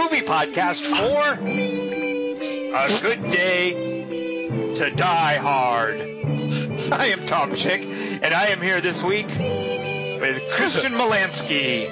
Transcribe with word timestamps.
movie 0.00 0.22
podcast 0.22 0.80
for 0.80 1.34
A 2.74 2.88
Good 3.02 3.30
Day 3.30 4.74
to 4.76 4.90
Die 4.90 5.34
Hard. 5.34 6.00
I 6.92 7.08
am 7.08 7.26
Tom 7.26 7.54
Chick, 7.54 7.82
and 7.82 8.32
I 8.32 8.46
am 8.46 8.62
here 8.62 8.80
this 8.80 9.02
week 9.02 9.26
with 9.28 10.42
Christian 10.52 10.94
Molansky. 10.94 11.84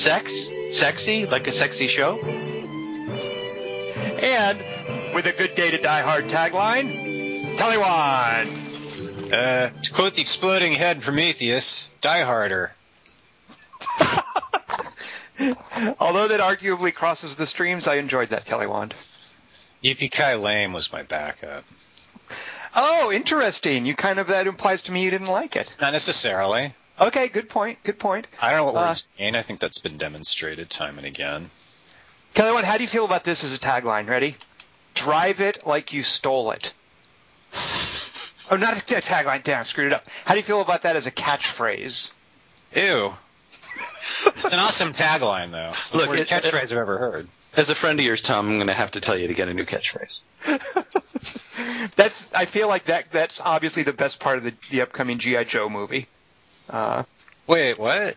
Sex? 0.00 0.30
Sexy? 0.78 1.24
Like 1.24 1.46
a 1.46 1.52
sexy 1.52 1.88
show? 1.88 2.18
And 4.20 4.58
with 5.14 5.24
a 5.24 5.32
Good 5.32 5.54
Day 5.54 5.70
to 5.70 5.78
Die 5.78 6.02
Hard 6.02 6.26
tagline, 6.26 7.56
Kelly 7.56 7.78
Wand. 7.78 9.32
Uh, 9.32 9.70
to 9.82 9.92
quote 9.94 10.12
the 10.12 10.20
exploding 10.20 10.74
head 10.74 11.00
from 11.02 11.14
Prometheus, 11.14 11.88
die 12.02 12.20
harder. 12.20 12.70
Although 16.00 16.28
that 16.28 16.40
arguably 16.40 16.94
crosses 16.94 17.36
the 17.36 17.46
streams, 17.46 17.86
I 17.86 17.96
enjoyed 17.96 18.30
that, 18.30 18.44
Kelly 18.44 18.66
Wand. 18.66 18.94
Yippee 19.84 20.10
Kai 20.10 20.36
Lame 20.36 20.72
was 20.72 20.92
my 20.92 21.02
backup. 21.02 21.64
Oh, 22.74 23.12
interesting. 23.12 23.86
You 23.86 23.94
kind 23.94 24.18
of, 24.18 24.28
that 24.28 24.46
implies 24.46 24.82
to 24.82 24.92
me 24.92 25.02
you 25.02 25.10
didn't 25.10 25.28
like 25.28 25.56
it. 25.56 25.72
Not 25.80 25.92
necessarily. 25.92 26.74
Okay, 27.00 27.28
good 27.28 27.48
point, 27.48 27.78
good 27.84 27.98
point. 27.98 28.26
I 28.40 28.50
don't 28.50 28.58
know 28.58 28.64
what 28.72 28.76
Uh, 28.76 28.86
words 28.88 29.06
mean. 29.18 29.36
I 29.36 29.42
think 29.42 29.60
that's 29.60 29.78
been 29.78 29.96
demonstrated 29.98 30.70
time 30.70 30.96
and 30.98 31.06
again. 31.06 31.48
Kelly 32.34 32.52
Wand, 32.52 32.66
how 32.66 32.76
do 32.76 32.82
you 32.84 32.88
feel 32.88 33.04
about 33.04 33.24
this 33.24 33.44
as 33.44 33.54
a 33.54 33.58
tagline? 33.58 34.08
Ready? 34.08 34.36
Drive 34.94 35.40
it 35.40 35.66
like 35.66 35.92
you 35.92 36.02
stole 36.02 36.52
it. 36.52 36.72
Oh, 38.50 38.56
not 38.56 38.74
a 38.74 38.96
a 38.96 39.00
tagline. 39.00 39.42
Damn, 39.42 39.60
I 39.60 39.62
screwed 39.64 39.88
it 39.88 39.92
up. 39.92 40.06
How 40.24 40.34
do 40.34 40.38
you 40.40 40.44
feel 40.44 40.60
about 40.60 40.82
that 40.82 40.96
as 40.96 41.06
a 41.06 41.10
catchphrase? 41.10 42.12
Ew. 42.74 43.12
It's 44.38 44.52
an 44.52 44.58
awesome 44.58 44.92
tagline, 44.92 45.50
though. 45.52 45.72
It's 45.76 45.90
the 45.90 45.98
Look, 45.98 46.08
worst 46.10 46.22
it- 46.22 46.28
catchphrase 46.28 46.72
I've 46.72 46.78
ever 46.78 46.98
heard. 46.98 47.28
As 47.56 47.68
a 47.68 47.74
friend 47.74 47.98
of 47.98 48.04
yours, 48.04 48.22
Tom, 48.22 48.48
I'm 48.48 48.56
going 48.56 48.66
to 48.68 48.74
have 48.74 48.92
to 48.92 49.00
tell 49.00 49.16
you 49.18 49.28
to 49.28 49.34
get 49.34 49.48
a 49.48 49.54
new 49.54 49.64
catchphrase. 49.64 50.18
That's. 51.96 52.30
I 52.34 52.44
feel 52.44 52.68
like 52.68 52.84
that. 52.86 53.06
That's 53.10 53.40
obviously 53.40 53.82
the 53.82 53.92
best 53.92 54.20
part 54.20 54.38
of 54.38 54.44
the, 54.44 54.52
the 54.70 54.82
upcoming 54.82 55.18
GI 55.18 55.44
Joe 55.46 55.68
movie. 55.68 56.06
Uh, 56.68 57.04
Wait, 57.46 57.78
what? 57.78 58.14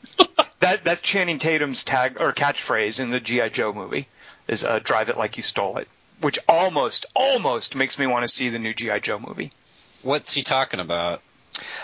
that 0.60 0.84
that's 0.84 1.00
Channing 1.00 1.38
Tatum's 1.38 1.84
tag 1.84 2.20
or 2.20 2.32
catchphrase 2.32 3.00
in 3.00 3.10
the 3.10 3.20
GI 3.20 3.50
Joe 3.50 3.72
movie 3.72 4.08
is 4.48 4.64
uh, 4.64 4.78
"Drive 4.80 5.08
it 5.08 5.16
like 5.16 5.36
you 5.36 5.42
stole 5.42 5.78
it," 5.78 5.88
which 6.20 6.38
almost 6.48 7.06
almost 7.14 7.74
makes 7.76 7.98
me 7.98 8.06
want 8.06 8.22
to 8.22 8.28
see 8.28 8.48
the 8.50 8.58
new 8.58 8.74
GI 8.74 9.00
Joe 9.00 9.18
movie. 9.18 9.52
What's 10.02 10.34
he 10.34 10.42
talking 10.42 10.80
about? 10.80 11.22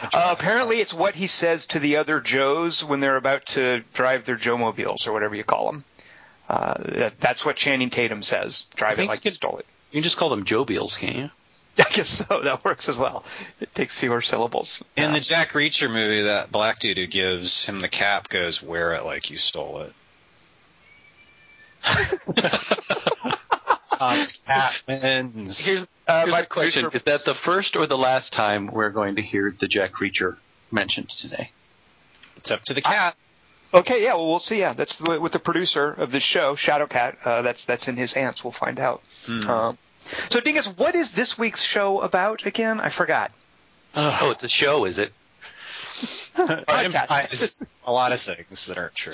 Uh, 0.02 0.34
apparently, 0.38 0.80
it's 0.80 0.94
what 0.94 1.14
he 1.14 1.26
says 1.26 1.66
to 1.66 1.78
the 1.78 1.96
other 1.96 2.20
Joes 2.20 2.82
when 2.84 3.00
they're 3.00 3.16
about 3.16 3.46
to 3.46 3.82
drive 3.92 4.24
their 4.24 4.36
Joe 4.36 4.56
mobiles 4.56 5.06
or 5.06 5.12
whatever 5.12 5.34
you 5.34 5.44
call 5.44 5.70
them. 5.72 5.84
Uh, 6.48 6.74
that, 6.78 7.20
that's 7.20 7.44
what 7.44 7.56
Channing 7.56 7.90
Tatum 7.90 8.22
says. 8.22 8.64
Drive 8.74 8.98
it 8.98 9.06
like 9.06 9.24
you 9.24 9.30
you 9.30 9.34
stole 9.34 9.58
it. 9.58 9.66
You 9.90 9.98
can 9.98 10.04
just 10.04 10.16
call 10.16 10.30
them 10.30 10.44
Jobiels, 10.44 10.96
can't 10.96 11.16
you? 11.16 11.30
I 11.78 11.90
guess 11.92 12.08
so. 12.08 12.40
That 12.42 12.64
works 12.64 12.88
as 12.88 12.98
well. 12.98 13.24
It 13.60 13.74
takes 13.74 13.94
fewer 13.94 14.22
syllables. 14.22 14.82
In 14.96 15.10
Uh, 15.10 15.14
the 15.14 15.20
Jack 15.20 15.50
Reacher 15.50 15.88
movie, 15.92 16.22
that 16.22 16.50
black 16.50 16.78
dude 16.78 16.98
who 16.98 17.06
gives 17.06 17.66
him 17.66 17.80
the 17.80 17.88
cap 17.88 18.28
goes, 18.28 18.62
"Wear 18.62 18.94
it 18.94 19.04
like 19.04 19.30
you 19.30 19.36
stole 19.36 19.82
it." 19.82 19.92
Tom's 23.98 24.32
Catman's. 24.46 25.66
Here's, 25.66 25.88
uh, 26.06 26.20
here's 26.20 26.30
my 26.32 26.40
my 26.40 26.44
question. 26.44 26.90
Is 26.92 27.02
that 27.04 27.24
the 27.24 27.34
first 27.34 27.76
or 27.76 27.86
the 27.86 27.98
last 27.98 28.32
time 28.32 28.68
we're 28.68 28.90
going 28.90 29.16
to 29.16 29.22
hear 29.22 29.54
the 29.58 29.68
Jack 29.68 29.94
Reacher 29.94 30.36
mentioned 30.70 31.10
today? 31.20 31.50
It's 32.36 32.50
up 32.50 32.62
to 32.64 32.74
the 32.74 32.82
cat. 32.82 33.16
Okay, 33.74 34.02
yeah, 34.04 34.14
well, 34.14 34.28
we'll 34.28 34.38
see. 34.38 34.60
Yeah, 34.60 34.72
that's 34.72 34.98
the, 34.98 35.20
with 35.20 35.32
the 35.32 35.38
producer 35.38 35.90
of 35.90 36.10
this 36.10 36.22
show, 36.22 36.54
Shadowcat. 36.54 37.16
Uh, 37.24 37.42
that's 37.42 37.66
that's 37.66 37.88
in 37.88 37.96
his 37.96 38.12
hands. 38.12 38.42
We'll 38.42 38.52
find 38.52 38.80
out. 38.80 39.02
Hmm. 39.26 39.50
Um, 39.50 39.78
so, 40.30 40.40
Dingus, 40.40 40.66
what 40.66 40.94
is 40.94 41.12
this 41.12 41.36
week's 41.36 41.62
show 41.62 42.00
about 42.00 42.46
again? 42.46 42.80
I 42.80 42.88
forgot. 42.88 43.32
Oh, 43.94 44.30
it's 44.30 44.42
a 44.42 44.48
show, 44.48 44.84
is 44.84 44.98
it? 44.98 45.12
It 46.40 46.68
implies 46.86 47.64
a 47.84 47.92
lot 47.92 48.12
of 48.12 48.20
things 48.20 48.66
that 48.66 48.78
aren't 48.78 48.94
true. 48.94 49.12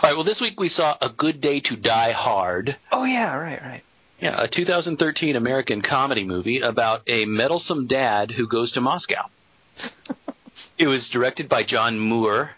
All 0.00 0.10
right. 0.10 0.14
Well, 0.14 0.24
this 0.24 0.40
week 0.40 0.58
we 0.60 0.68
saw 0.68 0.96
A 1.00 1.08
Good 1.08 1.40
Day 1.40 1.60
to 1.60 1.76
Die 1.76 2.12
Hard. 2.12 2.76
Oh 2.92 3.04
yeah, 3.04 3.36
right, 3.36 3.60
right. 3.60 3.82
Yeah, 4.20 4.42
a 4.42 4.48
2013 4.48 5.36
American 5.36 5.80
comedy 5.82 6.24
movie 6.24 6.60
about 6.60 7.02
a 7.06 7.24
meddlesome 7.24 7.86
dad 7.86 8.30
who 8.32 8.48
goes 8.48 8.72
to 8.72 8.80
Moscow. 8.80 9.28
it 10.78 10.86
was 10.86 11.08
directed 11.08 11.48
by 11.48 11.62
John 11.62 11.98
Moore 11.98 12.50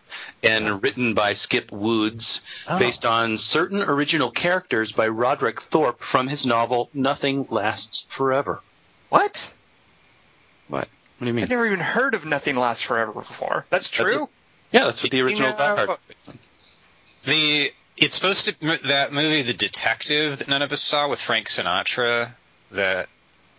and 0.43 0.83
written 0.83 1.13
by 1.15 1.35
Skip 1.35 1.71
Woods, 1.71 2.41
Oh. 2.67 2.79
based 2.79 3.05
on 3.05 3.37
certain 3.37 3.83
original 3.83 4.31
characters 4.31 4.93
by 4.93 5.09
Roderick 5.09 5.59
Thorp 5.71 6.01
from 6.11 6.29
his 6.29 6.47
novel 6.47 6.89
Nothing 6.95 7.47
Lasts 7.51 8.05
Forever. 8.17 8.61
What? 9.11 9.53
What? 10.69 10.89
What 11.19 11.25
do 11.25 11.27
you 11.27 11.35
mean? 11.35 11.45
I've 11.45 11.51
never 11.51 11.67
even 11.67 11.81
heard 11.81 12.15
of 12.15 12.25
Nothing 12.25 12.55
Lasts 12.57 12.83
Forever 12.83 13.13
before. 13.13 13.67
That's 13.71 13.89
true. 13.91 14.29
Yeah, 14.73 14.85
that's 14.85 15.03
what 15.03 15.11
the 15.13 15.21
original 15.21 15.53
Die 15.53 15.75
Hard 15.77 15.89
was 15.89 15.99
based 16.09 16.29
on. 16.29 16.39
The 17.25 17.73
it's 17.97 18.15
supposed 18.17 18.47
to 18.47 18.79
that 18.89 19.13
movie, 19.13 19.43
The 19.43 19.53
Detective, 19.53 20.39
that 20.39 20.49
none 20.49 20.63
of 20.63 20.73
us 20.73 20.81
saw 20.81 21.09
with 21.09 21.21
Frank 21.21 21.49
Sinatra, 21.49 22.31
that 22.71 23.09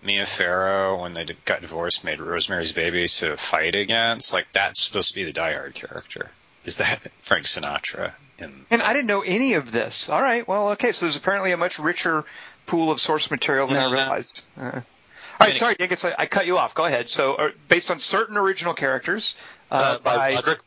Mia 0.01 0.25
Farrow, 0.25 0.99
when 1.01 1.13
they 1.13 1.23
did- 1.25 1.45
got 1.45 1.61
divorced, 1.61 2.03
made 2.03 2.19
Rosemary's 2.19 2.71
Baby 2.71 3.07
to 3.07 3.37
fight 3.37 3.75
against. 3.75 4.33
Like 4.33 4.47
that's 4.51 4.81
supposed 4.81 5.09
to 5.09 5.15
be 5.15 5.23
the 5.25 5.33
Die 5.33 5.53
Hard 5.53 5.75
character. 5.75 6.31
Is 6.65 6.77
that 6.77 7.05
Frank 7.21 7.45
Sinatra? 7.45 8.13
In 8.39 8.65
And 8.71 8.81
I 8.81 8.93
didn't 8.93 9.07
know 9.07 9.21
any 9.21 9.53
of 9.53 9.71
this. 9.71 10.09
All 10.09 10.21
right, 10.21 10.47
well, 10.47 10.69
okay. 10.71 10.91
So 10.91 11.05
there's 11.05 11.15
apparently 11.17 11.51
a 11.51 11.57
much 11.57 11.77
richer 11.77 12.25
pool 12.65 12.89
of 12.91 12.99
source 12.99 13.29
material 13.29 13.67
than 13.67 13.77
I 13.77 13.85
no. 13.87 13.91
realized. 13.91 14.41
Uh, 14.59 14.81
all 15.39 15.47
right, 15.47 15.55
sorry, 15.55 15.75
Dingus, 15.75 16.05
I, 16.05 16.15
I 16.17 16.25
cut 16.27 16.45
you 16.45 16.57
off. 16.57 16.73
Go 16.75 16.85
ahead. 16.85 17.09
So, 17.09 17.33
uh, 17.33 17.49
based 17.67 17.89
on 17.89 17.99
certain 17.99 18.37
original 18.37 18.73
characters, 18.75 19.35
uh, 19.71 19.75
Uh, 19.75 19.99
by 19.99 20.15
by 20.15 20.33
Roderick. 20.35 20.59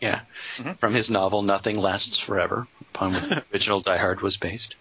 Yeah, 0.00 0.20
Mhm. 0.58 0.78
from 0.78 0.94
his 0.94 1.10
novel 1.10 1.42
Nothing 1.42 1.76
Lasts 1.78 2.20
Forever, 2.26 2.66
upon 2.94 3.12
which 3.12 3.22
the 3.28 3.44
original 3.52 3.80
Die 3.80 3.96
Hard 3.98 4.20
was 4.20 4.36
based. 4.36 4.74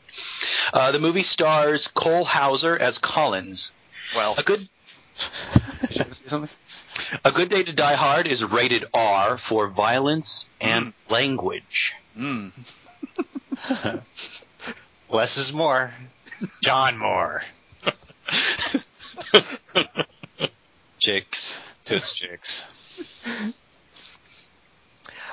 Uh, 0.73 0.91
the 0.91 0.99
movie 0.99 1.23
stars 1.23 1.87
Cole 1.95 2.23
Hauser 2.25 2.77
as 2.77 2.97
Collins. 2.99 3.71
well, 4.15 4.35
A 4.37 4.43
good. 4.43 4.59
A 7.25 7.31
Good 7.31 7.49
Day 7.49 7.63
to 7.63 7.73
Die 7.73 7.93
Hard 7.95 8.27
is 8.27 8.43
rated 8.43 8.85
R 8.93 9.39
for 9.49 9.67
violence 9.67 10.45
and 10.61 10.93
language. 11.09 11.93
mm, 12.17 12.51
Less 15.09 15.37
is 15.37 15.51
more. 15.53 15.91
John 16.61 16.97
Moore. 16.99 17.41
Jakes. 20.99 21.57
Toots 21.85 22.13
Jakes. 22.13 23.66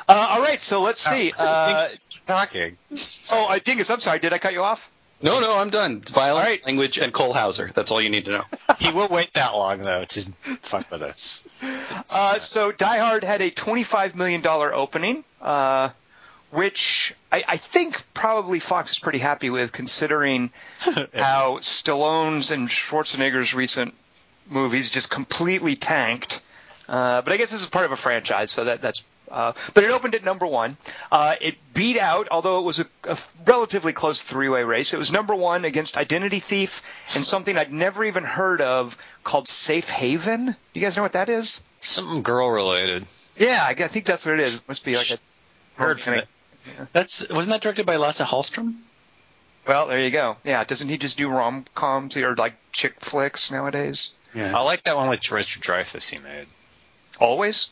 Uh, 0.08 0.26
all 0.30 0.40
right. 0.42 0.60
So 0.60 0.80
let's 0.82 1.00
see. 1.00 1.32
Uh, 1.38 1.84
Thanks 1.84 2.06
for 2.06 2.26
talking. 2.26 2.76
oh, 3.32 3.46
uh, 3.46 3.58
Dingus, 3.58 3.90
I'm 3.90 4.00
sorry. 4.00 4.18
Did 4.18 4.32
I 4.32 4.38
cut 4.38 4.52
you 4.52 4.62
off? 4.62 4.90
No, 5.22 5.40
no, 5.40 5.56
I'm 5.56 5.70
done. 5.70 6.00
It's 6.02 6.10
violence, 6.10 6.44
All 6.44 6.50
right. 6.50 6.66
language, 6.66 6.98
and 6.98 7.12
Cole 7.12 7.32
Hauser. 7.32 7.70
That's 7.74 7.90
all 7.90 8.00
you 8.00 8.10
need 8.10 8.26
to 8.26 8.32
know. 8.32 8.42
he 8.78 8.90
will 8.92 9.08
wait 9.08 9.32
that 9.34 9.52
long 9.54 9.78
though 9.78 10.04
to 10.04 10.32
fuck 10.62 10.90
with 10.90 11.02
us. 11.02 11.42
Uh, 12.14 12.38
so 12.38 12.72
Die 12.72 12.98
Hard 12.98 13.24
had 13.24 13.40
a 13.40 13.50
$25 13.50 14.14
million 14.14 14.46
opening, 14.46 15.24
uh, 15.40 15.90
which 16.50 17.14
I, 17.32 17.44
I 17.48 17.56
think 17.56 18.02
probably 18.12 18.58
Fox 18.60 18.92
is 18.92 18.98
pretty 18.98 19.18
happy 19.18 19.48
with, 19.50 19.72
considering 19.72 20.50
how 21.14 21.58
Stallone's 21.60 22.50
and 22.50 22.68
Schwarzenegger's 22.68 23.54
recent 23.54 23.94
movies 24.50 24.90
just 24.90 25.10
completely 25.10 25.74
tanked. 25.76 26.42
Uh, 26.86 27.22
but 27.22 27.32
I 27.32 27.38
guess 27.38 27.50
this 27.50 27.62
is 27.62 27.68
part 27.68 27.86
of 27.86 27.92
a 27.92 27.96
franchise, 27.96 28.50
so 28.50 28.64
that 28.64 28.82
that's. 28.82 29.02
Uh, 29.30 29.52
but 29.72 29.84
it 29.84 29.90
opened 29.90 30.14
at 30.14 30.24
number 30.24 30.46
one. 30.46 30.76
Uh, 31.10 31.34
it 31.40 31.56
beat 31.72 31.98
out, 31.98 32.28
although 32.30 32.58
it 32.58 32.62
was 32.62 32.80
a, 32.80 32.86
a 33.04 33.18
relatively 33.46 33.92
close 33.92 34.22
three-way 34.22 34.62
race. 34.62 34.92
It 34.92 34.98
was 34.98 35.10
number 35.10 35.34
one 35.34 35.64
against 35.64 35.96
Identity 35.96 36.40
Thief 36.40 36.82
and 37.16 37.24
something 37.24 37.56
I'd 37.56 37.72
never 37.72 38.04
even 38.04 38.24
heard 38.24 38.60
of 38.60 38.96
called 39.24 39.48
Safe 39.48 39.88
Haven. 39.88 40.46
Do 40.46 40.54
you 40.72 40.80
guys 40.80 40.96
know 40.96 41.02
what 41.02 41.14
that 41.14 41.28
is? 41.28 41.62
Something 41.80 42.22
girl 42.22 42.50
related. 42.50 43.06
Yeah, 43.36 43.64
I 43.66 43.74
think 43.74 44.04
that's 44.06 44.24
what 44.24 44.34
it 44.34 44.40
is. 44.40 44.56
It 44.56 44.68
must 44.68 44.84
be 44.84 44.96
like 44.96 45.10
a 45.10 45.18
Heard 45.76 46.00
from 46.00 46.14
it. 46.14 46.28
That's 46.92 47.24
wasn't 47.28 47.50
that 47.50 47.62
directed 47.62 47.84
by 47.86 47.96
Lasse 47.96 48.18
Hallstrom? 48.18 48.76
Well, 49.66 49.88
there 49.88 50.00
you 50.00 50.10
go. 50.10 50.36
Yeah, 50.44 50.64
doesn't 50.64 50.88
he 50.88 50.98
just 50.98 51.16
do 51.16 51.28
rom 51.28 51.64
coms 51.74 52.16
or 52.16 52.36
like 52.36 52.54
chick 52.72 53.00
flicks 53.00 53.50
nowadays? 53.50 54.10
Yeah. 54.34 54.56
I 54.56 54.62
like 54.62 54.84
that 54.84 54.96
one 54.96 55.08
with 55.08 55.30
Richard 55.30 55.62
Dreyfuss 55.62 56.10
he 56.10 56.18
made. 56.18 56.46
Always. 57.18 57.70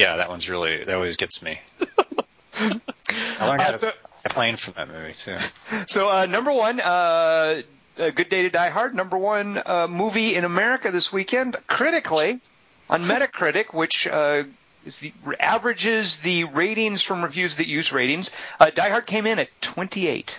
Yeah, 0.00 0.16
that 0.16 0.30
one's 0.30 0.48
really 0.48 0.82
that 0.82 0.94
always 0.94 1.18
gets 1.18 1.42
me. 1.42 1.60
I 2.54 3.46
learned 3.46 3.60
how 3.60 3.68
Uh, 3.72 3.76
to 3.76 3.94
plane 4.30 4.56
from 4.56 4.72
that 4.78 4.88
movie 4.88 5.12
too. 5.12 5.36
so 5.88 6.08
uh, 6.08 6.24
number 6.24 6.50
one, 6.50 6.80
uh, 6.80 7.60
A 7.98 8.10
Good 8.10 8.30
Day 8.30 8.40
to 8.40 8.48
Die 8.48 8.68
Hard. 8.70 8.94
Number 8.94 9.18
one 9.18 9.60
uh, 9.62 9.88
movie 9.88 10.36
in 10.36 10.44
America 10.44 10.90
this 10.90 11.12
weekend, 11.12 11.58
critically, 11.66 12.40
on 12.88 13.02
Metacritic, 13.02 13.74
which 13.74 14.06
uh, 14.06 14.44
is 14.86 15.00
the 15.00 15.12
averages 15.38 16.16
the 16.20 16.44
ratings 16.44 17.02
from 17.02 17.22
reviews 17.22 17.56
that 17.56 17.66
use 17.66 17.92
ratings. 17.92 18.30
Uh, 18.58 18.70
Die 18.70 18.88
Hard 18.88 19.04
came 19.04 19.26
in 19.26 19.38
at 19.38 19.48
28 19.60 20.34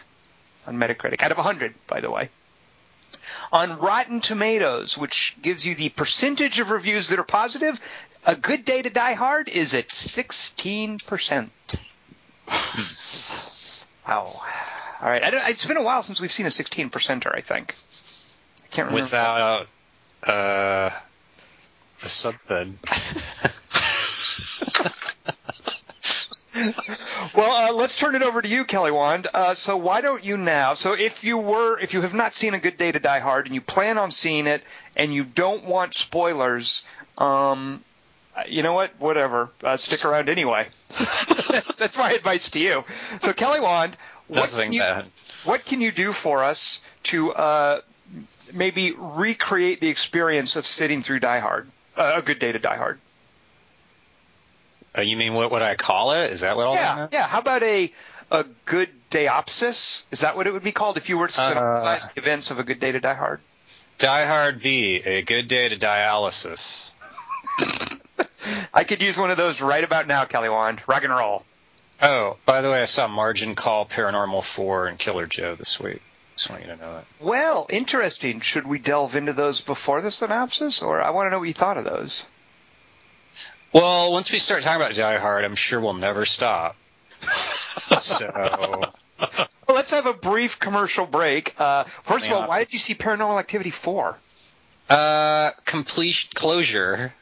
on 0.65 0.77
Metacritic 0.77 1.21
out 1.21 1.29
of 1.29 1.37
100, 1.37 1.75
by 1.85 2.01
the 2.01 2.09
way. 2.09 2.29
On 3.51 3.77
Rotten 3.77 4.21
Tomatoes, 4.21 4.97
which 4.97 5.35
gives 5.43 5.67
you 5.67 5.75
the 5.75 5.89
percentage 5.89 6.59
of 6.59 6.71
reviews 6.71 7.09
that 7.09 7.19
are 7.19 7.23
positive, 7.23 7.79
A 8.23 8.35
Good 8.35 8.65
Day 8.65 8.83
to 8.83 8.89
Die 8.89 9.13
Hard 9.13 9.49
is 9.49 9.73
at 9.73 9.87
16%. 9.87 11.49
wow. 14.07 14.31
All 15.01 15.09
right. 15.09 15.23
it's 15.49 15.65
been 15.65 15.77
a 15.77 15.81
while 15.81 16.03
since 16.03 16.21
we've 16.21 16.31
seen 16.31 16.45
a 16.45 16.51
16 16.51 16.91
percenter, 16.91 17.33
I 17.33 17.41
think. 17.41 17.73
I 18.63 18.67
can't 18.67 18.89
remember. 18.89 19.03
Without 19.03 19.67
uh, 20.23 20.91
something. 22.03 22.77
well, 27.35 27.51
uh, 27.51 27.73
let's 27.73 27.95
turn 27.95 28.13
it 28.13 28.21
over 28.21 28.43
to 28.43 28.47
you, 28.47 28.65
Kelly 28.65 28.91
Wand. 28.91 29.29
Uh, 29.33 29.55
so 29.55 29.77
why 29.77 30.01
don't 30.01 30.23
you 30.23 30.37
now? 30.37 30.75
So 30.75 30.93
if 30.93 31.23
you 31.23 31.39
were, 31.39 31.79
if 31.79 31.95
you 31.95 32.01
have 32.01 32.13
not 32.13 32.35
seen 32.35 32.53
A 32.53 32.59
Good 32.59 32.77
Day 32.77 32.91
to 32.91 32.99
Die 32.99 33.19
Hard 33.19 33.47
and 33.47 33.55
you 33.55 33.61
plan 33.61 33.97
on 33.97 34.11
seeing 34.11 34.45
it 34.45 34.61
and 34.95 35.11
you 35.11 35.23
don't 35.23 35.63
want 35.63 35.95
spoilers, 35.95 36.83
um, 37.17 37.83
you 38.47 38.63
know 38.63 38.73
what? 38.73 38.91
Whatever. 38.99 39.49
Uh, 39.63 39.77
stick 39.77 40.05
around 40.05 40.29
anyway. 40.29 40.67
that's, 41.49 41.75
that's 41.75 41.97
my 41.97 42.11
advice 42.11 42.49
to 42.51 42.59
you. 42.59 42.83
So 43.21 43.33
Kelly 43.33 43.59
Wand, 43.59 43.97
what 44.27 44.49
can, 44.49 44.73
you, 44.73 44.83
what 45.43 45.65
can 45.65 45.81
you 45.81 45.91
do 45.91 46.13
for 46.13 46.43
us 46.43 46.81
to 47.03 47.33
uh, 47.33 47.81
maybe 48.53 48.93
recreate 48.97 49.81
the 49.81 49.89
experience 49.89 50.55
of 50.55 50.65
sitting 50.65 51.03
through 51.03 51.19
Die 51.19 51.39
Hard? 51.39 51.69
Uh, 51.95 52.13
a 52.15 52.21
good 52.21 52.39
day 52.39 52.51
to 52.51 52.59
Die 52.59 52.75
Hard. 52.75 52.99
Uh, 54.97 55.01
you 55.01 55.15
mean 55.17 55.33
what 55.33 55.51
would 55.51 55.61
I 55.61 55.75
call 55.75 56.11
it? 56.11 56.31
Is 56.31 56.41
that 56.41 56.55
what 56.55 56.67
all 56.67 56.75
yeah, 56.75 56.95
that 56.95 57.13
Yeah, 57.13 57.27
How 57.27 57.39
about 57.39 57.63
a 57.63 57.91
a 58.29 58.45
good 58.65 58.89
dayopsis? 59.09 60.03
Is 60.11 60.21
that 60.21 60.35
what 60.35 60.47
it 60.47 60.53
would 60.53 60.63
be 60.63 60.71
called 60.71 60.97
if 60.97 61.09
you 61.09 61.17
were 61.17 61.27
to 61.27 61.33
synopsize 61.33 62.05
uh, 62.05 62.07
the 62.15 62.21
events 62.21 62.51
of 62.51 62.59
a 62.59 62.63
good 62.63 62.79
day 62.79 62.91
to 62.91 62.99
Die 62.99 63.13
Hard? 63.13 63.41
Die 63.97 64.25
Hard 64.25 64.59
V, 64.61 64.95
a 65.05 65.21
good 65.21 65.47
day 65.47 65.69
to 65.69 65.77
dialysis. 65.77 66.91
I 68.73 68.83
could 68.83 69.01
use 69.01 69.17
one 69.17 69.31
of 69.31 69.37
those 69.37 69.61
right 69.61 69.83
about 69.83 70.07
now, 70.07 70.25
Kelly 70.25 70.49
Wand. 70.49 70.81
Rock 70.87 71.03
and 71.03 71.13
roll. 71.13 71.43
Oh, 72.01 72.37
by 72.45 72.61
the 72.61 72.69
way, 72.71 72.81
I 72.81 72.85
saw 72.85 73.07
Margin 73.07 73.53
Call, 73.53 73.85
Paranormal 73.85 74.43
4, 74.43 74.87
and 74.87 74.97
Killer 74.97 75.27
Joe 75.27 75.55
this 75.55 75.79
week. 75.79 76.01
Just 76.35 76.49
want 76.49 76.63
you 76.63 76.69
to 76.69 76.77
know 76.77 76.93
that. 76.93 77.05
Well, 77.19 77.67
interesting. 77.69 78.39
Should 78.39 78.65
we 78.65 78.79
delve 78.79 79.15
into 79.15 79.33
those 79.33 79.61
before 79.61 80.01
the 80.01 80.09
synopsis, 80.09 80.81
or 80.81 80.99
I 81.01 81.11
want 81.11 81.27
to 81.27 81.31
know 81.31 81.39
what 81.39 81.47
you 81.47 81.53
thought 81.53 81.77
of 81.77 81.83
those? 81.83 82.25
Well, 83.73 84.11
once 84.11 84.31
we 84.31 84.39
start 84.39 84.63
talking 84.63 84.81
about 84.81 84.95
Die 84.95 85.17
Hard, 85.17 85.45
I'm 85.45 85.55
sure 85.55 85.79
we'll 85.79 85.93
never 85.93 86.25
stop. 86.25 86.75
so. 87.99 88.31
Well, 89.67 89.75
let's 89.75 89.91
have 89.91 90.07
a 90.07 90.13
brief 90.13 90.59
commercial 90.59 91.05
break. 91.05 91.53
Uh, 91.59 91.83
first 92.03 92.25
of 92.25 92.33
all, 92.33 92.47
why 92.47 92.59
did 92.59 92.73
you 92.73 92.79
see 92.79 92.95
Paranormal 92.95 93.39
Activity 93.39 93.69
4? 93.69 94.17
Uh, 94.89 95.51
complete 95.65 96.29
closure. 96.33 97.13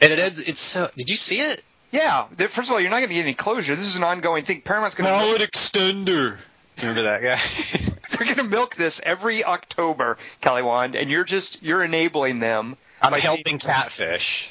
And 0.00 0.12
it, 0.12 0.48
it's 0.48 0.60
so. 0.60 0.88
Did 0.96 1.10
you 1.10 1.16
see 1.16 1.40
it? 1.40 1.62
Yeah. 1.90 2.26
First 2.48 2.68
of 2.68 2.70
all, 2.70 2.80
you're 2.80 2.90
not 2.90 2.98
going 2.98 3.08
to 3.08 3.14
get 3.14 3.22
any 3.22 3.34
closure. 3.34 3.76
This 3.76 3.86
is 3.86 3.96
an 3.96 4.04
ongoing 4.04 4.44
thing. 4.44 4.62
Paramount's 4.62 4.94
going 4.94 5.08
to. 5.08 5.42
An 5.42 5.46
extender. 5.46 6.38
Remember 6.78 7.02
that 7.02 7.22
guy? 7.22 7.96
They're 8.16 8.26
going 8.26 8.36
to 8.36 8.42
milk 8.44 8.76
this 8.76 9.00
every 9.04 9.44
October, 9.44 10.16
Kelly 10.40 10.62
Wand, 10.62 10.94
and 10.94 11.10
you're 11.10 11.24
just 11.24 11.62
you're 11.62 11.84
enabling 11.84 12.40
them. 12.40 12.76
I'm 13.02 13.12
helping 13.12 13.58
catfish 13.58 14.50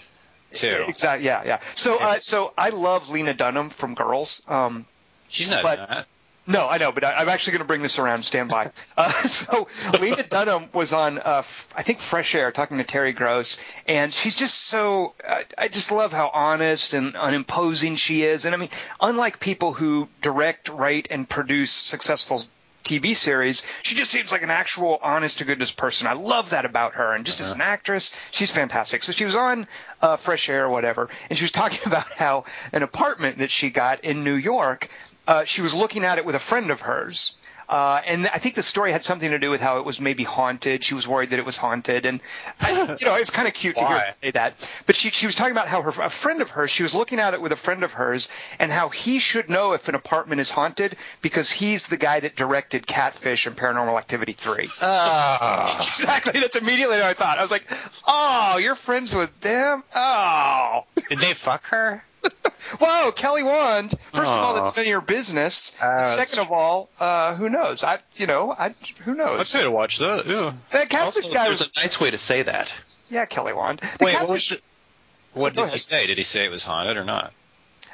too. 0.53 0.85
Exactly. 0.87 1.25
Yeah. 1.25 1.43
Yeah. 1.45 1.57
So, 1.57 1.97
uh, 1.97 2.19
so 2.19 2.53
I 2.57 2.69
love 2.69 3.09
Lena 3.09 3.33
Dunham 3.33 3.69
from 3.69 3.95
Girls. 3.95 4.41
Um, 4.47 4.85
She's 5.27 5.49
not 5.49 5.63
but, 5.63 5.75
that. 5.77 6.07
No, 6.47 6.67
I 6.67 6.79
know, 6.79 6.91
but 6.91 7.03
I, 7.03 7.21
am 7.21 7.29
actually 7.29 7.51
going 7.51 7.61
to 7.61 7.67
bring 7.67 7.83
this 7.83 7.99
around. 7.99 8.23
Stand 8.23 8.49
by. 8.49 8.71
Uh, 8.97 9.09
so 9.09 9.67
Lena 9.97 10.23
Dunham 10.23 10.67
was 10.73 10.91
on, 10.91 11.19
uh, 11.19 11.43
I 11.73 11.83
think, 11.83 11.99
Fresh 11.99 12.35
Air, 12.35 12.51
talking 12.51 12.79
to 12.79 12.83
Terry 12.83 13.13
Gross, 13.13 13.57
and 13.87 14.13
she's 14.13 14.35
just 14.35 14.55
so. 14.55 15.13
I, 15.25 15.45
I 15.57 15.67
just 15.69 15.91
love 15.91 16.11
how 16.11 16.29
honest 16.33 16.93
and 16.93 17.15
unimposing 17.15 17.95
she 17.95 18.23
is. 18.23 18.43
And 18.43 18.53
I 18.53 18.57
mean, 18.57 18.69
unlike 18.99 19.39
people 19.39 19.71
who 19.71 20.09
direct, 20.21 20.67
write, 20.67 21.07
and 21.11 21.29
produce 21.29 21.71
successful 21.71 22.41
TV 22.83 23.15
series, 23.15 23.63
she 23.83 23.95
just 23.95 24.11
seems 24.11 24.31
like 24.31 24.41
an 24.41 24.49
actual 24.49 24.99
honest 25.01 25.39
to 25.39 25.45
goodness 25.45 25.71
person. 25.71 26.07
I 26.07 26.13
love 26.13 26.51
that 26.51 26.65
about 26.65 26.93
her. 26.93 27.13
And 27.13 27.25
just 27.25 27.41
uh-huh. 27.41 27.49
as 27.49 27.55
an 27.55 27.61
actress, 27.61 28.11
she's 28.31 28.51
fantastic. 28.51 29.03
So 29.03 29.11
she 29.11 29.25
was 29.25 29.35
on 29.35 29.67
uh, 30.01 30.17
Fresh 30.17 30.49
Air 30.49 30.65
or 30.65 30.69
whatever, 30.69 31.09
and 31.29 31.37
she 31.37 31.43
was 31.43 31.51
talking 31.59 31.81
about 31.85 32.11
how 32.13 32.45
an 32.73 32.83
apartment 32.83 33.39
that 33.39 33.51
she 33.51 33.69
got 33.69 34.03
in 34.03 34.23
New 34.23 34.35
York 34.35 34.89
uh, 35.29 35.43
she 35.43 35.61
was 35.61 35.75
looking 35.75 36.03
at 36.05 36.17
it 36.17 36.25
with 36.25 36.33
a 36.33 36.39
friend 36.39 36.71
of 36.71 36.81
hers. 36.81 37.33
Uh, 37.69 38.01
and 38.07 38.27
I 38.27 38.39
think 38.39 38.55
the 38.55 38.63
story 38.63 38.91
had 38.91 39.05
something 39.05 39.29
to 39.29 39.37
do 39.37 39.51
with 39.51 39.61
how 39.61 39.77
it 39.77 39.85
was 39.85 39.99
maybe 39.99 40.23
haunted. 40.23 40.83
She 40.83 40.95
was 40.95 41.07
worried 41.07 41.29
that 41.29 41.37
it 41.39 41.45
was 41.45 41.55
haunted, 41.55 42.07
and 42.07 42.19
I, 42.59 42.97
you 42.99 43.05
know 43.05 43.15
it 43.15 43.19
was 43.19 43.29
kind 43.29 43.47
of 43.47 43.53
cute 43.53 43.75
to 43.75 43.87
hear 43.87 43.99
her 43.99 44.13
say 44.23 44.31
that. 44.31 44.67
But 44.87 44.95
she 44.95 45.11
she 45.11 45.27
was 45.27 45.35
talking 45.35 45.51
about 45.51 45.67
how 45.67 45.83
her 45.83 46.01
a 46.01 46.09
friend 46.09 46.41
of 46.41 46.49
hers. 46.49 46.71
She 46.71 46.81
was 46.81 46.95
looking 46.95 47.19
at 47.19 47.35
it 47.35 47.41
with 47.41 47.51
a 47.51 47.55
friend 47.55 47.83
of 47.83 47.93
hers, 47.93 48.27
and 48.57 48.71
how 48.71 48.89
he 48.89 49.19
should 49.19 49.51
know 49.51 49.73
if 49.73 49.87
an 49.87 49.93
apartment 49.93 50.41
is 50.41 50.49
haunted 50.49 50.97
because 51.21 51.51
he's 51.51 51.85
the 51.87 51.97
guy 51.97 52.19
that 52.21 52.35
directed 52.35 52.87
Catfish 52.87 53.45
and 53.45 53.55
Paranormal 53.55 53.99
Activity 53.99 54.33
three. 54.33 54.71
Uh. 54.81 55.71
exactly. 55.79 56.39
That's 56.39 56.55
immediately 56.55 56.97
what 56.97 57.05
I 57.05 57.13
thought. 57.13 57.37
I 57.37 57.43
was 57.43 57.51
like, 57.51 57.65
oh, 58.07 58.57
you're 58.57 58.73
friends 58.73 59.13
with 59.13 59.29
them. 59.41 59.83
Oh. 59.93 60.85
Did 61.07 61.19
they 61.19 61.35
fuck 61.35 61.67
her? 61.67 62.03
Whoa, 62.79 63.11
Kelly 63.11 63.43
Wand. 63.43 63.91
First 64.13 64.21
of 64.21 64.27
all, 64.27 64.53
that's 64.55 64.75
none 64.75 64.85
of 64.85 64.89
your 64.89 65.01
business. 65.01 65.73
Uh, 65.81 66.03
Second 66.15 66.45
of 66.45 66.51
all, 66.51 66.89
uh, 66.99 67.35
who 67.35 67.49
knows? 67.49 67.83
I, 67.83 67.99
you 68.15 68.27
know, 68.27 68.51
I, 68.51 68.75
who 69.03 69.15
knows? 69.15 69.53
I'd 69.53 69.59
pay 69.59 69.63
to 69.63 69.71
watch 69.71 69.99
that. 69.99 70.25
Yeah. 70.25 70.53
That 70.71 70.89
catfish 70.89 71.25
also, 71.25 71.33
guy 71.33 71.49
was 71.49 71.61
a 71.61 71.67
nice 71.77 71.99
way 71.99 72.11
to 72.11 72.17
say 72.17 72.43
that. 72.43 72.71
Yeah, 73.09 73.25
Kelly 73.25 73.53
Wand. 73.53 73.79
The 73.79 74.05
Wait, 74.05 74.11
catfish... 74.11 74.21
what 74.21 74.29
was 74.29 74.49
the, 74.49 75.39
What 75.39 75.55
did 75.55 75.69
he 75.69 75.77
say? 75.77 76.07
Did 76.07 76.17
he 76.17 76.23
say 76.23 76.45
it 76.45 76.51
was 76.51 76.63
haunted 76.63 76.97
or 76.97 77.05
not? 77.05 77.33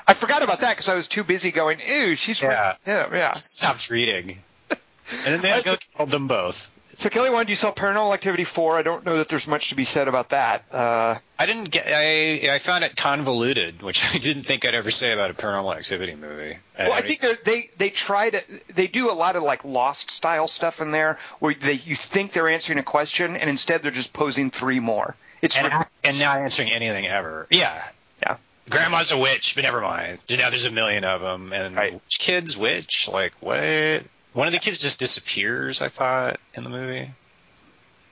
I 0.08 0.14
forgot 0.14 0.44
about 0.44 0.60
that 0.62 0.76
because 0.76 0.90
I 0.90 0.96
was 0.96 1.08
too 1.08 1.24
busy 1.24 1.52
going. 1.52 1.80
Ew, 1.80 2.16
she's 2.16 2.42
yeah, 2.42 2.76
yeah, 2.86 3.08
yeah. 3.12 3.34
Stopped 3.34 3.90
reading. 3.90 4.40
and 4.70 4.80
then 5.26 5.42
they 5.42 5.78
killed 5.98 6.12
them 6.12 6.28
both. 6.28 6.74
So 6.98 7.10
Kelly, 7.10 7.30
when 7.30 7.48
you 7.50 7.56
saw 7.56 7.74
Paranormal 7.74 8.14
Activity 8.14 8.46
four? 8.46 8.78
I 8.78 8.82
don't 8.82 9.06
know 9.06 9.18
that 9.18 9.28
there's 9.28 9.48
much 9.48 9.70
to 9.70 9.76
be 9.76 9.84
said 9.84 10.08
about 10.08 10.30
that. 10.30 10.64
Uh, 10.72 11.16
I 11.38 11.46
didn't 11.46 11.70
get. 11.70 11.86
I 11.88 12.56
I 12.56 12.60
found 12.60 12.86
it 12.86 12.96
convoluted, 12.96 13.82
which 13.82 14.04
I 14.16 14.18
didn't 14.18 14.44
think 14.44 14.66
I'd 14.66 14.76
ever 14.76 14.92
say 14.92 15.12
about 15.12 15.30
a 15.30 15.34
Paranormal 15.34 15.76
Activity 15.76 16.16
movie. 16.16 16.58
Well, 16.80 16.94
I, 16.94 16.98
I 16.98 17.02
think 17.02 17.44
they 17.44 17.70
they 17.78 17.90
try 17.90 18.30
to 18.30 18.42
they 18.74 18.88
do 18.88 19.12
a 19.12 19.14
lot 19.14 19.36
of 19.36 19.44
like 19.44 19.66
Lost 19.66 20.10
style 20.10 20.48
stuff 20.48 20.82
in 20.82 20.92
there, 20.92 21.20
where 21.40 21.54
they 21.54 21.74
you 21.74 21.98
think 21.98 22.32
they're 22.32 22.48
answering 22.48 22.80
a 22.80 22.84
question, 22.84 23.36
and 23.36 23.50
instead 23.50 23.84
they're 23.84 23.92
just 23.92 24.14
posing 24.14 24.50
three 24.50 24.80
more. 24.80 25.16
It's 25.42 25.58
and, 25.58 25.72
and 26.04 26.20
not 26.20 26.38
answering 26.40 26.72
anything 26.72 27.08
ever. 27.08 27.48
Yeah, 27.50 27.84
yeah. 28.22 28.38
Grandma's 28.70 29.12
a 29.12 29.18
witch, 29.18 29.54
but 29.56 29.64
never 29.64 29.82
mind. 29.82 30.20
Now 30.30 30.50
there's 30.50 30.66
a 30.66 30.72
million 30.72 31.04
of 31.04 31.20
them, 31.20 31.52
and 31.52 31.76
right. 31.76 31.94
which 31.94 32.20
kid's 32.20 32.58
witch? 32.58 33.10
Like 33.12 33.34
what? 33.42 34.04
One 34.36 34.48
of 34.48 34.54
the 34.54 34.60
kids 34.60 34.80
just 34.80 35.00
disappears. 35.00 35.82
I 35.82 35.88
thought 35.88 36.42
in 36.56 36.66
the 36.66 36.70
movie. 36.70 37.10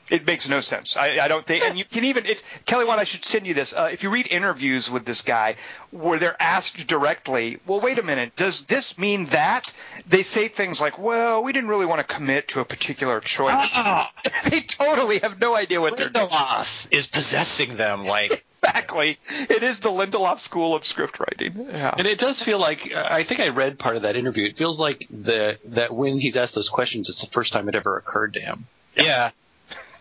It 0.10 0.28
makes 0.28 0.50
no 0.50 0.60
sense. 0.60 0.98
I, 0.98 1.20
I 1.20 1.28
don't 1.30 1.46
think, 1.46 1.64
and 1.64 1.78
you 1.78 1.86
can 1.86 2.04
even. 2.04 2.26
It's 2.26 2.44
Kelly. 2.66 2.86
What 2.86 3.00
I 3.00 3.06
should 3.06 3.24
send 3.24 3.48
you 3.48 3.54
this. 3.54 3.74
Uh, 3.74 3.90
if 3.92 4.04
you 4.04 4.10
read 4.10 4.28
interviews 4.30 4.90
with 4.90 5.06
this 5.06 5.22
guy, 5.22 5.56
where 5.92 6.20
they're 6.20 6.42
asked 6.42 6.88
directly, 6.88 7.60
"Well, 7.66 7.80
wait 7.80 8.00
a 8.00 8.04
minute. 8.04 8.36
Does 8.36 8.66
this 8.66 8.98
mean 8.98 9.26
that?" 9.28 9.74
They 10.08 10.24
say 10.24 10.50
things 10.50 10.82
like, 10.82 11.00
"Well, 11.00 11.44
we 11.44 11.54
didn't 11.54 11.70
really 11.70 11.86
want 11.86 12.06
to 12.06 12.14
commit 12.14 12.50
to 12.50 12.60
a 12.60 12.66
particular 12.66 13.22
choice." 13.22 13.70
Oh. 13.76 14.08
they 14.50 14.60
totally 14.60 15.20
have 15.20 15.40
no 15.40 15.56
idea 15.56 15.80
what 15.80 15.94
Lindelof 15.94 16.14
they're 16.14 16.28
doing. 16.28 17.00
is 17.00 17.08
possessing 17.08 17.78
them 17.78 18.04
like 18.04 18.46
exactly. 18.64 19.18
It 19.50 19.64
is 19.64 19.80
the 19.80 19.90
Lindelof 19.90 20.40
school 20.40 20.76
of 20.76 20.86
script 20.86 21.20
writing. 21.20 21.68
Yeah. 21.70 21.96
And 21.98 22.08
it 22.08 22.20
does 22.20 22.42
feel 22.44 22.60
like 22.60 22.92
I 22.94 23.24
think 23.24 23.40
I 23.40 23.50
read 23.50 23.80
part 23.80 23.96
of 23.96 24.02
that 24.02 24.16
interview. 24.16 24.48
It 24.48 24.58
feels 24.58 24.80
like 24.80 25.08
the 25.10 25.58
that 25.66 25.94
when 25.94 26.20
he's 26.20 26.36
asked 26.36 26.56
those 26.56 26.70
questions, 26.70 27.10
it's 27.10 27.22
the 27.22 27.32
first 27.32 27.54
time 27.54 27.70
it 27.70 27.76
ever 27.76 27.98
occurred 27.98 28.34
to 28.34 28.42
him. 28.42 28.68
Yeah. 28.96 29.32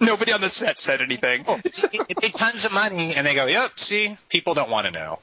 Nobody 0.03 0.33
on 0.33 0.41
the 0.41 0.49
set 0.49 0.79
said 0.79 1.01
anything. 1.01 1.45
Oh, 1.47 1.61
it 1.65 2.23
made 2.23 2.35
tons 2.35 2.65
of 2.65 2.73
money, 2.73 3.13
and 3.17 3.27
they 3.27 3.35
go, 3.35 3.47
"Yep, 3.47 3.79
see, 3.79 4.17
people 4.29 4.55
don't 4.55 4.71
want 4.71 4.87
to 4.87 4.91
know." 4.91 5.19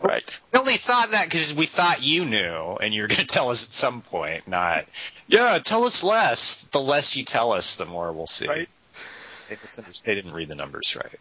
Right. 0.00 0.40
We 0.52 0.58
only 0.58 0.76
thought 0.76 1.12
that 1.12 1.24
because 1.24 1.54
we 1.54 1.66
thought 1.66 2.02
you 2.02 2.24
knew, 2.24 2.76
and 2.80 2.92
you're 2.92 3.08
going 3.08 3.18
to 3.20 3.26
tell 3.26 3.50
us 3.50 3.66
at 3.66 3.72
some 3.72 4.02
point. 4.02 4.46
Not, 4.48 4.86
yeah, 5.26 5.58
tell 5.58 5.84
us 5.84 6.02
less. 6.02 6.64
The 6.64 6.80
less 6.80 7.16
you 7.16 7.24
tell 7.24 7.52
us, 7.52 7.76
the 7.76 7.86
more 7.86 8.12
we'll 8.12 8.26
see. 8.26 8.48
Right. 8.48 8.68
They, 9.48 9.56
they 10.04 10.14
didn't 10.14 10.32
read 10.32 10.48
the 10.48 10.54
numbers 10.54 10.96
right. 10.96 11.18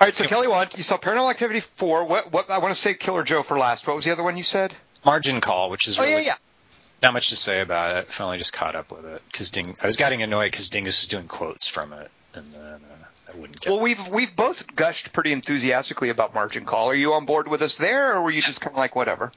All 0.00 0.06
right, 0.06 0.14
so 0.14 0.24
Kelly, 0.24 0.48
what 0.48 0.76
you 0.76 0.82
saw 0.82 0.96
Paranormal 0.96 1.30
Activity 1.30 1.60
four. 1.60 2.04
What? 2.04 2.32
What? 2.32 2.50
I 2.50 2.58
want 2.58 2.74
to 2.74 2.80
say 2.80 2.94
Killer 2.94 3.22
Joe 3.22 3.42
for 3.42 3.58
last. 3.58 3.86
What 3.86 3.94
was 3.94 4.04
the 4.04 4.10
other 4.12 4.24
one 4.24 4.36
you 4.36 4.42
said? 4.42 4.74
Margin 5.04 5.40
Call, 5.40 5.70
which 5.70 5.86
is 5.86 5.98
oh 5.98 6.02
really 6.02 6.24
yeah, 6.24 6.34
yeah. 6.70 6.76
not 7.02 7.12
much 7.12 7.28
to 7.28 7.36
say 7.36 7.60
about 7.60 7.96
it. 7.96 8.08
Finally 8.08 8.38
just 8.38 8.52
caught 8.52 8.74
up 8.74 8.90
with 8.90 9.04
it 9.04 9.22
because 9.30 9.50
Ding. 9.50 9.76
I 9.82 9.86
was 9.86 9.96
getting 9.96 10.22
annoyed 10.22 10.50
because 10.50 10.68
Dingus 10.68 11.02
was 11.02 11.08
doing 11.08 11.26
quotes 11.26 11.68
from 11.68 11.92
it. 11.92 12.10
And 12.34 12.46
then 12.52 12.62
uh, 12.62 13.32
I 13.32 13.36
wouldn't 13.36 13.60
get. 13.60 13.70
Well, 13.70 13.80
we've 13.80 14.08
we've 14.08 14.34
both 14.34 14.74
gushed 14.74 15.12
pretty 15.12 15.32
enthusiastically 15.32 16.08
about 16.10 16.34
Margin 16.34 16.64
Call. 16.64 16.88
Are 16.90 16.94
you 16.94 17.14
on 17.14 17.24
board 17.26 17.48
with 17.48 17.62
us 17.62 17.76
there, 17.76 18.14
or 18.14 18.22
were 18.22 18.30
you 18.30 18.42
just 18.42 18.60
kind 18.60 18.72
of 18.72 18.78
like 18.78 18.94
whatever? 18.96 19.32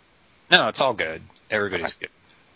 no, 0.51 0.67
it's 0.69 0.79
all 0.81 0.93
good. 0.93 1.21
Everybody's 1.49 1.95
good. 1.95 2.09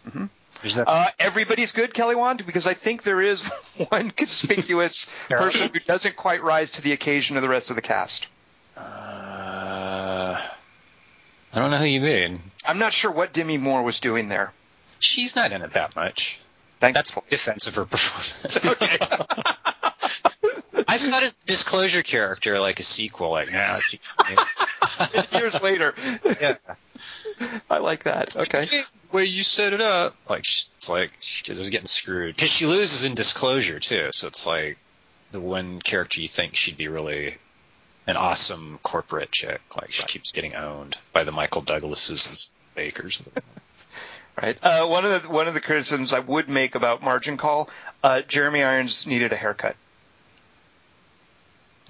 Mhm. 0.10 0.30
There's 0.62 0.78
Uh, 0.78 1.10
everybody's 1.20 1.72
good, 1.72 1.94
Kelly 1.94 2.16
Wand, 2.16 2.46
because 2.46 2.68
I 2.68 2.74
think 2.74 3.04
there 3.04 3.22
is 3.22 3.42
one 3.90 4.12
conspicuous 4.12 5.08
person 5.30 5.70
who 5.74 5.80
doesn't 5.80 6.16
quite 6.16 6.44
rise 6.44 6.72
to 6.72 6.82
the 6.82 6.92
occasion 6.94 7.36
of 7.36 7.42
the 7.42 7.50
rest 7.50 7.70
of 7.70 7.76
the 7.76 7.82
cast. 7.82 8.28
uh, 8.78 10.40
I 11.54 11.60
don't 11.60 11.72
know 11.72 11.78
who 11.78 11.86
you 11.86 12.02
mean. 12.02 12.40
I'm 12.66 12.80
not 12.80 12.94
sure 12.94 13.12
what 13.12 13.34
Demi 13.34 13.58
Moore 13.58 13.84
was 13.84 14.00
doing 14.00 14.30
there. 14.30 14.54
She's 15.00 15.36
not 15.36 15.52
in 15.52 15.62
it 15.62 15.74
that 15.74 15.96
much. 15.96 16.40
Thank 16.80 16.96
That's 16.96 17.12
defense 17.30 17.68
of 17.68 17.76
her 17.76 17.86
performance. 17.86 18.66
okay. 18.66 18.98
I 20.92 20.98
thought 20.98 21.24
a 21.24 21.34
disclosure 21.46 22.04
character 22.04 22.60
like 22.60 22.80
a 22.80 22.84
sequel. 22.84 23.32
Like, 23.32 23.48
she, 23.80 24.00
Years 25.38 25.62
later. 25.62 25.94
yeah. 26.42 26.56
I 27.70 27.78
like 27.78 28.04
that. 28.04 28.36
Okay. 28.36 28.66
Way 29.14 29.26
you 29.26 29.42
set 29.42 29.74
it 29.74 29.82
up. 29.82 30.16
Like, 30.30 30.42
it's 30.42 30.90
like 30.90 31.12
she 31.22 31.52
was 31.54 31.70
getting 31.70 31.88
screwed 31.88 32.36
because 32.36 32.50
she 32.50 32.66
loses 32.66 33.06
in 33.06 33.16
disclosure 33.16 33.80
too. 33.80 34.10
So 34.12 34.28
it's 34.28 34.46
like 34.46 34.78
the 35.32 35.40
one 35.40 35.80
character 35.80 36.22
you 36.22 36.28
think 36.28 36.56
she'd 36.56 36.78
be 36.78 36.90
really 36.90 37.38
an 38.06 38.18
awesome 38.18 38.80
corporate 38.84 39.32
chick. 39.32 39.62
Like 39.76 39.92
she 39.92 40.04
keeps 40.04 40.32
getting 40.32 40.56
owned 40.56 40.98
by 41.14 41.24
the 41.24 41.32
Michael 41.32 41.62
Douglases 41.62 42.28
and 42.28 42.50
Bakers. 42.76 43.24
Right. 44.42 44.58
Uh, 44.62 44.88
one 44.88 45.06
of 45.06 45.24
the 45.24 45.30
one 45.30 45.48
of 45.48 45.54
the 45.54 45.62
criticisms 45.62 46.14
I 46.14 46.20
would 46.20 46.50
make 46.50 46.76
about 46.76 47.02
Margin 47.02 47.38
Call, 47.38 47.70
uh, 48.04 48.22
Jeremy 48.22 48.64
Irons 48.64 49.06
needed 49.06 49.32
a 49.34 49.36
haircut. 49.36 49.76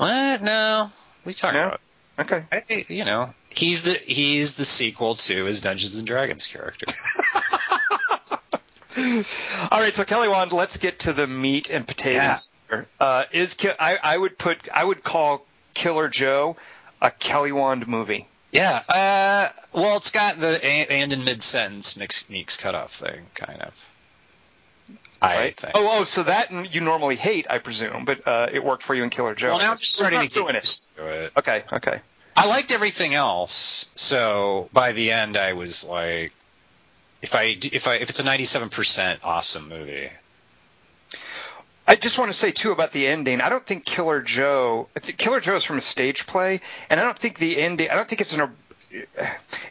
What? 0.01 0.41
No. 0.41 0.89
we 1.25 1.29
are 1.29 1.31
you 1.31 1.33
talking 1.33 1.59
No? 1.59 1.67
about? 1.67 1.81
Okay. 2.19 2.43
I, 2.51 2.85
you 2.89 3.05
know, 3.05 3.33
he's 3.49 3.83
the 3.83 3.93
he's 3.93 4.55
the 4.55 4.65
sequel 4.65 5.13
to 5.15 5.45
his 5.45 5.61
Dungeons 5.61 5.97
and 5.99 6.07
Dragons 6.07 6.47
character. 6.47 6.87
All 9.71 9.79
right, 9.79 9.93
so 9.93 10.03
Kelly 10.03 10.27
Wand, 10.27 10.51
let's 10.51 10.77
get 10.77 10.99
to 11.01 11.13
the 11.13 11.25
meat 11.27 11.69
and 11.69 11.87
potatoes. 11.87 12.49
here. 12.69 12.87
Uh, 12.99 13.25
is 13.31 13.53
Ki- 13.53 13.69
I, 13.79 13.97
I 14.03 14.17
would 14.17 14.37
put 14.37 14.57
I 14.73 14.83
would 14.83 15.03
call 15.03 15.45
Killer 15.73 16.09
Joe 16.09 16.57
a 17.01 17.09
Kelly 17.11 17.51
Wand 17.51 17.87
movie. 17.87 18.27
Yeah. 18.51 18.81
Uh, 18.89 19.49
well, 19.71 19.97
it's 19.97 20.11
got 20.11 20.37
the 20.39 20.59
a- 20.65 20.87
and 20.87 21.13
in 21.13 21.23
mid 21.23 21.41
sentence 21.41 21.95
mix 21.95 22.29
Meek's 22.29 22.57
Cutoff 22.57 22.91
thing, 22.91 23.21
kind 23.35 23.61
of. 23.61 23.89
I 25.21 25.35
Right? 25.35 25.55
think. 25.55 25.73
Oh, 25.75 25.99
oh, 25.99 26.03
so 26.03 26.23
that 26.23 26.51
you 26.73 26.81
normally 26.81 27.15
hate, 27.15 27.45
I 27.49 27.59
presume, 27.59 28.05
but 28.05 28.27
uh, 28.27 28.47
it 28.51 28.63
worked 28.63 28.83
for 28.83 28.95
you 28.95 29.03
in 29.03 29.09
Killer 29.11 29.35
Joe. 29.35 29.49
well, 29.49 29.59
now 29.59 29.71
I'm 29.71 29.77
just 29.77 29.93
starting 29.93 30.19
not 30.19 30.29
to 30.29 30.33
doing 30.33 30.53
get 30.53 30.63
it. 30.63 30.87
to 30.97 31.05
it. 31.07 31.31
Okay, 31.37 31.63
okay. 31.73 31.99
I 32.35 32.47
liked 32.47 32.71
everything 32.71 33.13
else, 33.13 33.87
so 33.95 34.69
by 34.73 34.93
the 34.93 35.11
end, 35.11 35.37
I 35.37 35.53
was 35.53 35.87
like, 35.87 36.33
if 37.21 37.35
I 37.35 37.55
if 37.71 37.87
I 37.87 37.95
if 37.95 38.09
it's 38.09 38.19
a 38.19 38.23
97% 38.23 39.19
awesome 39.23 39.69
movie, 39.69 40.09
I 41.87 41.95
just 41.95 42.17
want 42.17 42.31
to 42.31 42.37
say 42.37 42.51
too 42.51 42.71
about 42.71 42.91
the 42.93 43.05
ending. 43.07 43.41
I 43.41 43.49
don't 43.49 43.65
think 43.65 43.85
Killer 43.85 44.21
Joe. 44.21 44.87
I 44.95 45.01
think 45.01 45.17
Killer 45.17 45.39
Joe 45.39 45.55
is 45.57 45.63
from 45.63 45.77
a 45.77 45.81
stage 45.81 46.25
play, 46.25 46.61
and 46.89 46.99
I 46.99 47.03
don't 47.03 47.19
think 47.19 47.37
the 47.37 47.57
ending. 47.59 47.89
I 47.89 47.95
don't 47.95 48.07
think 48.07 48.21
it's 48.21 48.33
an. 48.33 48.55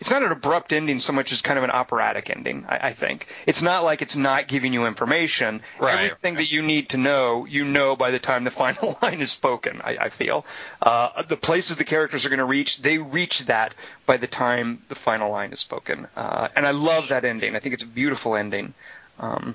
It's 0.01 0.11
not 0.11 0.23
an 0.23 0.33
abrupt 0.33 0.73
ending 0.73 1.01
so 1.01 1.13
much 1.13 1.31
as 1.33 1.43
kind 1.43 1.59
of 1.59 1.65
an 1.65 1.71
operatic 1.71 2.31
ending. 2.31 2.65
I, 2.69 2.89
I 2.89 2.93
think 2.93 3.27
it's 3.47 3.61
not 3.61 3.85
like 3.85 4.03
it's 4.03 4.17
not 4.17 4.49
giving 4.49 4.73
you 4.73 4.87
information. 4.87 5.61
Right. 5.79 6.07
Everything 6.07 6.37
that 6.37 6.51
you 6.51 6.63
need 6.63 6.91
to 6.91 6.97
know, 6.97 7.45
you 7.45 7.65
know 7.65 7.97
by 7.97 8.11
the 8.11 8.19
time 8.19 8.45
the 8.45 8.51
final 8.63 8.99
line 9.03 9.21
is 9.21 9.31
spoken. 9.31 9.81
I, 9.85 9.97
I 10.01 10.09
feel 10.09 10.47
uh, 10.81 11.23
the 11.29 11.37
places 11.37 11.77
the 11.77 11.85
characters 11.85 12.25
are 12.25 12.31
going 12.31 12.39
to 12.39 12.45
reach, 12.45 12.79
they 12.79 12.99
reach 12.99 13.41
that 13.47 13.75
by 14.07 14.17
the 14.17 14.27
time 14.27 14.83
the 14.89 14.95
final 14.95 15.31
line 15.31 15.53
is 15.53 15.61
spoken. 15.61 16.07
Uh, 16.17 16.49
and 16.57 16.67
I 16.67 16.71
love 16.71 17.09
that 17.09 17.25
ending. 17.25 17.57
I 17.57 17.59
think 17.59 17.75
it's 17.75 17.85
a 17.85 17.87
beautiful 17.87 18.37
ending. 18.37 18.75
Um, 19.19 19.55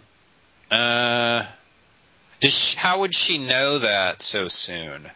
uh, 0.69 1.45
she, 2.39 2.77
how 2.77 2.99
would 3.01 3.15
she 3.15 3.39
know 3.39 3.79
that 3.79 4.21
so 4.21 4.47
soon? 4.47 5.09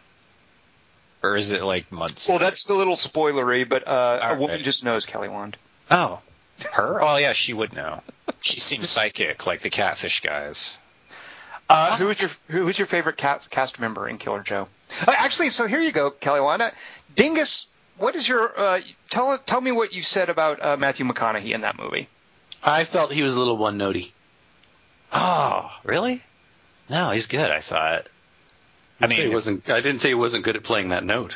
Or 1.22 1.36
is 1.36 1.50
it 1.50 1.62
like 1.62 1.92
months? 1.92 2.28
Well, 2.28 2.38
that's 2.38 2.68
a 2.70 2.74
little 2.74 2.96
spoilery, 2.96 3.68
but 3.68 3.86
uh, 3.86 4.18
a 4.22 4.28
All 4.30 4.36
woman 4.36 4.56
right. 4.56 4.64
just 4.64 4.84
knows 4.84 5.04
Kelly 5.06 5.28
Wand. 5.28 5.56
oh, 5.90 6.20
her? 6.72 7.02
Oh 7.02 7.16
yeah, 7.16 7.32
she 7.32 7.52
would 7.54 7.74
know. 7.74 8.00
She 8.40 8.58
seems 8.60 8.88
psychic, 8.88 9.46
like 9.46 9.60
the 9.60 9.70
catfish 9.70 10.20
guys. 10.22 10.78
Uh, 11.68 11.96
who 11.98 12.06
was 12.08 12.20
your 12.20 12.30
who 12.48 12.64
was 12.64 12.78
your 12.78 12.86
favorite 12.86 13.16
cast, 13.16 13.50
cast 13.50 13.78
member 13.78 14.08
in 14.08 14.18
Killer 14.18 14.42
Joe? 14.42 14.66
Uh, 15.06 15.14
actually, 15.16 15.50
so 15.50 15.66
here 15.66 15.80
you 15.80 15.92
go, 15.92 16.10
Kelly 16.10 16.40
Wand. 16.40 16.62
Uh, 16.62 16.70
Dingus, 17.14 17.66
what 17.98 18.16
is 18.16 18.26
your 18.28 18.58
uh, 18.58 18.80
tell 19.10 19.36
tell 19.38 19.60
me 19.60 19.72
what 19.72 19.92
you 19.92 20.02
said 20.02 20.30
about 20.30 20.64
uh, 20.64 20.76
Matthew 20.76 21.06
McConaughey 21.06 21.52
in 21.52 21.60
that 21.60 21.78
movie? 21.78 22.08
I 22.62 22.84
felt 22.84 23.12
he 23.12 23.22
was 23.22 23.34
a 23.34 23.38
little 23.38 23.56
one 23.56 23.78
notey. 23.78 24.10
Oh, 25.12 25.70
really? 25.84 26.22
No, 26.88 27.10
he's 27.10 27.26
good. 27.26 27.50
I 27.50 27.60
thought. 27.60 28.08
I 29.00 29.08
Say 29.08 29.14
he 29.14 29.22
mean, 29.24 29.32
wasn't. 29.32 29.70
I 29.70 29.80
didn't 29.80 30.00
say 30.00 30.08
he 30.08 30.14
wasn't 30.14 30.44
good 30.44 30.56
at 30.56 30.62
playing 30.62 30.90
that 30.90 31.04
note. 31.04 31.34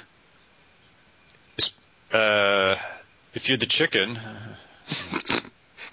uh, 2.13 2.77
if 3.35 3.49
you're 3.49 3.59
the 3.59 3.67
chicken, 3.67 4.19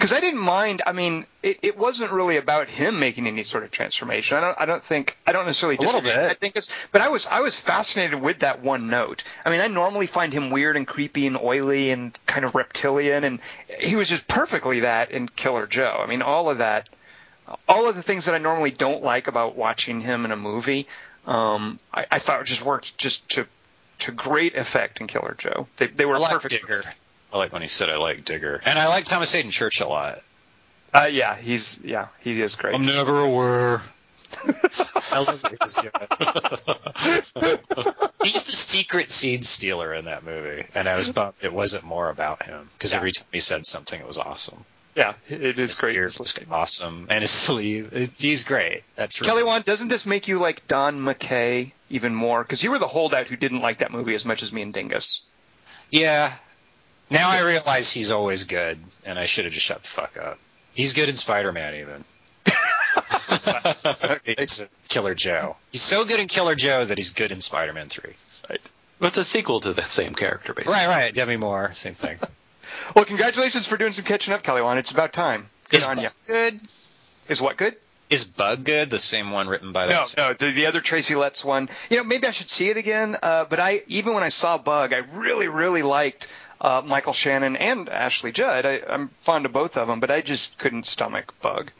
Because 0.01 0.13
I 0.13 0.19
didn't 0.19 0.39
mind. 0.39 0.81
I 0.87 0.93
mean, 0.93 1.27
it, 1.43 1.59
it 1.61 1.77
wasn't 1.77 2.11
really 2.11 2.37
about 2.37 2.69
him 2.69 2.99
making 2.99 3.27
any 3.27 3.43
sort 3.43 3.63
of 3.63 3.69
transformation. 3.69 4.35
I 4.35 4.41
don't. 4.41 4.57
I 4.61 4.65
don't 4.65 4.83
think. 4.83 5.15
I 5.27 5.31
don't 5.31 5.45
necessarily. 5.45 5.77
A 5.77 5.81
little 5.81 6.01
bit. 6.01 6.17
I 6.17 6.33
think 6.33 6.55
it's. 6.55 6.71
But 6.91 7.01
I 7.01 7.09
was. 7.09 7.27
I 7.27 7.41
was 7.41 7.59
fascinated 7.59 8.19
with 8.19 8.39
that 8.39 8.63
one 8.63 8.89
note. 8.89 9.23
I 9.45 9.51
mean, 9.51 9.61
I 9.61 9.67
normally 9.67 10.07
find 10.07 10.33
him 10.33 10.49
weird 10.49 10.75
and 10.75 10.87
creepy 10.87 11.27
and 11.27 11.37
oily 11.37 11.91
and 11.91 12.17
kind 12.25 12.45
of 12.45 12.55
reptilian, 12.55 13.23
and 13.23 13.39
he 13.79 13.95
was 13.95 14.09
just 14.09 14.27
perfectly 14.27 14.79
that 14.79 15.11
in 15.11 15.27
Killer 15.27 15.67
Joe. 15.67 16.01
I 16.03 16.07
mean, 16.07 16.23
all 16.23 16.49
of 16.49 16.57
that. 16.57 16.89
All 17.67 17.87
of 17.87 17.95
the 17.95 18.01
things 18.01 18.25
that 18.25 18.33
I 18.33 18.39
normally 18.39 18.71
don't 18.71 19.03
like 19.03 19.27
about 19.27 19.55
watching 19.55 20.01
him 20.01 20.25
in 20.25 20.31
a 20.31 20.35
movie, 20.37 20.87
um, 21.31 21.79
I, 21.93 22.05
I 22.11 22.19
thought 22.19 22.41
it 22.41 22.45
just 22.45 22.63
worked 22.63 22.97
just 22.97 23.29
to 23.31 23.47
to 23.99 24.11
great 24.11 24.55
effect 24.55 24.99
in 25.01 25.07
Killer 25.07 25.35
Joe. 25.37 25.67
They 25.77 25.87
they 25.87 26.05
were 26.05 26.15
I 26.15 26.19
like 26.19 26.31
perfect. 26.33 26.53
Digger. 26.61 26.83
I 27.33 27.37
like 27.37 27.53
when 27.53 27.61
he 27.61 27.67
said 27.67 27.89
I 27.89 27.97
like 27.97 28.25
Digger, 28.25 28.61
and 28.65 28.77
I 28.77 28.87
like 28.89 29.05
Thomas 29.05 29.31
Haden 29.31 29.51
Church 29.51 29.79
a 29.81 29.87
lot. 29.87 30.19
Uh, 30.93 31.07
yeah, 31.11 31.35
he's 31.37 31.79
yeah, 31.83 32.07
he 32.19 32.41
is 32.41 32.55
great. 32.55 32.75
I'm 32.75 32.85
never 32.85 33.19
aware. 33.21 33.81
I 35.11 35.19
love 35.19 35.41
it. 35.45 35.57
He's 35.61 35.75
good. 35.75 35.91
He's 38.23 38.43
the 38.43 38.51
secret 38.51 39.09
seed 39.09 39.45
stealer 39.45 39.93
in 39.93 40.05
that 40.05 40.23
movie, 40.23 40.65
and 40.75 40.87
I 40.87 40.95
was 40.97 41.11
bummed 41.11 41.33
it 41.41 41.51
wasn't 41.53 41.83
more 41.83 42.09
about 42.09 42.43
him 42.43 42.67
because 42.73 42.91
Yeah. 42.91 42.97
every 42.97 43.11
time 43.11 43.25
he 43.31 43.39
said 43.39 43.65
something, 43.65 43.99
it 43.99 44.07
was 44.07 44.17
awesome. 44.17 44.63
Yeah, 44.95 45.13
it 45.29 45.57
is 45.57 45.71
His 45.71 45.79
great. 45.79 45.93
beard 45.93 46.15
was 46.19 46.33
awesome, 46.51 47.07
and 47.09 47.21
his 47.21 47.31
sleeve. 47.31 47.89
it- 47.93 48.11
He's 48.19 48.43
great. 48.43 48.83
That's 48.95 49.21
really, 49.21 49.29
Kelly 49.31 49.43
Wand, 49.43 49.63
doesn't 49.65 49.87
this 49.87 50.05
make 50.05 50.27
you 50.27 50.37
like 50.37 50.67
Don 50.67 50.99
McKay 50.99 51.71
even 51.89 52.13
more? 52.13 52.43
Because 52.43 52.61
you 52.63 52.71
were 52.71 52.79
the 52.79 52.87
holdout 52.87 53.27
who 53.27 53.35
didn't 53.37 53.61
like 53.61 53.77
that 53.79 53.91
movie 53.91 54.15
as 54.15 54.25
much 54.25 54.43
as 54.43 54.51
me 54.51 54.61
and 54.61 54.73
Dingus. 54.73 55.21
Yeah. 55.89 56.33
Now 57.09 57.29
I 57.29 57.41
realize 57.41 57.91
he's 57.91 58.11
always 58.11 58.45
good, 58.45 58.79
and 59.05 59.17
I 59.19 59.25
should 59.25 59.45
have 59.45 59.53
just 59.53 59.65
shut 59.65 59.81
the 59.83 59.87
fuck 59.89 60.17
up. 60.17 60.39
He's 60.73 60.93
good 60.93 61.09
in 61.09 61.15
Spider-Man, 61.15 61.75
even. 61.75 62.03
He's 64.37 64.65
Killer 64.89 65.15
Joe. 65.15 65.57
He's 65.71 65.81
so 65.81 66.05
good 66.05 66.19
in 66.19 66.27
Killer 66.27 66.55
Joe 66.55 66.85
that 66.85 66.97
he's 66.97 67.11
good 67.11 67.31
in 67.31 67.41
Spider-Man 67.41 67.89
3. 67.89 68.13
Right. 68.49 68.61
Well, 68.99 69.07
it's 69.09 69.17
a 69.17 69.25
sequel 69.25 69.61
to 69.61 69.73
the 69.73 69.83
same 69.91 70.13
character, 70.15 70.53
basically. 70.53 70.73
Right, 70.73 70.87
right. 70.87 71.13
Demi 71.13 71.37
Moore, 71.37 71.71
same 71.73 71.93
thing. 71.93 72.17
Well, 72.95 73.05
congratulations 73.05 73.65
for 73.67 73.77
doing 73.77 73.93
some 73.93 74.05
catching 74.05 74.33
up, 74.33 74.43
Kelly. 74.43 74.61
It's 74.79 74.91
about 74.91 75.13
time. 75.13 75.47
Good 75.69 75.77
Is 75.77 75.85
on 75.85 75.99
you. 75.99 76.09
Good? 76.27 76.59
Is 77.29 77.39
what 77.41 77.57
good? 77.57 77.75
Is 78.09 78.25
Bug 78.25 78.65
good? 78.65 78.89
The 78.89 78.99
same 78.99 79.31
one 79.31 79.47
written 79.47 79.71
by 79.71 79.85
that. 79.85 80.13
no, 80.17 80.33
the, 80.33 80.51
the 80.51 80.65
other 80.65 80.81
Tracy 80.81 81.15
Letts 81.15 81.45
one. 81.45 81.69
You 81.89 81.97
know, 81.97 82.03
maybe 82.03 82.27
I 82.27 82.31
should 82.31 82.49
see 82.49 82.69
it 82.69 82.75
again. 82.75 83.15
Uh, 83.23 83.45
but 83.45 83.59
I 83.61 83.83
even 83.87 84.13
when 84.13 84.23
I 84.23 84.29
saw 84.29 84.57
Bug, 84.57 84.91
I 84.91 84.97
really, 84.97 85.47
really 85.47 85.81
liked 85.81 86.27
uh, 86.59 86.81
Michael 86.85 87.13
Shannon 87.13 87.55
and 87.55 87.87
Ashley 87.87 88.33
Judd. 88.33 88.65
I, 88.65 88.81
I'm 88.85 89.07
fond 89.21 89.45
of 89.45 89.53
both 89.53 89.77
of 89.77 89.87
them, 89.87 90.01
but 90.01 90.11
I 90.11 90.19
just 90.19 90.57
couldn't 90.57 90.87
stomach 90.87 91.33
Bug. 91.41 91.71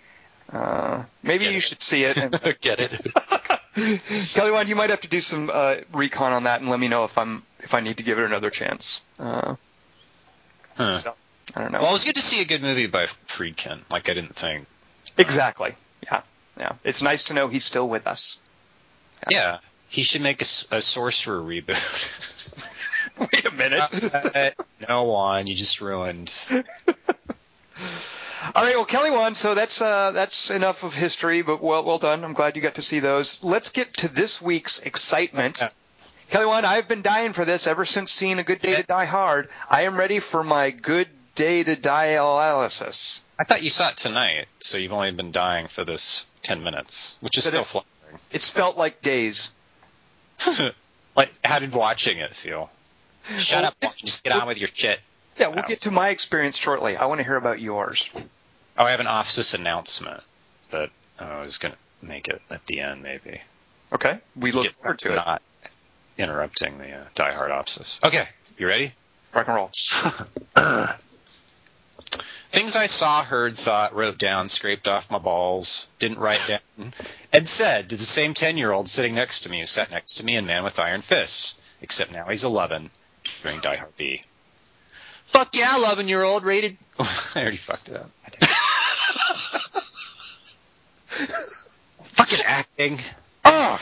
Uh, 0.50 1.03
maybe 1.21 1.43
Get 1.43 1.51
you 1.51 1.57
it. 1.57 1.61
should 1.63 1.81
see 1.81 2.03
it. 2.05 2.15
And, 2.21 2.31
Get 2.61 2.79
it? 2.79 3.07
Kelly 4.33 4.51
Wand, 4.51 4.69
you 4.69 4.75
might 4.75 4.89
have 4.89 5.01
to 5.01 5.07
do 5.09 5.19
some 5.19 5.50
uh, 5.53 5.75
recon 5.93 6.31
on 6.31 6.43
that 6.43 6.61
and 6.61 6.69
let 6.69 6.79
me 6.79 6.88
know 6.88 7.03
if 7.03 7.17
I'm 7.17 7.43
if 7.59 7.73
I 7.73 7.81
need 7.81 7.97
to 7.97 8.03
give 8.03 8.17
it 8.19 8.25
another 8.25 8.50
chance. 8.50 9.01
Uh, 10.78 10.84
Huh. 10.94 10.98
so, 10.98 11.16
I 11.56 11.62
don't 11.62 11.72
know. 11.72 11.80
Well, 11.80 11.90
it 11.90 11.94
was 11.94 12.04
good 12.04 12.16
to 12.16 12.22
see 12.22 12.42
a 12.42 12.46
good 12.46 12.62
movie 12.62 12.88
by 12.88 13.06
Friedkin. 13.06 13.80
Like 13.92 14.10
I 14.10 14.13
didn't 14.13 14.36
think. 14.36 14.68
exactly. 15.18 15.74
Yeah. 16.04 16.22
Yeah. 16.60 16.74
It's 16.84 17.01
nice 17.01 17.25
to 17.25 17.34
know 17.34 17.48
he's 17.48 17.66
still 17.66 17.88
with 17.88 18.08
us. 18.08 18.38
Yeah, 19.30 19.60
he 19.90 20.01
should 20.01 20.22
make 20.22 20.42
a 20.42 20.46
sorcerer 20.82 21.40
reboot. 21.42 22.50
Wait 23.20 23.46
a 23.46 23.51
minute. 23.51 23.90
Uh, 24.36 24.50
no 24.88 25.04
one, 25.04 25.48
you 25.48 25.56
just 25.56 25.80
ruined. 25.82 26.34
All 28.56 28.63
right, 28.63 28.75
well, 28.75 28.86
Kelly 28.86 29.12
Wand, 29.12 29.38
so 29.38 29.54
that's 29.54 29.82
uh, 29.82 30.12
that's 30.12 30.50
enough 30.50 30.84
of 30.84 30.94
history. 30.96 31.42
But 31.44 31.62
well, 31.62 31.84
well 31.84 32.00
done. 32.00 32.24
I'm 32.24 32.34
glad 32.34 32.56
you 32.56 32.62
got 32.62 32.75
to 32.75 32.82
see 32.82 33.00
those. 33.00 33.44
Let's 33.44 33.70
get 33.70 33.94
to 33.98 34.08
this 34.08 34.42
week's 34.42 34.80
excitement. 34.80 35.62
Kelly 36.31 36.45
Wand. 36.45 36.65
I've 36.65 36.88
been 36.88 37.01
dying 37.01 37.33
for 37.33 37.43
this 37.45 37.67
ever 37.67 37.85
since 37.85 38.11
seeing 38.11 38.39
A 38.39 38.43
Good 38.43 38.59
Day 38.59 38.75
to 38.75 38.83
Die 38.83 39.05
Hard. 39.05 39.50
I 39.69 39.83
am 39.83 39.97
ready 39.97 40.19
for 40.19 40.43
my 40.43 40.71
Good 40.71 41.09
Day 41.35 41.61
to 41.63 41.75
Dialysis. 41.75 43.19
I 43.38 43.43
thought 43.43 43.61
you 43.63 43.69
saw 43.69 43.89
it 43.89 43.97
tonight, 43.97 44.45
so 44.61 44.77
you've 44.77 44.93
only 44.93 45.11
been 45.11 45.31
dying 45.31 45.67
for 45.67 45.83
this 45.83 46.25
ten 46.41 46.63
minutes, 46.63 47.17
which 47.21 47.38
is 47.38 47.43
But 47.43 47.50
still 47.50 47.61
it's- 47.61 47.71
flattering. 47.71 48.21
It's 48.31 48.50
felt 48.50 48.77
like 48.77 49.01
days. 49.01 49.51
Like, 51.13 51.29
how 51.43 51.59
did 51.59 51.73
watching 51.73 52.19
it 52.19 52.33
feel? 52.33 52.69
Shut 53.35 53.63
Well, 53.81 53.91
up, 53.91 53.97
just 53.97 54.23
get 54.23 54.31
on 54.31 54.47
with 54.47 54.57
your 54.57 54.69
shit. 54.69 54.97
Yeah, 55.38 55.47
we'll 55.50 55.63
get 55.63 55.81
to 55.81 55.91
my 55.91 56.07
experience 56.07 56.55
shortly. 56.55 56.95
I 56.95 57.03
want 57.07 57.19
to 57.19 57.25
hear 57.25 57.35
about 57.35 57.59
yours. 57.59 58.09
Oh, 58.15 58.85
I 58.85 58.91
have 58.91 59.01
an 59.01 59.07
office 59.07 59.53
announcement, 59.53 60.23
but 60.69 60.89
uh, 61.19 61.25
I 61.25 61.39
was 61.41 61.57
going 61.57 61.73
to 61.73 62.05
make 62.07 62.29
it 62.29 62.41
at 62.50 62.65
the 62.65 62.79
end, 62.79 63.03
maybe. 63.03 63.41
Okay, 63.91 64.19
we 64.38 64.53
look 64.53 64.71
forward 64.71 65.00
to 65.00 65.11
it. 65.11 65.15
Not 65.15 65.41
interrupting 66.22 66.78
the 66.78 66.92
uh, 66.92 67.04
Die 67.16 67.34
Hard 67.34 67.51
offices. 67.51 68.00
Okay, 68.04 68.28
you 68.58 68.68
ready? 68.68 68.94
Rock 69.34 69.48
and 69.48 69.56
roll. 69.56 69.72
Things 72.50 72.75
I 72.75 72.88
saw, 72.88 73.24
heard, 73.24 73.56
thought, 73.56 73.96
wrote 73.96 74.18
down, 74.18 74.50
scraped 74.50 74.88
off 74.88 75.10
my 75.10 75.20
balls, 75.20 75.88
didn't 76.00 76.20
write 76.20 76.46
down, 76.48 76.94
and 77.32 77.48
said 77.48 77.90
to 77.90 77.96
the 77.96 78.04
same 78.04 78.34
10 78.34 78.58
year 78.58 78.74
old 78.74 78.90
sitting 78.90 79.16
next 79.16 79.42
to 79.42 79.50
me 79.50 79.62
who 79.62 79.66
sat 79.66 79.90
next 79.90 80.16
to 80.16 80.25
me 80.25 80.36
in 80.36 80.46
Man 80.46 80.63
with 80.63 80.78
Iron 80.78 81.00
Fists, 81.00 81.56
except 81.82 82.12
now 82.12 82.28
he's 82.28 82.44
11, 82.44 82.90
during 83.42 83.60
Die 83.62 83.75
Hard 83.78 83.96
B. 83.96 84.22
Fuck 85.24 85.56
yeah, 85.56 85.78
11 85.78 86.10
year 86.10 86.24
old 86.24 86.44
rated. 86.44 86.78
I 87.00 87.42
already 87.42 87.56
fucked 87.56 87.88
it 87.88 87.96
up. 87.96 88.10
I 88.25 88.30
did. 88.30 88.50
Fucking 92.12 92.42
acting. 92.42 93.00
Oh, 93.46 93.80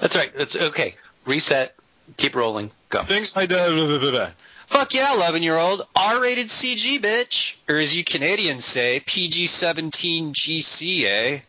That's 0.00 0.14
right. 0.14 0.32
That's 0.36 0.54
okay. 0.54 0.94
Reset. 1.24 1.74
Keep 2.16 2.34
rolling. 2.34 2.70
Go. 2.88 3.02
things 3.02 3.36
I 3.36 3.46
do. 3.46 4.28
Fuck 4.66 4.94
yeah, 4.94 5.14
11 5.14 5.42
year 5.42 5.56
old. 5.56 5.82
R 5.94 6.20
rated 6.20 6.46
CG, 6.46 6.98
bitch. 6.98 7.58
Or 7.68 7.76
as 7.76 7.96
you 7.96 8.04
Canadians 8.04 8.64
say, 8.64 9.00
PG 9.00 9.46
17 9.46 10.32
GC, 10.32 11.04
eh? 11.04 11.40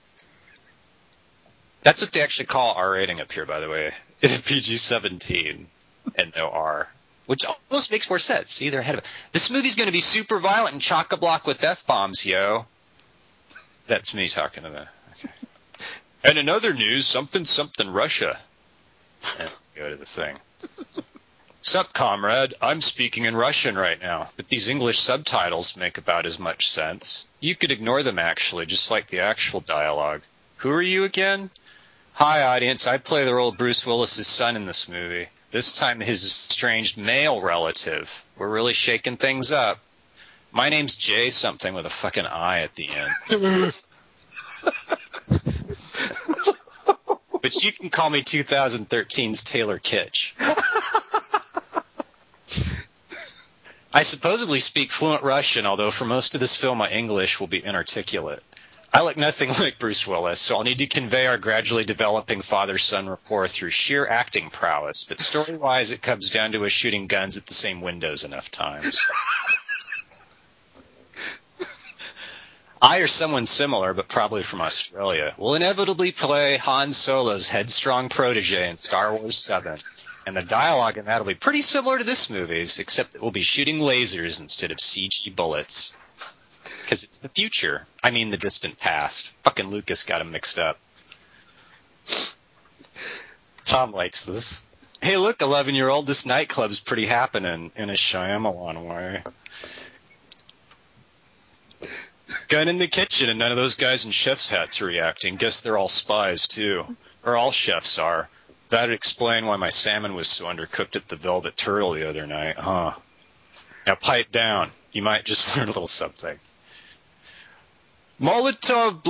That's 1.83 2.01
what 2.01 2.11
they 2.11 2.21
actually 2.21 2.45
call 2.45 2.73
R 2.75 2.91
rating 2.91 3.19
up 3.21 3.31
here, 3.31 3.45
by 3.45 3.59
the 3.59 3.69
way. 3.69 3.93
It's 4.21 4.39
PG 4.39 4.77
17 4.77 5.67
and 6.15 6.33
no 6.37 6.47
R. 6.47 6.87
Which 7.25 7.45
almost 7.45 7.91
makes 7.91 8.09
more 8.09 8.19
sense. 8.19 8.53
See, 8.53 8.69
they're 8.69 8.79
ahead 8.79 8.95
of 8.95 8.99
it. 8.99 9.09
This 9.33 9.49
movie's 9.49 9.75
going 9.75 9.87
to 9.87 9.93
be 9.93 9.99
super 9.99 10.39
violent 10.39 10.71
and 10.71 10.81
chock 10.81 11.11
a 11.11 11.17
block 11.17 11.45
with 11.45 11.61
F 11.61 11.85
bombs, 11.85 12.25
yo. 12.25 12.65
That's 13.87 14.13
me 14.13 14.29
talking 14.29 14.63
to 14.63 14.69
the. 14.69 14.87
Okay. 15.11 15.33
And 16.23 16.37
in 16.37 16.47
other 16.47 16.73
news, 16.73 17.05
something 17.05 17.43
something 17.43 17.91
Russia. 17.91 18.39
Go 19.75 19.89
to 19.89 19.95
the 19.95 20.05
thing. 20.05 20.37
Sup, 21.61 21.93
comrade? 21.93 22.53
I'm 22.61 22.81
speaking 22.81 23.23
in 23.25 23.35
Russian 23.37 23.77
right 23.77 24.01
now, 24.01 24.27
but 24.35 24.49
these 24.49 24.67
English 24.67 24.99
subtitles 24.99 25.77
make 25.77 25.97
about 25.97 26.25
as 26.25 26.37
much 26.37 26.69
sense. 26.69 27.25
You 27.39 27.55
could 27.55 27.71
ignore 27.71 28.03
them, 28.03 28.19
actually, 28.19 28.65
just 28.65 28.91
like 28.91 29.07
the 29.07 29.21
actual 29.21 29.61
dialogue. 29.61 30.23
Who 30.57 30.71
are 30.71 30.81
you 30.81 31.05
again? 31.05 31.49
Hi, 32.15 32.43
audience. 32.43 32.85
I 32.85 32.97
play 32.97 33.23
the 33.23 33.33
role 33.33 33.49
of 33.49 33.57
Bruce 33.57 33.85
Willis's 33.85 34.27
son 34.27 34.55
in 34.55 34.65
this 34.65 34.89
movie. 34.89 35.29
This 35.51 35.71
time, 35.71 35.99
his 35.99 36.23
estranged 36.23 36.97
male 36.97 37.39
relative. 37.39 38.23
We're 38.37 38.49
really 38.49 38.73
shaking 38.73 39.17
things 39.17 39.51
up. 39.51 39.79
My 40.51 40.69
name's 40.69 40.95
Jay 40.95 41.29
something 41.29 41.73
with 41.73 41.85
a 41.85 41.89
fucking 41.89 42.25
I 42.25 42.59
at 42.59 42.75
the 42.75 42.89
end. 42.89 43.73
but 47.43 47.61
you 47.61 47.71
can 47.73 47.91
call 47.91 48.09
me 48.09 48.23
2013's 48.23 49.43
Taylor 49.43 49.77
Kitsch. 49.77 50.33
I 53.93 54.01
supposedly 54.03 54.59
speak 54.59 54.89
fluent 54.91 55.21
Russian, 55.23 55.67
although 55.67 55.91
for 55.91 56.05
most 56.05 56.33
of 56.33 56.41
this 56.41 56.55
film 56.55 56.79
my 56.79 56.89
English 56.89 57.39
will 57.39 57.47
be 57.47 57.63
inarticulate. 57.63 58.41
I 58.93 59.01
look 59.01 59.17
nothing 59.17 59.49
like 59.59 59.77
Bruce 59.77 60.07
Willis, 60.07 60.39
so 60.39 60.55
I'll 60.55 60.63
need 60.63 60.79
to 60.79 60.87
convey 60.87 61.27
our 61.27 61.37
gradually 61.37 61.83
developing 61.83 62.41
father-son 62.41 63.09
rapport 63.09 63.47
through 63.49 63.71
sheer 63.71 64.07
acting 64.07 64.49
prowess, 64.49 65.03
but 65.03 65.19
story-wise 65.19 65.91
it 65.91 66.01
comes 66.01 66.29
down 66.29 66.53
to 66.53 66.65
us 66.65 66.71
shooting 66.71 67.07
guns 67.07 67.35
at 67.35 67.45
the 67.45 67.53
same 67.53 67.81
windows 67.81 68.23
enough 68.23 68.49
times. 68.49 68.97
I 72.83 72.97
or 72.97 73.07
someone 73.07 73.45
similar, 73.45 73.93
but 73.93 74.09
probably 74.09 74.43
from 74.43 74.59
Australia, 74.59 75.33
will 75.37 75.55
inevitably 75.55 76.11
play 76.11 76.57
Han 76.57 76.91
Solo's 76.91 77.47
headstrong 77.47 78.09
protege 78.09 78.69
in 78.69 78.75
Star 78.75 79.15
Wars 79.15 79.37
7. 79.37 79.79
And 80.27 80.35
the 80.35 80.41
dialogue 80.41 80.97
in 80.97 81.05
that 81.05 81.19
will 81.19 81.31
be 81.31 81.33
pretty 81.33 81.61
similar 81.61 81.97
to 81.97 82.03
this 82.03 82.29
movie's, 82.29 82.79
except 82.79 83.13
that 83.13 83.21
we'll 83.21 83.31
be 83.31 83.39
shooting 83.39 83.79
lasers 83.79 84.41
instead 84.41 84.71
of 84.71 84.79
CG 84.79 85.33
bullets. 85.33 85.95
Because 86.81 87.05
it's 87.05 87.21
the 87.21 87.29
future. 87.29 87.85
I 88.03 88.11
mean, 88.11 88.31
the 88.31 88.37
distant 88.37 88.77
past. 88.77 89.33
Fucking 89.43 89.69
Lucas 89.69 90.03
got 90.03 90.19
him 90.19 90.31
mixed 90.31 90.59
up. 90.59 90.77
Tom 93.63 93.93
likes 93.93 94.25
this. 94.25 94.65
Hey, 95.01 95.15
look, 95.15 95.41
11 95.41 95.73
year 95.73 95.87
old, 95.87 96.05
this 96.05 96.25
nightclub's 96.25 96.81
pretty 96.81 97.05
happening 97.05 97.71
in 97.77 97.89
a 97.89 97.93
Shyamalan 97.93 98.85
way. 98.85 99.23
Gun 102.53 102.69
in 102.69 102.77
the 102.77 102.87
kitchen, 102.87 103.29
and 103.29 103.39
none 103.39 103.49
of 103.49 103.57
those 103.57 103.73
guys 103.73 104.05
in 104.05 104.11
chef's 104.11 104.47
hats 104.47 104.79
are 104.79 104.85
reacting. 104.85 105.37
Guess 105.37 105.61
they're 105.61 105.75
all 105.75 105.87
spies, 105.87 106.47
too. 106.47 106.85
Or 107.25 107.35
all 107.35 107.49
chefs 107.49 107.97
are. 107.97 108.29
That'd 108.69 108.93
explain 108.93 109.47
why 109.47 109.55
my 109.55 109.69
salmon 109.69 110.13
was 110.13 110.27
so 110.27 110.45
undercooked 110.45 110.95
at 110.95 111.07
the 111.07 111.15
Velvet 111.15 111.57
Turtle 111.57 111.93
the 111.93 112.07
other 112.07 112.27
night, 112.27 112.59
huh? 112.59 112.91
Now 113.87 113.95
pipe 113.95 114.31
down. 114.31 114.69
You 114.91 115.01
might 115.01 115.25
just 115.25 115.57
learn 115.57 115.63
a 115.63 115.71
little 115.71 115.87
something. 115.87 116.37
Molotov 118.21 119.01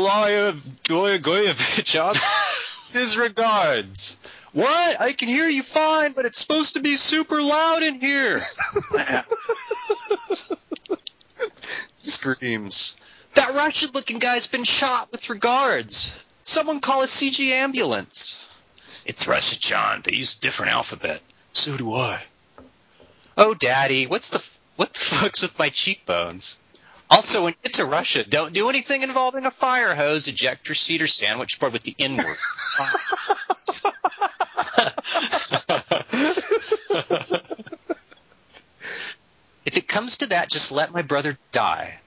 Goyevich 0.82 2.22
his 2.94 3.18
regards. 3.18 4.16
What? 4.54 5.02
I 5.02 5.12
can 5.12 5.28
hear 5.28 5.50
you 5.50 5.64
fine, 5.64 6.14
but 6.14 6.24
it's 6.24 6.40
supposed 6.40 6.76
to 6.76 6.80
be 6.80 6.96
super 6.96 7.42
loud 7.42 7.84
in 7.84 8.00
here. 8.00 8.40
Screams. 11.98 12.96
That 13.36 13.54
Russian 13.56 13.91
looking 13.93 14.19
guy's 14.19 14.48
been 14.48 14.63
shot 14.63 15.12
with 15.12 15.30
regards. 15.30 16.13
Someone 16.43 16.82
call 16.82 17.02
a 17.02 17.06
CG 17.06 17.50
ambulance. 17.50 18.50
It's 19.06 19.28
Russia, 19.28 19.60
John. 19.60 20.02
They 20.04 20.13
use 20.13 20.38
a 20.38 20.41
different 20.41 20.74
alphabet. 20.74 21.22
So 21.54 21.76
do 21.78 21.93
I. 21.93 22.22
Oh, 23.38 23.54
Daddy, 23.54 24.08
what's 24.08 24.30
the 24.30 24.38
f- 24.38 24.60
what 24.76 24.93
the 24.93 25.00
fuck's 25.00 25.41
with 25.41 25.58
my 25.58 25.69
cheekbones? 25.69 26.60
Also, 27.10 27.43
when 27.43 27.54
you 27.54 27.58
get 27.63 27.74
to 27.76 27.86
Russia, 27.86 28.24
don't 28.24 28.54
do 28.54 28.69
anything 28.69 29.04
involving 29.04 29.46
a 29.46 29.52
fire 29.52 29.93
hose, 29.93 30.28
ejector 30.28 30.74
seat, 30.74 31.02
or 31.02 31.08
sandwich 31.08 31.60
board 31.60 31.74
with 31.74 31.84
the 31.84 31.96
N 32.00 32.17
word. 32.17 32.26
if 39.65 39.78
it 39.78 39.88
comes 39.88 40.17
to 40.17 40.28
that, 40.28 40.50
just 40.50 40.72
let 40.72 40.91
my 40.91 41.02
brother 41.02 41.38
die. 41.52 42.00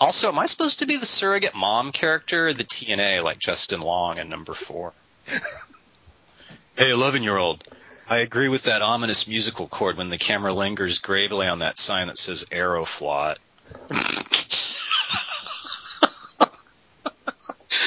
Also, 0.00 0.28
am 0.28 0.38
I 0.38 0.46
supposed 0.46 0.78
to 0.78 0.86
be 0.86 0.96
the 0.96 1.04
surrogate 1.04 1.54
mom 1.54 1.92
character 1.92 2.54
the 2.54 2.64
TNA 2.64 3.22
like 3.22 3.38
Justin 3.38 3.80
Long 3.80 4.16
in 4.16 4.30
number 4.30 4.54
four? 4.54 4.94
hey, 6.76 6.90
11 6.90 7.22
year 7.22 7.36
old. 7.36 7.62
I 8.08 8.18
agree 8.18 8.48
with 8.48 8.64
that 8.64 8.80
ominous 8.80 9.28
musical 9.28 9.68
chord 9.68 9.98
when 9.98 10.08
the 10.08 10.16
camera 10.16 10.54
lingers 10.54 10.98
gravely 10.98 11.46
on 11.46 11.58
that 11.58 11.78
sign 11.78 12.06
that 12.06 12.16
says 12.16 12.46
Aeroflot. 12.50 13.36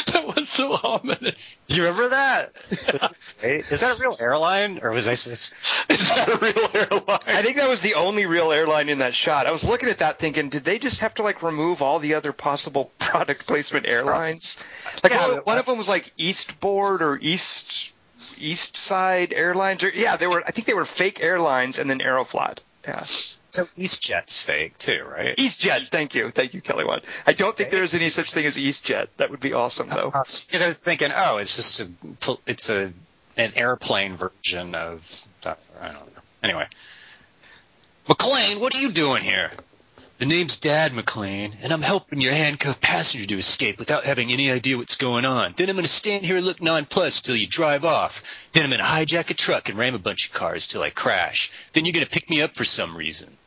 that 0.07 0.27
was 0.27 0.42
so 0.57 0.73
ominous. 0.73 1.55
Do 1.67 1.75
you 1.75 1.83
remember 1.83 2.09
that? 2.09 2.49
Is 3.43 3.81
that 3.81 3.97
a 3.97 3.99
real 3.99 4.17
airline, 4.19 4.79
or 4.81 4.91
was 4.91 5.07
I 5.07 5.13
supposed? 5.15 5.55
Is 5.89 5.99
that 5.99 6.29
a 6.29 6.37
real 6.37 6.69
airline? 6.73 7.19
I 7.25 7.41
think 7.41 7.57
that 7.57 7.69
was 7.69 7.81
the 7.81 7.95
only 7.95 8.25
real 8.25 8.51
airline 8.51 8.89
in 8.89 8.99
that 8.99 9.15
shot. 9.15 9.47
I 9.47 9.51
was 9.51 9.63
looking 9.63 9.89
at 9.89 9.99
that 9.99 10.19
thinking, 10.19 10.49
did 10.49 10.63
they 10.63 10.79
just 10.79 10.99
have 10.99 11.13
to 11.15 11.23
like 11.23 11.41
remove 11.43 11.81
all 11.81 11.99
the 11.99 12.15
other 12.15 12.33
possible 12.33 12.91
product 12.99 13.47
placement 13.47 13.87
airlines? 13.87 14.57
Like 15.03 15.13
Yeah, 15.13 15.27
one, 15.27 15.37
one 15.39 15.57
of 15.57 15.65
them 15.65 15.77
was 15.77 15.89
like 15.89 16.13
Eastboard 16.17 17.01
or 17.01 17.17
East 17.21 17.93
East 18.37 18.77
Side 18.77 19.33
Airlines 19.33 19.83
or 19.83 19.89
yeah, 19.89 20.17
they 20.17 20.27
were 20.27 20.43
I 20.45 20.51
think 20.51 20.67
they 20.67 20.73
were 20.73 20.85
fake 20.85 21.21
airlines 21.21 21.79
and 21.79 21.89
then 21.89 21.99
Aeroflot. 21.99 22.59
Yeah. 22.83 23.05
So 23.53 23.65
EastJet's 23.77 24.41
fake 24.41 24.79
too, 24.79 25.05
right? 25.07 25.37
EastJet, 25.37 25.89
thank 25.89 26.15
you. 26.15 26.31
Thank 26.31 26.55
you, 26.55 26.61
Kelly 26.61 26.85
Wand. 26.85 27.03
I 27.27 27.33
don't 27.33 27.55
think 27.55 27.69
there's 27.69 27.93
any 27.93 28.09
such 28.09 28.33
thing 28.33 28.47
as 28.47 28.57
EastJet. 28.57 29.09
That 29.17 29.29
would 29.29 29.41
be 29.41 29.53
awesome 29.53 29.89
though. 29.89 30.11
Uh, 30.11 30.21
uh, 30.21 30.23
because 30.47 30.63
I 30.63 30.67
was 30.67 30.79
thinking, 30.79 31.11
oh, 31.15 31.37
it's 31.37 31.55
just 31.55 31.81
a, 31.81 32.37
it's 32.47 32.71
a 32.71 32.91
an 33.37 33.49
airplane 33.55 34.15
version 34.15 34.73
of. 34.73 35.27
Uh, 35.45 35.53
I 35.79 35.89
don't 35.89 36.15
know. 36.15 36.21
Anyway, 36.41 36.67
McClane, 38.07 38.59
what 38.59 38.73
are 38.73 38.79
you 38.79 38.91
doing 38.91 39.21
here? 39.21 39.51
The 40.17 40.25
name's 40.25 40.57
Dad 40.57 40.93
McClane, 40.93 41.53
and 41.61 41.71
I'm 41.71 41.83
helping 41.83 42.21
your 42.21 42.33
handcuffed 42.33 42.81
passenger 42.81 43.27
to 43.27 43.37
escape 43.37 43.77
without 43.77 44.03
having 44.03 44.31
any 44.31 44.49
idea 44.49 44.77
what's 44.79 44.95
going 44.95 45.25
on. 45.25 45.53
Then 45.55 45.69
I'm 45.69 45.75
going 45.75 45.83
to 45.83 45.91
stand 45.91 46.25
here 46.25 46.37
and 46.37 46.45
look 46.45 46.59
nonplussed 46.59 47.25
till 47.25 47.35
you 47.35 47.45
drive 47.45 47.85
off. 47.85 48.49
Then 48.53 48.63
I'm 48.63 48.71
going 48.71 48.79
to 48.79 48.85
hijack 48.85 49.29
a 49.29 49.35
truck 49.35 49.69
and 49.69 49.77
ram 49.77 49.93
a 49.93 49.99
bunch 49.99 50.29
of 50.29 50.33
cars 50.33 50.65
till 50.65 50.81
I 50.81 50.89
crash. 50.89 51.51
Then 51.73 51.85
you're 51.85 51.93
going 51.93 52.05
to 52.05 52.11
pick 52.11 52.31
me 52.31 52.41
up 52.41 52.55
for 52.55 52.63
some 52.63 52.97
reason. 52.97 53.37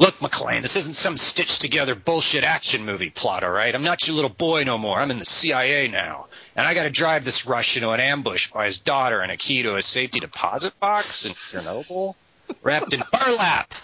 Look, 0.00 0.20
McClane, 0.20 0.62
this 0.62 0.76
isn't 0.76 0.94
some 0.94 1.16
stitched 1.16 1.60
together 1.60 1.96
bullshit 1.96 2.44
action 2.44 2.84
movie 2.84 3.10
plot, 3.10 3.42
all 3.42 3.50
right? 3.50 3.74
I'm 3.74 3.82
not 3.82 4.06
your 4.06 4.14
little 4.14 4.30
boy 4.30 4.62
no 4.62 4.78
more. 4.78 5.00
I'm 5.00 5.10
in 5.10 5.18
the 5.18 5.24
CIA 5.24 5.88
now. 5.88 6.26
And 6.54 6.64
I 6.64 6.74
gotta 6.74 6.90
drive 6.90 7.24
this 7.24 7.46
Russian 7.46 7.82
to 7.82 7.90
an 7.90 7.98
ambush 7.98 8.52
by 8.52 8.66
his 8.66 8.78
daughter 8.78 9.20
and 9.20 9.32
a 9.32 9.36
key 9.36 9.64
to 9.64 9.74
a 9.74 9.82
safety 9.82 10.20
deposit 10.20 10.78
box 10.78 11.26
in 11.26 11.34
Chernobyl, 11.34 12.14
wrapped 12.62 12.94
in 12.94 13.02
burlap. 13.12 13.74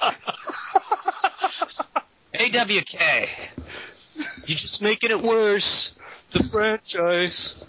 AWK. 2.34 3.28
You're 4.16 4.56
just 4.56 4.82
making 4.82 5.10
it 5.10 5.20
worse. 5.20 5.94
The 6.32 6.44
franchise. 6.44 7.62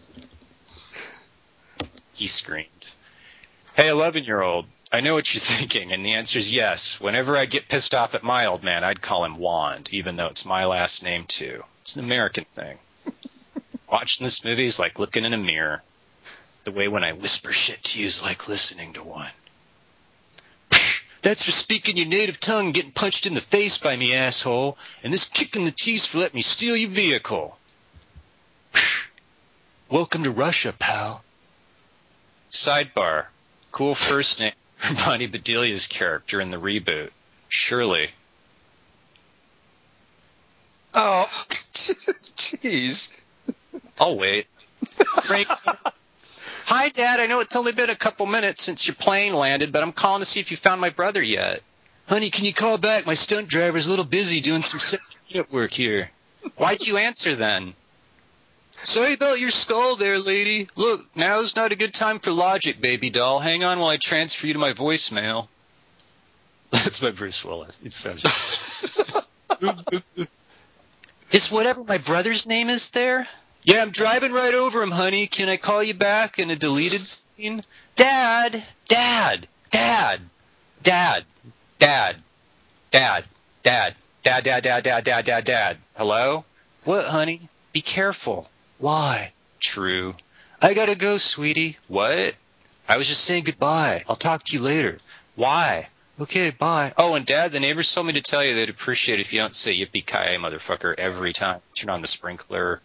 He 2.13 2.27
screamed. 2.27 2.67
Hey, 3.75 3.89
11 3.89 4.23
year 4.23 4.41
old, 4.41 4.65
I 4.91 5.01
know 5.01 5.13
what 5.13 5.33
you're 5.33 5.41
thinking, 5.41 5.91
and 5.91 6.05
the 6.05 6.13
answer 6.13 6.39
is 6.39 6.53
yes. 6.53 6.99
Whenever 6.99 7.37
I 7.37 7.45
get 7.45 7.67
pissed 7.67 7.93
off 7.93 8.15
at 8.15 8.23
my 8.23 8.47
old 8.47 8.63
man, 8.63 8.83
I'd 8.83 9.01
call 9.01 9.23
him 9.23 9.37
Wand, 9.37 9.89
even 9.91 10.15
though 10.15 10.27
it's 10.27 10.45
my 10.45 10.65
last 10.65 11.03
name 11.03 11.25
too. 11.25 11.63
It's 11.81 11.95
an 11.95 12.05
American 12.05 12.45
thing. 12.55 12.77
Watching 13.91 14.23
this 14.23 14.43
movie 14.43 14.65
is 14.65 14.79
like 14.79 14.99
looking 14.99 15.25
in 15.25 15.33
a 15.33 15.37
mirror. 15.37 15.83
The 16.63 16.71
way 16.71 16.87
when 16.87 17.03
I 17.03 17.13
whisper 17.13 17.51
shit 17.51 17.83
to 17.83 17.99
you 17.99 18.05
is 18.05 18.21
like 18.21 18.47
listening 18.47 18.93
to 18.93 19.03
one. 19.03 19.31
That's 21.21 21.43
for 21.43 21.51
speaking 21.51 21.97
your 21.97 22.07
native 22.07 22.39
tongue 22.39 22.65
and 22.65 22.73
getting 22.73 22.91
punched 22.91 23.25
in 23.25 23.33
the 23.33 23.41
face 23.41 23.77
by 23.77 23.95
me, 23.95 24.13
asshole. 24.13 24.77
And 25.03 25.13
this 25.13 25.25
kick 25.25 25.55
in 25.55 25.65
the 25.65 25.71
teeth 25.71 26.05
for 26.05 26.19
letting 26.19 26.37
me 26.37 26.41
steal 26.41 26.75
your 26.75 26.89
vehicle. 26.89 27.57
Welcome 29.89 30.23
to 30.23 30.31
Russia, 30.31 30.73
pal. 30.77 31.23
Sidebar. 32.51 33.25
Cool 33.71 33.95
first 33.95 34.39
name 34.39 34.53
for 34.69 34.95
Bonnie 34.95 35.27
Bedelia's 35.27 35.87
character 35.87 36.41
in 36.41 36.49
the 36.49 36.57
reboot. 36.57 37.11
Shirley. 37.47 38.09
Oh, 40.93 41.29
jeez. 41.73 43.09
I'll 43.99 44.17
wait. 44.17 44.47
Hi, 46.65 46.89
Dad. 46.89 47.19
I 47.19 47.27
know 47.27 47.39
it's 47.39 47.55
only 47.55 47.71
been 47.71 47.89
a 47.89 47.95
couple 47.95 48.25
minutes 48.25 48.63
since 48.63 48.87
your 48.87 48.95
plane 48.95 49.33
landed, 49.33 49.71
but 49.71 49.83
I'm 49.83 49.91
calling 49.91 50.21
to 50.21 50.25
see 50.25 50.39
if 50.39 50.51
you 50.51 50.57
found 50.57 50.81
my 50.81 50.89
brother 50.89 51.21
yet. 51.21 51.61
Honey, 52.07 52.29
can 52.29 52.45
you 52.45 52.53
call 52.53 52.77
back? 52.77 53.05
My 53.05 53.13
stunt 53.13 53.47
driver's 53.47 53.87
a 53.87 53.89
little 53.89 54.05
busy 54.05 54.41
doing 54.41 54.61
some 54.61 54.79
set 55.23 55.51
work 55.51 55.73
here. 55.73 56.09
Why'd 56.57 56.85
you 56.85 56.97
answer 56.97 57.35
then? 57.35 57.73
Sorry 58.83 59.13
about 59.13 59.39
your 59.39 59.51
skull 59.51 59.95
there, 59.95 60.19
lady. 60.19 60.67
Look, 60.75 61.05
now's 61.15 61.55
not 61.55 61.71
a 61.71 61.75
good 61.75 61.93
time 61.93 62.19
for 62.19 62.31
logic, 62.31 62.79
baby 62.81 63.09
doll. 63.09 63.39
Hang 63.39 63.63
on 63.63 63.79
while 63.79 63.89
I 63.89 63.97
transfer 63.97 64.47
you 64.47 64.53
to 64.53 64.59
my 64.59 64.73
voicemail. 64.73 65.47
That's 66.71 67.01
my 67.01 67.11
Bruce 67.11 67.43
Willis. 67.43 67.79
It 67.83 67.93
sounds. 67.93 68.23
is 71.31 71.51
whatever 71.51 71.83
my 71.83 71.97
brother's 71.97 72.45
name 72.45 72.69
is 72.69 72.91
there? 72.91 73.27
Yeah, 73.63 73.81
I'm 73.81 73.91
driving 73.91 74.31
right 74.31 74.53
over 74.53 74.81
him, 74.81 74.91
honey. 74.91 75.27
Can 75.27 75.49
I 75.49 75.57
call 75.57 75.83
you 75.83 75.93
back 75.93 76.39
in 76.39 76.49
a 76.49 76.55
deleted 76.55 77.05
scene? 77.05 77.61
Dad, 77.95 78.63
Dad, 78.87 79.47
Dad, 79.71 80.21
Dad, 80.83 81.25
Dad, 81.77 82.15
Dad, 82.91 83.25
Dad, 83.63 83.95
Dad, 84.23 84.43
Dad, 84.43 84.63
Dad, 84.63 84.83
Dad, 84.83 85.03
Dad, 85.03 85.25
Dad, 85.25 85.45
Dad. 85.45 85.77
Hello? 85.97 86.45
What, 86.85 87.05
honey? 87.05 87.49
Be 87.73 87.81
careful. 87.81 88.47
Why? 88.79 89.33
True. 89.59 90.15
I 90.61 90.73
gotta 90.73 90.95
go, 90.95 91.17
sweetie. 91.17 91.77
What? 91.87 92.35
I 92.87 92.97
was 92.97 93.07
just 93.07 93.23
saying 93.23 93.43
goodbye. 93.43 94.03
I'll 94.09 94.15
talk 94.15 94.43
to 94.45 94.57
you 94.57 94.63
later. 94.63 94.97
Why? 95.35 95.87
Okay, 96.19 96.49
bye. 96.49 96.93
Oh, 96.97 97.13
and 97.13 97.25
Dad, 97.25 97.51
the 97.51 97.59
neighbors 97.59 97.93
told 97.93 98.07
me 98.07 98.13
to 98.13 98.21
tell 98.21 98.43
you 98.43 98.55
they'd 98.55 98.69
appreciate 98.69 99.19
if 99.19 99.31
you 99.31 99.39
don't 99.39 99.55
say 99.55 99.75
yippee 99.75 100.05
ki 100.05 100.37
motherfucker 100.37 100.95
every 100.97 101.31
time. 101.31 101.61
Turn 101.75 101.89
on 101.89 102.01
the 102.01 102.07
sprinkler, 102.07 102.81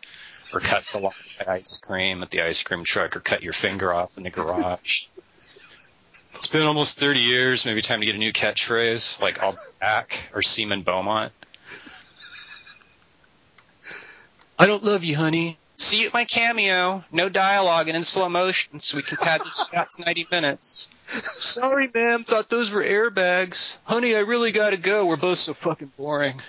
or 0.53 0.61
cut 0.61 0.85
the 0.93 1.11
ice 1.49 1.79
cream 1.79 2.23
at 2.23 2.31
the 2.31 2.43
ice 2.43 2.63
cream 2.63 2.85
truck, 2.85 3.17
or 3.17 3.21
cut 3.21 3.43
your 3.43 3.53
finger 3.53 3.93
off 3.93 4.17
in 4.17 4.23
the 4.23 4.31
garage. 4.31 5.07
It's 6.37 6.49
been 6.49 6.67
almost 6.67 6.99
30 6.99 7.21
years. 7.21 7.65
Maybe 7.65 7.81
time 7.81 8.01
to 8.01 8.07
get 8.07 8.17
a 8.17 8.19
new 8.19 8.33
catchphrase, 8.33 9.23
like 9.23 9.41
"I'll 9.41 9.53
be 9.53 9.59
back" 9.81 10.19
or 10.35 10.43
Seaman 10.43 10.83
Beaumont. 10.83 11.33
I 14.59 14.67
don't 14.67 14.83
love 14.83 15.05
you, 15.05 15.17
honey. 15.17 15.57
See 15.77 16.03
you 16.03 16.07
at 16.09 16.15
my 16.15 16.25
cameo. 16.25 17.05
No 17.11 17.29
dialogue 17.29 17.89
and 17.89 17.97
in 17.97 18.03
slow 18.03 18.29
motion, 18.29 18.81
so 18.81 18.97
we 18.97 19.03
can 19.03 19.19
pad 19.19 19.41
the 19.41 19.51
Scott's 19.51 19.99
90 20.05 20.29
minutes. 20.31 20.89
Sorry, 21.37 21.91
ma'am. 21.93 22.25
Thought 22.25 22.49
those 22.49 22.71
were 22.71 22.83
airbags. 22.83 23.77
Honey, 23.85 24.17
I 24.17 24.21
really 24.21 24.53
gotta 24.53 24.77
go. 24.77 25.07
We're 25.07 25.17
both 25.17 25.39
so 25.39 25.53
fucking 25.53 25.93
boring. 25.97 26.41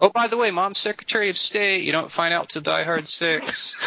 Oh, 0.00 0.10
by 0.10 0.26
the 0.26 0.36
way, 0.36 0.50
Mom's 0.50 0.78
Secretary 0.78 1.30
of 1.30 1.36
State. 1.36 1.84
You 1.84 1.92
don't 1.92 2.10
find 2.10 2.34
out 2.34 2.48
till 2.48 2.62
Die 2.62 2.82
Hard 2.82 3.06
6. 3.06 3.80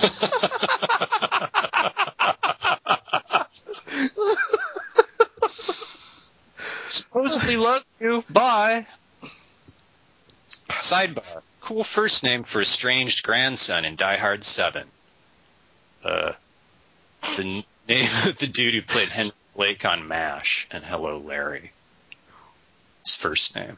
Supposedly 6.88 7.56
love 7.56 7.84
you. 8.00 8.24
Bye. 8.30 8.86
Sidebar. 10.70 11.42
Cool 11.68 11.84
first 11.84 12.22
name 12.22 12.44
for 12.44 12.62
estranged 12.62 13.22
grandson 13.22 13.84
in 13.84 13.94
Die 13.94 14.16
Hard 14.16 14.42
7. 14.42 14.88
Uh, 16.02 16.32
the 17.36 17.44
n- 17.44 17.62
name 17.90 18.08
of 18.26 18.38
the 18.38 18.46
dude 18.46 18.72
who 18.72 18.80
played 18.80 19.10
Henry 19.10 19.34
Blake 19.54 19.84
on 19.84 20.08
MASH 20.08 20.66
and 20.70 20.82
Hello 20.82 21.18
Larry. 21.18 21.72
His 23.04 23.14
first 23.14 23.54
name. 23.54 23.76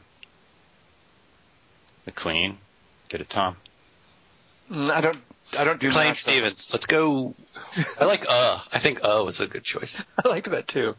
McLean. 2.05 2.59
Get 3.09 3.19
it, 3.19 3.29
Tom? 3.29 3.57
Mm, 4.69 4.89
I 4.89 5.01
don't. 5.01 5.17
I 5.57 5.65
don't 5.65 5.81
do 5.81 5.91
Plain 5.91 6.07
math, 6.11 6.19
so- 6.19 6.31
Stevens. 6.31 6.69
Let's 6.71 6.85
go. 6.85 7.35
I 7.99 8.05
like 8.05 8.25
uh. 8.25 8.59
I 8.71 8.79
think 8.79 8.99
uh 9.03 9.21
was 9.25 9.41
a 9.41 9.47
good 9.47 9.65
choice. 9.65 10.01
I 10.25 10.29
like 10.29 10.45
that 10.45 10.69
too. 10.69 10.95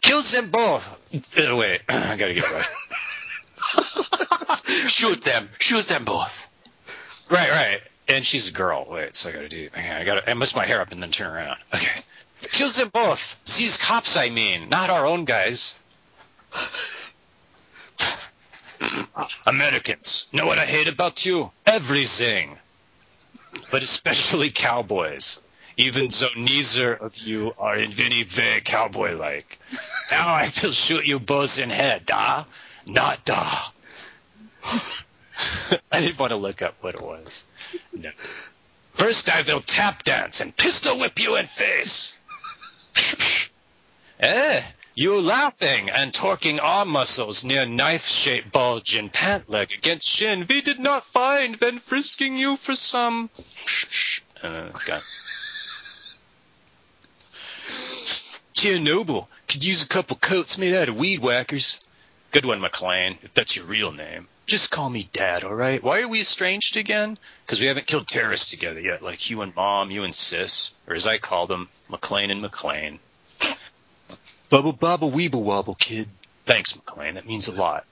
Kills 0.00 0.32
them 0.32 0.50
both. 0.50 0.88
Uh, 1.38 1.54
wait, 1.54 1.82
I 1.90 2.16
gotta 2.16 2.32
get 2.32 2.50
right. 2.50 4.06
Shoot 4.88 5.24
them. 5.24 5.48
Shoot 5.58 5.88
them 5.88 6.04
both. 6.04 6.30
Right, 7.30 7.50
right. 7.50 7.80
And 8.08 8.24
she's 8.24 8.48
a 8.48 8.52
girl. 8.52 8.86
Wait, 8.88 9.14
so 9.14 9.28
I 9.28 9.32
gotta 9.32 9.48
do. 9.48 9.66
Okay, 9.66 9.90
I 9.90 10.04
gotta. 10.04 10.28
I 10.30 10.34
must 10.34 10.56
my 10.56 10.64
hair 10.64 10.80
up 10.80 10.92
and 10.92 11.02
then 11.02 11.10
turn 11.10 11.26
around. 11.26 11.58
Okay. 11.74 12.00
Kills 12.42 12.76
them 12.76 12.88
both. 12.88 13.42
These 13.56 13.76
cops, 13.76 14.16
I 14.16 14.30
mean, 14.30 14.68
not 14.68 14.90
our 14.90 15.04
own 15.06 15.24
guys. 15.24 15.78
Americans, 19.46 20.28
know 20.32 20.46
what 20.46 20.58
I 20.58 20.64
hate 20.64 20.88
about 20.88 21.26
you? 21.26 21.50
Everything. 21.66 22.56
But 23.70 23.82
especially 23.82 24.50
cowboys. 24.50 25.40
Even 25.76 26.08
though 26.08 26.28
neither 26.36 26.94
of 26.94 27.18
you 27.18 27.54
are 27.58 27.76
in 27.76 27.92
any 28.00 28.24
way 28.24 28.60
cowboy-like. 28.64 29.58
Now 30.10 30.34
I 30.34 30.50
will 30.62 30.70
shoot 30.70 31.06
you 31.06 31.20
both 31.20 31.58
in 31.58 31.70
head, 31.70 32.06
da? 32.06 32.44
Not 32.86 33.24
da. 33.24 33.68
I 35.92 36.00
didn't 36.00 36.18
want 36.18 36.30
to 36.30 36.36
look 36.36 36.62
up 36.62 36.74
what 36.80 36.94
it 36.94 37.02
was. 37.02 37.44
No. 37.92 38.10
First 38.94 39.30
I 39.30 39.42
will 39.42 39.60
tap 39.60 40.02
dance 40.02 40.40
and 40.40 40.56
pistol 40.56 40.98
whip 40.98 41.18
you 41.20 41.36
in 41.36 41.46
face. 41.46 42.18
eh, 44.20 44.62
you 44.94 45.20
laughing 45.20 45.90
and 45.90 46.12
torquing 46.12 46.58
arm 46.60 46.88
muscles 46.88 47.44
near 47.44 47.64
knife-shaped 47.64 48.50
bulge 48.50 48.96
in 48.96 49.08
pant 49.08 49.48
leg 49.48 49.72
against 49.72 50.08
shin. 50.08 50.46
We 50.48 50.60
did 50.60 50.80
not 50.80 51.04
find 51.04 51.56
when 51.56 51.78
frisking 51.78 52.36
you 52.36 52.56
for 52.56 52.74
some. 52.74 53.30
Uh, 54.40 54.68
got 54.86 55.02
Chernobyl 58.54 59.26
could 59.46 59.64
use 59.64 59.82
a 59.82 59.88
couple 59.88 60.16
coats 60.16 60.58
made 60.58 60.74
out 60.74 60.88
of 60.88 60.96
weed 60.96 61.20
whackers. 61.20 61.80
Good 62.32 62.44
one, 62.44 62.60
McClane, 62.60 63.16
if 63.22 63.32
that's 63.34 63.54
your 63.54 63.64
real 63.66 63.92
name. 63.92 64.26
Just 64.48 64.70
call 64.70 64.88
me 64.88 65.06
Dad, 65.12 65.44
all 65.44 65.54
right? 65.54 65.82
Why 65.82 66.00
are 66.00 66.08
we 66.08 66.22
estranged 66.22 66.78
again? 66.78 67.18
Because 67.44 67.60
we 67.60 67.66
haven't 67.66 67.86
killed 67.86 68.08
terrorists 68.08 68.50
together 68.50 68.80
yet, 68.80 69.02
like 69.02 69.28
you 69.28 69.42
and 69.42 69.54
Mom, 69.54 69.90
you 69.90 70.04
and 70.04 70.14
Sis, 70.14 70.74
or 70.86 70.94
as 70.94 71.06
I 71.06 71.18
call 71.18 71.46
them, 71.46 71.68
McClane 71.90 72.30
and 72.30 72.42
McClane. 72.42 72.98
Bubble 74.48 74.72
bobble 74.72 75.10
weeble 75.10 75.42
wobble, 75.42 75.74
kid. 75.74 76.08
Thanks, 76.46 76.72
McClane. 76.72 77.16
That 77.16 77.26
means 77.26 77.48
a 77.48 77.52
lot. 77.52 77.84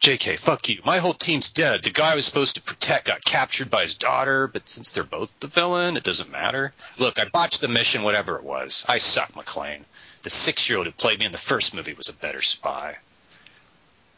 JK, 0.00 0.38
fuck 0.38 0.66
you. 0.70 0.80
My 0.82 0.96
whole 0.96 1.12
team's 1.12 1.50
dead. 1.50 1.82
The 1.82 1.90
guy 1.90 2.12
I 2.12 2.14
was 2.14 2.24
supposed 2.24 2.54
to 2.54 2.62
protect 2.62 3.08
got 3.08 3.22
captured 3.22 3.68
by 3.68 3.82
his 3.82 3.96
daughter, 3.96 4.46
but 4.46 4.66
since 4.66 4.92
they're 4.92 5.04
both 5.04 5.38
the 5.40 5.46
villain, 5.46 5.98
it 5.98 6.04
doesn't 6.04 6.32
matter. 6.32 6.72
Look, 6.98 7.18
I 7.18 7.26
botched 7.26 7.60
the 7.60 7.68
mission, 7.68 8.02
whatever 8.02 8.36
it 8.36 8.44
was. 8.44 8.86
I 8.88 8.96
suck, 8.96 9.32
McClane. 9.32 9.82
The 10.22 10.30
six-year-old 10.30 10.86
who 10.86 10.92
played 10.92 11.18
me 11.18 11.26
in 11.26 11.32
the 11.32 11.38
first 11.38 11.74
movie 11.74 11.92
was 11.92 12.08
a 12.08 12.14
better 12.14 12.40
spy. 12.40 12.96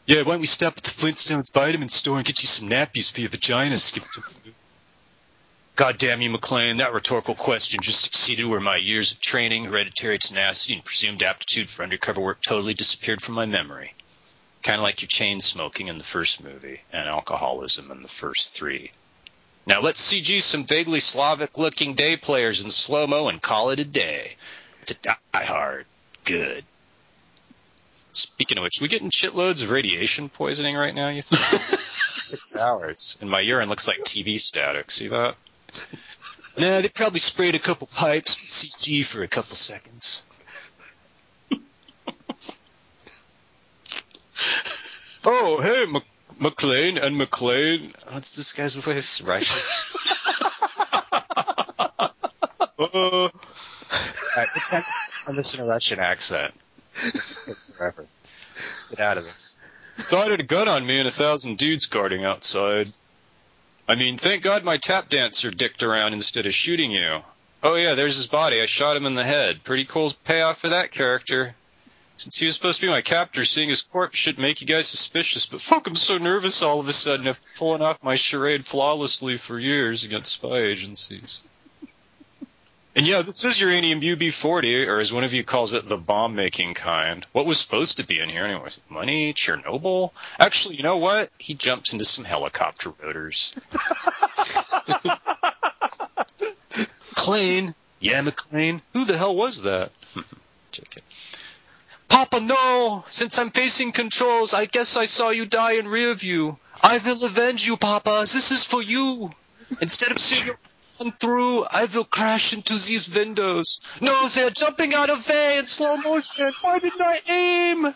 Yeah, 0.05 0.23
why 0.23 0.33
don't 0.33 0.41
we 0.41 0.47
stop 0.47 0.77
at 0.77 0.83
the 0.83 0.89
Flintstones 0.89 1.53
vitamin 1.53 1.87
store 1.87 2.17
and 2.17 2.25
get 2.25 2.43
you 2.43 2.47
some 2.47 2.67
nappies 2.67 3.11
for 3.11 3.21
your 3.21 3.29
vagina, 3.29 3.77
Skip? 3.77 4.03
God 5.77 5.97
damn 5.97 6.21
you, 6.21 6.29
McClane. 6.29 6.79
That 6.79 6.93
rhetorical 6.93 7.35
question 7.35 7.79
just 7.81 8.03
succeeded 8.03 8.45
where 8.45 8.59
my 8.59 8.75
years 8.75 9.13
of 9.13 9.21
training, 9.21 9.63
hereditary 9.63 10.17
tenacity, 10.17 10.75
and 10.75 10.83
presumed 10.83 11.23
aptitude 11.23 11.69
for 11.69 11.83
undercover 11.83 12.21
work 12.21 12.41
totally 12.41 12.73
disappeared 12.73 13.21
from 13.21 13.35
my 13.35 13.45
memory. 13.45 13.93
Kind 14.61 14.79
of 14.79 14.83
like 14.83 15.01
your 15.01 15.07
chain 15.07 15.39
smoking 15.39 15.87
in 15.87 15.97
the 15.97 16.03
first 16.03 16.43
movie 16.43 16.81
and 16.91 17.07
alcoholism 17.07 17.89
in 17.89 18.01
the 18.01 18.07
first 18.07 18.53
three. 18.53 18.91
Now 19.65 19.79
let's 19.81 20.13
CG 20.13 20.41
some 20.41 20.65
vaguely 20.65 20.99
Slavic 20.99 21.57
looking 21.57 21.95
day 21.95 22.17
players 22.17 22.61
in 22.61 22.69
slow 22.69 23.07
mo 23.07 23.29
and 23.29 23.41
call 23.41 23.69
it 23.69 23.79
a 23.79 23.85
day. 23.85 24.35
To 24.87 24.95
die 24.95 25.15
hard. 25.33 25.85
Good. 26.25 26.65
Speaking 28.13 28.59
of 28.59 28.63
which, 28.63 28.79
we 28.79 28.87
getting 28.87 29.09
shitloads 29.09 29.63
of 29.63 29.71
radiation 29.71 30.29
poisoning 30.29 30.75
right 30.77 30.93
now, 30.93 31.09
you 31.09 31.23
think? 31.23 31.41
Six 32.15 32.55
hours. 32.55 33.17
And 33.21 33.29
my 33.29 33.39
urine 33.39 33.69
looks 33.69 33.87
like 33.87 33.97
TV 33.99 34.39
static. 34.39 34.91
See 34.91 35.07
that? 35.07 35.35
nah, 36.57 36.81
they 36.81 36.89
probably 36.89 37.19
sprayed 37.19 37.55
a 37.55 37.59
couple 37.59 37.87
pipes 37.87 38.39
with 38.39 38.47
CG 38.47 39.03
for 39.03 39.23
a 39.23 39.27
couple 39.27 39.55
seconds. 39.55 40.23
oh, 45.25 45.59
hey, 45.61 45.87
Mc- 45.91 46.03
McClane 46.39 47.01
and 47.01 47.19
McClane. 47.19 47.93
What's 48.11 48.35
this 48.35 48.53
guy's 48.53 48.75
voice? 48.75 49.21
Russian? 49.21 49.59
uh, 52.77 53.29
right, 54.37 54.47
I'm 55.27 55.41
to 55.41 55.63
a 55.63 55.67
Russian 55.67 55.99
accent. 55.99 56.53
Forever. 57.83 58.07
Let's 58.55 58.85
get 58.85 58.99
out 59.01 59.17
of 59.17 59.25
this. 59.25 59.61
Thought 59.97 60.31
had 60.31 60.39
a 60.39 60.43
gun 60.43 60.69
on 60.69 60.85
me 60.85 60.99
and 60.99 61.07
a 61.07 61.11
thousand 61.11 61.57
dudes 61.57 61.87
guarding 61.87 62.23
outside. 62.23 62.87
I 63.89 63.95
mean, 63.95 64.17
thank 64.17 64.41
God 64.41 64.63
my 64.63 64.77
tap 64.77 65.09
dancer 65.09 65.51
dicked 65.51 65.83
around 65.83 66.13
instead 66.13 66.45
of 66.45 66.53
shooting 66.53 66.91
you. 66.91 67.19
Oh 67.61 67.75
yeah, 67.75 67.95
there's 67.95 68.15
his 68.15 68.27
body. 68.27 68.61
I 68.61 68.67
shot 68.67 68.95
him 68.95 69.05
in 69.05 69.15
the 69.15 69.23
head. 69.25 69.65
Pretty 69.65 69.83
cool 69.83 70.13
payoff 70.23 70.59
for 70.59 70.69
that 70.69 70.93
character. 70.93 71.55
Since 72.15 72.37
he 72.37 72.45
was 72.45 72.55
supposed 72.55 72.79
to 72.79 72.85
be 72.85 72.91
my 72.91 73.01
captor, 73.01 73.43
seeing 73.43 73.67
his 73.67 73.81
corpse 73.81 74.17
should 74.17 74.37
make 74.37 74.61
you 74.61 74.67
guys 74.67 74.87
suspicious, 74.87 75.45
but 75.45 75.59
fuck, 75.59 75.85
I'm 75.85 75.95
so 75.95 76.17
nervous 76.17 76.61
all 76.61 76.79
of 76.79 76.87
a 76.87 76.93
sudden 76.93 77.27
after 77.27 77.43
pulling 77.57 77.81
off 77.81 78.01
my 78.01 78.15
charade 78.15 78.65
flawlessly 78.65 79.35
for 79.35 79.59
years 79.59 80.05
against 80.05 80.31
spy 80.31 80.59
agencies. 80.59 81.41
And 82.95 83.07
yeah, 83.07 83.23
this 83.23 83.43
is 83.43 83.59
uranium 83.59 84.01
UB40, 84.01 84.87
or 84.87 84.99
as 84.99 85.11
one 85.11 85.23
of 85.23 85.33
you 85.33 85.43
calls 85.43 85.73
it, 85.73 85.87
the 85.87 85.97
bomb 85.97 86.35
making 86.35 86.75
kind. 86.75 87.25
What 87.31 87.47
was 87.47 87.59
supposed 87.59 87.97
to 87.97 88.03
be 88.03 88.19
in 88.19 88.29
here 88.29 88.45
anyways? 88.45 88.79
Money? 88.87 89.33
Chernobyl? 89.33 90.11
Actually, 90.39 90.75
you 90.75 90.83
know 90.83 90.97
what? 90.97 91.31
He 91.39 91.55
jumps 91.55 91.93
into 91.93 92.05
some 92.05 92.23
helicopter 92.23 92.91
rotors. 93.01 93.55
McClane? 97.23 97.73
Yeah, 97.99 98.21
McClane. 98.21 98.81
Who 98.93 99.05
the 99.05 99.17
hell 99.17 99.35
was 99.35 99.63
that? 99.63 99.91
Check 100.71 100.97
it. 100.97 101.03
Papa, 102.09 102.41
no! 102.41 103.05
Since 103.07 103.39
I'm 103.39 103.49
facing 103.49 103.91
controls, 103.91 104.53
I 104.53 104.65
guess 104.65 104.97
I 104.97 105.05
saw 105.05 105.29
you 105.29 105.47
die 105.47 105.73
in 105.73 105.87
rear 105.87 106.13
view. 106.13 106.59
I 106.81 106.99
will 106.99 107.23
avenge 107.23 107.65
you, 107.65 107.75
Papa. 107.75 108.19
This 108.21 108.51
is 108.51 108.63
for 108.63 108.83
you. 108.83 109.31
Instead 109.81 110.11
of 110.11 110.19
seeing 110.19 110.51
you 110.99 111.11
through, 111.11 111.63
I 111.65 111.85
will 111.85 112.03
crash 112.03 112.53
into 112.53 112.73
these 112.73 113.13
windows. 113.13 113.81
No, 114.01 114.27
they're 114.27 114.49
jumping 114.49 114.93
out 114.93 115.09
of 115.09 115.27
way 115.27 115.57
in 115.57 115.67
slow 115.67 115.97
motion. 115.97 116.51
Why 116.61 116.79
didn't 116.79 117.01
I 117.01 117.21
aim? 117.29 117.83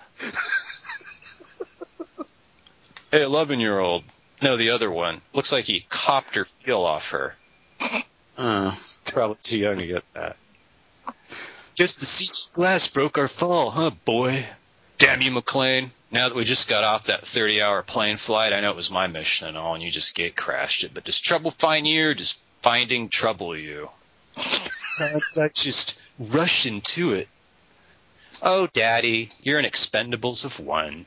hey, 3.12 3.24
11 3.24 3.60
year 3.60 3.80
old. 3.80 4.04
No, 4.42 4.58
the 4.58 4.70
other 4.72 4.92
one. 4.92 5.22
Looks 5.34 5.52
like 5.52 5.66
he 5.66 5.86
copped 5.90 6.36
her 6.36 6.46
feel 6.46 6.84
off 6.84 7.12
her. 7.12 7.36
Uh, 8.38 8.72
probably 9.06 9.36
too 9.42 9.58
young 9.58 9.80
to 9.80 9.88
get 9.88 10.04
that. 10.14 10.36
Just 11.74 12.00
the 12.00 12.06
seat 12.06 12.38
glass 12.54 12.88
broke 12.88 13.18
our 13.18 13.28
fall, 13.28 13.72
huh, 13.72 13.90
boy? 14.06 14.46
Damn 15.00 15.22
you, 15.22 15.32
McClane. 15.32 15.92
Now 16.12 16.30
that 16.30 16.36
we 16.36 16.44
just 16.44 16.68
got 16.68 16.84
off 16.84 17.08
that 17.08 17.26
30 17.26 17.62
hour 17.62 17.82
plane 17.82 18.18
flight, 18.18 18.54
I 18.54 18.62
know 18.62 18.70
it 18.70 18.76
was 18.76 18.92
my 18.92 19.08
mission 19.08 19.48
and 19.48 19.58
all, 19.58 19.74
and 19.74 19.84
you 19.84 19.90
just 19.90 20.16
gate 20.16 20.36
crashed 20.36 20.84
it, 20.84 20.94
but 20.94 21.04
does 21.04 21.20
trouble 21.20 21.50
find 21.50 21.88
you 21.88 22.10
or 22.10 22.14
does 22.14 22.38
finding 22.62 23.10
trouble 23.10 23.56
you. 23.56 23.90
I 25.00 25.50
just 25.54 26.00
rush 26.20 26.66
into 26.66 27.14
it. 27.14 27.28
Oh, 28.42 28.68
Daddy, 28.74 29.30
you're 29.42 29.60
an 29.60 29.66
Expendables 29.66 30.46
of 30.46 30.60
one. 30.60 31.06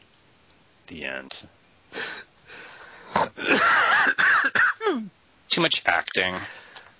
The 0.88 1.04
end. 1.04 1.46
Too 5.48 5.60
much 5.60 5.82
acting. 5.86 6.34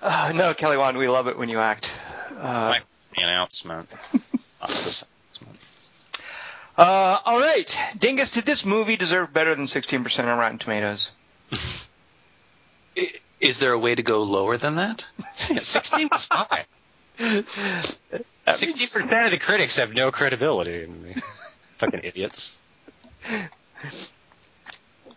Uh, 0.03 0.33
no, 0.35 0.55
Kelly 0.55 0.77
Wand, 0.77 0.97
we 0.97 1.09
love 1.09 1.27
it 1.29 1.37
when 1.37 1.49
you 1.49 1.59
act. 1.59 1.93
Uh, 2.39 2.75
My 3.17 3.23
announcement. 3.23 3.93
uh, 6.79 7.19
all 7.25 7.41
right, 7.41 7.77
Dingus, 7.99 8.31
did 8.31 8.47
this 8.47 8.65
movie 8.65 8.97
deserve 8.97 9.33
better 9.33 9.55
than 9.55 9.67
16% 9.67 10.21
on 10.21 10.39
Rotten 10.39 10.59
Tomatoes? 10.59 11.11
Is 13.41 13.59
there 13.59 13.73
a 13.73 13.79
way 13.79 13.95
to 13.95 14.03
go 14.03 14.23
lower 14.23 14.59
than 14.59 14.77
that? 14.77 15.03
16 15.33 16.09
was 16.13 16.29
high. 16.31 16.67
60% 17.19 19.25
of 19.25 19.31
the 19.31 19.39
critics 19.39 19.79
have 19.79 19.93
no 19.93 20.11
credibility. 20.11 20.89
Fucking 21.79 22.01
idiots. 22.03 22.59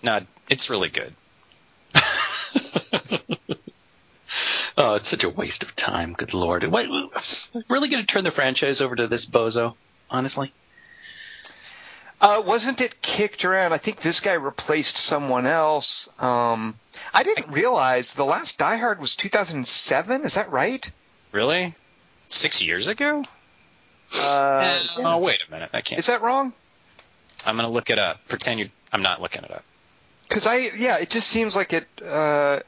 No, 0.01 0.19
it's 0.49 0.69
really 0.69 0.89
good. 0.89 1.13
oh, 4.77 4.95
it's 4.95 5.09
such 5.09 5.23
a 5.23 5.29
waste 5.29 5.63
of 5.63 5.75
time. 5.75 6.13
Good 6.13 6.33
lord. 6.33 6.65
Wait, 6.69 6.87
really 7.69 7.89
going 7.89 8.05
to 8.05 8.11
turn 8.11 8.23
the 8.23 8.31
franchise 8.31 8.81
over 8.81 8.95
to 8.95 9.07
this 9.07 9.25
bozo? 9.25 9.75
Honestly? 10.09 10.53
Uh, 12.23 12.41
wasn't 12.41 12.79
it 12.79 13.01
kicked 13.01 13.43
around? 13.43 13.73
I 13.73 13.77
think 13.77 13.99
this 13.99 14.21
guy 14.21 14.31
replaced 14.31 14.95
someone 14.95 15.45
else. 15.45 16.07
Um, 16.19 16.79
I 17.13 17.23
didn't 17.23 17.51
realize 17.51 18.13
the 18.13 18.23
last 18.23 18.57
Die 18.57 18.77
Hard 18.77 19.01
was 19.01 19.13
2007. 19.17 20.23
Is 20.23 20.35
that 20.35 20.49
right? 20.49 20.89
Really? 21.33 21.75
Six 22.29 22.63
years 22.63 22.87
ago? 22.87 23.25
Uh, 24.15 24.79
Oh, 24.99 25.17
wait 25.17 25.43
a 25.45 25.51
minute. 25.51 25.71
I 25.73 25.81
can't. 25.81 25.99
Is 25.99 26.05
that 26.05 26.21
wrong? 26.21 26.53
I'm 27.45 27.57
going 27.57 27.67
to 27.67 27.73
look 27.73 27.89
it 27.89 27.99
up. 27.99 28.25
Pretend 28.29 28.61
you. 28.61 28.69
I'm 28.93 29.01
not 29.01 29.21
looking 29.21 29.43
it 29.43 29.51
up. 29.51 29.65
Because 30.29 30.47
I, 30.47 30.55
yeah, 30.77 30.99
it 30.99 31.09
just 31.09 31.27
seems 31.27 31.57
like 31.57 31.73
it. 31.73 31.85
Uh, 32.01 32.61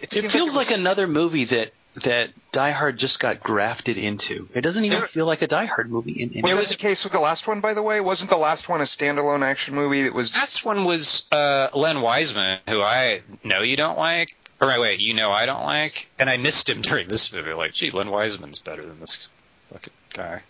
it, 0.00 0.16
it 0.16 0.30
feels 0.30 0.54
like, 0.54 0.68
it 0.68 0.70
like 0.74 0.78
another 0.78 1.08
movie 1.08 1.46
that 1.46 1.72
that 2.04 2.30
Die 2.52 2.70
Hard 2.70 2.98
just 2.98 3.20
got 3.20 3.40
grafted 3.40 3.98
into. 3.98 4.48
It 4.54 4.62
doesn't 4.62 4.84
even 4.84 4.98
there, 4.98 5.08
feel 5.08 5.26
like 5.26 5.42
a 5.42 5.46
Die 5.46 5.66
Hard 5.66 5.90
movie. 5.90 6.12
In, 6.12 6.30
in 6.30 6.56
was 6.56 6.70
the 6.70 6.76
case 6.76 7.04
with 7.04 7.12
the 7.12 7.20
last 7.20 7.46
one, 7.46 7.60
by 7.60 7.74
the 7.74 7.82
way? 7.82 8.00
Wasn't 8.00 8.30
the 8.30 8.36
last 8.38 8.68
one 8.68 8.80
a 8.80 8.84
standalone 8.84 9.42
action 9.42 9.74
movie 9.74 10.04
that 10.04 10.14
was? 10.14 10.30
The 10.30 10.38
last 10.38 10.64
one 10.64 10.84
was 10.84 11.26
uh, 11.30 11.68
Len 11.74 12.00
Wiseman, 12.00 12.60
who 12.68 12.80
I 12.80 13.22
know 13.44 13.62
you 13.62 13.76
don't 13.76 13.98
like. 13.98 14.34
Or 14.60 14.68
wait, 14.68 14.80
wait, 14.80 15.00
you 15.00 15.14
know 15.14 15.32
I 15.32 15.44
don't 15.44 15.64
like, 15.64 16.08
and 16.20 16.30
I 16.30 16.36
missed 16.36 16.70
him 16.70 16.82
during 16.82 17.08
this 17.08 17.32
movie. 17.32 17.52
Like, 17.52 17.72
gee, 17.72 17.90
Len 17.90 18.10
Wiseman's 18.10 18.60
better 18.60 18.82
than 18.82 19.00
this 19.00 19.28
fucking 19.70 19.92
guy. 20.14 20.42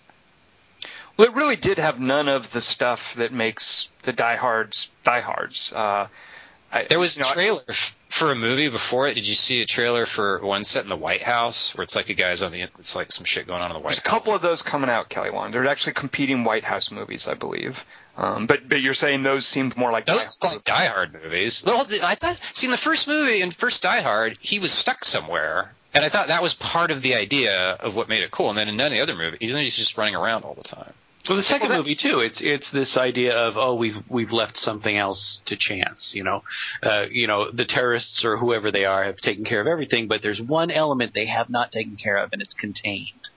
Well, 1.17 1.29
it 1.29 1.35
really 1.35 1.57
did 1.57 1.79
have 1.79 1.99
none 1.99 2.29
of 2.29 2.53
the 2.53 2.61
stuff 2.61 3.15
that 3.15 3.33
makes 3.33 3.89
the 4.03 4.13
Die 4.13 4.37
Hards 4.37 4.91
Die 5.05 5.21
Hards. 5.21 5.73
Uh, 5.73 6.09
I, 6.73 6.85
there 6.85 6.99
was 6.99 7.19
know, 7.19 7.27
a 7.31 7.35
trailer 7.35 7.61
for 8.09 8.31
a 8.31 8.35
movie 8.35 8.69
before 8.69 9.07
it. 9.07 9.15
Did 9.15 9.29
you 9.29 9.35
see 9.35 9.61
a 9.61 9.67
trailer 9.67 10.07
for 10.07 10.39
one 10.45 10.65
set 10.65 10.85
in 10.85 10.89
the 10.89 10.97
White 10.97 11.23
House 11.23 11.75
where 11.75 11.83
it's 11.83 11.95
like 11.95 12.09
a 12.09 12.15
guy's 12.15 12.43
on 12.43 12.51
the 12.51 12.63
it's 12.63 12.97
like 12.97 13.13
some 13.13 13.25
shit 13.25 13.47
going 13.47 13.61
on 13.61 13.71
in 13.71 13.75
the 13.75 13.81
White 13.81 13.91
There's 13.91 13.99
House? 13.99 14.05
There's 14.05 14.17
a 14.17 14.19
couple 14.19 14.35
of 14.35 14.43
those 14.43 14.63
coming 14.63 14.89
out, 14.89 15.11
Kelly 15.11 15.31
Wand. 15.31 15.53
They're 15.53 15.67
actually 15.67 15.93
competing 15.93 16.45
White 16.45 16.65
House 16.65 16.91
movies, 16.91 17.29
I 17.29 17.35
believe. 17.35 17.85
Um, 18.17 18.47
but 18.47 18.69
but 18.69 18.81
you're 18.81 18.95
saying 18.95 19.23
those 19.23 19.47
seemed 19.47 19.77
more 19.77 19.93
like 19.93 20.07
those 20.07 20.37
Die, 20.37 20.49
like 20.49 20.65
Die 20.65 20.87
Hard 20.87 21.13
movies. 21.23 21.63
Well, 21.65 21.87
I 22.03 22.15
thought 22.15 22.41
see 22.55 22.67
in 22.67 22.71
the 22.71 22.77
first 22.77 23.07
movie 23.07 23.43
in 23.43 23.51
first 23.51 23.83
Die 23.83 24.01
Hard 24.01 24.39
he 24.41 24.59
was 24.59 24.71
stuck 24.71 25.05
somewhere, 25.05 25.73
and 25.93 26.05
I 26.05 26.09
thought 26.09 26.29
that 26.29 26.43
was 26.43 26.55
part 26.55 26.91
of 26.91 27.03
the 27.03 27.15
idea 27.15 27.73
of 27.73 27.97
what 27.97 28.09
made 28.09 28.23
it 28.23 28.31
cool. 28.31 28.49
And 28.49 28.59
then 28.59 28.69
in 28.69 28.77
none 28.77 28.87
of 28.87 28.93
the 28.93 29.01
other 29.01 29.17
movies, 29.17 29.51
he's 29.51 29.77
just 29.77 29.99
running 29.99 30.15
around 30.15 30.45
all 30.45 30.55
the 30.55 30.63
time. 30.63 30.93
Well, 31.29 31.37
the 31.37 31.45
second 31.45 31.69
well, 31.69 31.79
that, 31.79 31.85
movie 31.85 31.95
too. 31.95 32.19
It's 32.19 32.41
it's 32.41 32.71
this 32.73 32.97
idea 32.97 33.37
of 33.37 33.57
oh 33.57 33.77
we've 33.77 33.97
we've 34.09 34.33
left 34.33 34.57
something 34.57 34.97
else 34.97 35.41
to 35.47 35.57
chance. 35.57 36.11
You 36.15 36.25
know, 36.25 36.43
uh, 36.83 37.07
you 37.11 37.29
know 37.29 37.51
the 37.51 37.65
terrorists 37.65 38.25
or 38.25 38.37
whoever 38.37 38.73
they 38.73 38.85
are 38.85 39.05
have 39.05 39.19
taken 39.19 39.45
care 39.45 39.61
of 39.61 39.69
everything, 39.69 40.09
but 40.09 40.23
there's 40.23 40.41
one 40.41 40.71
element 40.71 41.13
they 41.15 41.27
have 41.27 41.49
not 41.49 41.71
taken 41.71 41.97
care 41.97 42.17
of, 42.17 42.31
and 42.33 42.43
it's 42.43 42.55
contained. 42.55 43.29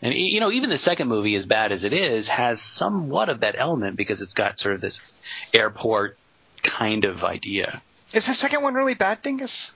And 0.00 0.14
you 0.14 0.40
know, 0.40 0.50
even 0.50 0.70
the 0.70 0.78
second 0.78 1.08
movie, 1.08 1.36
as 1.36 1.44
bad 1.44 1.70
as 1.70 1.84
it 1.84 1.92
is, 1.92 2.28
has 2.28 2.60
somewhat 2.76 3.28
of 3.28 3.40
that 3.40 3.56
element 3.58 3.96
because 3.96 4.22
it's 4.22 4.34
got 4.34 4.58
sort 4.58 4.74
of 4.74 4.80
this 4.80 4.98
airport 5.52 6.16
kind 6.62 7.04
of 7.04 7.22
idea. 7.22 7.82
Is 8.14 8.26
the 8.26 8.34
second 8.34 8.62
one 8.62 8.74
really 8.74 8.94
bad, 8.94 9.20
Dingus? 9.20 9.72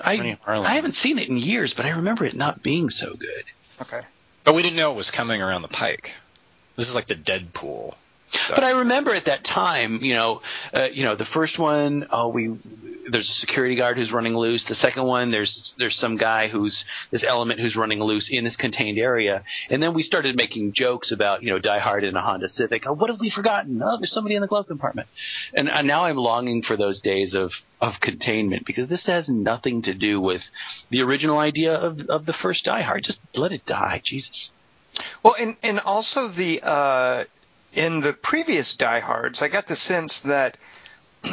I 0.00 0.38
I 0.46 0.74
haven't 0.74 0.94
seen 0.94 1.18
it 1.18 1.28
in 1.28 1.36
years, 1.36 1.74
but 1.76 1.84
I 1.84 1.90
remember 1.90 2.24
it 2.24 2.34
not 2.34 2.62
being 2.62 2.88
so 2.90 3.14
good. 3.14 3.44
Okay. 3.82 4.06
But 4.44 4.54
we 4.54 4.62
didn't 4.62 4.76
know 4.76 4.92
it 4.92 4.96
was 4.96 5.10
coming 5.10 5.42
around 5.42 5.62
the 5.62 5.68
pike. 5.68 6.14
This 6.76 6.88
is 6.88 6.94
like 6.94 7.06
the 7.06 7.14
Deadpool. 7.14 7.94
But 8.48 8.64
I 8.64 8.70
remember 8.70 9.14
at 9.14 9.26
that 9.26 9.44
time, 9.44 10.00
you 10.02 10.14
know, 10.14 10.42
uh, 10.72 10.88
you 10.92 11.04
know, 11.04 11.14
the 11.14 11.26
first 11.26 11.58
one, 11.58 12.06
oh, 12.10 12.28
we 12.28 12.56
there's 13.10 13.28
a 13.28 13.34
security 13.34 13.76
guard 13.76 13.96
who's 13.96 14.10
running 14.10 14.34
loose. 14.34 14.64
The 14.66 14.74
second 14.74 15.04
one, 15.04 15.30
there's 15.30 15.74
there's 15.78 15.96
some 15.98 16.16
guy 16.16 16.48
who's 16.48 16.84
this 17.10 17.22
element 17.22 17.60
who's 17.60 17.76
running 17.76 18.00
loose 18.00 18.28
in 18.30 18.44
this 18.44 18.56
contained 18.56 18.98
area. 18.98 19.44
And 19.70 19.82
then 19.82 19.94
we 19.94 20.02
started 20.02 20.36
making 20.36 20.72
jokes 20.72 21.12
about, 21.12 21.42
you 21.42 21.50
know, 21.50 21.58
Die 21.58 21.78
Hard 21.78 22.02
in 22.02 22.16
a 22.16 22.22
Honda 22.22 22.48
Civic. 22.48 22.84
Oh, 22.86 22.94
what 22.94 23.10
have 23.10 23.20
we 23.20 23.30
forgotten? 23.30 23.80
Oh, 23.82 23.98
there's 23.98 24.12
somebody 24.12 24.34
in 24.34 24.42
the 24.42 24.48
glove 24.48 24.66
compartment. 24.66 25.08
And, 25.52 25.68
and 25.68 25.86
now 25.86 26.04
I'm 26.04 26.16
longing 26.16 26.62
for 26.62 26.76
those 26.76 27.00
days 27.00 27.34
of 27.34 27.52
of 27.80 27.94
containment 28.00 28.66
because 28.66 28.88
this 28.88 29.06
has 29.06 29.28
nothing 29.28 29.82
to 29.82 29.94
do 29.94 30.20
with 30.20 30.42
the 30.90 31.02
original 31.02 31.38
idea 31.38 31.74
of 31.74 32.00
of 32.08 32.26
the 32.26 32.32
first 32.32 32.64
Die 32.64 32.82
Hard. 32.82 33.04
Just 33.04 33.20
let 33.34 33.52
it 33.52 33.66
die, 33.66 34.00
Jesus. 34.04 34.50
Well, 35.22 35.36
and 35.38 35.56
and 35.62 35.80
also 35.80 36.28
the 36.28 36.60
uh, 36.62 37.24
in 37.72 38.00
the 38.00 38.12
previous 38.12 38.74
Die 38.74 39.00
Hards, 39.00 39.42
I 39.42 39.48
got 39.48 39.66
the 39.66 39.76
sense 39.76 40.20
that 40.20 40.56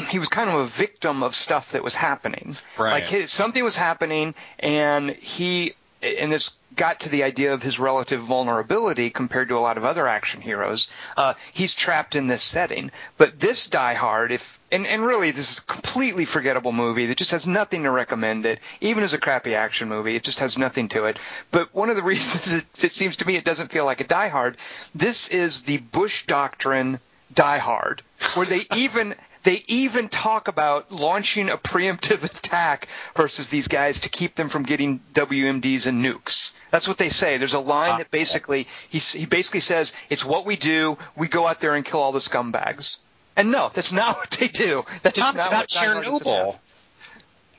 he 0.10 0.20
was 0.20 0.30
kind 0.30 0.50
of 0.50 0.56
a 0.56 0.66
victim 0.66 1.24
of 1.24 1.36
stuff 1.36 1.72
that 1.74 1.84
was 1.84 1.96
happening. 1.96 2.56
Right. 2.78 2.94
Like 2.94 3.04
his, 3.04 3.32
something 3.32 3.64
was 3.64 3.76
happening, 3.76 4.36
and 4.60 5.12
he 5.12 5.76
and 6.02 6.32
this 6.32 6.52
got 6.76 7.02
to 7.02 7.10
the 7.10 7.24
idea 7.24 7.54
of 7.54 7.62
his 7.62 7.80
relative 7.80 8.22
vulnerability 8.22 9.10
compared 9.10 9.50
to 9.50 9.58
a 9.58 9.60
lot 9.60 9.78
of 9.78 9.86
other 9.86 10.08
action 10.08 10.42
heroes. 10.42 10.90
Uh, 11.18 11.34
he's 11.54 11.76
trapped 11.76 12.16
in 12.16 12.28
this 12.28 12.42
setting. 12.42 12.92
But 13.18 13.40
this 13.40 13.68
Die 13.68 13.94
Hard, 13.94 14.32
if 14.32 14.60
and, 14.72 14.88
and 14.88 15.06
really 15.06 15.32
this 15.32 15.52
is 15.52 15.58
a 15.60 15.64
completely 15.64 16.26
forgettable 16.26 16.72
movie 16.72 17.06
that 17.08 17.18
just 17.18 17.32
has 17.32 17.46
nothing 17.46 17.84
to 17.84 17.92
recommend 17.92 18.46
it, 18.46 18.60
even 18.80 19.04
as 19.04 19.14
a 19.14 19.18
crappy 19.18 19.54
action 19.54 19.90
movie, 19.90 20.16
it 20.16 20.24
just 20.24 20.40
has 20.40 20.58
nothing 20.58 20.88
to 20.90 21.06
it. 21.06 21.20
But 21.52 21.74
one 21.74 21.90
of 21.90 21.98
the 21.98 22.04
reasons 22.12 22.54
it, 22.54 22.84
it 22.84 22.94
seems 22.94 23.18
to 23.18 23.28
me 23.28 23.36
it 23.36 23.44
doesn't 23.44 23.72
feel 23.72 23.86
like 23.86 24.02
a 24.02 24.06
Die 24.06 24.30
Hard, 24.30 24.58
this 24.96 25.28
is 25.28 25.64
the 25.64 25.78
Bush 25.78 26.26
Doctrine 26.26 27.00
Die 27.34 27.58
Hard, 27.58 28.02
where 28.34 28.46
they 28.46 28.66
even 28.76 29.16
they 29.44 29.64
even 29.68 30.08
talk 30.08 30.48
about 30.48 30.92
launching 30.92 31.50
a 31.50 31.58
preemptive 31.58 32.24
attack 32.38 32.88
versus 33.16 33.50
these 33.50 33.68
guys 33.68 34.02
to 34.02 34.10
keep 34.10 34.36
them 34.36 34.50
from 34.50 34.64
getting 34.64 35.00
WMDs 35.14 35.88
and 35.88 36.04
nukes. 36.04 36.52
That's 36.70 36.88
what 36.88 36.98
they 36.98 37.10
say. 37.10 37.38
There's 37.38 37.54
a 37.54 37.60
line 37.60 37.98
that 37.98 38.12
basically 38.12 38.68
he 38.90 39.00
he 39.00 39.26
basically 39.26 39.60
says 39.60 39.94
it's 40.10 40.24
what 40.24 40.46
we 40.46 40.56
do. 40.56 40.98
We 41.16 41.28
go 41.28 41.48
out 41.48 41.60
there 41.60 41.76
and 41.76 41.84
kill 41.84 42.02
all 42.02 42.12
the 42.12 42.20
scumbags. 42.20 42.98
And 43.36 43.52
no, 43.52 43.72
that's 43.74 43.92
not 43.92 44.18
what 44.18 44.32
they 44.32 44.48
do. 44.48 44.84
That's 45.04 45.18
Tom's 45.18 45.38
not 45.38 45.48
about 45.48 45.60
what 45.60 45.70
Die 45.70 45.86
Hard 45.86 46.06
is 46.08 46.22
about. 46.22 46.26
Chernobyl. 46.26 46.60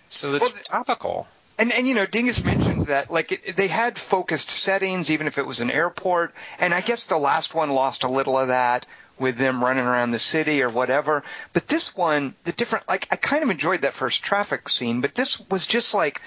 So 0.09 0.33
that's 0.33 0.53
Well, 0.53 0.63
topical. 0.65 1.27
And 1.59 1.73
and 1.73 1.87
you 1.87 1.95
know, 1.95 2.07
Dingus 2.07 2.45
mentioned 2.45 2.87
that 2.87 3.11
like 3.11 3.33
it, 3.33 3.57
they 3.57 3.69
had 3.69 3.99
focused 3.99 4.51
settings, 4.51 5.11
even 5.11 5.27
if 5.27 5.39
it 5.39 5.47
was 5.47 5.61
an 5.61 5.71
airport. 5.71 6.35
And 6.59 6.73
I 6.73 6.81
guess 6.81 7.07
the 7.07 7.19
last 7.19 7.55
one 7.55 7.71
lost 7.71 8.05
a 8.05 8.09
little 8.09 8.39
of 8.39 8.49
that 8.49 8.87
with 9.19 9.37
them 9.37 9.63
running 9.63 9.85
around 9.85 10.11
the 10.11 10.19
city 10.19 10.63
or 10.63 10.69
whatever. 10.69 11.23
But 11.53 11.69
this 11.69 11.95
one, 11.97 12.35
the 12.45 12.53
different 12.53 12.89
like 12.89 13.07
I 13.11 13.17
kind 13.17 13.43
of 13.43 13.51
enjoyed 13.51 13.83
that 13.83 13.95
first 13.95 14.23
traffic 14.23 14.69
scene, 14.69 15.01
but 15.01 15.15
this 15.15 15.41
was 15.51 15.67
just 15.67 15.95
like 15.95 16.21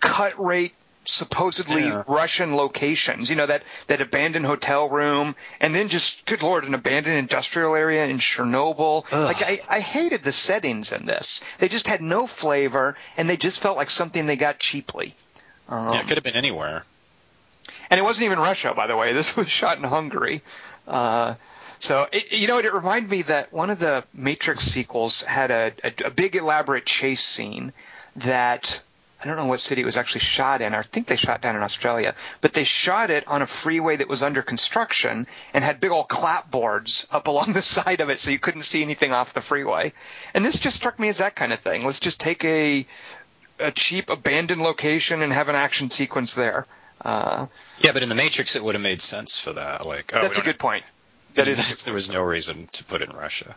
cut 0.00 0.42
rate 0.42 0.74
supposedly 1.06 1.82
Yeah. 1.84 2.02
Russian 2.08 2.56
locations. 2.56 3.28
You 3.28 3.36
know 3.36 3.46
that 3.46 3.62
that 3.88 4.00
abandoned 4.00 4.46
hotel 4.46 4.88
room, 4.88 5.36
and 5.60 5.74
then 5.74 5.88
just 5.88 6.24
good 6.26 6.42
lord, 6.42 6.64
an 6.64 6.74
abandoned 6.74 7.16
industrial 7.16 7.74
area 7.76 8.06
in 8.06 8.18
Chernobyl. 8.18 9.10
Like 9.12 9.42
I, 9.42 9.60
I 9.68 9.80
hated 9.80 10.22
the 10.22 10.32
settings 10.32 10.92
in 10.92 11.04
this. 11.06 11.40
They 11.58 11.68
just 11.68 11.86
had 11.86 12.00
no 12.00 12.26
flavor, 12.26 12.96
and 13.18 13.28
they 13.28 13.36
just 13.36 13.60
felt 13.60 13.76
like 13.76 13.90
something 13.90 14.24
they 14.26 14.36
got 14.36 14.58
cheaply. 14.58 15.14
Um, 15.68 15.88
yeah, 15.92 16.00
it 16.00 16.08
could 16.08 16.16
have 16.16 16.24
been 16.24 16.36
anywhere. 16.36 16.84
and 17.90 18.00
it 18.00 18.02
wasn't 18.02 18.24
even 18.26 18.38
Russia, 18.38 18.72
by 18.74 18.86
the 18.86 18.96
way. 18.96 19.12
This 19.12 19.36
was 19.36 19.48
shot 19.50 19.76
in 19.78 19.84
Hungary. 19.84 20.42
Uh, 20.88 21.34
so, 21.78 22.06
it, 22.12 22.32
you 22.32 22.46
know, 22.46 22.58
it 22.58 22.72
reminded 22.72 23.10
me 23.10 23.22
that 23.22 23.52
one 23.52 23.70
of 23.70 23.78
the 23.78 24.04
Matrix 24.12 24.60
sequels 24.60 25.22
had 25.22 25.50
a, 25.50 25.72
a, 25.82 26.06
a 26.06 26.10
big 26.10 26.36
elaborate 26.36 26.86
chase 26.86 27.22
scene 27.22 27.72
that 28.16 28.80
I 29.24 29.26
don't 29.26 29.36
know 29.36 29.46
what 29.46 29.60
city 29.60 29.80
it 29.80 29.86
was 29.86 29.96
actually 29.96 30.20
shot 30.20 30.60
in. 30.60 30.74
I 30.74 30.82
think 30.82 31.06
they 31.06 31.16
shot 31.16 31.40
down 31.40 31.56
in 31.56 31.62
Australia, 31.62 32.14
but 32.42 32.52
they 32.52 32.64
shot 32.64 33.10
it 33.10 33.26
on 33.26 33.40
a 33.40 33.46
freeway 33.46 33.96
that 33.96 34.08
was 34.08 34.22
under 34.22 34.42
construction 34.42 35.26
and 35.54 35.64
had 35.64 35.80
big 35.80 35.92
old 35.92 36.08
clapboards 36.08 37.06
up 37.10 37.26
along 37.26 37.54
the 37.54 37.62
side 37.76 38.02
of 38.02 38.10
it, 38.10 38.20
so 38.20 38.30
you 38.30 38.38
couldn't 38.38 38.64
see 38.64 38.82
anything 38.82 39.12
off 39.12 39.32
the 39.32 39.40
freeway. 39.40 39.94
And 40.34 40.44
this 40.44 40.58
just 40.60 40.76
struck 40.76 40.98
me 40.98 41.08
as 41.08 41.18
that 41.18 41.36
kind 41.36 41.54
of 41.54 41.60
thing. 41.60 41.84
Let's 41.84 42.00
just 42.00 42.20
take 42.20 42.44
a 42.44 42.86
a 43.60 43.70
cheap 43.70 44.10
abandoned 44.10 44.60
location 44.60 45.22
and 45.22 45.32
have 45.32 45.48
an 45.48 45.54
action 45.54 45.90
sequence 45.90 46.34
there. 46.34 46.66
Uh, 47.04 47.46
Yeah, 47.78 47.92
but 47.92 48.02
in 48.02 48.08
the 48.08 48.14
Matrix, 48.14 48.56
it 48.56 48.64
would 48.64 48.74
have 48.74 48.82
made 48.82 49.00
sense 49.00 49.38
for 49.38 49.52
that. 49.52 49.86
Like, 49.86 50.12
oh, 50.14 50.22
that's 50.22 50.38
a 50.38 50.42
good 50.42 50.58
point. 50.58 50.84
That 51.34 51.48
is. 51.48 51.84
There 51.84 51.94
was 51.94 52.10
no 52.10 52.22
reason 52.22 52.68
to 52.72 52.84
put 52.84 53.02
it 53.02 53.10
in 53.10 53.16
Russia. 53.16 53.54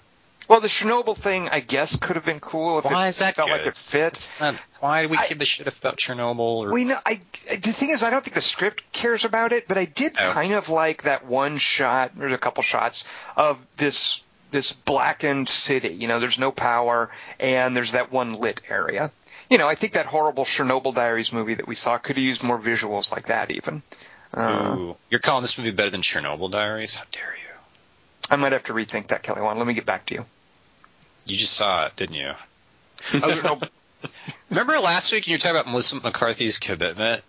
Well, 0.47 0.61
the 0.61 0.69
Chernobyl 0.69 1.17
thing, 1.17 1.49
I 1.49 1.59
guess, 1.59 1.97
could 1.97 2.15
have 2.15 2.23
been 2.23 2.39
cool 2.39 2.79
if 2.79 2.85
Why 2.85 3.07
it 3.07 3.09
is 3.09 3.19
that 3.19 3.35
felt 3.35 3.49
good? 3.49 3.57
like 3.57 3.67
it 3.67 3.75
fit. 3.75 4.31
Um, 4.39 4.57
why 4.79 5.01
do 5.03 5.09
we 5.09 5.17
I- 5.17 5.27
give 5.27 5.41
a 5.41 5.45
shit 5.45 5.67
about 5.67 5.97
Chernobyl? 5.97 6.39
Or, 6.39 6.71
We 6.71 6.85
know. 6.85 6.97
I 7.05 7.19
the 7.49 7.73
thing 7.73 7.89
is, 7.89 8.01
I 8.01 8.09
don't 8.11 8.23
think 8.23 8.33
the 8.35 8.41
script 8.41 8.81
cares 8.93 9.25
about 9.25 9.51
it, 9.51 9.67
but 9.67 9.77
I 9.77 9.83
did 9.85 10.13
Oh. 10.17 10.31
kind 10.31 10.53
of 10.53 10.69
like 10.69 11.03
that 11.03 11.25
one 11.25 11.57
shot. 11.57 12.11
There's 12.15 12.31
a 12.31 12.37
couple 12.37 12.63
shots 12.63 13.03
of 13.35 13.57
this 13.75 14.23
this 14.49 14.71
blackened 14.71 15.49
city. 15.49 15.89
You 15.89 16.07
know, 16.07 16.21
there's 16.21 16.39
no 16.39 16.53
power, 16.53 17.11
and 17.37 17.75
there's 17.75 17.91
that 17.91 18.13
one 18.13 18.35
lit 18.35 18.61
area. 18.69 19.11
You 19.49 19.57
know, 19.57 19.67
I 19.67 19.75
think 19.75 19.93
that 19.93 20.05
horrible 20.05 20.45
Chernobyl 20.45 20.95
Diaries 20.95 21.33
movie 21.33 21.55
that 21.55 21.67
we 21.67 21.75
saw 21.75 21.97
could 21.97 22.15
have 22.15 22.23
used 22.23 22.41
more 22.43 22.57
visuals 22.57 23.11
like 23.11 23.25
that. 23.25 23.51
Even. 23.51 23.81
Uh, 24.33 24.75
Ooh, 24.77 24.97
you're 25.09 25.19
calling 25.19 25.41
this 25.41 25.57
movie 25.57 25.71
better 25.71 25.89
than 25.89 26.01
Chernobyl 26.01 26.49
Diaries? 26.49 26.95
How 26.95 27.03
dare 27.11 27.35
you? 27.37 27.46
I 28.29 28.35
might 28.35 28.51
have 28.51 28.63
to 28.65 28.73
rethink 28.73 29.07
that, 29.07 29.23
Kelly. 29.23 29.41
One. 29.41 29.57
Let 29.57 29.67
me 29.67 29.73
get 29.73 29.85
back 29.85 30.05
to 30.07 30.15
you. 30.15 30.25
You 31.25 31.37
just 31.37 31.53
saw 31.53 31.85
it, 31.85 31.95
didn't 31.95 32.15
you? 32.15 32.31
I 33.13 33.27
was, 33.27 33.43
no, 33.43 33.59
Remember 34.49 34.79
last 34.79 35.11
week 35.11 35.25
when 35.25 35.31
you 35.31 35.35
were 35.35 35.39
talking 35.39 35.59
about 35.59 35.67
Melissa 35.67 35.97
McCarthy's 35.97 36.59
commitment? 36.59 37.23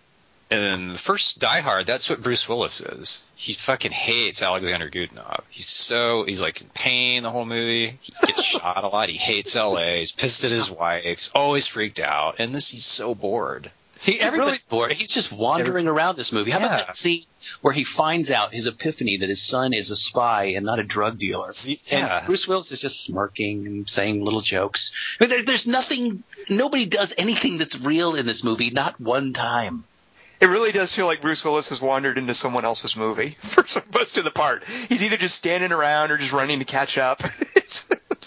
And 0.51 0.61
then 0.63 0.87
the 0.89 0.97
first 0.97 1.37
Die 1.39 1.59
Hard, 1.59 1.85
that's 1.85 2.09
what 2.09 2.23
Bruce 2.23 2.49
Willis 2.49 2.81
is. 2.81 3.23
He 3.35 3.53
fucking 3.53 3.91
hates 3.91 4.41
Alexander 4.41 4.89
Godunov. 4.89 5.41
He's 5.49 5.67
so 5.67 6.23
he's 6.23 6.41
like 6.41 6.61
in 6.61 6.67
pain 6.69 7.21
the 7.21 7.29
whole 7.29 7.45
movie. 7.45 7.99
He 8.01 8.13
gets 8.25 8.43
shot 8.57 8.83
a 8.83 8.87
lot. 8.87 9.09
He 9.09 9.17
hates 9.17 9.55
L.A. 9.55 9.99
He's 9.99 10.11
pissed 10.11 10.43
at 10.45 10.51
his 10.51 10.71
wife. 10.71 11.03
He's 11.03 11.29
always 11.35 11.67
freaked 11.67 11.99
out. 11.99 12.37
And 12.39 12.53
this 12.53 12.69
he's 12.69 12.85
so 12.85 13.13
bored. 13.13 13.69
He, 14.01 14.19
everybody's 14.19 14.61
bored. 14.69 14.93
He's 14.93 15.13
just 15.13 15.31
wandering 15.31 15.87
around 15.87 16.15
this 16.17 16.31
movie. 16.31 16.51
How 16.51 16.59
Yeah. 16.59 16.65
about 16.67 16.87
that 16.87 16.97
scene 16.97 17.25
where 17.61 17.73
he 17.73 17.83
finds 17.97 18.29
out 18.29 18.53
his 18.53 18.65
epiphany 18.65 19.17
that 19.17 19.27
his 19.29 19.45
son 19.49 19.73
is 19.73 19.91
a 19.91 19.95
spy 19.97 20.45
and 20.55 20.65
not 20.65 20.79
a 20.79 20.83
drug 20.83 21.17
dealer? 21.17 21.43
Yeah. 21.65 22.19
And 22.19 22.25
Bruce 22.25 22.45
Willis 22.47 22.71
is 22.71 22.79
just 22.79 23.03
smirking 23.05 23.67
and 23.67 23.89
saying 23.89 24.23
little 24.23 24.41
jokes. 24.41 24.89
But 25.19 25.29
there, 25.29 25.43
there's 25.43 25.67
nothing. 25.67 26.23
Nobody 26.49 26.85
does 26.85 27.13
anything 27.17 27.57
that's 27.57 27.77
real 27.79 28.15
in 28.15 28.25
this 28.25 28.43
movie. 28.43 28.69
Not 28.69 28.99
one 29.01 29.33
time. 29.33 29.83
It 30.41 30.45
really 30.47 30.71
does 30.71 30.95
feel 30.95 31.05
like 31.05 31.19
Bruce 31.21 31.43
Willis 31.43 31.67
has 31.67 31.81
wandered 31.81 32.17
into 32.17 32.33
someone 32.33 32.63
else's 32.63 32.95
movie 32.95 33.35
for 33.41 33.67
some- 33.67 33.83
most 33.93 34.17
of 34.17 34.23
the 34.23 34.31
part. 34.31 34.63
He's 34.87 35.03
either 35.03 35.17
just 35.17 35.35
standing 35.35 35.73
around 35.73 36.11
or 36.11 36.17
just 36.17 36.31
running 36.31 36.59
to 36.59 36.65
catch 36.65 36.97
up. 36.97 37.21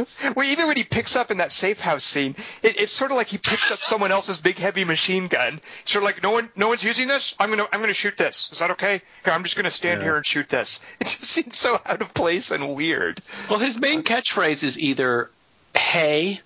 It's- 0.00 0.34
well, 0.34 0.46
even 0.46 0.66
when 0.66 0.76
he 0.76 0.84
picks 0.84 1.16
up 1.16 1.30
in 1.30 1.38
that 1.38 1.52
safe 1.52 1.80
house 1.80 2.04
scene, 2.04 2.34
it, 2.62 2.80
it's 2.80 2.92
sort 2.92 3.10
of 3.10 3.16
like 3.16 3.28
he 3.28 3.38
picks 3.38 3.70
up 3.70 3.82
someone 3.82 4.12
else's 4.12 4.38
big 4.38 4.56
heavy 4.58 4.84
machine 4.84 5.26
gun. 5.28 5.60
Sort 5.84 6.02
of 6.02 6.06
like 6.06 6.22
no 6.22 6.30
one, 6.30 6.50
no 6.56 6.68
one's 6.68 6.84
using 6.84 7.08
this. 7.08 7.34
I'm 7.38 7.50
gonna, 7.50 7.66
I'm 7.72 7.80
gonna 7.80 7.94
shoot 7.94 8.16
this. 8.16 8.48
Is 8.52 8.58
that 8.60 8.70
okay? 8.72 9.02
Here, 9.24 9.32
I'm 9.32 9.44
just 9.44 9.56
gonna 9.56 9.70
stand 9.70 10.00
Yeah. 10.00 10.04
here 10.04 10.16
and 10.16 10.26
shoot 10.26 10.48
this. 10.48 10.80
It 11.00 11.08
just 11.08 11.24
seems 11.24 11.58
so 11.58 11.80
out 11.84 12.00
of 12.02 12.14
place 12.14 12.50
and 12.50 12.74
weird. 12.74 13.22
Well, 13.50 13.58
his 13.58 13.78
main 13.78 14.02
catchphrase 14.02 14.62
is 14.62 14.78
either 14.78 15.30
"Hey" 15.76 16.40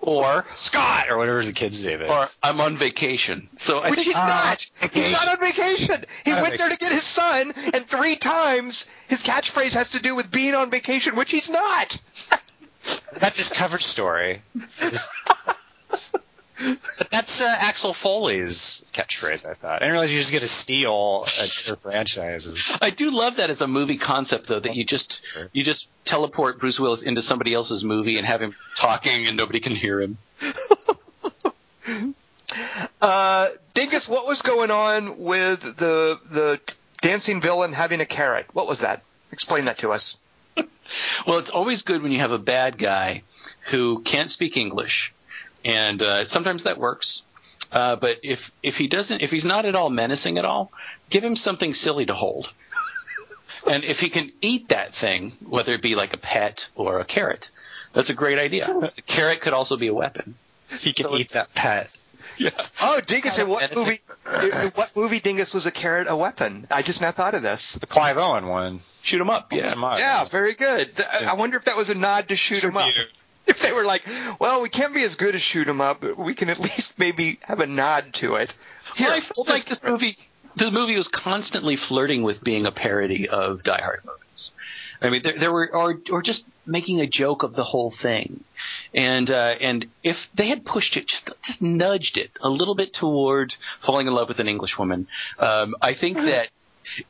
or 0.00 0.44
Scott 0.50 1.10
or 1.10 1.16
whatever 1.16 1.42
the 1.42 1.52
kid's 1.52 1.84
name 1.84 2.02
is. 2.02 2.10
or 2.10 2.26
"I'm 2.42 2.60
on 2.60 2.78
vacation." 2.78 3.48
So 3.58 3.78
I 3.80 3.90
Which 3.90 4.00
think 4.00 4.06
he's 4.08 4.16
ah, 4.16 4.56
not. 4.80 4.92
He's 4.92 5.12
not 5.12 5.28
on 5.28 5.38
vacation. 5.40 6.04
He 6.24 6.30
Not 6.30 6.38
on 6.38 6.42
went 6.42 6.58
there 6.58 6.68
to 6.68 6.76
get 6.76 6.92
his 6.92 7.02
son, 7.02 7.52
and 7.72 7.86
three 7.86 8.16
times 8.16 8.86
his 9.08 9.22
catchphrase 9.22 9.72
has 9.74 9.90
to 9.90 10.00
do 10.00 10.14
with 10.14 10.30
being 10.30 10.54
on 10.54 10.70
vacation, 10.70 11.16
which 11.16 11.30
he's 11.30 11.50
not. 11.50 11.98
That's 13.18 13.38
his 13.38 13.50
cover 13.50 13.78
story. 13.78 14.42
But 16.98 17.10
that's 17.10 17.42
uh, 17.42 17.56
Axel 17.58 17.92
Foley's 17.92 18.84
catchphrase. 18.92 19.48
I 19.48 19.54
thought. 19.54 19.72
I 19.72 19.78
didn't 19.80 19.92
realize 19.92 20.12
you 20.12 20.18
were 20.18 20.22
just 20.22 20.32
going 20.32 20.42
to 20.42 20.46
steal 20.46 21.26
other 21.38 21.76
franchises. 21.76 22.78
I 22.80 22.90
do 22.90 23.10
love 23.10 23.36
that 23.36 23.50
as 23.50 23.60
a 23.60 23.66
movie 23.66 23.98
concept, 23.98 24.46
though, 24.48 24.60
that 24.60 24.74
you 24.74 24.84
just 24.84 25.20
you 25.52 25.64
just 25.64 25.88
teleport 26.04 26.60
Bruce 26.60 26.78
Willis 26.78 27.02
into 27.02 27.22
somebody 27.22 27.54
else's 27.54 27.82
movie 27.82 28.18
and 28.18 28.26
have 28.26 28.40
him 28.40 28.52
talking 28.78 29.26
and 29.26 29.36
nobody 29.36 29.60
can 29.60 29.74
hear 29.74 30.00
him. 30.00 30.18
Uh, 33.00 33.48
Dingus, 33.74 34.08
what 34.08 34.26
was 34.26 34.42
going 34.42 34.70
on 34.70 35.18
with 35.18 35.60
the 35.60 36.18
the 36.30 36.60
dancing 37.00 37.40
villain 37.40 37.72
having 37.72 38.00
a 38.00 38.06
carrot? 38.06 38.46
What 38.52 38.68
was 38.68 38.80
that? 38.80 39.02
Explain 39.32 39.64
that 39.64 39.78
to 39.78 39.92
us. 39.92 40.16
Well, 41.26 41.38
it's 41.38 41.50
always 41.50 41.82
good 41.82 42.02
when 42.02 42.12
you 42.12 42.20
have 42.20 42.32
a 42.32 42.38
bad 42.38 42.78
guy 42.78 43.22
who 43.70 44.02
can't 44.02 44.30
speak 44.30 44.56
English, 44.56 45.12
and 45.64 46.02
uh, 46.02 46.28
sometimes 46.28 46.64
that 46.64 46.78
works. 46.78 47.22
Uh, 47.72 47.96
but 47.96 48.18
if 48.22 48.38
if 48.62 48.74
he 48.74 48.88
doesn't, 48.88 49.20
if 49.20 49.30
he's 49.30 49.44
not 49.44 49.66
at 49.66 49.74
all 49.74 49.90
menacing 49.90 50.38
at 50.38 50.44
all, 50.44 50.70
give 51.10 51.24
him 51.24 51.36
something 51.36 51.74
silly 51.74 52.06
to 52.06 52.14
hold. 52.14 52.48
and 53.66 53.84
if 53.84 53.98
he 53.98 54.10
can 54.10 54.32
eat 54.40 54.68
that 54.68 54.94
thing, 55.00 55.32
whether 55.40 55.72
it 55.74 55.82
be 55.82 55.94
like 55.94 56.12
a 56.12 56.18
pet 56.18 56.60
or 56.74 57.00
a 57.00 57.04
carrot, 57.04 57.46
that's 57.92 58.10
a 58.10 58.14
great 58.14 58.38
idea. 58.38 58.66
A 58.98 59.02
carrot 59.02 59.40
could 59.40 59.52
also 59.52 59.76
be 59.76 59.86
a 59.86 59.94
weapon. 59.94 60.34
He 60.80 60.92
can 60.92 61.06
So 61.06 61.16
eat 61.16 61.30
that 61.30 61.54
pet. 61.54 61.90
Yeah. 62.38 62.50
Oh, 62.80 63.00
Dingus! 63.00 63.38
In 63.38 63.48
what 63.48 63.74
movie? 63.74 64.00
In 64.42 64.50
what 64.74 64.96
movie 64.96 65.20
Dingus 65.20 65.54
was 65.54 65.66
a 65.66 65.70
carrot 65.70 66.06
a 66.08 66.16
weapon? 66.16 66.66
I 66.70 66.82
just 66.82 67.00
now 67.00 67.10
thought 67.12 67.34
of 67.34 67.42
this. 67.42 67.74
The 67.74 67.86
Clive 67.86 68.16
Owen 68.18 68.46
one. 68.48 68.78
Shoot 69.02 69.20
him 69.20 69.30
up. 69.30 69.52
Yeah. 69.52 69.70
Come 69.72 69.84
on. 69.84 69.98
Yeah, 69.98 70.24
very 70.28 70.54
good. 70.54 70.96
Th- 70.96 71.08
I 71.08 71.34
wonder 71.34 71.56
if 71.56 71.64
that 71.66 71.76
was 71.76 71.90
a 71.90 71.94
nod 71.94 72.28
to 72.28 72.36
shoot 72.36 72.64
'em 72.64 72.76
up. 72.76 72.88
If 73.46 73.60
they 73.60 73.72
were 73.72 73.84
like, 73.84 74.02
well, 74.40 74.62
we 74.62 74.70
can't 74.70 74.94
be 74.94 75.02
as 75.04 75.16
good 75.16 75.34
as 75.34 75.42
shoot 75.42 75.68
'em 75.68 75.82
up, 75.82 76.00
but 76.00 76.16
we 76.16 76.34
can 76.34 76.48
at 76.48 76.58
least 76.58 76.98
maybe 76.98 77.38
have 77.42 77.60
a 77.60 77.66
nod 77.66 78.14
to 78.14 78.36
it. 78.36 78.56
Here, 78.96 79.08
Well, 79.08 79.16
I 79.18 79.20
felt 79.34 79.48
like 79.50 79.64
this 79.66 79.80
movie, 79.84 80.16
this 80.56 80.72
movie 80.72 80.96
was 80.96 81.08
constantly 81.08 81.76
flirting 81.76 82.22
with 82.22 82.42
being 82.42 82.64
a 82.64 82.72
parody 82.72 83.28
of 83.28 83.62
Die 83.62 83.80
Hard 83.82 84.00
movies. 84.06 84.23
I 85.04 85.10
mean, 85.10 85.22
there, 85.22 85.38
there 85.38 85.52
were, 85.52 85.70
or, 85.74 86.00
or 86.10 86.22
just 86.22 86.44
making 86.64 87.00
a 87.00 87.06
joke 87.06 87.42
of 87.42 87.54
the 87.54 87.62
whole 87.62 87.92
thing, 88.02 88.42
and 88.94 89.28
uh, 89.30 89.54
and 89.60 89.86
if 90.02 90.16
they 90.36 90.48
had 90.48 90.64
pushed 90.64 90.96
it, 90.96 91.06
just 91.06 91.30
just 91.44 91.60
nudged 91.60 92.16
it 92.16 92.30
a 92.40 92.48
little 92.48 92.74
bit 92.74 92.94
toward 92.94 93.54
falling 93.84 94.06
in 94.06 94.14
love 94.14 94.28
with 94.28 94.38
an 94.38 94.48
English 94.48 94.78
woman, 94.78 95.06
um, 95.38 95.74
I 95.82 95.92
think 95.92 96.16
that 96.16 96.48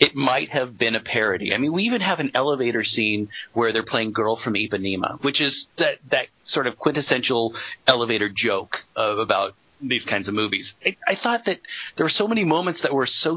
it 0.01 0.17
might 0.17 0.49
have 0.49 0.77
been 0.77 0.97
a 0.97 1.01
parody. 1.01 1.55
I 1.55 1.59
mean, 1.59 1.73
we 1.73 1.85
even 1.85 2.01
have 2.01 2.19
an 2.19 2.33
elevator 2.35 2.83
scene 2.83 3.29
where 3.53 3.73
they're 3.73 3.85
playing 3.85 4.13
"Girl 4.13 4.37
from 4.43 4.55
Ipanema," 4.55 5.23
which 5.23 5.41
is 5.41 5.67
that 5.79 5.99
that 6.11 6.27
sort 6.45 6.67
of 6.67 6.77
quintessential 6.77 7.55
elevator 7.87 8.29
joke 8.29 8.79
of, 8.97 9.19
about 9.19 9.55
these 9.81 10.05
kinds 10.05 10.27
of 10.27 10.35
movies. 10.35 10.73
I, 10.85 10.97
I 11.07 11.15
thought 11.15 11.45
that 11.47 11.61
there 11.97 12.05
were 12.07 12.11
so 12.11 12.27
many 12.27 12.45
moments 12.45 12.83
that 12.83 12.93
were 12.93 13.07
so 13.07 13.37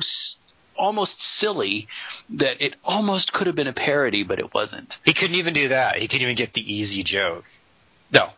almost 0.78 1.16
silly 1.40 1.88
that 2.30 2.62
it 2.62 2.76
almost 2.84 3.34
could 3.34 3.48
have 3.48 3.56
been 3.56 3.68
a 3.68 3.74
parody, 3.74 4.24
but 4.24 4.40
it 4.40 4.54
wasn't. 4.54 4.96
He 5.04 5.14
couldn't 5.14 5.36
even 5.36 5.54
do 5.54 5.70
that. 5.70 5.98
He 5.98 6.08
couldn't 6.08 6.24
even 6.24 6.36
get 6.36 6.54
the 6.54 6.74
easy 6.74 7.04
joke. 7.04 7.44
No, 8.14 8.30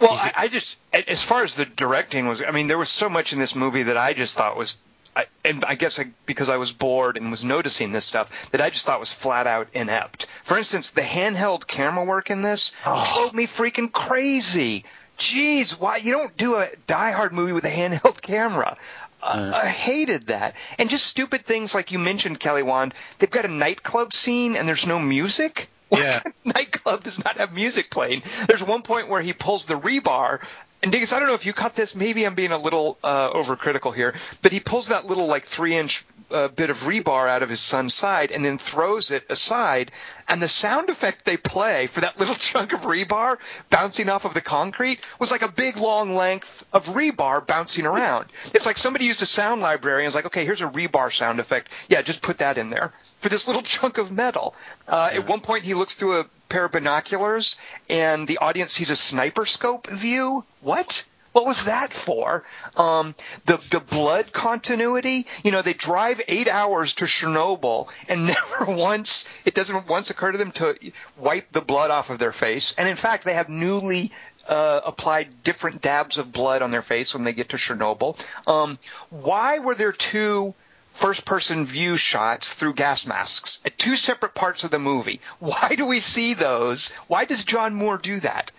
Well, 0.00 0.12
I, 0.12 0.32
I 0.36 0.48
just, 0.48 0.78
as 0.92 1.22
far 1.22 1.44
as 1.44 1.54
the 1.54 1.64
directing 1.64 2.26
was, 2.26 2.42
I 2.42 2.50
mean, 2.50 2.66
there 2.66 2.78
was 2.78 2.88
so 2.88 3.08
much 3.08 3.32
in 3.32 3.38
this 3.38 3.54
movie 3.54 3.84
that 3.84 3.96
I 3.96 4.14
just 4.14 4.36
thought 4.36 4.56
was, 4.56 4.76
I, 5.14 5.26
and 5.44 5.64
I 5.64 5.74
guess 5.76 5.98
I, 6.00 6.06
because 6.26 6.48
I 6.48 6.56
was 6.56 6.72
bored 6.72 7.16
and 7.16 7.30
was 7.30 7.44
noticing 7.44 7.92
this 7.92 8.04
stuff, 8.04 8.50
that 8.52 8.60
I 8.60 8.70
just 8.70 8.86
thought 8.86 8.98
was 8.98 9.12
flat 9.12 9.46
out 9.46 9.68
inept. 9.74 10.26
For 10.44 10.56
instance, 10.58 10.90
the 10.90 11.02
handheld 11.02 11.66
camera 11.66 12.04
work 12.04 12.30
in 12.30 12.42
this 12.42 12.72
Oh. 12.86 13.08
drove 13.14 13.34
me 13.34 13.46
freaking 13.46 13.92
crazy. 13.92 14.84
Jeez, 15.18 15.78
why 15.78 15.96
you 15.98 16.12
don't 16.12 16.34
do 16.36 16.56
a 16.56 16.68
Die 16.86 17.10
Hard 17.12 17.32
movie 17.32 17.52
with 17.52 17.64
a 17.64 17.70
handheld 17.70 18.20
camera? 18.22 18.76
Uh, 19.22 19.52
I 19.54 19.66
hated 19.66 20.28
that, 20.28 20.54
and 20.78 20.88
just 20.88 21.06
stupid 21.06 21.44
things 21.44 21.74
like 21.74 21.92
you 21.92 21.98
mentioned, 21.98 22.40
Kelly 22.40 22.62
Wand. 22.62 22.94
They've 23.18 23.30
got 23.30 23.44
a 23.44 23.48
nightclub 23.48 24.14
scene 24.14 24.56
and 24.56 24.66
there's 24.68 24.86
no 24.86 24.98
music. 24.98 25.68
Yeah. 25.92 26.20
nightclub 26.44 27.02
does 27.02 27.22
not 27.24 27.38
have 27.38 27.52
music 27.52 27.90
playing. 27.90 28.22
There's 28.46 28.62
one 28.62 28.82
point 28.82 29.08
where 29.08 29.20
he 29.20 29.32
pulls 29.32 29.66
the 29.66 29.74
rebar, 29.74 30.40
and 30.84 30.92
Dingus, 30.92 31.12
I 31.12 31.18
don't 31.18 31.26
know 31.26 31.34
if 31.34 31.44
you 31.44 31.52
caught 31.52 31.74
this. 31.74 31.96
Maybe 31.96 32.24
I'm 32.24 32.36
being 32.36 32.52
a 32.52 32.58
little 32.58 32.96
uh, 33.02 33.30
overcritical 33.32 33.92
here, 33.92 34.14
but 34.40 34.52
he 34.52 34.60
pulls 34.60 34.86
that 34.88 35.06
little 35.06 35.26
like 35.26 35.46
three 35.46 35.76
inch 35.76 36.06
uh, 36.30 36.48
bit 36.48 36.70
of 36.70 36.78
rebar 36.78 37.28
out 37.28 37.42
of 37.42 37.48
his 37.48 37.60
son's 37.60 37.94
side 37.94 38.30
and 38.30 38.44
then 38.44 38.58
throws 38.58 39.10
it 39.10 39.24
aside. 39.28 39.92
And 40.28 40.40
the 40.40 40.48
sound 40.48 40.88
effect 40.90 41.24
they 41.24 41.36
play 41.36 41.86
for 41.88 42.00
that 42.00 42.18
little 42.18 42.34
chunk 42.34 42.72
of 42.72 42.80
rebar 42.82 43.38
bouncing 43.68 44.08
off 44.08 44.24
of 44.24 44.34
the 44.34 44.40
concrete 44.40 45.00
was 45.18 45.30
like 45.30 45.42
a 45.42 45.48
big 45.48 45.76
long 45.76 46.14
length 46.14 46.64
of 46.72 46.86
rebar 46.86 47.46
bouncing 47.46 47.86
around. 47.86 48.26
It's 48.54 48.66
like 48.66 48.76
somebody 48.78 49.04
used 49.04 49.22
a 49.22 49.26
sound 49.26 49.60
library 49.60 50.04
and 50.04 50.08
was 50.08 50.14
like, 50.14 50.26
okay, 50.26 50.44
here's 50.44 50.62
a 50.62 50.68
rebar 50.68 51.12
sound 51.12 51.40
effect. 51.40 51.68
Yeah, 51.88 52.02
just 52.02 52.22
put 52.22 52.38
that 52.38 52.58
in 52.58 52.70
there 52.70 52.92
for 53.20 53.28
this 53.28 53.46
little 53.46 53.62
chunk 53.76 53.98
of 53.98 54.10
metal. 54.10 54.54
Uh, 54.88 55.10
At 55.12 55.26
one 55.28 55.40
point, 55.40 55.64
he 55.64 55.74
looks 55.74 55.94
through 55.94 56.20
a 56.20 56.26
pair 56.48 56.64
of 56.64 56.72
binoculars 56.72 57.56
and 57.88 58.26
the 58.26 58.38
audience 58.38 58.72
sees 58.72 58.90
a 58.90 58.96
sniper 58.96 59.46
scope 59.46 59.88
view. 59.88 60.44
What? 60.60 61.04
What 61.32 61.46
was 61.46 61.66
that 61.66 61.92
for? 61.92 62.44
Um, 62.76 63.14
the 63.46 63.56
the 63.70 63.80
blood 63.80 64.32
continuity. 64.32 65.26
You 65.44 65.52
know, 65.52 65.62
they 65.62 65.74
drive 65.74 66.20
eight 66.26 66.48
hours 66.48 66.94
to 66.96 67.04
Chernobyl, 67.04 67.88
and 68.08 68.26
never 68.58 68.72
once 68.72 69.26
it 69.44 69.54
doesn't 69.54 69.86
once 69.86 70.10
occur 70.10 70.32
to 70.32 70.38
them 70.38 70.52
to 70.52 70.76
wipe 71.16 71.52
the 71.52 71.60
blood 71.60 71.90
off 71.90 72.10
of 72.10 72.18
their 72.18 72.32
face. 72.32 72.74
And 72.76 72.88
in 72.88 72.96
fact, 72.96 73.24
they 73.24 73.34
have 73.34 73.48
newly 73.48 74.10
uh, 74.48 74.80
applied 74.84 75.42
different 75.44 75.80
dabs 75.80 76.18
of 76.18 76.32
blood 76.32 76.62
on 76.62 76.72
their 76.72 76.82
face 76.82 77.14
when 77.14 77.24
they 77.24 77.32
get 77.32 77.50
to 77.50 77.56
Chernobyl. 77.56 78.20
Um, 78.48 78.78
why 79.10 79.60
were 79.60 79.76
there 79.76 79.92
two 79.92 80.54
first 80.90 81.24
person 81.24 81.66
view 81.66 81.96
shots 81.96 82.52
through 82.52 82.74
gas 82.74 83.06
masks 83.06 83.60
at 83.64 83.78
two 83.78 83.96
separate 83.96 84.34
parts 84.34 84.64
of 84.64 84.72
the 84.72 84.78
movie? 84.78 85.20
Why 85.38 85.74
do 85.76 85.86
we 85.86 86.00
see 86.00 86.34
those? 86.34 86.90
Why 87.06 87.24
does 87.24 87.44
John 87.44 87.74
Moore 87.74 87.98
do 87.98 88.18
that? 88.20 88.50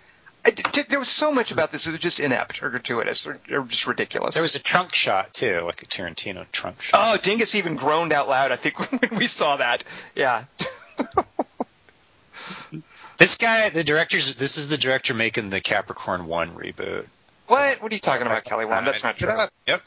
I, 0.44 0.50
there 0.88 0.98
was 0.98 1.08
so 1.08 1.30
much 1.32 1.52
about 1.52 1.70
this 1.70 1.84
that 1.84 1.92
was 1.92 2.00
just 2.00 2.18
inept 2.18 2.62
or 2.62 2.70
gratuitous 2.70 3.26
or, 3.26 3.38
or 3.50 3.62
just 3.62 3.86
ridiculous. 3.86 4.34
There 4.34 4.42
was 4.42 4.56
a 4.56 4.62
trunk 4.62 4.94
shot 4.94 5.32
too, 5.32 5.60
like 5.64 5.82
a 5.82 5.86
Tarantino 5.86 6.46
trunk 6.50 6.82
shot. 6.82 7.00
Oh, 7.00 7.16
Dingus 7.16 7.54
even 7.54 7.76
groaned 7.76 8.12
out 8.12 8.28
loud. 8.28 8.50
I 8.50 8.56
think 8.56 8.78
when 8.90 9.18
we 9.18 9.26
saw 9.28 9.56
that. 9.56 9.84
Yeah. 10.14 10.44
This 13.18 13.36
guy, 13.36 13.68
the 13.68 13.84
director's. 13.84 14.34
This 14.34 14.56
is 14.58 14.68
the 14.68 14.76
director 14.76 15.14
making 15.14 15.50
the 15.50 15.60
Capricorn 15.60 16.26
One 16.26 16.56
reboot. 16.56 17.06
what? 17.46 17.80
What 17.80 17.92
are 17.92 17.94
you 17.94 18.00
talking 18.00 18.26
about, 18.26 18.42
Kelly? 18.42 18.64
That's 18.64 19.04
not 19.04 19.16
true. 19.16 19.32
Yep. 19.66 19.82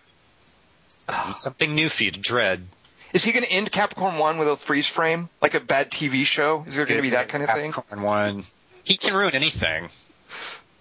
Something 1.35 1.75
new 1.75 1.89
for 1.89 2.05
you 2.05 2.11
to 2.11 2.19
dread. 2.19 2.65
Is 3.11 3.23
he 3.23 3.33
going 3.33 3.43
to 3.43 3.51
end 3.51 3.71
Capricorn 3.71 4.17
One 4.19 4.37
with 4.37 4.47
a 4.47 4.55
freeze 4.55 4.87
frame, 4.87 5.27
like 5.41 5.53
a 5.53 5.59
bad 5.59 5.91
TV 5.91 6.23
show? 6.23 6.63
Is 6.65 6.75
there 6.75 6.85
going 6.85 6.97
to 6.97 7.01
be 7.01 7.09
that 7.09 7.27
kind 7.27 7.43
of 7.43 7.49
thing? 7.49 7.73
Capricorn 7.73 8.03
One. 8.03 8.43
He 8.85 8.95
can 8.95 9.13
ruin 9.13 9.33
anything. 9.35 9.89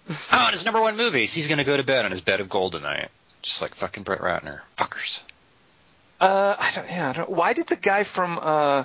Oh, 0.09 0.15
and 0.31 0.51
his 0.51 0.65
number 0.65 0.81
one 0.81 0.97
movies. 0.97 1.33
He's 1.33 1.47
going 1.47 1.57
to 1.57 1.63
go 1.63 1.77
to 1.77 1.83
bed 1.83 2.05
on 2.05 2.11
his 2.11 2.21
bed 2.21 2.39
of 2.39 2.49
gold 2.49 2.73
tonight, 2.73 3.09
just 3.41 3.61
like 3.61 3.73
fucking 3.75 4.03
Brett 4.03 4.19
Ratner. 4.21 4.59
Fuckers. 4.77 5.23
Uh, 6.21 6.55
I 6.59 6.71
don't. 6.75 6.87
Yeah. 6.89 7.09
I 7.09 7.13
don't, 7.13 7.29
why 7.29 7.53
did 7.53 7.67
the 7.67 7.75
guy 7.75 8.03
from? 8.03 8.39
Uh, 8.41 8.83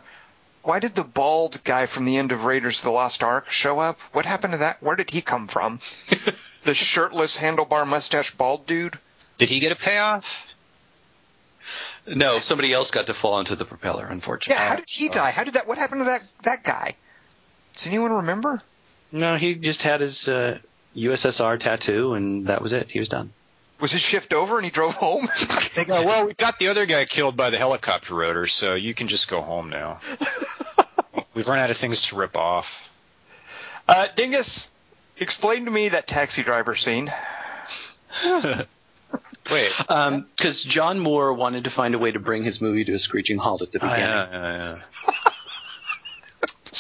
why 0.62 0.78
did 0.80 0.94
the 0.94 1.04
bald 1.04 1.62
guy 1.64 1.86
from 1.86 2.04
the 2.04 2.16
end 2.18 2.32
of 2.32 2.44
Raiders 2.44 2.78
of 2.78 2.84
the 2.84 2.90
Lost 2.90 3.22
Ark 3.22 3.50
show 3.50 3.78
up? 3.78 3.98
What 4.12 4.26
happened 4.26 4.52
to 4.52 4.58
that? 4.58 4.82
Where 4.82 4.96
did 4.96 5.10
he 5.10 5.20
come 5.22 5.46
from? 5.48 5.80
the 6.64 6.74
shirtless, 6.74 7.36
handlebar 7.36 7.86
mustache, 7.86 8.34
bald 8.34 8.66
dude. 8.66 8.98
Did 9.38 9.48
he 9.50 9.60
get 9.60 9.72
a 9.72 9.76
payoff? 9.76 10.46
no, 12.06 12.40
somebody 12.40 12.72
else 12.72 12.90
got 12.90 13.06
to 13.06 13.14
fall 13.14 13.40
into 13.40 13.56
the 13.56 13.64
propeller. 13.64 14.06
Unfortunately, 14.06 14.54
Yeah. 14.62 14.68
How 14.70 14.76
did 14.76 14.84
he 14.88 15.08
die? 15.08 15.30
How 15.30 15.44
did 15.44 15.54
that? 15.54 15.66
What 15.68 15.78
happened 15.78 16.00
to 16.00 16.04
that 16.04 16.22
that 16.44 16.64
guy? 16.64 16.94
Does 17.76 17.86
anyone 17.86 18.12
remember? 18.12 18.62
no, 19.12 19.36
he 19.36 19.54
just 19.54 19.80
had 19.82 20.00
his 20.00 20.26
uh, 20.28 20.58
USSR 21.06 21.58
tattoo, 21.60 22.14
and 22.14 22.46
that 22.46 22.62
was 22.62 22.72
it. 22.72 22.88
He 22.90 22.98
was 22.98 23.08
done. 23.08 23.32
Was 23.80 23.92
his 23.92 24.02
shift 24.02 24.32
over 24.34 24.56
and 24.56 24.64
he 24.64 24.70
drove 24.70 24.94
home? 24.94 25.26
They 25.74 25.84
go, 25.84 26.02
well, 26.04 26.26
we 26.26 26.34
got 26.34 26.58
the 26.58 26.68
other 26.68 26.84
guy 26.84 27.04
killed 27.06 27.36
by 27.36 27.50
the 27.50 27.56
helicopter 27.56 28.14
rotor, 28.14 28.46
so 28.46 28.74
you 28.74 28.92
can 28.92 29.06
just 29.08 29.28
go 29.30 29.40
home 29.40 29.70
now. 29.70 30.00
We've 31.34 31.46
run 31.48 31.58
out 31.60 31.70
of 31.70 31.76
things 31.76 32.02
to 32.08 32.16
rip 32.16 32.36
off. 32.36 32.90
uh, 33.88 34.08
Dingus, 34.16 34.70
explain 35.16 35.64
to 35.66 35.70
me 35.70 35.90
that 35.90 36.06
taxi 36.08 36.42
driver 36.42 36.74
scene. 36.76 37.10
Wait. 39.50 39.72
Because 39.78 40.62
John 40.68 40.98
Moore 40.98 41.32
wanted 41.32 41.64
to 41.64 41.70
find 41.70 41.94
a 41.94 41.98
way 41.98 42.10
to 42.12 42.18
bring 42.20 42.42
his 42.44 42.60
movie 42.60 42.84
to 42.84 42.94
a 42.94 42.98
screeching 42.98 43.38
halt 43.38 43.62
at 43.62 43.72
the 43.72 43.78
Oh, 43.82 43.88
beginning. 43.88 44.06
yeah, 44.06 44.28
yeah, 44.32 44.74
yeah. 44.74 45.29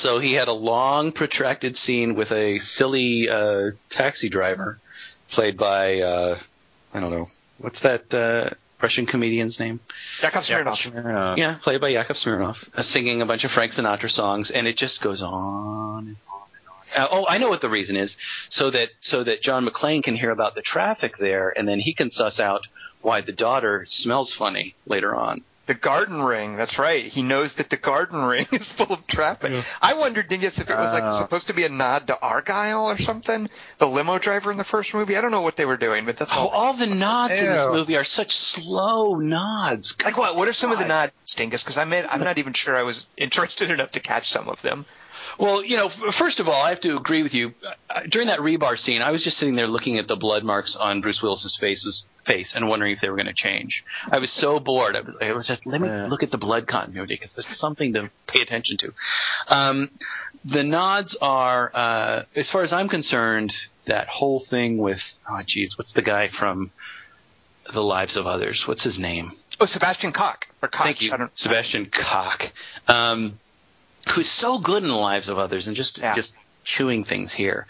So 0.02 0.18
he 0.18 0.32
had 0.32 0.48
a 0.48 0.52
long, 0.52 1.12
protracted 1.12 1.76
scene 1.76 2.14
with 2.14 2.30
a 2.30 2.58
silly 2.60 3.28
uh, 3.28 3.72
taxi 3.90 4.28
driver, 4.30 4.78
played 5.30 5.56
by 5.58 6.00
uh, 6.00 6.38
I 6.94 7.00
don't 7.00 7.10
know 7.10 7.28
what's 7.58 7.80
that 7.82 8.12
uh, 8.12 8.54
Russian 8.82 9.06
comedian's 9.06 9.58
name? 9.60 9.80
Yakov 10.22 10.44
Yeah, 10.48 10.64
Smirnoff. 10.64 10.92
Smirnoff. 10.92 11.36
Yeah, 11.36 11.58
played 11.62 11.80
by 11.80 11.88
Yakov 11.88 12.16
Smirnoff, 12.16 12.56
uh, 12.74 12.82
singing 12.82 13.20
a 13.20 13.26
bunch 13.26 13.44
of 13.44 13.50
Frank 13.50 13.72
Sinatra 13.72 14.08
songs, 14.08 14.50
and 14.50 14.66
it 14.66 14.76
just 14.76 15.02
goes 15.02 15.22
on 15.22 16.08
and 16.08 16.16
on 16.32 16.48
and 16.94 17.02
on. 17.02 17.04
Uh, 17.04 17.08
oh, 17.12 17.26
I 17.28 17.38
know 17.38 17.48
what 17.50 17.60
the 17.60 17.68
reason 17.68 17.96
is, 17.96 18.16
so 18.48 18.70
that 18.70 18.90
so 19.00 19.22
that 19.24 19.42
John 19.42 19.68
McClane 19.68 20.02
can 20.02 20.16
hear 20.16 20.30
about 20.30 20.54
the 20.54 20.62
traffic 20.62 21.12
there, 21.20 21.52
and 21.56 21.68
then 21.68 21.78
he 21.78 21.94
can 21.94 22.10
suss 22.10 22.40
out 22.40 22.62
why 23.02 23.20
the 23.20 23.32
daughter 23.32 23.84
smells 23.88 24.34
funny 24.38 24.74
later 24.86 25.14
on. 25.14 25.42
The 25.70 25.74
garden 25.76 26.20
ring. 26.20 26.56
That's 26.56 26.80
right. 26.80 27.04
He 27.06 27.22
knows 27.22 27.54
that 27.54 27.70
the 27.70 27.76
garden 27.76 28.24
ring 28.32 28.44
is 28.50 28.68
full 28.68 28.92
of 28.92 29.06
traffic. 29.06 29.52
I 29.80 29.94
wondered, 29.94 30.28
Dingus, 30.28 30.58
if 30.58 30.68
it 30.68 30.76
was 30.76 30.92
like 30.92 31.04
Uh. 31.04 31.12
supposed 31.12 31.46
to 31.46 31.54
be 31.54 31.62
a 31.62 31.68
nod 31.68 32.08
to 32.08 32.18
Argyle 32.20 32.90
or 32.90 32.98
something. 32.98 33.48
The 33.78 33.86
limo 33.86 34.18
driver 34.18 34.50
in 34.50 34.56
the 34.56 34.64
first 34.64 34.92
movie. 34.94 35.16
I 35.16 35.20
don't 35.20 35.30
know 35.30 35.42
what 35.42 35.54
they 35.54 35.66
were 35.66 35.76
doing, 35.76 36.06
but 36.06 36.16
that's 36.16 36.34
Oh, 36.34 36.40
all. 36.40 36.48
all 36.48 36.72
the 36.76 36.86
nods 36.88 37.34
in 37.34 37.44
this 37.44 37.66
movie 37.70 37.96
are 37.96 38.04
such 38.04 38.32
slow 38.34 39.14
nods. 39.14 39.94
Like 40.04 40.16
what? 40.16 40.34
What 40.34 40.48
are 40.48 40.52
some 40.52 40.72
of 40.72 40.80
the 40.80 40.86
nods, 40.86 41.12
Dingus? 41.36 41.62
Because 41.62 41.78
I'm 41.78 41.92
I'm 41.92 42.24
not 42.24 42.38
even 42.38 42.52
sure 42.52 42.74
I 42.76 42.82
was 42.82 43.06
interested 43.16 43.70
enough 43.70 43.92
to 43.92 44.00
catch 44.00 44.28
some 44.28 44.48
of 44.48 44.60
them. 44.62 44.86
Well, 45.38 45.64
you 45.64 45.76
know, 45.76 45.90
first 46.18 46.40
of 46.40 46.48
all, 46.48 46.62
I 46.62 46.70
have 46.70 46.80
to 46.82 46.96
agree 46.96 47.22
with 47.22 47.32
you. 47.34 47.52
Uh, 47.88 48.00
During 48.10 48.28
that 48.28 48.40
rebar 48.40 48.76
scene, 48.76 49.02
I 49.02 49.10
was 49.10 49.22
just 49.24 49.38
sitting 49.38 49.54
there 49.54 49.66
looking 49.66 49.98
at 49.98 50.08
the 50.08 50.16
blood 50.16 50.44
marks 50.44 50.76
on 50.78 51.00
Bruce 51.00 51.20
Willis's 51.22 51.56
face's 51.60 52.04
face 52.26 52.52
and 52.54 52.68
wondering 52.68 52.92
if 52.92 53.00
they 53.00 53.08
were 53.08 53.16
going 53.16 53.26
to 53.26 53.32
change. 53.34 53.82
I 54.10 54.18
was 54.18 54.30
so 54.32 54.60
bored. 54.60 54.96
I 54.96 55.00
was, 55.00 55.14
I 55.22 55.32
was 55.32 55.46
just 55.46 55.64
let 55.66 55.80
me 55.80 55.88
Yeah. 55.88 56.06
look 56.08 56.22
at 56.22 56.30
the 56.30 56.38
blood 56.38 56.66
continuity 56.66 57.14
because 57.14 57.32
there's 57.34 57.58
something 57.58 57.92
to 57.94 58.10
pay 58.26 58.40
attention 58.42 58.76
to. 58.78 58.92
Um, 59.48 59.90
the 60.44 60.62
nods 60.62 61.16
are, 61.22 61.70
uh, 61.74 62.22
as 62.36 62.50
far 62.50 62.62
as 62.62 62.72
I'm 62.72 62.88
concerned, 62.88 63.52
that 63.86 64.08
whole 64.08 64.44
thing 64.50 64.78
with 64.78 65.00
oh, 65.30 65.40
geez, 65.46 65.74
what's 65.78 65.92
the 65.94 66.02
guy 66.02 66.28
from 66.28 66.70
The 67.72 67.80
Lives 67.80 68.16
of 68.16 68.26
Others? 68.26 68.64
What's 68.66 68.84
his 68.84 68.98
name? 68.98 69.32
Oh, 69.60 69.66
Sebastian 69.66 70.12
Koch 70.12 70.46
or 70.62 70.68
Koch. 70.68 70.84
Thank 70.84 71.02
you, 71.02 71.12
I 71.12 71.16
don't, 71.18 71.30
Sebastian 71.36 71.86
Koch, 71.90 72.50
um, 72.88 73.38
who's 74.10 74.30
so 74.30 74.58
good 74.58 74.82
in 74.82 74.88
the 74.88 74.94
lives 74.94 75.28
of 75.28 75.38
others 75.38 75.66
and 75.66 75.76
just 75.76 75.98
Yeah. 75.98 76.14
just 76.14 76.32
chewing 76.62 77.04
things 77.04 77.32
here. 77.32 77.66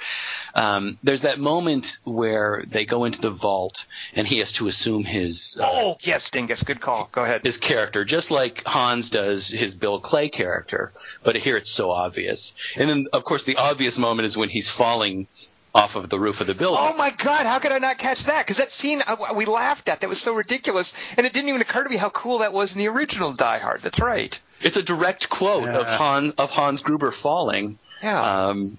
Um, 0.54 0.98
there's 1.04 1.22
that 1.22 1.38
moment 1.38 1.86
where 2.04 2.64
they 2.68 2.84
go 2.84 3.04
into 3.04 3.20
the 3.20 3.30
vault 3.30 3.78
and 4.14 4.26
he 4.26 4.38
has 4.40 4.50
to 4.54 4.66
assume 4.66 5.04
his 5.04 5.56
uh, 5.60 5.64
Oh, 5.64 5.96
yes, 6.00 6.28
Dingus. 6.28 6.64
Good 6.64 6.80
call. 6.80 7.08
Go 7.12 7.22
ahead. 7.22 7.42
his 7.44 7.56
character, 7.56 8.04
just 8.04 8.32
like 8.32 8.62
Hans 8.66 9.08
does 9.08 9.48
his 9.48 9.74
Bill 9.74 10.00
Clay 10.00 10.28
character, 10.28 10.92
but 11.22 11.36
here 11.36 11.56
it's 11.56 11.72
so 11.76 11.92
obvious. 11.92 12.52
And 12.76 12.90
then, 12.90 13.06
of 13.12 13.24
course, 13.24 13.44
the 13.44 13.56
obvious 13.56 13.96
moment 13.96 14.26
is 14.26 14.36
when 14.36 14.48
he's 14.48 14.68
falling 14.76 15.28
off 15.74 15.94
of 15.94 16.10
the 16.10 16.18
roof 16.18 16.40
of 16.40 16.46
the 16.46 16.54
building. 16.54 16.80
Oh 16.80 16.96
my 16.96 17.10
God! 17.10 17.46
How 17.46 17.58
could 17.58 17.72
I 17.72 17.78
not 17.78 17.98
catch 17.98 18.24
that? 18.24 18.44
Because 18.44 18.58
that 18.58 18.72
scene 18.72 19.02
uh, 19.06 19.16
we 19.34 19.44
laughed 19.44 19.88
at. 19.88 20.00
That 20.00 20.08
was 20.08 20.20
so 20.20 20.34
ridiculous, 20.34 20.94
and 21.16 21.26
it 21.26 21.32
didn't 21.32 21.48
even 21.48 21.60
occur 21.60 21.84
to 21.84 21.90
me 21.90 21.96
how 21.96 22.10
cool 22.10 22.38
that 22.38 22.52
was 22.52 22.74
in 22.74 22.78
the 22.80 22.88
original 22.88 23.32
Die 23.32 23.58
Hard. 23.58 23.82
That's 23.82 24.00
right. 24.00 24.38
It's 24.60 24.76
a 24.76 24.82
direct 24.82 25.28
quote 25.30 25.68
of 25.68 25.86
Han 25.86 26.32
of 26.38 26.50
Hans 26.50 26.82
Gruber 26.82 27.14
falling. 27.22 27.78
Yeah. 28.02 28.48
Um, 28.48 28.78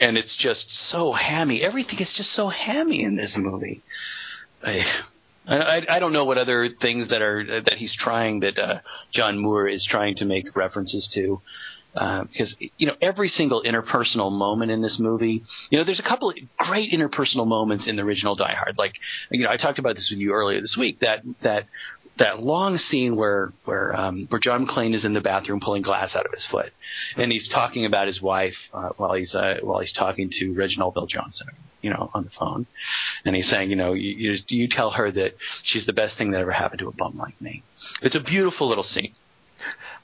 and 0.00 0.16
it's 0.16 0.36
just 0.36 0.66
so 0.90 1.12
hammy. 1.12 1.62
Everything 1.62 1.98
is 1.98 2.14
just 2.16 2.30
so 2.30 2.48
hammy 2.48 3.02
in 3.02 3.16
this 3.16 3.34
movie. 3.36 3.82
I, 4.62 4.84
I, 5.46 5.86
I 5.88 5.98
don't 5.98 6.12
know 6.12 6.24
what 6.24 6.38
other 6.38 6.68
things 6.68 7.08
that 7.08 7.22
are 7.22 7.62
that 7.62 7.74
he's 7.74 7.96
trying 7.96 8.40
that 8.40 8.58
uh, 8.58 8.80
John 9.12 9.38
Moore 9.38 9.66
is 9.66 9.86
trying 9.88 10.16
to 10.16 10.24
make 10.24 10.54
references 10.54 11.08
to. 11.14 11.40
Uh, 11.94 12.24
because 12.24 12.54
you 12.76 12.86
know 12.86 12.94
every 13.00 13.28
single 13.28 13.62
interpersonal 13.62 14.30
moment 14.30 14.70
in 14.70 14.82
this 14.82 14.98
movie, 15.00 15.42
you 15.70 15.78
know, 15.78 15.84
there's 15.84 15.98
a 15.98 16.08
couple 16.08 16.30
of 16.30 16.36
great 16.56 16.92
interpersonal 16.92 17.46
moments 17.46 17.88
in 17.88 17.96
the 17.96 18.02
original 18.02 18.36
Die 18.36 18.54
Hard. 18.54 18.76
Like, 18.78 18.92
you 19.30 19.42
know, 19.42 19.50
I 19.50 19.56
talked 19.56 19.78
about 19.78 19.96
this 19.96 20.08
with 20.10 20.20
you 20.20 20.32
earlier 20.32 20.60
this 20.60 20.76
week. 20.78 21.00
That 21.00 21.22
that 21.42 21.64
that 22.18 22.40
long 22.40 22.76
scene 22.76 23.16
where 23.16 23.52
where 23.64 23.96
um, 23.96 24.26
where 24.28 24.40
John 24.40 24.66
McClane 24.66 24.94
is 24.94 25.04
in 25.04 25.14
the 25.14 25.20
bathroom 25.20 25.60
pulling 25.60 25.82
glass 25.82 26.14
out 26.14 26.26
of 26.26 26.32
his 26.32 26.46
foot, 26.50 26.72
and 27.16 27.32
he's 27.32 27.48
talking 27.48 27.84
about 27.84 28.06
his 28.06 28.20
wife 28.20 28.56
uh, 28.72 28.90
while 28.96 29.14
he's 29.14 29.34
uh, 29.34 29.58
while 29.62 29.80
he's 29.80 29.92
talking 29.92 30.28
to 30.38 30.52
Reginald 30.52 30.94
VelJohnson, 30.94 31.48
you 31.80 31.90
know, 31.90 32.10
on 32.14 32.24
the 32.24 32.30
phone, 32.38 32.66
and 33.24 33.34
he's 33.34 33.48
saying, 33.48 33.70
you 33.70 33.76
know, 33.76 33.94
you, 33.94 34.10
you, 34.10 34.36
you 34.48 34.68
tell 34.68 34.90
her 34.90 35.10
that 35.10 35.34
she's 35.64 35.86
the 35.86 35.92
best 35.92 36.18
thing 36.18 36.32
that 36.32 36.40
ever 36.40 36.52
happened 36.52 36.80
to 36.80 36.88
a 36.88 36.92
bum 36.92 37.16
like 37.16 37.40
me. 37.40 37.62
It's 38.02 38.16
a 38.16 38.20
beautiful 38.20 38.68
little 38.68 38.84
scene. 38.84 39.14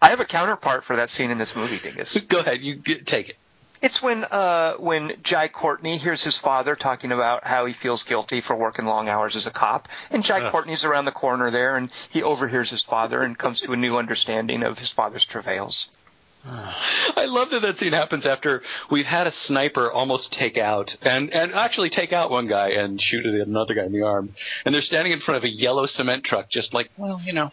I 0.01 0.11
have 0.11 0.21
a 0.21 0.25
counterpart 0.25 0.85
for 0.85 0.97
that 0.97 1.11
scene 1.11 1.31
in 1.31 1.39
this 1.39 1.55
movie, 1.57 1.79
Dingus. 1.79 2.19
Go 2.29 2.41
ahead, 2.41 2.63
you 2.63 2.77
get, 2.77 3.07
take 3.07 3.29
it. 3.29 3.37
It's 3.83 4.03
when 4.03 4.25
uh, 4.25 4.77
when 4.77 5.13
Jai 5.23 5.49
Courtney 5.49 5.99
hears 5.99 6.25
his 6.25 6.39
father 6.39 6.75
talking 6.75 7.13
about 7.13 7.45
how 7.45 7.67
he 7.67 7.75
feels 7.75 8.03
guilty 8.03 8.41
for 8.41 8.57
working 8.57 8.87
long 8.87 9.11
hours 9.11 9.37
as 9.37 9.47
a 9.47 9.51
cop, 9.51 9.89
and 10.11 10.25
Jai 10.25 10.41
Ugh. 10.41 10.51
Courtney's 10.53 10.87
around 10.87 11.05
the 11.05 11.13
corner 11.13 11.51
there, 11.51 11.77
and 11.77 11.91
he 12.09 12.23
overhears 12.23 12.71
his 12.71 12.83
father 12.83 13.21
and 13.21 13.37
comes 13.37 13.61
to 13.61 13.73
a 13.73 13.77
new 13.77 13.99
understanding 13.99 14.63
of 14.63 14.79
his 14.79 14.91
father's 14.91 15.27
travails. 15.27 15.89
I 16.47 17.27
love 17.27 17.51
that 17.51 17.63
that 17.63 17.79
scene 17.79 17.93
happens 17.93 18.27
after 18.27 18.63
we've 18.91 19.07
had 19.07 19.27
a 19.27 19.33
sniper 19.33 19.91
almost 19.91 20.33
take 20.33 20.57
out 20.59 20.95
and 21.03 21.31
and 21.33 21.55
actually 21.55 21.91
take 21.91 22.13
out 22.13 22.31
one 22.31 22.47
guy 22.47 22.71
and 22.71 23.01
shoot 23.01 23.25
another 23.27 23.75
guy 23.75 23.85
in 23.85 23.93
the 23.93 24.03
arm, 24.03 24.35
and 24.65 24.75
they're 24.75 24.83
standing 24.83 25.13
in 25.13 25.21
front 25.21 25.39
of 25.39 25.45
a 25.45 25.51
yellow 25.51 25.87
cement 25.87 26.25
truck, 26.25 26.51
just 26.51 26.75
like, 26.75 26.91
well, 26.97 27.21
you 27.25 27.33
know, 27.33 27.51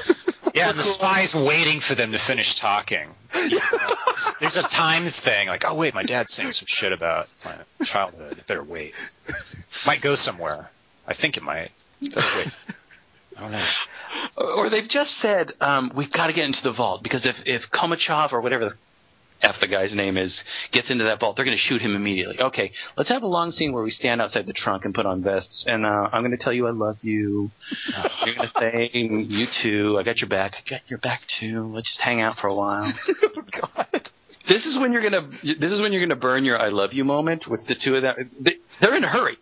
Yeah, 0.54 0.70
and 0.70 0.78
the 0.78 0.82
spy's 0.82 1.34
waiting 1.34 1.80
for 1.80 1.94
them 1.94 2.12
to 2.12 2.18
finish 2.18 2.56
talking. 2.56 3.08
There's 4.40 4.58
a 4.58 4.62
time 4.62 5.04
thing, 5.04 5.48
like, 5.48 5.64
oh 5.66 5.74
wait, 5.74 5.94
my 5.94 6.02
dad's 6.02 6.32
saying 6.32 6.52
some 6.52 6.66
shit 6.66 6.92
about 6.92 7.28
my 7.44 7.54
childhood. 7.84 8.36
I 8.38 8.42
better 8.46 8.62
wait. 8.62 8.94
Might 9.86 10.00
go 10.02 10.14
somewhere. 10.14 10.70
I 11.06 11.14
think 11.14 11.36
it 11.36 11.42
might. 11.42 11.70
Better 12.02 12.36
wait. 12.36 12.50
I 13.36 13.40
don't 13.40 13.52
know. 13.52 14.54
or 14.56 14.68
they've 14.68 14.88
just 14.88 15.18
said 15.20 15.52
um, 15.60 15.92
we've 15.94 16.12
got 16.12 16.26
to 16.26 16.32
get 16.32 16.44
into 16.44 16.62
the 16.62 16.72
vault 16.72 17.02
because 17.02 17.24
if 17.24 17.36
if 17.46 17.70
Komachov 17.70 18.32
or 18.32 18.40
whatever 18.40 18.66
the 18.70 18.76
f 19.42 19.56
the 19.60 19.66
guy's 19.66 19.92
name 19.94 20.16
is 20.16 20.40
gets 20.70 20.90
into 20.90 21.04
that 21.04 21.20
vault, 21.20 21.36
they're 21.36 21.44
going 21.44 21.56
to 21.56 21.62
shoot 21.62 21.80
him 21.82 21.94
immediately. 21.96 22.40
Okay, 22.40 22.72
let's 22.96 23.08
have 23.10 23.22
a 23.22 23.26
long 23.26 23.50
scene 23.50 23.72
where 23.72 23.82
we 23.82 23.90
stand 23.90 24.20
outside 24.22 24.46
the 24.46 24.52
trunk 24.52 24.84
and 24.84 24.94
put 24.94 25.04
on 25.06 25.22
vests, 25.22 25.64
and 25.66 25.84
uh, 25.84 26.08
I'm 26.12 26.22
going 26.22 26.30
to 26.36 26.42
tell 26.42 26.52
you 26.52 26.66
I 26.66 26.70
love 26.70 26.98
you. 27.02 27.50
You're 28.26 28.34
going 28.34 28.48
to 28.48 28.52
say 28.60 28.90
you 28.92 29.46
too. 29.62 29.96
I 29.98 30.02
got 30.02 30.20
your 30.20 30.28
back. 30.28 30.54
I 30.56 30.70
got 30.70 30.80
your 30.88 30.98
back 31.00 31.20
too. 31.40 31.72
Let's 31.74 31.88
just 31.88 32.00
hang 32.00 32.20
out 32.20 32.36
for 32.36 32.46
a 32.48 32.54
while. 32.54 32.90
God. 33.76 34.10
This 34.48 34.66
is 34.66 34.76
when 34.78 34.92
you're 34.92 35.02
gonna. 35.02 35.28
This 35.44 35.70
is 35.72 35.80
when 35.80 35.92
you're 35.92 36.02
gonna 36.04 36.16
burn 36.20 36.44
your 36.44 36.58
"I 36.58 36.68
love 36.68 36.92
you" 36.92 37.04
moment 37.04 37.46
with 37.48 37.64
the 37.68 37.76
two 37.76 37.94
of 37.94 38.02
them. 38.02 38.28
They, 38.40 38.56
they're 38.80 38.96
in 38.96 39.04
a 39.04 39.08
hurry. 39.08 39.36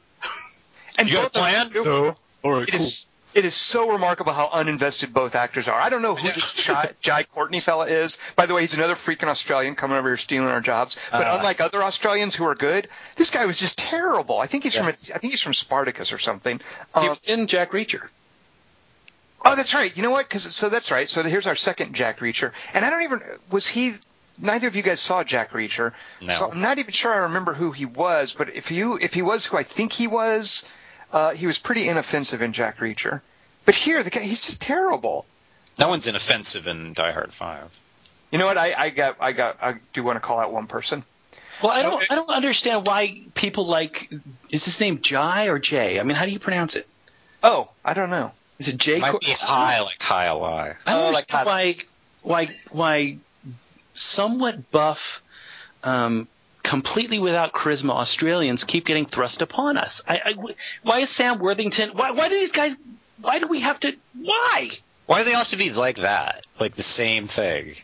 And 0.99 1.09
You 1.09 1.15
got 1.15 1.27
a 1.29 1.31
plan? 1.31 1.73
them- 1.73 1.85
No. 1.85 2.17
All 2.43 2.53
right, 2.53 2.69
It 2.69 2.75
is 2.75 3.07
it 3.35 3.45
is 3.45 3.55
so 3.55 3.91
remarkable 3.93 4.33
how 4.33 4.49
uninvested 4.49 5.13
both 5.13 5.35
actors 5.35 5.69
are. 5.69 5.81
I 5.81 5.89
don't 5.89 6.03
know 6.03 6.15
who 6.15 6.27
this 6.27 6.65
Jai, 6.65 6.91
Jai 7.01 7.23
Courtney 7.25 7.61
fella 7.61 7.87
is. 7.87 8.19
By 8.37 8.47
the 8.47 8.55
way, 8.55 8.63
he's 8.63 8.75
another 8.75 8.95
freaking 8.97 9.29
Australian 9.29 9.75
coming 9.77 9.97
over 9.97 10.09
here 10.09 10.17
stealing 10.17 10.49
our 10.49 10.61
jobs. 10.61 10.97
But 11.13 11.27
Uh. 11.27 11.37
unlike 11.39 11.61
other 11.61 11.83
Australians 11.83 12.35
who 12.35 12.45
are 12.47 12.55
good, 12.55 12.89
this 13.17 13.31
guy 13.31 13.47
was 13.47 13.59
just 13.59 13.79
terrible. 13.79 14.41
I 14.41 14.47
think 14.47 14.65
he's 14.65 14.75
Yes. 14.75 15.11
from 15.11 15.17
I 15.17 15.19
think 15.21 15.33
he's 15.33 15.41
from 15.43 15.55
Spartacus 15.55 16.13
or 16.13 16.19
something. 16.19 16.61
Um, 16.95 17.17
in 17.25 17.47
Jack 17.47 17.71
Reacher. 17.73 18.09
oh, 19.45 19.55
that's 19.57 19.75
right. 19.75 19.97
You 19.97 20.03
know 20.03 20.11
what? 20.11 20.29
Cause, 20.29 20.55
so 20.55 20.69
that's 20.69 20.91
right. 20.91 21.09
So 21.09 21.23
here's 21.23 21.47
our 21.47 21.57
second 21.57 21.95
Jack 21.95 22.19
Reacher, 22.21 22.53
and 22.75 22.85
I 22.85 22.91
don't 22.91 23.03
even 23.03 23.21
was 23.51 23.67
he. 23.67 23.95
Neither 24.43 24.69
of 24.69 24.75
you 24.77 24.83
guys 24.83 25.01
saw 25.01 25.23
Jack 25.23 25.53
Reacher, 25.53 25.93
No. 26.23 26.33
so 26.33 26.51
I'm 26.51 26.63
not 26.63 26.79
even 26.79 26.93
sure 26.93 27.13
I 27.13 27.17
remember 27.19 27.53
who 27.53 27.73
he 27.73 27.85
was. 27.85 28.33
But 28.33 28.49
if 28.57 28.71
you 28.71 28.97
if 28.97 29.13
he 29.13 29.21
was 29.21 29.45
who 29.45 29.59
I 29.59 29.65
think 29.65 29.93
he 29.93 30.07
was, 30.07 30.63
uh, 31.13 31.31
he 31.35 31.47
was 31.47 31.59
pretty 31.59 31.89
inoffensive 31.89 32.43
in 32.43 32.53
Jack 32.53 32.79
Reacher. 32.79 33.21
But 33.65 33.75
here, 33.75 34.03
the 34.03 34.11
guy, 34.11 34.21
he's 34.21 34.41
just 34.41 34.61
terrible. 34.63 35.27
No 35.79 35.89
one's 35.89 36.07
inoffensive 36.07 36.67
in 36.67 36.93
Die 36.93 37.13
Hard 37.13 37.33
Five. 37.33 37.79
You 38.31 38.39
know 38.39 38.47
what? 38.47 38.59
I, 38.59 38.75
I 38.75 38.91
got, 38.91 39.17
I 39.21 39.33
got, 39.33 39.59
I 39.63 39.77
do 39.93 40.03
want 40.03 40.17
to 40.17 40.21
call 40.21 40.39
out 40.39 40.53
one 40.53 40.67
person. 40.67 41.05
Well, 41.63 41.73
I 41.73 41.83
don't 41.83 42.03
I 42.11 42.15
don't 42.15 42.31
understand 42.31 42.87
why 42.87 43.23
people 43.35 43.67
like. 43.67 44.11
Is 44.51 44.65
his 44.65 44.81
name 44.81 45.01
Jai 45.03 45.45
or 45.47 45.59
Jay? 45.59 46.01
I 46.01 46.05
mean, 46.05 46.17
how 46.17 46.25
do 46.25 46.31
you 46.31 46.39
pronounce 46.41 46.75
it? 46.75 46.87
Oh, 47.43 47.71
I 47.85 47.93
don't 47.93 48.09
know. 48.09 48.33
Is 48.59 48.69
it 48.69 48.79
Jay? 48.79 48.99
Might 48.99 49.11
Cor- 49.11 49.21
be 49.21 49.27
high, 49.39 49.81
like 49.83 50.01
high 50.03 50.31
lie. 50.31 50.75
I 50.87 50.93
don't 50.93 51.09
Oh, 51.09 51.11
like 51.11 51.33
understand 51.35 51.47
why. 51.47 51.77
Why? 52.23 52.49
Why? 52.71 53.19
Somewhat 53.95 54.71
buff, 54.71 54.99
um, 55.83 56.29
completely 56.63 57.19
without 57.19 57.53
charisma 57.53 57.91
Australians 57.93 58.65
keep 58.67 58.87
getting 58.87 59.07
thrust 59.07 59.43
upon 59.43 59.77
us. 59.77 60.01
I, 60.07 60.15
I, 60.15 60.35
why 60.83 61.01
is 61.01 61.17
Sam 61.17 61.39
Worthington? 61.39 61.91
Why? 61.95 62.11
Why 62.13 62.29
do 62.29 62.35
these 62.35 62.53
guys? 62.53 62.73
Why 63.21 63.39
do 63.39 63.49
we 63.49 63.61
have 63.61 63.81
to? 63.81 63.93
Why? 64.21 64.71
Why 65.07 65.19
do 65.19 65.25
they 65.25 65.33
all 65.33 65.39
have 65.39 65.49
to 65.49 65.57
be 65.57 65.73
like 65.73 65.97
that? 65.99 66.47
Like 66.59 66.75
the 66.75 66.83
same 66.83 67.27
thing? 67.27 67.75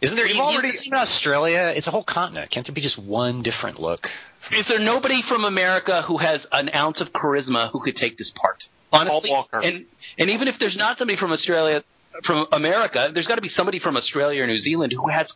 Isn't 0.00 0.16
there 0.16 0.24
We've 0.24 0.36
even, 0.36 0.46
already- 0.46 0.68
even 0.68 0.94
in 0.94 0.98
Australia? 0.98 1.72
It's 1.76 1.86
a 1.86 1.90
whole 1.90 2.02
continent. 2.02 2.50
Can't 2.50 2.66
there 2.66 2.74
be 2.74 2.80
just 2.80 2.98
one 2.98 3.42
different 3.42 3.78
look? 3.78 4.10
Is 4.50 4.66
there 4.66 4.78
nobody 4.80 5.20
from 5.22 5.44
America 5.44 6.00
who 6.02 6.16
has 6.16 6.46
an 6.50 6.70
ounce 6.74 7.02
of 7.02 7.12
charisma 7.12 7.70
who 7.70 7.80
could 7.80 7.96
take 7.96 8.16
this 8.16 8.30
part? 8.34 8.64
Honestly, 8.92 9.28
Paul 9.28 9.36
Walker. 9.36 9.60
and 9.62 9.84
and 10.18 10.30
even 10.30 10.48
if 10.48 10.58
there's 10.58 10.76
not 10.76 10.98
somebody 10.98 11.18
from 11.18 11.32
Australia, 11.32 11.84
from 12.24 12.46
America, 12.52 13.10
there's 13.12 13.26
got 13.26 13.36
to 13.36 13.40
be 13.40 13.48
somebody 13.48 13.78
from 13.78 13.96
Australia 13.96 14.42
or 14.42 14.46
New 14.46 14.58
Zealand 14.58 14.92
who 14.92 15.08
has. 15.08 15.32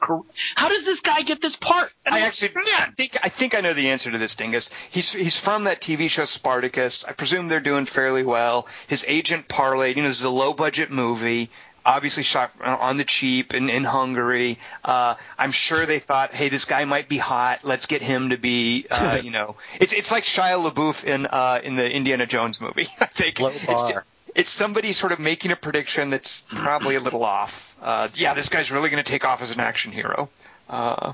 How 0.55 0.69
does 0.69 0.85
this 0.85 1.01
guy 1.01 1.23
get 1.23 1.41
this 1.41 1.57
part? 1.57 1.93
I 2.07 2.21
actually 2.21 2.53
I 2.57 2.91
think 2.97 3.17
I 3.23 3.29
think 3.29 3.55
I 3.55 3.61
know 3.61 3.75
the 3.75 3.91
answer 3.91 4.11
to 4.11 4.19
this, 4.19 4.35
Dingus. 4.35 4.71
He's 4.91 5.13
he's 5.13 5.39
from 5.39 5.65
that 5.65 5.81
TV 5.81 6.09
show 6.09 6.25
Spartacus. 6.25 7.05
I 7.05 7.13
presume 7.13 7.49
they're 7.49 7.61
doing 7.61 7.87
fairly 7.87 8.25
well. 8.25 8.69
His 8.89 9.05
agent 9.09 9.49
parlayed. 9.49 9.97
You 9.97 10.03
know, 10.03 10.09
this 10.09 10.19
is 10.19 10.25
a 10.25 10.31
low 10.31 10.53
budget 10.53 10.91
movie. 10.91 11.51
Obviously 11.87 12.23
shot 12.23 12.51
on 12.63 12.97
the 12.97 13.05
cheap 13.05 13.53
in, 13.53 13.69
in 13.69 13.85
Hungary. 13.85 14.59
Uh, 14.83 15.17
I'm 15.39 15.53
sure 15.53 15.85
they 15.85 15.99
thought, 15.99 16.33
hey, 16.33 16.49
this 16.49 16.65
guy 16.65 16.87
might 16.87 17.11
be 17.11 17.19
hot. 17.19 17.61
Let's 17.63 17.85
get 17.85 18.01
him 18.01 18.31
to 18.31 18.39
be, 18.39 18.87
uh, 18.91 19.21
you 19.23 19.31
know, 19.31 19.57
it's 19.81 19.93
it's 19.93 20.11
like 20.11 20.25
Shia 20.25 20.71
LaBeouf 20.71 21.05
in 21.05 21.27
uh, 21.27 21.61
in 21.63 21.77
the 21.77 21.91
Indiana 21.91 22.27
Jones 22.27 22.61
movie. 22.61 22.87
I 23.01 23.07
think 23.07 23.41
Low 23.41 23.53
bar. 23.67 24.05
It's 24.35 24.51
somebody 24.51 24.93
sort 24.93 25.13
of 25.13 25.21
making 25.21 25.51
a 25.51 25.57
prediction 25.57 26.11
that's 26.11 26.41
probably 26.49 26.97
a 26.97 27.01
little 27.01 27.25
off. 27.25 27.77
Uh, 27.81 28.09
yeah, 28.15 28.35
this 28.35 28.49
guy's 28.49 28.71
really 28.71 28.91
going 28.91 29.03
to 29.03 29.11
take 29.11 29.25
off 29.25 29.43
as 29.43 29.51
an 29.51 29.61
action 29.61 29.93
hero. 29.93 30.29
Uh, 30.69 31.13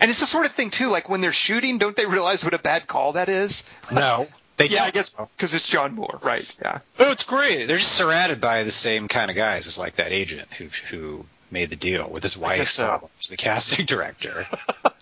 and 0.00 0.10
it's 0.10 0.20
the 0.20 0.26
sort 0.26 0.46
of 0.46 0.52
thing 0.52 0.70
too, 0.70 0.88
like 0.88 1.08
when 1.08 1.20
they're 1.20 1.32
shooting, 1.32 1.78
don't 1.78 1.96
they 1.96 2.06
realize 2.06 2.44
what 2.44 2.54
a 2.54 2.58
bad 2.58 2.86
call 2.86 3.12
that 3.12 3.28
is? 3.28 3.64
No. 3.92 4.26
They 4.56 4.68
Yeah, 4.68 4.84
I 4.84 4.90
guess 4.90 5.10
because 5.10 5.52
it's 5.52 5.68
John 5.68 5.94
Moore, 5.94 6.18
right? 6.22 6.56
Yeah. 6.62 6.78
Oh, 6.98 7.12
it's 7.12 7.24
great. 7.24 7.66
They're 7.66 7.76
just 7.76 7.92
surrounded 7.92 8.40
by 8.40 8.62
the 8.62 8.70
same 8.70 9.06
kind 9.06 9.30
of 9.30 9.36
guys 9.36 9.66
as 9.66 9.78
like 9.78 9.96
that 9.96 10.12
agent 10.12 10.50
who 10.54 10.68
who 10.88 11.26
made 11.50 11.68
the 11.68 11.76
deal 11.76 12.08
with 12.08 12.22
his 12.22 12.38
wife. 12.38 12.68
so. 12.68 13.10
The 13.28 13.36
casting 13.36 13.84
director? 13.84 14.44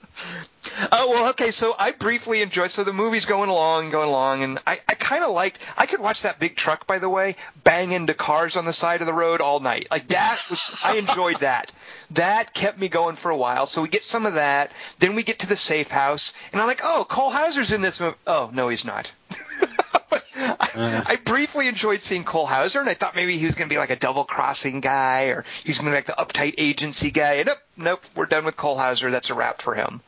Oh 0.93 1.11
well, 1.11 1.29
okay. 1.31 1.51
So 1.51 1.75
I 1.79 1.93
briefly 1.93 2.43
enjoyed. 2.43 2.71
So 2.71 2.85
the 2.85 2.93
movie's 2.93 3.27
going 3.27 3.51
along, 3.51 3.91
going 3.91 4.09
along, 4.09 4.43
and 4.43 4.59
I, 4.67 4.81
I 4.89 4.95
kind 4.95 5.23
of 5.23 5.31
liked. 5.31 5.59
I 5.77 5.87
could 5.87 6.01
watch 6.01 6.23
that 6.23 6.39
big 6.39 6.57
truck, 6.57 6.87
by 6.87 6.99
the 6.99 7.09
way, 7.09 7.37
bang 7.63 7.93
into 7.93 8.15
cars 8.15 8.57
on 8.57 8.65
the 8.65 8.73
side 8.73 9.01
of 9.01 9.07
the 9.07 9.13
road 9.13 9.41
all 9.41 9.61
night. 9.61 9.89
Like 9.91 10.09
that 10.09 10.41
was. 10.51 10.75
I 10.83 10.97
enjoyed 10.97 11.41
that. 11.41 11.73
That 12.13 12.55
kept 12.55 12.79
me 12.79 12.89
going 12.89 13.17
for 13.17 13.31
a 13.31 13.37
while. 13.37 13.67
So 13.67 13.83
we 13.83 13.89
get 13.89 14.05
some 14.05 14.27
of 14.27 14.35
that. 14.35 14.73
Then 14.99 15.15
we 15.15 15.23
get 15.23 15.41
to 15.41 15.47
the 15.47 15.57
safe 15.57 15.89
house, 15.89 16.35
and 16.53 16.61
I'm 16.61 16.67
like, 16.67 16.81
oh, 16.83 17.07
Cole 17.09 17.31
Hauser's 17.31 17.73
in 17.73 17.81
this 17.81 18.01
movie. 18.01 18.17
Oh 18.27 18.51
no, 18.53 18.69
he's 18.69 18.85
not. 18.85 19.13
I, 19.31 20.21
uh-huh. 20.37 21.05
I 21.09 21.17
briefly 21.17 21.69
enjoyed 21.69 22.03
seeing 22.03 22.25
Cole 22.25 22.47
Hauser, 22.47 22.81
and 22.81 22.89
I 22.89 22.95
thought 22.95 23.15
maybe 23.15 23.37
he 23.37 23.45
was 23.45 23.55
going 23.55 23.69
to 23.69 23.73
be 23.73 23.79
like 23.79 23.91
a 23.91 23.97
double 23.97 24.25
crossing 24.25 24.81
guy, 24.81 25.27
or 25.27 25.45
he's 25.63 25.79
going 25.79 25.87
to 25.87 25.91
be 25.93 25.97
like 25.97 26.07
the 26.07 26.13
uptight 26.13 26.55
agency 26.59 27.11
guy. 27.11 27.35
And 27.35 27.47
nope, 27.47 27.59
nope, 27.77 28.01
we're 28.15 28.27
done 28.27 28.45
with 28.45 28.57
Cole 28.57 28.77
Hauser. 28.77 29.11
That's 29.11 29.31
a 29.31 29.35
wrap 29.35 29.63
for 29.63 29.75
him. 29.75 30.01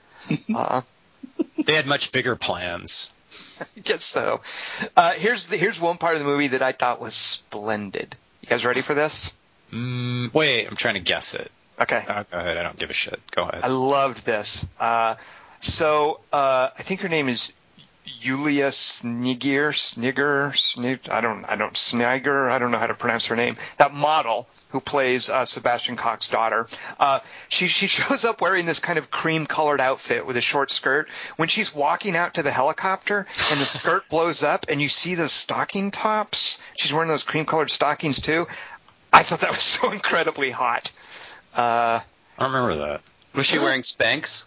Uh, 0.54 0.82
they 1.64 1.74
had 1.74 1.86
much 1.86 2.12
bigger 2.12 2.36
plans. 2.36 3.10
I 3.60 3.80
guess 3.82 4.04
so. 4.04 4.40
Uh, 4.96 5.12
here's 5.12 5.46
the, 5.46 5.56
here's 5.56 5.80
one 5.80 5.98
part 5.98 6.14
of 6.14 6.20
the 6.20 6.26
movie 6.26 6.48
that 6.48 6.62
I 6.62 6.72
thought 6.72 7.00
was 7.00 7.14
splendid. 7.14 8.16
You 8.40 8.48
guys 8.48 8.64
ready 8.64 8.80
for 8.80 8.94
this? 8.94 9.32
Mm, 9.72 10.32
wait, 10.32 10.66
I'm 10.66 10.76
trying 10.76 10.94
to 10.94 11.00
guess 11.00 11.34
it. 11.34 11.50
Okay. 11.80 12.02
Oh, 12.08 12.24
go 12.30 12.38
ahead. 12.38 12.56
I 12.56 12.62
don't 12.62 12.78
give 12.78 12.90
a 12.90 12.94
shit. 12.94 13.20
Go 13.32 13.42
ahead. 13.42 13.64
I 13.64 13.68
loved 13.68 14.24
this. 14.24 14.66
Uh, 14.80 15.16
so 15.60 16.20
uh, 16.32 16.70
I 16.76 16.82
think 16.82 17.00
her 17.00 17.08
name 17.08 17.28
is 17.28 17.52
Yulia 18.20 18.68
Snigir, 18.68 19.74
Snigger, 19.74 20.52
Snig, 20.56 21.08
I 21.08 21.20
don't, 21.20 21.44
I 21.44 21.56
don't, 21.56 21.74
Sniger, 21.74 22.50
I 22.50 22.58
don't 22.58 22.70
know 22.70 22.78
how 22.78 22.86
to 22.86 22.94
pronounce 22.94 23.26
her 23.26 23.36
name. 23.36 23.56
That 23.78 23.92
model 23.92 24.48
who 24.70 24.80
plays 24.80 25.28
uh, 25.28 25.44
Sebastian 25.44 25.96
Koch's 25.96 26.28
daughter. 26.28 26.66
Uh, 26.98 27.20
she 27.48 27.66
she 27.68 27.86
shows 27.86 28.24
up 28.24 28.40
wearing 28.40 28.66
this 28.66 28.80
kind 28.80 28.98
of 28.98 29.10
cream-colored 29.10 29.80
outfit 29.80 30.26
with 30.26 30.36
a 30.36 30.40
short 30.40 30.70
skirt. 30.70 31.08
When 31.36 31.48
she's 31.48 31.74
walking 31.74 32.16
out 32.16 32.34
to 32.34 32.42
the 32.42 32.50
helicopter 32.50 33.26
and 33.50 33.60
the 33.60 33.66
skirt 33.66 34.04
blows 34.10 34.42
up 34.42 34.66
and 34.68 34.80
you 34.80 34.88
see 34.88 35.14
those 35.14 35.32
stocking 35.32 35.90
tops, 35.90 36.60
she's 36.76 36.92
wearing 36.92 37.08
those 37.08 37.22
cream-colored 37.22 37.70
stockings 37.70 38.20
too. 38.20 38.46
I 39.12 39.22
thought 39.22 39.40
that 39.40 39.52
was 39.52 39.62
so 39.62 39.90
incredibly 39.92 40.50
hot. 40.50 40.92
Uh, 41.54 42.00
I 42.38 42.44
remember 42.44 42.76
that. 42.76 43.02
Was 43.34 43.46
she 43.46 43.58
wearing 43.58 43.82
Spanx? 43.82 44.42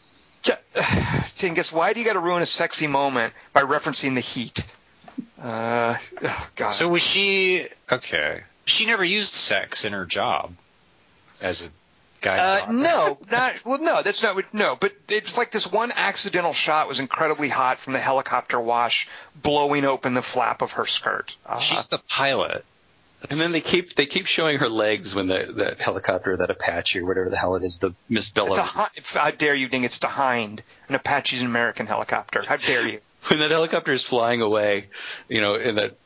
Dingus, 1.38 1.72
why 1.74 1.94
do 1.94 2.00
you 2.00 2.06
got 2.06 2.14
to 2.14 2.20
ruin 2.20 2.42
a 2.42 2.46
sexy 2.46 2.88
moment 2.88 3.34
by 3.54 3.62
referencing 3.62 4.16
the 4.16 4.22
heat? 4.22 4.66
Uh, 5.42 5.96
oh 6.24 6.50
God. 6.56 6.68
So 6.70 6.90
was 6.90 7.02
she 7.02 7.66
okay? 7.92 8.44
She 8.66 8.86
never 8.86 9.04
used 9.04 9.30
sex 9.30 9.86
in 9.86 9.94
her 9.94 10.06
job 10.06 10.54
as 11.42 11.66
a 11.66 11.70
guy's 12.22 12.64
Uh, 12.64 12.72
no, 12.72 13.18
not 13.32 13.66
well. 13.66 13.80
No, 13.80 14.02
that's 14.04 14.22
not 14.22 14.36
what. 14.36 14.54
No, 14.54 14.76
but 14.80 14.94
it's 15.08 15.38
like 15.38 15.52
this 15.52 15.72
one 15.72 15.92
accidental 15.96 16.54
shot 16.54 16.88
was 16.88 17.00
incredibly 17.00 17.50
hot 17.50 17.80
from 17.80 17.94
the 17.94 18.00
helicopter 18.00 18.60
wash 18.60 19.08
blowing 19.36 19.86
open 19.86 20.14
the 20.14 20.22
flap 20.22 20.62
of 20.62 20.74
her 20.74 20.86
skirt. 20.86 21.36
Uh, 21.46 21.60
She's 21.60 21.88
the 21.88 22.00
pilot. 22.00 22.64
And 23.30 23.40
then 23.40 23.52
they 23.52 23.62
keep 23.62 23.96
they 23.96 24.06
keep 24.06 24.26
showing 24.26 24.60
her 24.60 24.70
legs 24.70 25.14
when 25.14 25.28
the, 25.28 25.52
the 25.54 25.84
helicopter, 25.84 26.38
that 26.38 26.50
Apache 26.50 27.00
or 27.00 27.06
whatever 27.06 27.30
the 27.30 27.38
hell 27.38 27.56
it 27.56 27.64
is, 27.64 27.78
the 27.82 27.94
Miss 28.08 28.28
it's 28.28 28.34
Bellows. 28.34 28.58
a 28.58 28.64
how 28.64 29.32
dare 29.32 29.56
you, 29.56 29.68
Ding? 29.68 29.84
It's 29.84 30.02
a 30.04 30.08
Hind. 30.08 30.64
An 30.88 30.96
Apache's 30.96 31.42
an 31.42 31.48
American 31.48 31.86
helicopter. 31.86 32.44
How 32.48 32.56
dare 32.56 32.88
you? 32.88 33.00
when 33.30 33.40
that 33.40 33.52
helicopter 33.52 33.92
is 33.92 34.06
flying 34.08 34.42
away, 34.42 34.88
you 35.28 35.42
know, 35.42 35.56
in 35.56 35.76
that 35.76 35.98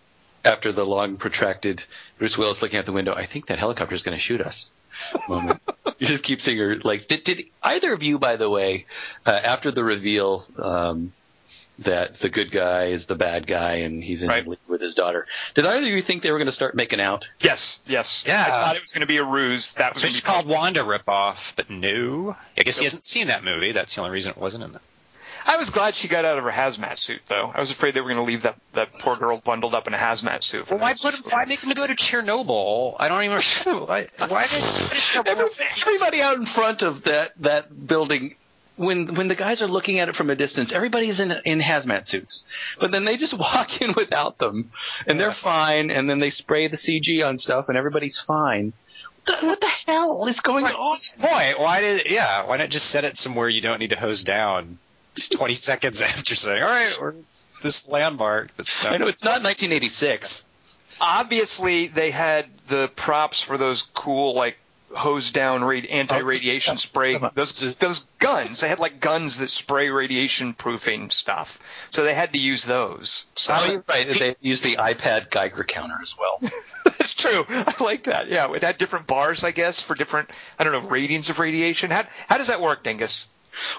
after 0.44 0.72
the 0.72 0.84
long 0.84 1.18
protracted 1.18 1.82
Bruce 2.18 2.36
Willis 2.38 2.62
looking 2.62 2.80
out 2.80 2.86
the 2.86 2.92
window, 2.92 3.14
I 3.14 3.28
think 3.32 3.48
that 3.48 3.60
helicopter 3.60 3.96
is 3.96 4.04
going 4.04 4.18
to 4.18 4.24
shoot 4.24 4.42
us. 4.42 4.66
Moment. 5.30 5.60
you 5.98 6.08
just 6.08 6.24
keep 6.24 6.40
seeing 6.42 6.58
her 6.58 6.78
legs. 6.84 7.06
Did, 7.06 7.24
did 7.24 7.44
either 7.62 7.94
of 7.94 8.04
you, 8.04 8.20
by 8.20 8.36
the 8.36 8.50
way, 8.50 8.86
uh, 9.26 9.32
after 9.44 9.72
the 9.72 9.84
reveal 9.84 10.46
um, 10.58 11.14
that 11.86 12.20
the 12.20 12.30
good 12.30 12.52
guy 12.52 12.86
is 12.88 13.06
the 13.06 13.16
bad 13.16 13.48
guy 13.48 13.76
and 13.78 14.04
he's 14.04 14.22
in 14.24 14.30
Right. 14.30 14.48
league 14.48 14.60
with 14.68 14.82
his 14.82 14.96
daughter, 14.96 15.26
did 15.56 15.66
either 15.66 15.82
of 15.86 15.88
you 15.92 16.02
think 16.02 16.24
they 16.24 16.32
were 16.32 16.38
going 16.38 16.48
to 16.48 16.54
start 16.54 16.76
making 16.76 17.00
out? 17.02 17.26
Yes, 17.40 17.80
yes. 17.86 18.24
Yeah. 18.28 18.44
I 18.46 18.50
thought 18.50 18.76
it 18.76 18.82
was 18.82 18.92
going 18.92 19.02
to 19.02 19.08
be 19.08 19.18
a 19.18 19.24
ruse. 19.26 19.74
That 19.74 19.94
was 19.94 20.04
It's 20.04 20.22
gonna 20.22 20.36
called 20.44 20.48
Wanda 20.48 20.82
ripoff, 20.82 21.56
but 21.56 21.70
no. 21.70 22.36
I 22.58 22.62
guess 22.64 22.78
he 22.80 22.86
hasn't 22.86 23.06
seen 23.06 23.28
that 23.28 23.44
movie. 23.44 23.72
That's 23.72 23.96
the 23.96 24.02
only 24.02 24.12
reason 24.12 24.32
it 24.32 24.38
wasn't 24.38 24.64
in 24.64 24.72
there. 24.72 24.82
I 25.46 25.58
was 25.58 25.72
glad 25.72 25.94
she 25.94 26.08
got 26.08 26.24
out 26.24 26.38
of 26.38 26.46
her 26.46 26.52
hazmat 26.52 26.98
suit, 26.98 27.20
though. 27.28 27.52
I 27.54 27.60
was 27.60 27.70
afraid 27.70 27.94
they 27.96 28.00
were 28.00 28.08
going 28.14 28.24
to 28.26 28.32
leave 28.32 28.44
that, 28.44 28.56
that 28.76 28.94
poor 29.00 29.18
girl 29.18 29.42
bundled 29.44 29.76
up 29.76 29.88
in 29.88 29.94
a 29.94 29.98
hazmat 29.98 30.42
suit. 30.42 30.68
for 30.68 30.76
Well, 30.76 30.84
why 30.84 30.94
put? 30.94 31.16
Why 31.30 31.44
make 31.44 31.60
him 31.62 31.74
go 31.74 31.86
to 31.86 31.94
Chernobyl? 31.96 32.96
I 32.98 33.10
don't 33.10 33.24
even. 33.26 33.42
Why? 33.66 33.84
Why 33.86 34.00
did? 34.00 34.30
Why 34.30 34.46
did 34.46 35.28
Every- 35.28 35.50
Everybody 35.82 36.22
out 36.22 36.38
in 36.38 36.46
front 36.46 36.82
of 36.82 37.04
that 37.04 37.34
that 37.42 37.88
building. 37.88 38.36
When 38.76 39.16
when 39.16 39.28
the 39.28 39.36
guys 39.36 39.62
are 39.62 39.68
looking 39.68 40.00
at 40.00 40.10
it 40.10 40.16
from 40.16 40.30
a 40.32 40.36
distance, 40.36 40.72
everybody's 40.74 41.20
in 41.20 41.32
in 41.46 41.60
hazmat 41.62 42.08
suits. 42.08 42.44
But 42.80 42.92
then 42.92 43.06
they 43.06 43.18
just 43.18 43.38
walk 43.38 43.70
in 43.82 43.94
without 43.96 44.40
them, 44.40 44.72
and 45.06 45.20
they're 45.20 45.34
fine. 45.44 45.92
And 45.92 46.10
then 46.10 46.20
they 46.20 46.32
spray 46.32 46.68
the 46.68 46.78
CG 46.78 47.24
on 47.24 47.38
stuff, 47.38 47.66
and 47.68 47.78
everybody's 47.78 48.20
fine. 48.26 48.74
What 49.26 49.40
the, 49.42 49.48
what 49.48 49.62
the 49.62 49.70
hell 49.86 50.26
is 50.28 50.40
going 50.40 50.66
on? 50.66 50.98
Point. 51.20 51.60
Why 51.60 51.82
did? 51.82 52.10
Yeah. 52.12 52.46
Why 52.46 52.58
not 52.58 52.70
just 52.70 52.88
set 52.88 53.04
it 53.04 53.18
somewhere 53.18 53.48
you 53.48 53.62
don't 53.62 53.80
need 53.80 53.92
to 53.92 53.96
hose 54.00 54.24
down? 54.24 54.80
Twenty 55.36 55.54
seconds 55.54 56.02
after 56.02 56.34
saying, 56.34 56.64
"All 56.64 56.70
right, 56.70 56.94
we're 57.00 57.14
this 57.62 57.88
landmark." 57.88 58.56
That's 58.58 58.82
not- 58.84 58.94
I 58.94 58.98
know 58.98 59.08
it's 59.08 59.24
not 59.24 59.44
1986. 59.44 60.28
obviously 61.00 61.88
they 61.88 62.12
had 62.12 62.46
the 62.68 62.90
props 62.96 63.42
for 63.42 63.58
those 63.58 63.84
cool 63.94 64.34
like 64.36 64.58
hose 64.96 65.32
down 65.32 65.62
radi- 65.62 65.92
anti-radiation 65.92 66.74
Oh, 66.74 66.78
spray. 66.78 67.18
those 67.36 67.78
those 67.78 68.00
guns 68.20 68.60
they 68.60 68.68
had 68.70 68.80
like 68.80 69.00
guns 69.00 69.40
that 69.40 69.50
spray 69.50 69.90
radiation 69.90 70.54
proofing 70.54 71.10
stuff. 71.10 71.60
So 71.92 72.04
they 72.04 72.14
had 72.14 72.34
to 72.34 72.40
use 72.40 72.64
those. 72.66 73.26
So 73.36 73.54
Oh, 73.56 73.72
you're 73.72 73.84
right. 73.90 74.08
They 74.08 74.36
use 74.42 74.62
the 74.62 74.76
iPad 74.78 75.30
Geiger 75.30 75.64
counter 75.64 75.98
as 76.02 76.14
well. 76.18 76.52
that's 76.86 77.14
true. 77.14 77.46
I 77.50 77.74
like 77.84 78.04
that. 78.04 78.30
Yeah 78.30 78.52
it 78.54 78.62
had 78.64 78.78
different 78.78 79.08
bars 79.08 79.44
I 79.44 79.52
guess 79.52 79.82
for 79.82 79.96
different 79.96 80.30
I 80.60 80.64
don't 80.64 80.74
know 80.74 80.90
ratings 80.90 81.30
of 81.30 81.40
radiation. 81.40 81.92
How 81.92 82.04
how 82.28 82.38
does 82.38 82.48
that 82.48 82.62
work 82.62 82.84
Dingus? 82.84 83.28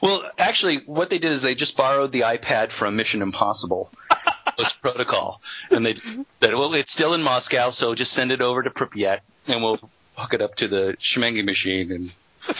Well, 0.00 0.22
actually, 0.38 0.78
what 0.86 1.10
they 1.10 1.18
did 1.18 1.32
is 1.32 1.42
they 1.42 1.56
just 1.56 1.76
borrowed 1.76 2.12
the 2.12 2.20
iPad 2.20 2.70
from 2.78 2.94
Mission 2.96 3.22
Impossible. 3.22 3.90
This 4.56 4.72
protocol, 4.74 5.40
and 5.72 5.84
they 5.84 5.94
said, 5.96 6.54
"Well, 6.54 6.72
it's 6.74 6.92
still 6.92 7.12
in 7.14 7.24
Moscow, 7.24 7.72
so 7.72 7.92
just 7.96 8.12
send 8.12 8.30
it 8.30 8.40
over 8.40 8.62
to 8.62 8.70
Pripyat, 8.70 9.18
and 9.48 9.64
we'll 9.64 9.80
hook 10.16 10.34
it 10.34 10.42
up 10.42 10.54
to 10.56 10.68
the 10.68 10.96
Schmengi 11.00 11.44
machine." 11.44 11.92
And 11.92 12.14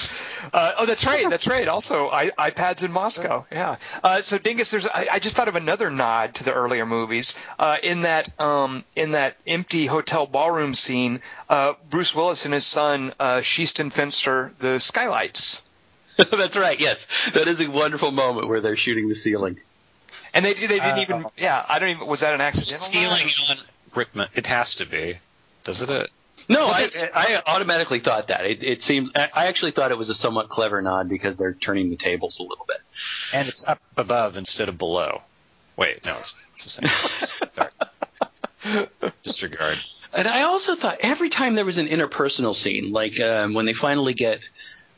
Uh, 0.53 0.73
oh, 0.79 0.87
that's 0.87 1.07
right. 1.07 1.29
That's 1.31 1.47
right. 1.47 1.67
Also, 1.69 2.11
I, 2.11 2.29
iPads 2.31 2.85
in 2.85 2.93
Moscow. 2.93 3.47
Yeah. 3.51 3.77
Uh, 4.03 4.21
so, 4.21 4.37
Dingus, 4.37 4.71
there's. 4.71 4.87
I, 4.87 5.07
I 5.13 5.19
just 5.19 5.37
thought 5.37 5.49
of 5.49 5.57
another 5.57 5.91
nod 5.91 6.35
to 6.37 6.45
the 6.45 6.53
earlier 6.53 6.85
movies. 6.85 7.35
Uh, 7.59 7.79
in 7.83 8.03
that, 8.03 8.29
um, 8.39 8.85
in 8.95 9.13
that 9.13 9.37
empty 9.47 9.87
hotel 9.87 10.27
ballroom 10.27 10.75
scene, 10.75 11.21
uh, 11.49 11.75
Bruce 11.89 12.15
Willis 12.15 12.45
and 12.45 12.53
his 12.53 12.67
son, 12.67 13.15
uh, 13.19 13.39
Sheaston 13.39 13.91
Fenster, 13.91 14.51
the 14.59 14.79
skylights, 14.81 15.63
that's 16.19 16.57
right. 16.57 16.79
Yes, 16.79 16.99
that 17.33 17.49
is 17.49 17.59
a 17.61 17.69
wonderful 17.69 18.11
moment 18.11 18.49
where 18.49 18.61
they're 18.61 18.77
shooting 18.77 19.09
the 19.09 19.15
ceiling. 19.15 19.59
and 20.35 20.45
they 20.45 20.53
they 20.53 20.67
didn't 20.67 20.99
Uh, 20.99 21.01
even. 21.01 21.27
Yeah, 21.39 21.65
I 21.67 21.79
don't 21.79 21.89
even. 21.91 22.07
Was 22.07 22.21
that 22.21 22.35
an 22.35 22.43
accidental? 22.43 22.75
stealing 22.77 23.27
nod? 23.49 23.59
on 23.59 23.65
Rickman. 23.95 24.29
It 24.35 24.47
has 24.49 24.75
to 24.77 24.87
be, 24.87 25.17
doesn't 25.65 25.91
it? 25.91 26.11
No, 26.49 26.67
I, 26.67 26.89
I 27.15 27.43
automatically 27.47 28.01
thought 28.01 28.29
that. 28.29 28.45
It, 28.45 28.63
it 28.63 28.83
seemed. 28.83 29.11
I 29.15 29.47
actually 29.47 29.73
thought 29.73 29.91
it 29.91 29.99
was 29.99 30.11
a 30.11 30.15
somewhat 30.15 30.49
clever 30.49 30.83
nod 30.83 31.09
because 31.09 31.37
they're 31.37 31.55
turning 31.55 31.91
the 31.91 31.97
tables 31.97 32.39
a 32.39 32.43
little 32.43 32.67
bit. 32.67 32.79
And 33.33 33.49
it's 33.49 33.67
up 33.67 33.81
above 33.97 34.37
instead 34.37 34.69
of 34.69 34.79
below. 34.79 35.19
Wait, 35.77 36.05
no, 36.05 36.13
it's, 36.13 36.37
it's 36.55 36.65
the 36.65 36.89
same. 36.89 36.91
Sorry. 37.53 38.89
Disregard. 39.23 39.79
And 40.13 40.29
I 40.29 40.43
also 40.43 40.77
thought 40.77 40.99
every 41.01 41.29
time 41.29 41.57
there 41.57 41.65
was 41.65 41.79
an 41.79 41.89
interpersonal 41.89 42.55
scene, 42.55 42.93
like 42.93 43.19
um, 43.21 43.55
when 43.55 43.67
they 43.67 43.75
finally 43.75 44.15
get 44.15 44.39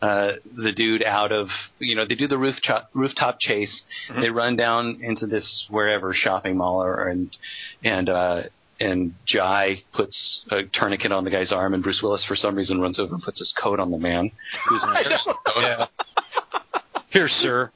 uh, 0.03 0.33
the 0.55 0.73
dude 0.73 1.03
out 1.03 1.33
of, 1.33 1.49
you 1.79 1.97
know, 1.97 2.05
they 2.07 2.15
do 2.15 2.29
the 2.29 2.37
rooftop 2.37 2.91
rooftop 2.93 3.41
chase. 3.41 3.85
They 4.15 4.29
run 4.29 4.57
down 4.57 4.99
into 5.01 5.27
this 5.27 5.67
wherever 5.71 6.13
shopping 6.13 6.59
mall, 6.59 6.83
or 6.83 7.09
and 7.09 7.37
and 7.83 8.09
uh, 8.11 8.43
and 8.81 9.15
Jai 9.25 9.83
puts 9.93 10.45
a 10.51 10.65
tourniquet 10.65 11.13
on 11.13 11.25
the 11.25 11.31
guy's 11.31 11.53
arm, 11.53 11.75
and 11.75 11.83
Bruce 11.83 12.03
Willis 12.03 12.25
for 12.25 12.37
some 12.37 12.55
reason 12.55 12.81
runs 12.81 12.99
over 12.99 13.15
and 13.15 13.23
puts 13.23 13.39
his 13.39 13.53
coat 13.53 13.81
on 13.81 13.91
the 13.91 13.99
man. 13.99 14.31
Who's 14.69 14.83
Yeah. 15.57 15.87
Here, 17.11 17.29
sir. 17.29 17.71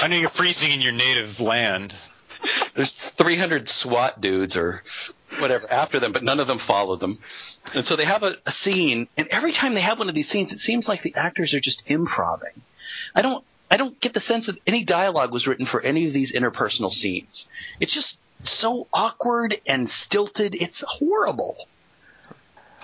I 0.00 0.08
know 0.08 0.16
you're 0.16 0.28
freezing 0.28 0.72
in 0.72 0.80
your 0.80 0.92
native 0.92 1.40
land. 1.40 1.94
there's 2.74 2.92
300 3.18 3.68
SWAT 3.68 4.20
dudes 4.20 4.56
or 4.56 4.82
whatever 5.40 5.70
after 5.70 6.00
them, 6.00 6.12
but 6.12 6.24
none 6.24 6.40
of 6.40 6.48
them 6.48 6.58
follow 6.58 6.96
them. 6.96 7.18
And 7.74 7.86
so 7.86 7.94
they 7.94 8.04
have 8.04 8.22
a, 8.24 8.36
a 8.44 8.52
scene, 8.52 9.08
and 9.16 9.28
every 9.28 9.52
time 9.52 9.74
they 9.74 9.80
have 9.80 9.98
one 9.98 10.08
of 10.08 10.14
these 10.14 10.28
scenes, 10.28 10.52
it 10.52 10.58
seems 10.58 10.88
like 10.88 11.02
the 11.02 11.14
actors 11.14 11.54
are 11.54 11.60
just 11.60 11.82
improving. 11.86 12.62
I 13.14 13.22
don't, 13.22 13.44
I 13.70 13.76
don't 13.76 13.98
get 14.00 14.12
the 14.12 14.20
sense 14.20 14.46
that 14.46 14.56
any 14.66 14.84
dialogue 14.84 15.32
was 15.32 15.46
written 15.46 15.66
for 15.66 15.80
any 15.80 16.06
of 16.08 16.12
these 16.12 16.32
interpersonal 16.32 16.90
scenes. 16.90 17.46
It's 17.80 17.94
just 17.94 18.16
so 18.42 18.86
awkward 18.92 19.60
and 19.66 19.88
stilted. 19.88 20.54
It's 20.54 20.82
horrible. 20.86 21.56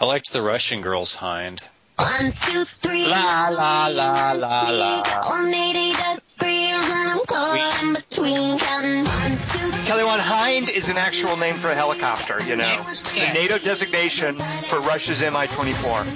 I 0.00 0.04
liked 0.04 0.32
the 0.32 0.42
Russian 0.42 0.80
girl's 0.80 1.14
hind. 1.14 1.62
One, 1.96 2.32
two, 2.32 2.64
three. 2.64 3.06
La, 3.06 3.48
la, 3.48 3.88
la, 3.88 4.32
la, 4.32 4.70
la. 4.70 5.02
Got 5.02 5.24
180 5.24 5.90
degrees 6.38 6.90
and 6.90 7.08
I'm 7.10 7.26
caught 7.26 7.82
in 7.82 7.94
between. 7.94 8.58
Counting 8.58 9.04
one, 9.04 9.30
two, 9.30 9.36
three. 9.72 9.86
Kelly 9.86 10.04
Wand 10.04 10.22
Hind 10.22 10.68
is 10.68 10.88
an 10.88 10.96
actual 10.96 11.36
name 11.36 11.56
for 11.56 11.70
a 11.70 11.74
helicopter, 11.74 12.40
you 12.44 12.54
know. 12.54 12.84
The 12.86 13.30
NATO 13.34 13.58
designation 13.58 14.36
for 14.36 14.78
Russia's 14.80 15.20
Mi-24. 15.20 16.06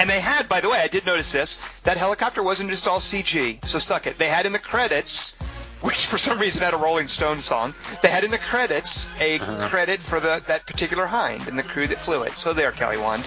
And 0.00 0.10
they 0.10 0.20
had, 0.20 0.48
by 0.48 0.60
the 0.60 0.68
way, 0.68 0.80
I 0.80 0.88
did 0.88 1.06
notice 1.06 1.30
this, 1.30 1.58
that 1.84 1.96
helicopter 1.96 2.42
wasn't 2.42 2.70
just 2.70 2.88
all 2.88 2.98
CG, 2.98 3.64
so 3.64 3.78
suck 3.78 4.08
it. 4.08 4.18
They 4.18 4.28
had 4.28 4.46
in 4.46 4.52
the 4.52 4.58
credits, 4.58 5.34
which 5.82 6.06
for 6.06 6.16
some 6.18 6.38
reason 6.38 6.62
had 6.62 6.74
a 6.74 6.76
Rolling 6.78 7.08
Stones 7.08 7.44
song, 7.44 7.74
they 8.02 8.08
had 8.08 8.24
in 8.24 8.30
the 8.30 8.38
credits 8.38 9.06
a 9.20 9.38
credit 9.68 10.00
for 10.02 10.20
the 10.20 10.42
that 10.46 10.66
particular 10.66 11.06
Hind 11.06 11.46
and 11.48 11.58
the 11.58 11.62
crew 11.62 11.86
that 11.88 11.98
flew 11.98 12.22
it. 12.22 12.32
So 12.32 12.52
there, 12.52 12.72
Kelly 12.72 12.98
Wand. 12.98 13.24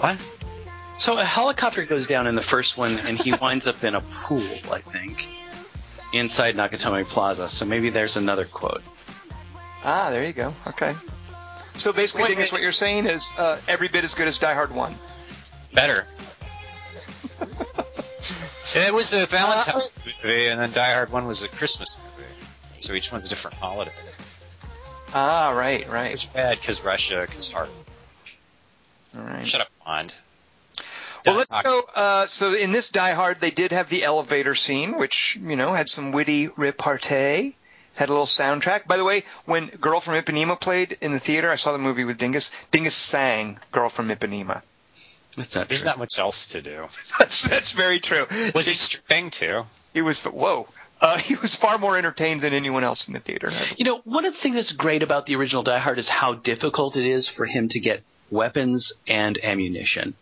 What? 0.00 0.18
So 0.98 1.18
a 1.18 1.24
helicopter 1.24 1.84
goes 1.84 2.06
down 2.06 2.26
in 2.26 2.34
the 2.36 2.42
first 2.42 2.76
one, 2.76 2.92
and 3.06 3.18
he 3.18 3.32
winds 3.40 3.66
up 3.66 3.82
in 3.82 3.94
a 3.96 4.00
pool, 4.00 4.42
I 4.70 4.80
think, 4.80 5.24
inside 6.12 6.54
Nakatomi 6.54 7.04
Plaza. 7.06 7.48
So 7.50 7.64
maybe 7.64 7.90
there's 7.90 8.14
another 8.16 8.44
quote. 8.44 8.82
Ah, 9.84 10.10
there 10.10 10.24
you 10.24 10.32
go. 10.32 10.52
Okay. 10.68 10.94
So 11.76 11.92
basically, 11.92 12.22
Wait, 12.22 12.28
Dingus, 12.28 12.44
wait. 12.44 12.52
what 12.52 12.62
you're 12.62 12.70
saying 12.72 13.06
is 13.06 13.32
uh, 13.36 13.58
every 13.66 13.88
bit 13.88 14.04
as 14.04 14.14
good 14.14 14.28
as 14.28 14.38
Die 14.38 14.54
Hard 14.54 14.72
1. 14.72 14.94
Better. 15.72 16.06
it 18.74 18.94
was 18.94 19.14
a 19.14 19.26
Valentine's 19.26 19.90
movie, 20.04 20.48
and 20.48 20.60
then 20.60 20.72
Die 20.72 20.92
Hard 20.92 21.10
1 21.10 21.26
was 21.26 21.42
a 21.42 21.48
Christmas 21.48 21.98
movie. 21.98 22.28
So 22.80 22.94
each 22.94 23.12
one's 23.12 23.26
a 23.26 23.28
different 23.28 23.56
holiday. 23.56 23.92
Ah, 25.14 25.50
right, 25.50 25.88
right. 25.88 26.12
It's 26.12 26.26
bad 26.26 26.58
because 26.58 26.82
Russia, 26.82 27.24
because 27.26 27.52
heart. 27.52 27.70
All 29.16 29.22
right. 29.22 29.46
Shut 29.46 29.60
up, 29.60 29.68
Bond. 29.84 30.12
Well, 31.24 31.36
let's 31.36 31.54
go. 31.62 31.84
Uh, 31.94 32.26
so 32.26 32.52
in 32.52 32.72
this 32.72 32.90
Die 32.90 33.12
Hard, 33.12 33.40
they 33.40 33.50
did 33.50 33.72
have 33.72 33.88
the 33.88 34.04
elevator 34.04 34.54
scene, 34.54 34.98
which 34.98 35.38
you 35.40 35.56
know 35.56 35.72
had 35.72 35.88
some 35.88 36.12
witty 36.12 36.48
repartee, 36.48 37.56
had 37.94 38.08
a 38.08 38.12
little 38.12 38.26
soundtrack. 38.26 38.86
By 38.86 38.98
the 38.98 39.04
way, 39.04 39.24
when 39.46 39.68
Girl 39.68 40.00
from 40.00 40.14
Ipanema 40.14 40.60
played 40.60 40.98
in 41.00 41.12
the 41.12 41.18
theater, 41.18 41.50
I 41.50 41.56
saw 41.56 41.72
the 41.72 41.78
movie 41.78 42.04
with 42.04 42.18
Dingus. 42.18 42.50
Dingus 42.70 42.94
sang 42.94 43.58
Girl 43.72 43.88
from 43.88 44.08
Ipanema. 44.08 44.62
That's 45.36 45.54
not 45.54 45.68
There's 45.68 45.82
true. 45.82 45.90
not 45.90 45.98
much 45.98 46.18
else 46.18 46.46
to 46.48 46.62
do. 46.62 46.86
That's 47.18 47.48
that's 47.48 47.72
very 47.72 47.98
true. 48.00 48.26
Was 48.54 48.66
he 48.66 48.74
stripping 48.74 49.30
too? 49.30 49.64
He 49.92 50.02
was 50.02 50.20
whoa. 50.24 50.68
Uh, 51.00 51.18
he 51.18 51.34
was 51.36 51.54
far 51.56 51.76
more 51.78 51.98
entertained 51.98 52.40
than 52.40 52.52
anyone 52.52 52.84
else 52.84 53.08
in 53.08 53.14
the 53.14 53.20
theater. 53.20 53.50
You 53.76 53.84
know, 53.84 54.00
one 54.04 54.24
of 54.24 54.32
the 54.32 54.38
things 54.40 54.54
that's 54.54 54.72
great 54.72 55.02
about 55.02 55.26
the 55.26 55.34
original 55.34 55.62
Die 55.62 55.78
Hard 55.78 55.98
is 55.98 56.08
how 56.08 56.34
difficult 56.34 56.96
it 56.96 57.04
is 57.04 57.28
for 57.36 57.46
him 57.46 57.68
to 57.70 57.80
get 57.80 58.02
weapons 58.30 58.92
and 59.06 59.38
ammunition, 59.44 60.14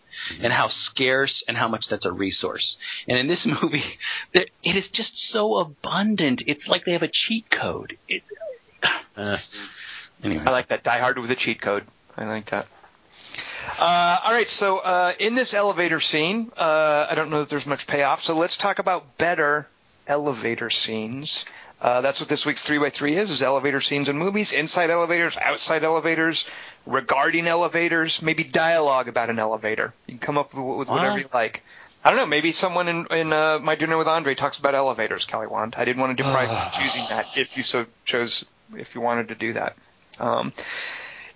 and 0.43 0.53
how 0.53 0.69
scarce 0.69 1.45
and 1.47 1.57
how 1.57 1.69
much 1.69 1.85
that's 1.89 2.05
a 2.07 2.11
resource. 2.11 2.77
And 3.07 3.19
in 3.19 3.29
this 3.29 3.47
movie, 3.63 3.85
there- 4.35 4.47
it 4.65 4.75
is 4.77 4.89
just 4.91 5.17
so 5.31 5.57
abundant. 5.59 6.43
It's 6.47 6.67
like 6.67 6.85
they 6.85 6.93
have 6.93 7.03
a 7.03 7.09
cheat 7.09 7.51
code. 7.51 7.97
It, 8.09 8.23
Uh, 9.15 9.37
anyway, 10.25 10.43
I 10.47 10.51
like 10.51 10.69
that. 10.69 10.83
Die 10.83 10.99
Hard 10.99 11.19
with 11.19 11.31
a 11.31 11.37
cheat 11.37 11.61
code. 11.61 11.85
I 12.17 12.25
like 12.25 12.47
that. 12.51 12.67
Uh, 13.79 14.19
all 14.25 14.33
right, 14.33 14.49
so 14.49 14.79
uh, 14.79 15.13
in 15.19 15.35
this 15.35 15.55
elevator 15.55 16.01
scene, 16.01 16.51
uh, 16.57 17.07
I 17.11 17.15
don't 17.15 17.31
know 17.31 17.41
that 17.41 17.49
there's 17.49 17.67
much 17.67 17.87
payoff. 17.87 18.23
So 18.23 18.35
let's 18.35 18.57
talk 18.57 18.79
about 18.79 19.19
better 19.19 19.69
elevator 20.07 20.71
scenes. 20.71 21.45
Uh, 21.81 22.01
that's 22.01 22.21
what 22.21 22.29
this 22.29 22.47
week's 22.47 22.63
three 22.63 22.79
by 22.79 22.91
three 22.91 23.17
is: 23.17 23.31
is 23.31 23.43
elevator 23.43 23.81
scenes 23.81 24.09
in 24.09 24.17
movies, 24.17 24.53
inside 24.53 24.91
elevators, 24.91 25.37
outside 25.37 25.83
elevators, 25.83 26.47
regarding 26.87 27.47
elevators, 27.47 28.23
maybe 28.23 28.45
dialogue 28.45 29.09
about 29.09 29.31
an 29.31 29.39
elevator. 29.39 29.93
You 30.07 30.15
can 30.15 30.21
come 30.21 30.39
up 30.39 30.55
with, 30.55 30.79
with 30.79 30.89
whatever 30.89 31.19
you 31.19 31.29
like. 31.35 31.63
I 32.05 32.11
don't 32.11 32.19
know. 32.19 32.27
Maybe 32.27 32.53
someone 32.53 32.89
in, 32.89 33.07
in 33.11 33.33
uh, 33.33 33.59
my 33.61 33.75
dinner 33.77 33.97
with 33.97 34.09
Andre 34.09 34.35
talks 34.35 34.59
about 34.59 34.75
elevators. 34.75 35.25
Kelly 35.25 35.47
Wand. 35.47 35.75
I 35.77 35.85
didn't 35.85 36.01
want 36.01 36.17
to 36.17 36.23
deprive 36.23 36.51
you 36.51 36.57
of 36.57 36.73
choosing 36.81 37.05
that. 37.11 37.37
If 37.37 37.57
you 37.57 37.63
so 37.63 37.87
chose, 38.05 38.45
if 38.75 38.95
you 38.95 39.01
wanted 39.01 39.29
to 39.29 39.35
do 39.35 39.53
that. 39.55 39.77
Um, 40.19 40.53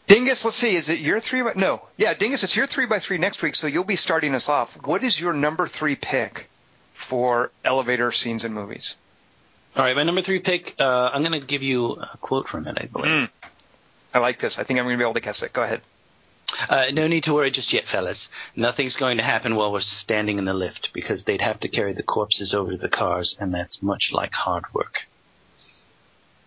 Dingus, 0.06 0.44
let's 0.44 0.56
see. 0.56 0.76
Is 0.76 0.88
it 0.88 1.00
your 1.00 1.20
three 1.20 1.42
by 1.42 1.52
no? 1.56 1.82
Yeah, 1.96 2.14
Dingus, 2.14 2.44
it's 2.44 2.54
your 2.56 2.66
three 2.66 2.86
by 2.86 3.00
three 3.00 3.18
next 3.18 3.42
week. 3.42 3.54
So 3.54 3.66
you'll 3.66 3.84
be 3.84 3.96
starting 3.96 4.34
us 4.34 4.48
off. 4.48 4.72
What 4.84 5.02
is 5.02 5.18
your 5.18 5.32
number 5.32 5.66
three 5.66 5.96
pick 5.96 6.48
for 6.94 7.50
elevator 7.64 8.12
scenes 8.12 8.44
in 8.44 8.52
movies? 8.52 8.94
all 9.76 9.84
right, 9.84 9.94
my 9.94 10.04
number 10.04 10.22
three 10.22 10.38
pick. 10.38 10.74
Uh, 10.78 11.10
I'm 11.12 11.22
going 11.22 11.38
to 11.38 11.46
give 11.46 11.62
you 11.62 11.92
a 11.92 12.16
quote 12.20 12.48
from 12.48 12.66
it. 12.66 12.78
I 12.80 12.86
believe. 12.86 13.10
Mm. 13.10 13.30
I 14.14 14.20
like 14.20 14.38
this. 14.38 14.58
I 14.58 14.64
think 14.64 14.78
I'm 14.78 14.86
going 14.86 14.96
to 14.96 14.98
be 14.98 15.04
able 15.04 15.14
to 15.14 15.20
guess 15.20 15.42
it. 15.42 15.52
Go 15.52 15.62
ahead. 15.62 15.82
Uh, 16.68 16.86
no 16.92 17.06
need 17.06 17.24
to 17.24 17.34
worry 17.34 17.50
just 17.50 17.72
yet, 17.72 17.84
fellas. 17.90 18.28
Nothing's 18.54 18.96
going 18.96 19.18
to 19.18 19.22
happen 19.22 19.56
while 19.56 19.72
we're 19.72 19.80
standing 19.80 20.38
in 20.38 20.44
the 20.46 20.54
lift 20.54 20.90
because 20.94 21.24
they'd 21.24 21.40
have 21.42 21.60
to 21.60 21.68
carry 21.68 21.92
the 21.92 22.02
corpses 22.02 22.54
over 22.54 22.70
to 22.70 22.78
the 22.78 22.88
cars, 22.88 23.36
and 23.38 23.52
that's 23.52 23.82
much 23.82 24.10
like 24.12 24.32
hard 24.32 24.64
work. 24.72 25.00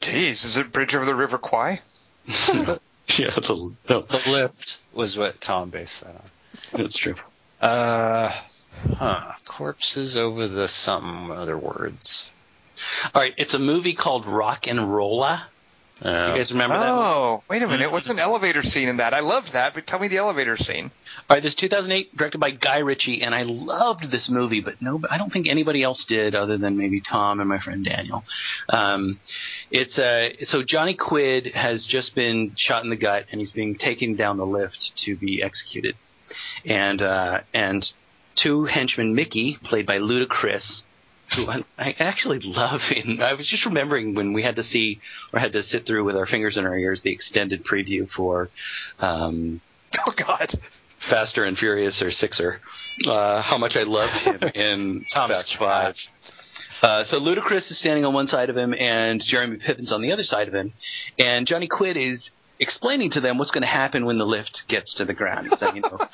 Jeez, 0.01 0.45
is 0.45 0.57
it 0.57 0.72
Bridge 0.72 0.95
over 0.95 1.05
the 1.05 1.14
River 1.14 1.38
Kwai? 1.38 1.82
yeah, 3.18 3.32
the, 3.36 3.74
no, 3.89 4.01
the 4.01 4.22
lift 4.30 4.80
was 4.93 5.18
what 5.18 5.39
Tom 5.41 5.70
based 5.70 6.03
that 6.03 6.16
on. 6.16 6.30
that's 6.74 6.97
true. 6.97 7.16
Uh, 7.62 8.32
huh. 8.97 9.34
Corpses 9.45 10.18
over 10.18 10.47
the 10.47 10.68
something 10.68 11.32
other 11.32 11.57
words. 11.57 12.32
All 13.14 13.22
right, 13.22 13.34
it's 13.38 13.53
a 13.53 13.60
movie 13.60 13.93
called 13.95 14.26
Rock 14.26 14.68
and 14.68 14.93
Rolla. 14.93 15.47
Uh, 16.01 16.30
You 16.32 16.38
guys 16.39 16.53
remember 16.53 16.78
that? 16.78 16.88
Oh, 16.88 17.43
wait 17.49 17.62
a 17.62 17.68
minute. 17.68 17.91
What's 17.91 18.07
an 18.10 18.20
elevator 18.20 18.64
scene 18.64 18.88
in 18.88 18.97
that? 18.97 19.14
I 19.14 19.20
loved 19.20 19.51
that, 19.51 19.74
but 19.74 19.86
tell 19.86 19.99
me 19.99 20.07
the 20.07 20.16
elevator 20.18 20.55
scene. 20.55 20.91
All 21.30 21.36
right, 21.36 21.43
this 21.43 21.51
is 21.51 21.60
2008, 21.60 22.16
directed 22.16 22.38
by 22.38 22.51
Guy 22.51 22.78
Ritchie, 22.80 23.22
and 23.22 23.36
I 23.36 23.43
loved 23.43 24.10
this 24.10 24.30
movie, 24.30 24.62
but 24.62 24.82
no, 24.82 25.01
I 25.12 25.18
don't 25.18 25.32
think 25.32 25.47
anybody 25.49 25.84
else 25.84 26.05
did, 26.07 26.36
other 26.36 26.57
than 26.57 26.78
maybe 26.78 27.01
Tom 27.01 27.41
and 27.41 27.49
my 27.49 27.60
friend 27.60 27.84
Daniel. 27.84 28.24
Um, 28.70 29.20
it's 29.72 29.97
uh, 29.97 30.30
so 30.43 30.63
Johnny 30.63 30.95
Quid 30.95 31.47
has 31.53 31.86
just 31.88 32.15
been 32.15 32.53
shot 32.57 32.84
in 32.84 32.89
the 32.89 32.95
gut, 32.95 33.26
and 33.32 33.39
he's 33.39 33.51
being 33.51 33.76
taken 33.76 34.15
down 34.15 34.38
the 34.38 34.45
lift 34.45 34.91
to 35.05 35.15
be 35.15 35.43
executed, 35.43 35.95
and 36.65 37.01
uh, 37.01 37.41
and 37.53 37.86
two 38.36 38.65
henchmen, 38.65 39.15
Mickey, 39.15 39.57
played 39.63 39.86
by 39.86 39.99
Ludacris. 39.99 40.84
Who 41.36 41.47
I, 41.47 41.63
I 41.78 41.95
actually 41.99 42.39
love. 42.41 42.82
In 42.95 43.22
I 43.22 43.34
was 43.36 43.47
just 43.47 43.65
remembering 43.65 44.15
when 44.15 44.34
we 44.34 44.41
had 44.41 44.55
to 44.55 44.63
see 44.63 44.99
or 45.32 45.39
had 45.39 45.53
to 45.53 45.61
sit 45.61 45.86
through 45.86 46.03
with 46.03 46.15
our 46.15 46.26
fingers 46.26 46.57
in 46.57 46.65
our 46.65 46.78
ears 46.78 47.01
the 47.03 47.11
extended 47.11 47.63
preview 47.63 48.09
for 48.09 48.49
um, 48.99 49.61
Oh 50.07 50.13
God. 50.15 50.51
Faster 50.99 51.45
and 51.45 51.57
Furious 51.57 52.01
or 52.01 52.11
Sixer. 52.11 52.59
Uh, 53.07 53.41
how 53.41 53.57
much 53.57 53.78
I 53.78 53.84
loved 53.84 54.20
him 54.26 54.49
in 54.55 55.05
Fast 55.07 55.55
Five. 55.55 55.95
Uh, 56.82 57.03
so 57.03 57.20
Ludacris 57.20 57.70
is 57.72 57.80
standing 57.80 58.05
on 58.05 58.13
one 58.13 58.28
side 58.28 58.49
of 58.49 58.57
him, 58.57 58.74
and 58.74 59.22
Jeremy 59.26 59.57
Piven's 59.57 59.91
on 59.91 60.01
the 60.01 60.11
other 60.11 60.24
side 60.24 60.47
of 60.47 60.53
him, 60.53 60.74
and 61.17 61.47
Johnny 61.47 61.67
Quid 61.67 61.97
is 61.97 62.30
explaining 62.59 63.11
to 63.11 63.22
them 63.22 63.38
what's 63.38 63.51
going 63.51 63.61
to 63.61 63.67
happen 63.67 64.05
when 64.05 64.17
the 64.17 64.26
lift 64.26 64.63
gets 64.67 64.93
to 64.95 65.05
the 65.05 65.13
ground. 65.13 65.47
He's 65.49 65.59
saying, 65.59 65.78
you 65.78 65.82
know, 65.82 65.97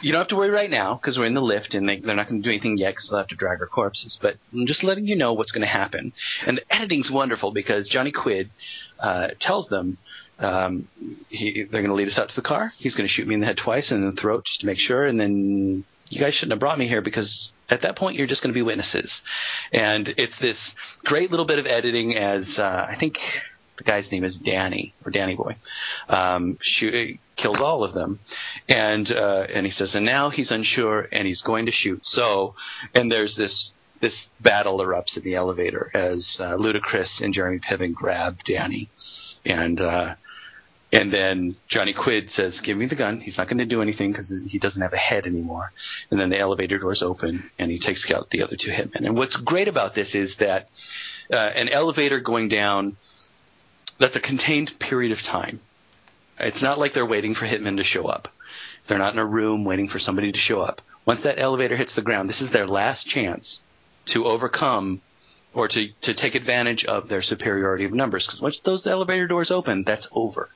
you 0.00 0.12
don't 0.12 0.20
have 0.20 0.28
to 0.28 0.36
worry 0.36 0.50
right 0.50 0.70
now 0.70 0.94
because 0.94 1.18
we're 1.18 1.26
in 1.26 1.34
the 1.34 1.40
lift 1.40 1.74
and 1.74 1.88
they, 1.88 1.98
they're 1.98 2.14
not 2.14 2.28
going 2.28 2.42
to 2.42 2.48
do 2.48 2.52
anything 2.52 2.78
yet 2.78 2.92
because 2.92 3.08
they'll 3.08 3.18
have 3.18 3.28
to 3.28 3.36
drag 3.36 3.60
our 3.60 3.66
corpses. 3.66 4.18
But 4.20 4.36
I'm 4.52 4.66
just 4.66 4.84
letting 4.84 5.06
you 5.06 5.16
know 5.16 5.32
what's 5.32 5.50
going 5.50 5.62
to 5.62 5.66
happen. 5.66 6.12
And 6.46 6.58
the 6.58 6.74
editing's 6.74 7.10
wonderful 7.10 7.52
because 7.52 7.88
Johnny 7.88 8.12
Quid 8.12 8.50
uh, 9.00 9.28
tells 9.40 9.68
them 9.68 9.98
um, 10.38 10.88
he, 11.28 11.64
they're 11.70 11.82
going 11.82 11.90
to 11.90 11.94
lead 11.94 12.08
us 12.08 12.18
out 12.18 12.28
to 12.28 12.36
the 12.36 12.46
car. 12.46 12.72
He's 12.78 12.94
going 12.94 13.08
to 13.08 13.12
shoot 13.12 13.26
me 13.26 13.34
in 13.34 13.40
the 13.40 13.46
head 13.46 13.58
twice 13.62 13.90
and 13.90 14.04
in 14.04 14.10
the 14.14 14.20
throat 14.20 14.44
just 14.46 14.60
to 14.60 14.66
make 14.66 14.78
sure, 14.78 15.04
and 15.04 15.18
then 15.18 15.84
you 16.08 16.20
guys 16.20 16.34
shouldn't 16.34 16.52
have 16.52 16.60
brought 16.60 16.78
me 16.78 16.86
here 16.86 17.02
because 17.02 17.50
at 17.68 17.82
that 17.82 17.96
point 17.96 18.16
you're 18.16 18.26
just 18.26 18.42
going 18.42 18.52
to 18.52 18.56
be 18.56 18.62
witnesses. 18.62 19.12
And 19.72 20.08
it's 20.16 20.38
this 20.40 20.74
great 21.04 21.30
little 21.30 21.46
bit 21.46 21.58
of 21.58 21.66
editing 21.66 22.16
as 22.16 22.56
uh, 22.58 22.62
I 22.62 22.96
think 22.98 23.18
the 23.78 23.84
guy's 23.84 24.10
name 24.10 24.24
is 24.24 24.36
Danny 24.36 24.94
or 25.04 25.10
Danny 25.10 25.36
Boy. 25.36 25.56
Um, 26.08 26.58
kills 27.36 27.60
all 27.60 27.84
of 27.84 27.94
them, 27.94 28.20
and 28.68 29.10
uh, 29.10 29.46
and 29.52 29.66
he 29.66 29.72
says, 29.72 29.94
and 29.94 30.04
now 30.04 30.30
he's 30.30 30.50
unsure 30.50 31.08
and 31.12 31.26
he's 31.26 31.42
going 31.42 31.66
to 31.66 31.72
shoot. 31.72 32.00
So, 32.04 32.54
and 32.94 33.10
there's 33.10 33.36
this 33.36 33.72
this 34.00 34.28
battle 34.40 34.78
erupts 34.78 35.16
in 35.16 35.24
the 35.24 35.34
elevator 35.34 35.90
as 35.94 36.38
uh, 36.40 36.56
Ludacris 36.56 37.20
and 37.20 37.32
Jeremy 37.32 37.58
Piven 37.58 37.94
grab 37.94 38.38
Danny, 38.46 38.88
and 39.44 39.80
uh, 39.80 40.14
and 40.92 41.12
then 41.12 41.56
Johnny 41.68 41.92
Quid 41.92 42.30
says, 42.30 42.60
"Give 42.60 42.76
me 42.76 42.86
the 42.86 42.94
gun." 42.94 43.20
He's 43.20 43.38
not 43.38 43.48
going 43.48 43.58
to 43.58 43.64
do 43.64 43.82
anything 43.82 44.12
because 44.12 44.32
he 44.48 44.58
doesn't 44.58 44.80
have 44.80 44.92
a 44.92 44.98
head 44.98 45.26
anymore. 45.26 45.72
And 46.10 46.20
then 46.20 46.30
the 46.30 46.38
elevator 46.38 46.78
doors 46.78 47.02
open, 47.02 47.50
and 47.58 47.70
he 47.70 47.78
takes 47.78 48.08
out 48.10 48.30
the 48.30 48.42
other 48.42 48.56
two 48.56 48.70
hitmen. 48.70 49.04
And 49.04 49.16
what's 49.16 49.36
great 49.36 49.68
about 49.68 49.94
this 49.94 50.14
is 50.14 50.36
that 50.38 50.68
uh, 51.32 51.36
an 51.36 51.68
elevator 51.68 52.20
going 52.20 52.48
down 52.48 52.96
that's 53.98 54.16
a 54.16 54.20
contained 54.20 54.72
period 54.78 55.12
of 55.12 55.18
time. 55.18 55.60
It's 56.38 56.62
not 56.62 56.78
like 56.78 56.92
they're 56.92 57.06
waiting 57.06 57.34
for 57.34 57.46
hitmen 57.46 57.78
to 57.78 57.84
show 57.84 58.06
up. 58.06 58.28
They're 58.88 58.98
not 58.98 59.14
in 59.14 59.18
a 59.18 59.26
room 59.26 59.64
waiting 59.64 59.88
for 59.88 59.98
somebody 59.98 60.32
to 60.32 60.38
show 60.38 60.60
up. 60.60 60.82
Once 61.06 61.22
that 61.24 61.38
elevator 61.38 61.76
hits 61.76 61.94
the 61.94 62.02
ground, 62.02 62.28
this 62.28 62.40
is 62.40 62.52
their 62.52 62.66
last 62.66 63.06
chance 63.06 63.60
to 64.08 64.24
overcome 64.26 65.00
or 65.54 65.68
to, 65.68 65.88
to 66.02 66.14
take 66.14 66.34
advantage 66.34 66.84
of 66.84 67.08
their 67.08 67.22
superiority 67.22 67.84
of 67.84 67.92
numbers. 67.92 68.26
Because 68.26 68.40
once 68.40 68.60
those 68.64 68.86
elevator 68.86 69.26
doors 69.26 69.50
open, 69.50 69.84
that's 69.86 70.06
over. 70.12 70.50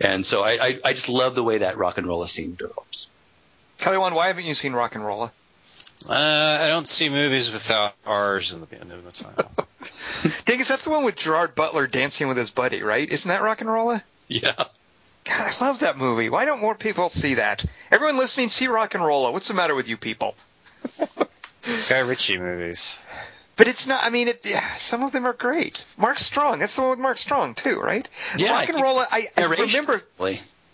And 0.00 0.26
so 0.26 0.42
I, 0.42 0.58
I, 0.60 0.80
I 0.84 0.92
just 0.92 1.08
love 1.08 1.34
the 1.34 1.42
way 1.42 1.58
that 1.58 1.78
rock 1.78 1.98
and 1.98 2.06
roll 2.06 2.26
scene 2.26 2.56
develops. 2.56 3.06
Kelly 3.78 3.98
Wand, 3.98 4.14
why 4.14 4.28
haven't 4.28 4.44
you 4.44 4.54
seen 4.54 4.72
Rock 4.72 4.94
and 4.94 5.04
Rolla? 5.04 5.32
Uh, 6.08 6.58
I 6.60 6.68
don't 6.68 6.86
see 6.86 7.08
movies 7.08 7.52
without 7.52 7.94
R's 8.06 8.52
in 8.52 8.60
the 8.60 8.80
end 8.80 8.92
of 8.92 9.04
the 9.04 9.12
title. 9.12 9.50
Dingus, 10.44 10.68
that's 10.68 10.84
the 10.84 10.90
one 10.90 11.04
with 11.04 11.16
Gerard 11.16 11.54
Butler 11.54 11.86
dancing 11.86 12.28
with 12.28 12.36
his 12.36 12.50
buddy, 12.50 12.82
right? 12.82 13.08
Isn't 13.08 13.28
that 13.28 13.42
Rock 13.42 13.60
and 13.60 13.70
Rolla? 13.70 14.02
Yeah. 14.28 14.54
God, 14.56 14.68
I 15.28 15.64
love 15.64 15.80
that 15.80 15.96
movie. 15.96 16.28
Why 16.28 16.44
don't 16.44 16.60
more 16.60 16.74
people 16.74 17.08
see 17.08 17.34
that? 17.34 17.64
Everyone 17.90 18.18
listening, 18.18 18.50
see 18.50 18.68
Rock 18.68 18.94
and 18.94 19.04
Rolla. 19.04 19.32
What's 19.32 19.48
the 19.48 19.54
matter 19.54 19.74
with 19.74 19.88
you 19.88 19.96
people? 19.96 20.34
Guy 21.88 22.00
Ritchie 22.00 22.38
movies. 22.38 22.98
But 23.56 23.68
it's 23.68 23.86
not. 23.86 24.02
I 24.02 24.10
mean, 24.10 24.28
it, 24.28 24.44
yeah, 24.44 24.74
some 24.76 25.02
of 25.02 25.12
them 25.12 25.26
are 25.26 25.32
great. 25.32 25.84
Mark 25.96 26.18
Strong. 26.18 26.58
That's 26.58 26.74
the 26.74 26.82
one 26.82 26.90
with 26.90 26.98
Mark 26.98 27.18
Strong 27.18 27.54
too, 27.54 27.78
right? 27.80 28.08
Yeah, 28.36 28.50
Rock 28.50 28.68
and 28.68 28.78
he- 28.78 28.82
Rolla. 28.82 29.06
I, 29.10 29.28
I 29.36 29.44
remember. 29.44 30.02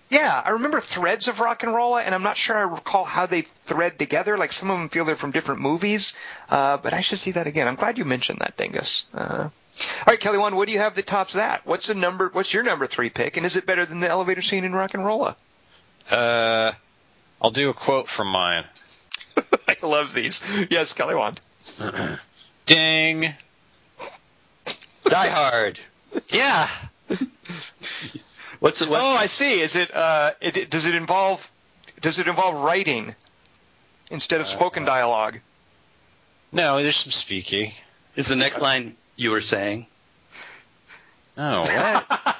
Yeah, 0.08 0.42
I 0.44 0.50
remember 0.50 0.80
threads 0.80 1.28
of 1.28 1.38
Rock 1.38 1.62
and 1.62 1.72
Rolla, 1.72 2.02
and 2.02 2.14
I'm 2.14 2.24
not 2.24 2.36
sure 2.36 2.56
I 2.56 2.62
recall 2.62 3.04
how 3.04 3.26
they 3.26 3.42
thread 3.42 3.96
together. 3.98 4.36
Like 4.36 4.52
some 4.52 4.68
of 4.70 4.78
them 4.78 4.88
feel 4.88 5.04
they're 5.04 5.14
from 5.14 5.30
different 5.30 5.60
movies, 5.60 6.14
uh, 6.48 6.78
but 6.78 6.92
I 6.92 7.00
should 7.00 7.18
see 7.20 7.30
that 7.32 7.46
again. 7.46 7.68
I'm 7.68 7.76
glad 7.76 7.96
you 7.96 8.04
mentioned 8.04 8.40
that, 8.40 8.56
Dingus. 8.56 9.04
Uh, 9.14 9.50
all 9.50 10.04
right, 10.08 10.18
Kelly 10.18 10.38
Wand. 10.38 10.56
What 10.56 10.66
do 10.66 10.72
you 10.72 10.80
have 10.80 10.96
that 10.96 11.06
tops 11.06 11.34
that? 11.34 11.64
What's 11.64 11.86
the 11.86 11.94
number? 11.94 12.28
What's 12.32 12.52
your 12.52 12.64
number 12.64 12.86
three 12.88 13.08
pick? 13.10 13.36
And 13.36 13.46
is 13.46 13.56
it 13.56 13.66
better 13.66 13.86
than 13.86 14.00
the 14.00 14.08
elevator 14.08 14.42
scene 14.42 14.64
in 14.64 14.72
Rock 14.72 14.94
and 14.94 15.04
Rolla? 15.04 15.36
Uh, 16.10 16.72
I'll 17.40 17.50
do 17.52 17.70
a 17.70 17.74
quote 17.74 18.08
from 18.08 18.28
mine. 18.28 18.64
I 19.68 19.76
love 19.82 20.12
these. 20.12 20.40
Yes, 20.70 20.92
Kelly 20.92 21.14
Wand. 21.14 21.40
Ding. 22.70 23.34
Die 25.04 25.28
Hard. 25.28 25.80
Yeah. 26.32 26.68
What's 28.60 28.78
the 28.78 28.86
what? 28.86 29.00
Oh, 29.00 29.16
I 29.16 29.26
see. 29.26 29.60
Is 29.60 29.74
it? 29.74 29.92
Uh, 29.92 30.30
it, 30.40 30.56
it- 30.56 30.70
does 30.70 30.86
it 30.86 30.94
involve? 30.94 31.50
Does 32.00 32.20
it 32.20 32.28
involve 32.28 32.62
writing 32.62 33.16
instead 34.08 34.40
of 34.40 34.46
spoken 34.46 34.84
dialogue? 34.84 35.40
No, 36.52 36.80
there's 36.80 36.94
some 36.94 37.10
speaking. 37.10 37.72
Is 38.14 38.28
the 38.28 38.36
next 38.36 38.60
line 38.60 38.94
you 39.16 39.32
were 39.32 39.40
saying? 39.40 39.86
Oh, 41.36 41.60
what? 41.62 42.06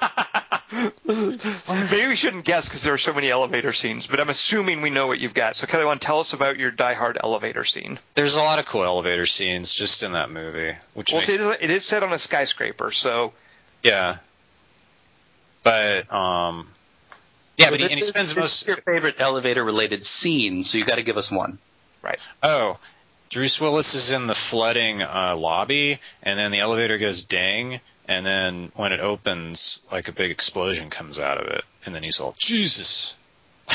Maybe 1.05 2.07
we 2.07 2.15
shouldn't 2.15 2.45
guess 2.45 2.67
because 2.67 2.83
there 2.83 2.93
are 2.93 2.97
so 2.97 3.13
many 3.13 3.29
elevator 3.29 3.73
scenes, 3.73 4.07
but 4.07 4.19
I'm 4.19 4.29
assuming 4.29 4.81
we 4.81 4.89
know 4.89 5.07
what 5.07 5.19
you've 5.19 5.33
got. 5.33 5.55
So, 5.55 5.67
Kelly 5.67 5.83
Wand 5.85 6.01
tell 6.01 6.19
us 6.19 6.33
about 6.33 6.57
your 6.57 6.71
Die 6.71 6.93
Hard 6.93 7.17
elevator 7.21 7.65
scene? 7.65 7.99
There's 8.13 8.35
a 8.35 8.39
lot 8.41 8.59
of 8.59 8.65
cool 8.65 8.83
elevator 8.83 9.25
scenes 9.25 9.73
just 9.73 10.03
in 10.03 10.13
that 10.13 10.31
movie, 10.31 10.73
which 10.93 11.11
Well, 11.11 11.21
makes 11.21 11.29
it 11.29 11.41
is, 11.41 11.55
it 11.59 11.69
is 11.69 11.85
set 11.85 12.03
on 12.03 12.13
a 12.13 12.17
skyscraper, 12.17 12.91
so 12.91 13.33
yeah. 13.83 14.17
But 15.63 16.11
um, 16.11 16.67
yeah, 17.57 17.69
but 17.69 17.79
he, 17.79 17.85
and 17.85 17.95
he 17.95 18.01
spends 18.01 18.33
this 18.33 18.37
most. 18.37 18.61
is 18.61 18.67
your 18.67 18.77
favorite 18.77 19.15
elevator 19.19 19.63
related 19.63 20.05
scene, 20.05 20.63
so 20.63 20.77
you 20.77 20.85
got 20.85 20.95
to 20.95 21.03
give 21.03 21.17
us 21.17 21.29
one. 21.29 21.59
Right. 22.01 22.19
Oh, 22.41 22.77
Bruce 23.33 23.61
Willis 23.61 23.95
is 23.95 24.11
in 24.11 24.27
the 24.27 24.35
flooding 24.35 25.01
uh, 25.01 25.35
lobby, 25.37 25.99
and 26.21 26.37
then 26.37 26.51
the 26.51 26.59
elevator 26.59 26.97
goes 26.97 27.23
ding, 27.23 27.79
and 28.07 28.25
then 28.25 28.71
when 28.75 28.91
it 28.91 28.99
opens, 28.99 29.79
like 29.91 30.09
a 30.09 30.11
big 30.11 30.31
explosion 30.31 30.89
comes 30.89 31.17
out 31.17 31.37
of 31.37 31.47
it, 31.47 31.63
and 31.85 31.95
then 31.95 32.03
he's 32.03 32.19
all 32.19 32.35
Jesus. 32.37 33.15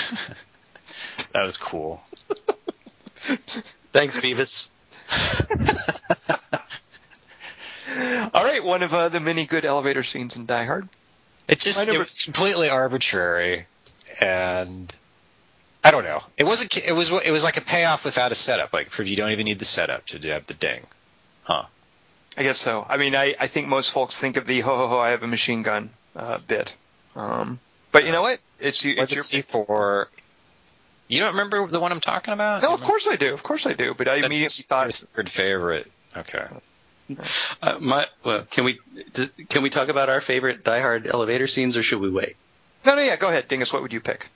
that 1.33 1.43
was 1.43 1.57
cool. 1.57 2.03
Thanks, 3.93 4.21
Beavis. 4.21 4.67
all 8.35 8.45
right. 8.45 8.63
One 8.63 8.83
of 8.83 8.93
uh, 8.93 9.09
the 9.09 9.21
many 9.21 9.47
good 9.47 9.65
elevator 9.65 10.03
scenes 10.03 10.37
in 10.37 10.45
Die 10.45 10.65
Hard. 10.65 10.87
It 11.49 11.61
just 11.61 11.87
My 11.87 11.95
it 11.95 11.99
was 11.99 12.19
completely 12.19 12.69
arbitrary, 12.69 13.67
and 14.21 14.95
I 15.87 15.93
don't 15.93 16.03
know. 16.03 16.21
It 16.37 16.43
wasn't. 16.43 16.77
It 16.77 16.91
was. 16.91 17.13
It 17.13 17.31
was 17.31 17.45
like 17.45 17.59
a 17.59 17.61
payoff 17.61 18.05
without 18.05 18.33
a 18.33 18.35
setup. 18.35 18.73
Like 18.73 18.91
for 18.91 19.05
you 19.05 19.15
don't 19.15 19.31
even 19.31 19.45
need 19.45 19.61
the 19.61 19.65
setup 19.65 20.05
to 20.07 20.19
have 20.31 20.45
the 20.47 20.55
ding. 20.55 20.83
Huh? 21.45 21.67
I 22.37 22.43
guess 22.43 22.59
so. 22.59 22.85
I 22.89 22.97
mean, 22.97 23.15
I, 23.15 23.37
I 23.39 23.47
think 23.47 23.69
most 23.69 23.93
folks 23.93 24.19
think 24.19 24.37
of 24.37 24.47
the 24.47 24.59
ho 24.63 24.77
ho 24.77 24.89
ho 24.89 24.99
I 24.99 25.11
have 25.11 25.23
a 25.23 25.29
machine 25.29 25.63
gun 25.63 25.91
uh, 26.17 26.39
bit. 26.39 26.75
Um, 27.15 27.61
but 27.93 28.05
you 28.05 28.11
know 28.11 28.23
what? 28.23 28.41
It's, 28.59 28.85
Or 28.85 28.89
it's 28.89 29.11
the 29.11 29.15
your 29.15 29.23
C 29.23 29.43
four. 29.43 30.09
You 31.07 31.21
don't 31.21 31.31
remember 31.37 31.65
the 31.69 31.79
one 31.79 31.93
I'm 31.93 32.01
talking 32.01 32.35
about? 32.35 32.63
No, 32.63 32.75
of 32.75 32.83
course 32.83 33.07
I 33.07 33.15
do. 33.15 33.33
Of 33.33 33.45
course 33.45 33.65
I 33.65 33.75
do. 33.75 33.95
But 33.97 34.09
I 34.09 34.17
That's 34.17 34.27
immediately 34.35 34.65
your 34.69 34.89
thought 34.89 34.93
third 34.93 35.31
favorite. 35.31 35.89
Okay. 36.17 36.47
Uh, 37.63 37.79
my, 37.79 38.07
well, 38.25 38.45
can 38.51 38.65
we 38.65 38.81
can 39.49 39.63
we 39.63 39.71
talk 39.71 39.89
about 39.89 40.09
our 40.09 40.21
favorite 40.21 40.65
Die 40.65 40.81
Hard 40.81 41.07
elevator 41.07 41.47
scenes, 41.47 41.77
or 41.77 41.85
should 41.85 42.01
we 42.01 42.11
wait? 42.11 42.35
No, 42.85 42.97
no, 42.97 43.03
yeah, 43.03 43.15
go 43.15 43.29
ahead, 43.29 43.47
Dingus. 43.47 43.73
What 43.73 43.83
would 43.83 43.93
you 43.93 44.01
pick? 44.01 44.27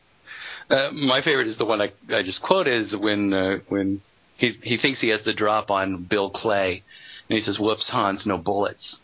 Uh, 0.70 0.90
my 0.92 1.20
favorite 1.20 1.48
is 1.48 1.56
the 1.58 1.64
one 1.64 1.82
I, 1.82 1.92
I 2.10 2.22
just 2.22 2.40
quoted 2.42 2.84
is 2.84 2.96
when 2.96 3.32
uh, 3.34 3.58
when 3.68 4.00
he 4.36 4.50
he 4.62 4.76
thinks 4.78 5.00
he 5.00 5.08
has 5.08 5.22
the 5.24 5.32
drop 5.32 5.70
on 5.70 6.04
Bill 6.04 6.30
Clay, 6.30 6.82
and 7.28 7.36
he 7.36 7.42
says, 7.42 7.58
"Whoops, 7.58 7.88
Hans, 7.88 8.24
no 8.24 8.38
bullets." 8.38 8.98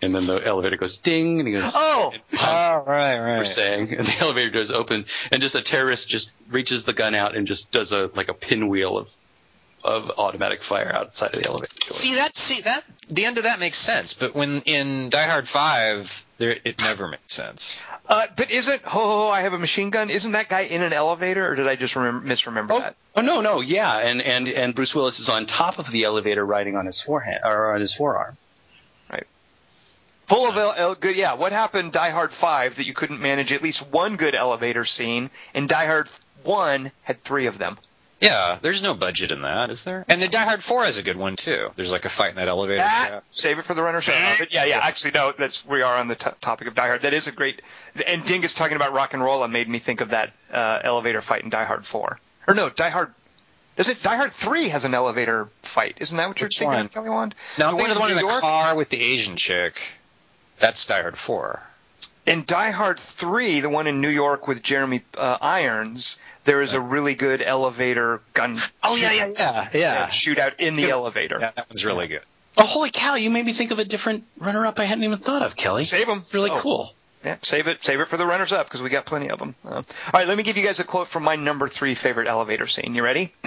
And 0.00 0.14
then 0.14 0.26
the 0.26 0.36
elevator 0.46 0.76
goes 0.76 0.96
ding, 0.98 1.40
and 1.40 1.48
he 1.48 1.54
goes, 1.54 1.68
Oh, 1.74 2.12
Oh, 2.34 2.84
right, 2.86 3.18
we're 3.18 3.52
saying, 3.52 3.92
and 3.94 4.06
the 4.06 4.16
elevator 4.20 4.50
doors 4.50 4.70
open, 4.70 5.06
and 5.32 5.42
just 5.42 5.56
a 5.56 5.62
terrorist 5.62 6.08
just 6.08 6.30
reaches 6.48 6.84
the 6.84 6.92
gun 6.92 7.16
out 7.16 7.36
and 7.36 7.48
just 7.48 7.70
does 7.72 7.90
a 7.90 8.08
like 8.14 8.28
a 8.28 8.34
pinwheel 8.34 8.96
of 8.96 9.08
of 9.82 10.10
automatic 10.16 10.60
fire 10.68 10.90
outside 10.94 11.34
of 11.34 11.42
the 11.42 11.48
elevator 11.48 11.74
door. 11.80 11.88
See 11.90 12.14
that? 12.14 12.36
See 12.36 12.60
that? 12.62 12.84
The 13.10 13.24
end 13.24 13.38
of 13.38 13.44
that 13.44 13.58
makes 13.58 13.76
sense, 13.76 14.14
but 14.14 14.34
when 14.34 14.62
in 14.62 15.08
Die 15.08 15.26
Hard 15.28 15.48
Five, 15.48 16.24
there 16.38 16.56
it 16.64 16.78
never 16.78 17.08
makes 17.08 17.32
sense. 17.32 17.78
uh, 18.08 18.26
but 18.36 18.50
isn't 18.50 18.82
ho 18.82 19.00
ho 19.00 19.18
ho 19.24 19.28
I 19.28 19.42
have 19.42 19.52
a 19.52 19.58
machine 19.58 19.90
gun? 19.90 20.08
Isn't 20.10 20.32
that 20.32 20.48
guy 20.48 20.60
in 20.62 20.82
an 20.82 20.92
elevator, 20.92 21.46
or 21.50 21.54
did 21.54 21.66
I 21.68 21.76
just 21.76 21.94
remember, 21.96 22.26
misremember 22.26 22.72
Oh, 22.74 22.78
that? 22.80 22.96
oh 23.16 23.20
no, 23.20 23.40
no, 23.40 23.60
yeah, 23.60 23.96
and 23.98 24.22
and 24.22 24.48
and 24.48 24.74
Bruce 24.74 24.94
Willis 24.94 25.18
is 25.18 25.28
on 25.28 25.46
top 25.46 25.78
of 25.78 25.86
the 25.92 26.04
elevator, 26.04 26.44
riding 26.46 26.76
on 26.76 26.86
his 26.86 27.02
forehand 27.04 27.40
or 27.44 27.74
on 27.74 27.80
his 27.80 27.94
forearm. 27.94 28.36
Right. 29.12 29.26
Full 30.24 30.46
of 30.48 30.56
el- 30.56 30.74
el- 30.76 30.94
good, 30.94 31.16
yeah. 31.16 31.34
What 31.34 31.52
happened 31.52 31.92
Die 31.92 32.10
Hard 32.10 32.32
Five 32.32 32.76
that 32.76 32.86
you 32.86 32.94
couldn't 32.94 33.20
manage 33.20 33.52
at 33.52 33.62
least 33.62 33.90
one 33.90 34.16
good 34.16 34.34
elevator 34.34 34.84
scene, 34.84 35.30
and 35.54 35.68
Die 35.68 35.86
Hard 35.86 36.08
One 36.44 36.92
had 37.02 37.22
three 37.24 37.46
of 37.46 37.58
them. 37.58 37.78
Yeah, 38.20 38.58
there's 38.60 38.82
no 38.82 38.94
budget 38.94 39.30
in 39.30 39.42
that, 39.42 39.70
is 39.70 39.84
there? 39.84 40.04
And 40.08 40.20
the 40.20 40.26
Die 40.26 40.44
Hard 40.44 40.62
Four 40.62 40.84
has 40.84 40.98
a 40.98 41.04
good 41.04 41.16
one 41.16 41.36
too. 41.36 41.70
There's 41.76 41.92
like 41.92 42.04
a 42.04 42.08
fight 42.08 42.30
in 42.30 42.36
that 42.36 42.48
elevator. 42.48 42.78
That 42.78 43.08
shaft. 43.08 43.26
save 43.30 43.58
it 43.60 43.64
for 43.64 43.74
the 43.74 43.82
runners 43.82 44.08
up. 44.08 44.14
But 44.40 44.52
yeah, 44.52 44.64
yeah. 44.64 44.80
Actually, 44.82 45.12
no. 45.12 45.32
That's 45.38 45.64
we 45.64 45.82
are 45.82 45.96
on 45.96 46.08
the 46.08 46.16
t- 46.16 46.30
topic 46.40 46.66
of 46.66 46.74
Die 46.74 46.86
Hard. 46.86 47.02
That 47.02 47.14
is 47.14 47.28
a 47.28 47.32
great. 47.32 47.62
And 48.06 48.24
Dingus 48.24 48.54
talking 48.54 48.74
about 48.76 48.92
rock 48.92 49.14
and 49.14 49.22
roll 49.22 49.46
made 49.46 49.68
me 49.68 49.78
think 49.78 50.00
of 50.00 50.10
that 50.10 50.32
uh, 50.52 50.80
elevator 50.82 51.20
fight 51.20 51.44
in 51.44 51.50
Die 51.50 51.64
Hard 51.64 51.86
Four. 51.86 52.18
Or 52.48 52.54
no, 52.54 52.70
Die 52.70 52.88
Hard. 52.88 53.12
Does 53.76 53.88
it 53.88 54.02
Die 54.02 54.16
Hard 54.16 54.32
Three 54.32 54.68
has 54.68 54.84
an 54.84 54.94
elevator 54.94 55.48
fight? 55.60 55.98
Isn't 56.00 56.16
that 56.16 56.26
what 56.26 56.40
you're 56.40 56.46
Which 56.46 56.58
thinking, 56.58 56.76
one? 56.76 56.86
of, 56.86 56.92
Kelly 56.92 57.10
Wand? 57.10 57.34
No, 57.56 57.68
I'm 57.68 57.76
thinking 57.76 57.90
of 57.92 57.94
the 57.98 58.00
one 58.00 58.10
in 58.10 58.16
the 58.16 58.22
York? 58.24 58.40
car 58.40 58.74
with 58.74 58.88
the 58.88 59.00
Asian 59.00 59.36
chick. 59.36 59.80
That's 60.58 60.84
Die 60.86 61.00
Hard 61.00 61.16
Four. 61.16 61.62
In 62.26 62.44
Die 62.44 62.70
Hard 62.72 63.00
3, 63.00 63.60
the 63.60 63.70
one 63.70 63.86
in 63.86 64.02
New 64.02 64.08
York 64.10 64.46
with 64.46 64.62
Jeremy 64.62 65.02
uh, 65.16 65.38
Irons, 65.40 66.18
there 66.48 66.62
is 66.62 66.72
a 66.72 66.80
really 66.80 67.14
good 67.14 67.42
elevator 67.42 68.22
gun 68.32 68.56
Oh 68.82 68.96
yeah, 68.96 69.12
yeah, 69.12 69.30
yeah, 69.38 69.68
yeah. 69.74 70.08
shootout 70.08 70.54
in 70.58 70.68
It's 70.68 70.76
the 70.76 70.82
good. 70.82 70.90
elevator. 70.90 71.38
Yeah, 71.40 71.50
that 71.54 71.68
one's 71.68 71.84
really 71.84 72.08
good. 72.08 72.22
Oh, 72.56 72.66
holy 72.66 72.90
cow! 72.90 73.14
You 73.14 73.30
made 73.30 73.44
me 73.44 73.56
think 73.56 73.70
of 73.70 73.78
a 73.78 73.84
different 73.84 74.24
runner-up 74.38 74.78
I 74.78 74.86
hadn't 74.86 75.04
even 75.04 75.18
thought 75.18 75.42
of, 75.42 75.54
Kelly. 75.56 75.84
Save 75.84 76.06
them. 76.06 76.24
Really 76.32 76.50
cool. 76.50 76.92
Yeah, 77.24 77.36
save 77.42 77.68
it, 77.68 77.84
save 77.84 78.00
it 78.00 78.08
for 78.08 78.16
the 78.16 78.26
runners 78.26 78.52
up 78.52 78.66
because 78.66 78.80
we 78.80 78.88
got 78.88 79.04
plenty 79.04 79.30
of 79.30 79.38
them. 79.38 79.54
Uh, 79.64 79.74
all 79.74 79.84
right, 80.14 80.26
let 80.26 80.36
me 80.36 80.42
give 80.42 80.56
you 80.56 80.64
guys 80.64 80.80
a 80.80 80.84
quote 80.84 81.08
from 81.08 81.24
my 81.24 81.36
number 81.36 81.68
three 81.68 81.94
favorite 81.94 82.28
elevator 82.28 82.66
scene. 82.66 82.94
You 82.94 83.02
ready? 83.02 83.34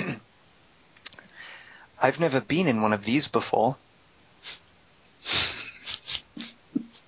I've 2.02 2.20
never 2.20 2.42
been 2.42 2.68
in 2.68 2.82
one 2.82 2.94
of 2.94 3.04
these 3.04 3.28
before. 3.28 3.76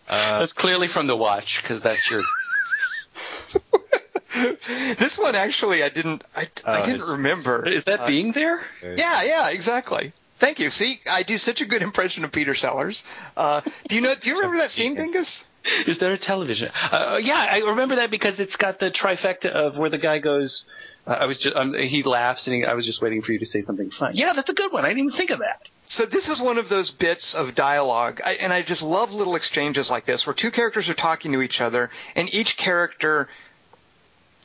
Uh, 0.07 0.39
That's 0.39 0.53
clearly 0.53 0.87
from 0.87 1.07
the 1.07 1.15
watch 1.15 1.59
because 1.61 1.81
that's 1.81 2.09
your. 2.11 2.21
this 4.97 5.17
one 5.17 5.35
actually, 5.35 5.83
I 5.83 5.89
didn't, 5.89 6.23
I, 6.35 6.41
I 6.41 6.45
Oh, 6.65 6.85
didn't 6.85 6.95
it's- 6.95 7.17
remember. 7.17 7.67
Is 7.67 7.83
that 7.85 8.01
Uh, 8.01 8.07
being 8.07 8.31
there? 8.33 8.61
Yeah, 8.81 9.23
yeah, 9.23 9.49
exactly. 9.49 10.11
Thank 10.39 10.59
you. 10.59 10.69
See, 10.69 10.99
I 11.09 11.23
do 11.23 11.37
such 11.37 11.61
a 11.61 11.65
good 11.65 11.81
impression 11.81 12.23
of 12.25 12.31
Peter 12.31 12.53
Sellers. 12.55 13.05
Uh, 13.37 13.61
do 13.87 13.95
you 13.95 14.01
know? 14.01 14.13
Do 14.15 14.29
you 14.29 14.35
remember 14.37 14.57
that 14.57 14.71
scene, 14.71 14.95
Dingus? 15.01 15.45
Is 15.87 15.97
there 15.99 16.11
a 16.11 16.17
television? 16.17 16.69
Uh, 16.91 17.17
yeah, 17.21 17.47
I 17.49 17.59
remember 17.59 17.95
that 17.95 18.11
because 18.11 18.37
it's 18.41 18.57
got 18.57 18.79
the 18.79 18.91
trifecta 18.91 19.45
of 19.45 19.77
where 19.77 19.89
the 19.89 19.97
guy 19.97 20.19
goes. 20.19 20.65
Uh, 21.07 21.11
I 21.11 21.25
was 21.27 21.37
just 21.37 21.55
um, 21.55 21.73
he 21.73 22.03
laughs 22.03 22.47
and 22.47 22.55
he, 22.57 22.65
I 22.65 22.73
was 22.73 22.85
just 22.85 23.01
waiting 23.01 23.21
for 23.21 23.31
you 23.31 23.39
to 23.39 23.45
say 23.45 23.61
something 23.61 23.89
fun. 23.91 24.15
Yeah, 24.17 24.33
that's 24.33 24.49
a 24.49 24.53
good 24.53 24.73
one. 24.73 24.83
I 24.83 24.89
didn't 24.89 25.05
even 25.05 25.17
think 25.17 25.29
of 25.29 25.39
that. 25.39 25.61
So 25.87 26.05
this 26.05 26.27
is 26.27 26.41
one 26.41 26.57
of 26.57 26.67
those 26.67 26.91
bits 26.91 27.33
of 27.35 27.55
dialogue, 27.55 28.19
I, 28.25 28.33
and 28.35 28.51
I 28.51 28.61
just 28.63 28.81
love 28.81 29.13
little 29.13 29.35
exchanges 29.35 29.89
like 29.91 30.03
this, 30.05 30.25
where 30.25 30.33
two 30.33 30.49
characters 30.51 30.89
are 30.89 30.93
talking 30.93 31.31
to 31.33 31.41
each 31.41 31.61
other, 31.61 31.89
and 32.15 32.33
each 32.33 32.57
character 32.57 33.29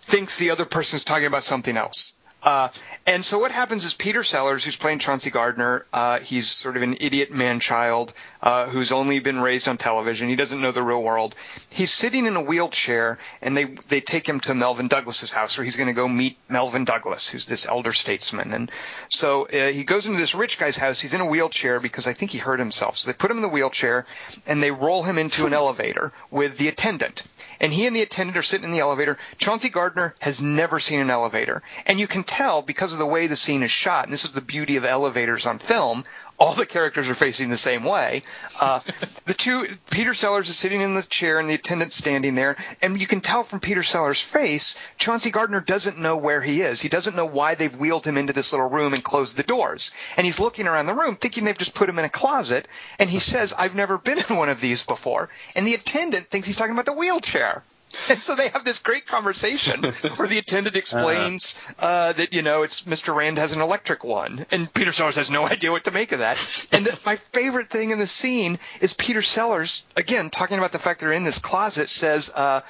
thinks 0.08 0.36
the 0.36 0.50
other 0.50 0.64
person's 0.64 1.04
talking 1.04 1.26
about 1.26 1.44
something 1.44 1.76
else. 1.76 2.12
Uh, 2.40 2.68
and 3.04 3.24
so 3.24 3.38
what 3.38 3.50
happens 3.50 3.84
is 3.84 3.94
Peter 3.94 4.22
Sellers, 4.22 4.64
who's 4.64 4.76
playing 4.76 5.00
Chauncey 5.00 5.30
Gardiner, 5.30 5.86
uh, 5.92 6.20
he's 6.20 6.48
sort 6.48 6.76
of 6.76 6.82
an 6.82 6.96
idiot 7.00 7.32
man-child 7.32 8.12
uh, 8.40 8.66
who's 8.68 8.92
only 8.92 9.18
been 9.18 9.40
raised 9.40 9.66
on 9.66 9.76
television. 9.76 10.28
He 10.28 10.36
doesn't 10.36 10.60
know 10.60 10.70
the 10.70 10.82
real 10.82 11.02
world. 11.02 11.34
He's 11.68 11.90
sitting 11.90 12.26
in 12.26 12.36
a 12.36 12.40
wheelchair, 12.40 13.18
and 13.42 13.56
they 13.56 13.64
they 13.88 14.00
take 14.00 14.28
him 14.28 14.38
to 14.40 14.54
Melvyn 14.54 14.88
Douglas's 14.88 15.32
house, 15.32 15.58
where 15.58 15.64
he's 15.64 15.74
going 15.74 15.88
to 15.88 15.92
go 15.92 16.06
meet 16.06 16.38
Melvyn 16.48 16.84
Douglas, 16.84 17.28
who's 17.28 17.46
this 17.46 17.66
elder 17.66 17.92
statesman. 17.92 18.52
And 18.52 18.70
so 19.08 19.46
uh, 19.46 19.72
he 19.72 19.82
goes 19.82 20.06
into 20.06 20.18
this 20.18 20.36
rich 20.36 20.60
guy's 20.60 20.76
house. 20.76 21.00
He's 21.00 21.14
in 21.14 21.20
a 21.20 21.26
wheelchair 21.26 21.80
because 21.80 22.06
I 22.06 22.12
think 22.12 22.30
he 22.30 22.38
hurt 22.38 22.60
himself. 22.60 22.96
So 22.98 23.10
they 23.10 23.16
put 23.16 23.32
him 23.32 23.38
in 23.38 23.42
the 23.42 23.48
wheelchair, 23.48 24.06
and 24.46 24.62
they 24.62 24.70
roll 24.70 25.02
him 25.02 25.18
into 25.18 25.46
an 25.46 25.54
elevator 25.54 26.12
with 26.30 26.56
the 26.56 26.68
attendant 26.68 27.24
and 27.60 27.72
he 27.72 27.86
and 27.86 27.94
the 27.94 28.02
attendant 28.02 28.36
are 28.36 28.42
sitting 28.42 28.66
in 28.66 28.72
the 28.72 28.80
elevator. 28.80 29.18
Chauncey 29.38 29.68
Gardiner 29.68 30.14
has 30.20 30.40
never 30.40 30.80
seen 30.80 31.00
an 31.00 31.10
elevator, 31.10 31.62
and 31.86 31.98
you 31.98 32.06
can 32.06 32.24
tell 32.24 32.62
because 32.62 32.92
of 32.92 32.98
the 32.98 33.06
way 33.06 33.26
the 33.26 33.36
scene 33.36 33.62
is 33.62 33.70
shot. 33.70 34.04
And 34.04 34.12
this 34.12 34.24
is 34.24 34.32
the 34.32 34.40
beauty 34.40 34.76
of 34.76 34.84
elevators 34.84 35.46
on 35.46 35.58
film. 35.58 36.04
All 36.38 36.54
the 36.54 36.66
characters 36.66 37.08
are 37.08 37.14
facing 37.14 37.48
the 37.48 37.56
same 37.56 37.82
way. 37.82 38.22
Uh, 38.60 38.80
the 39.26 39.34
two, 39.34 39.76
Peter 39.90 40.14
Sellers 40.14 40.48
is 40.48 40.56
sitting 40.56 40.80
in 40.80 40.94
the 40.94 41.02
chair 41.02 41.40
and 41.40 41.50
the 41.50 41.54
attendant 41.54 41.92
standing 41.92 42.34
there, 42.36 42.56
and 42.80 43.00
you 43.00 43.06
can 43.06 43.20
tell 43.20 43.42
from 43.42 43.58
Peter 43.60 43.82
Sellers' 43.82 44.22
face, 44.22 44.76
Chauncey 44.98 45.30
Gardiner 45.30 45.60
doesn't 45.60 45.98
know 45.98 46.16
where 46.16 46.40
he 46.40 46.62
is. 46.62 46.80
He 46.80 46.88
doesn't 46.88 47.16
know 47.16 47.26
why 47.26 47.54
they've 47.54 47.74
wheeled 47.74 48.06
him 48.06 48.16
into 48.16 48.32
this 48.32 48.52
little 48.52 48.70
room 48.70 48.94
and 48.94 49.02
closed 49.02 49.36
the 49.36 49.42
doors. 49.42 49.90
And 50.16 50.24
he's 50.24 50.38
looking 50.38 50.68
around 50.68 50.86
the 50.86 50.94
room 50.94 51.16
thinking 51.16 51.44
they've 51.44 51.58
just 51.58 51.74
put 51.74 51.88
him 51.88 51.98
in 51.98 52.04
a 52.04 52.10
closet, 52.10 52.68
and 52.98 53.10
he 53.10 53.18
says, 53.28 53.52
I've 53.52 53.74
never 53.74 53.98
been 53.98 54.18
in 54.18 54.36
one 54.36 54.48
of 54.48 54.60
these 54.60 54.84
before. 54.84 55.28
And 55.56 55.66
the 55.66 55.74
attendant 55.74 56.28
thinks 56.28 56.46
he's 56.46 56.56
talking 56.56 56.72
about 56.72 56.86
the 56.86 56.92
wheelchair. 56.92 57.64
And 58.08 58.22
so 58.22 58.34
they 58.34 58.48
have 58.48 58.64
this 58.64 58.78
great 58.78 59.06
conversation 59.06 59.82
where 60.16 60.28
the 60.28 60.38
attendant 60.38 60.76
explains 60.76 61.54
uh, 61.78 62.12
that 62.14 62.32
you 62.32 62.42
know 62.42 62.62
it's 62.62 62.82
Mr. 62.82 63.14
Rand 63.14 63.38
has 63.38 63.52
an 63.52 63.60
electric 63.60 64.02
one, 64.02 64.46
and 64.50 64.72
Peter 64.72 64.92
Sellers 64.92 65.16
has 65.16 65.30
no 65.30 65.46
idea 65.48 65.70
what 65.70 65.84
to 65.84 65.90
make 65.90 66.12
of 66.12 66.20
that. 66.20 66.38
And 66.72 66.86
the, 66.86 66.98
my 67.04 67.16
favorite 67.32 67.68
thing 67.68 67.90
in 67.90 67.98
the 67.98 68.06
scene 68.06 68.58
is 68.80 68.94
Peter 68.94 69.22
Sellers 69.22 69.82
again 69.96 70.30
talking 70.30 70.58
about 70.58 70.72
the 70.72 70.78
fact 70.78 71.00
they're 71.00 71.12
in 71.12 71.24
this 71.24 71.38
closet 71.38 71.88
says, 71.88 72.30
uh, 72.34 72.62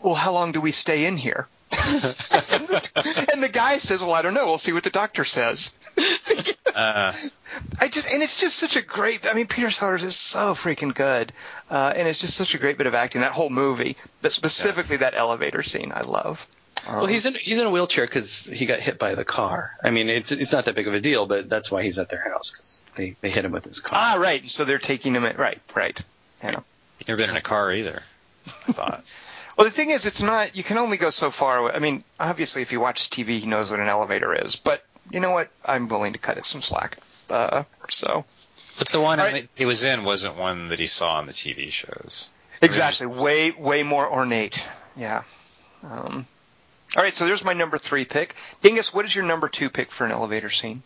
"Well, 0.00 0.14
how 0.14 0.32
long 0.32 0.52
do 0.52 0.60
we 0.60 0.72
stay 0.72 1.06
in 1.06 1.16
here?" 1.16 1.46
And, 1.78 2.68
the, 2.68 3.28
and 3.32 3.42
the 3.42 3.48
guy 3.48 3.78
says, 3.78 4.00
"Well, 4.00 4.12
I 4.12 4.22
don't 4.22 4.34
know. 4.34 4.46
We'll 4.46 4.58
see 4.58 4.72
what 4.72 4.84
the 4.84 4.90
doctor 4.90 5.24
says." 5.24 5.72
Uh, 6.74 7.12
I 7.80 7.86
just 7.86 8.12
and 8.12 8.20
it's 8.20 8.34
just 8.40 8.56
such 8.56 8.74
a 8.74 8.82
great. 8.82 9.28
I 9.28 9.32
mean, 9.32 9.46
Peter 9.46 9.70
Sellers 9.70 10.02
is 10.02 10.16
so 10.16 10.54
freaking 10.56 10.92
good, 10.92 11.32
uh, 11.70 11.92
and 11.94 12.08
it's 12.08 12.18
just 12.18 12.36
such 12.36 12.56
a 12.56 12.58
great 12.58 12.78
bit 12.78 12.88
of 12.88 12.94
acting. 12.94 13.20
That 13.20 13.30
whole 13.30 13.48
movie, 13.48 13.96
but 14.22 14.32
specifically 14.32 14.96
that 14.96 15.14
elevator 15.14 15.62
scene, 15.62 15.92
I 15.94 16.00
love. 16.00 16.44
Um, 16.84 16.96
Well, 16.96 17.06
he's 17.06 17.24
in 17.24 17.36
he's 17.40 17.58
in 17.60 17.64
a 17.66 17.70
wheelchair 17.70 18.06
because 18.06 18.28
he 18.52 18.66
got 18.66 18.80
hit 18.80 18.98
by 18.98 19.14
the 19.14 19.24
car. 19.24 19.70
I 19.84 19.90
mean, 19.90 20.08
it's 20.08 20.32
it's 20.32 20.50
not 20.50 20.64
that 20.64 20.74
big 20.74 20.88
of 20.88 20.94
a 20.94 21.00
deal, 21.00 21.26
but 21.26 21.48
that's 21.48 21.70
why 21.70 21.84
he's 21.84 21.96
at 21.96 22.10
their 22.10 22.28
house 22.28 22.50
because 22.50 22.80
they 22.96 23.14
they 23.20 23.30
hit 23.30 23.44
him 23.44 23.52
with 23.52 23.64
his 23.66 23.78
car. 23.78 23.96
ah 24.02 24.16
right. 24.20 24.44
So 24.48 24.64
they're 24.64 24.78
taking 24.78 25.14
him. 25.14 25.24
At, 25.24 25.38
right, 25.38 25.60
right. 25.76 26.02
Yeah. 26.42 26.58
never 27.06 27.18
been 27.18 27.30
in 27.30 27.36
a 27.36 27.40
car 27.40 27.70
either. 27.70 28.02
I 28.46 28.72
thought. 28.72 29.04
Well, 29.56 29.64
the 29.64 29.70
thing 29.70 29.90
is, 29.90 30.04
it's 30.06 30.22
not. 30.22 30.56
You 30.56 30.62
can 30.64 30.78
only 30.78 30.96
go 30.96 31.10
so 31.10 31.30
far. 31.30 31.58
away. 31.58 31.72
I 31.74 31.78
mean, 31.78 32.02
obviously, 32.18 32.62
if 32.62 32.72
you 32.72 32.80
watch 32.80 33.10
TV, 33.10 33.38
he 33.38 33.46
knows 33.46 33.70
what 33.70 33.80
an 33.80 33.88
elevator 33.88 34.34
is. 34.34 34.56
But 34.56 34.84
you 35.10 35.20
know 35.20 35.30
what? 35.30 35.48
I'm 35.64 35.88
willing 35.88 36.12
to 36.14 36.18
cut 36.18 36.38
it 36.38 36.46
some 36.46 36.60
slack. 36.62 36.98
Uh, 37.30 37.64
so 37.90 38.24
But 38.78 38.88
the 38.90 39.00
one 39.00 39.18
right. 39.18 39.48
he 39.54 39.64
was 39.64 39.84
in 39.84 40.04
wasn't 40.04 40.36
one 40.36 40.68
that 40.68 40.78
he 40.80 40.86
saw 40.86 41.14
on 41.16 41.26
the 41.26 41.32
TV 41.32 41.70
shows. 41.70 42.28
exactly, 42.60 43.06
way 43.06 43.50
way 43.52 43.82
more 43.82 44.10
ornate. 44.10 44.66
Yeah. 44.96 45.22
Um, 45.82 46.26
all 46.96 47.02
right. 47.02 47.14
So 47.14 47.26
there's 47.26 47.44
my 47.44 47.52
number 47.52 47.78
three 47.78 48.04
pick. 48.04 48.34
Dingus, 48.62 48.92
what 48.92 49.04
is 49.04 49.14
your 49.14 49.24
number 49.24 49.48
two 49.48 49.70
pick 49.70 49.90
for 49.92 50.04
an 50.04 50.10
elevator 50.12 50.50
scene? 50.50 50.82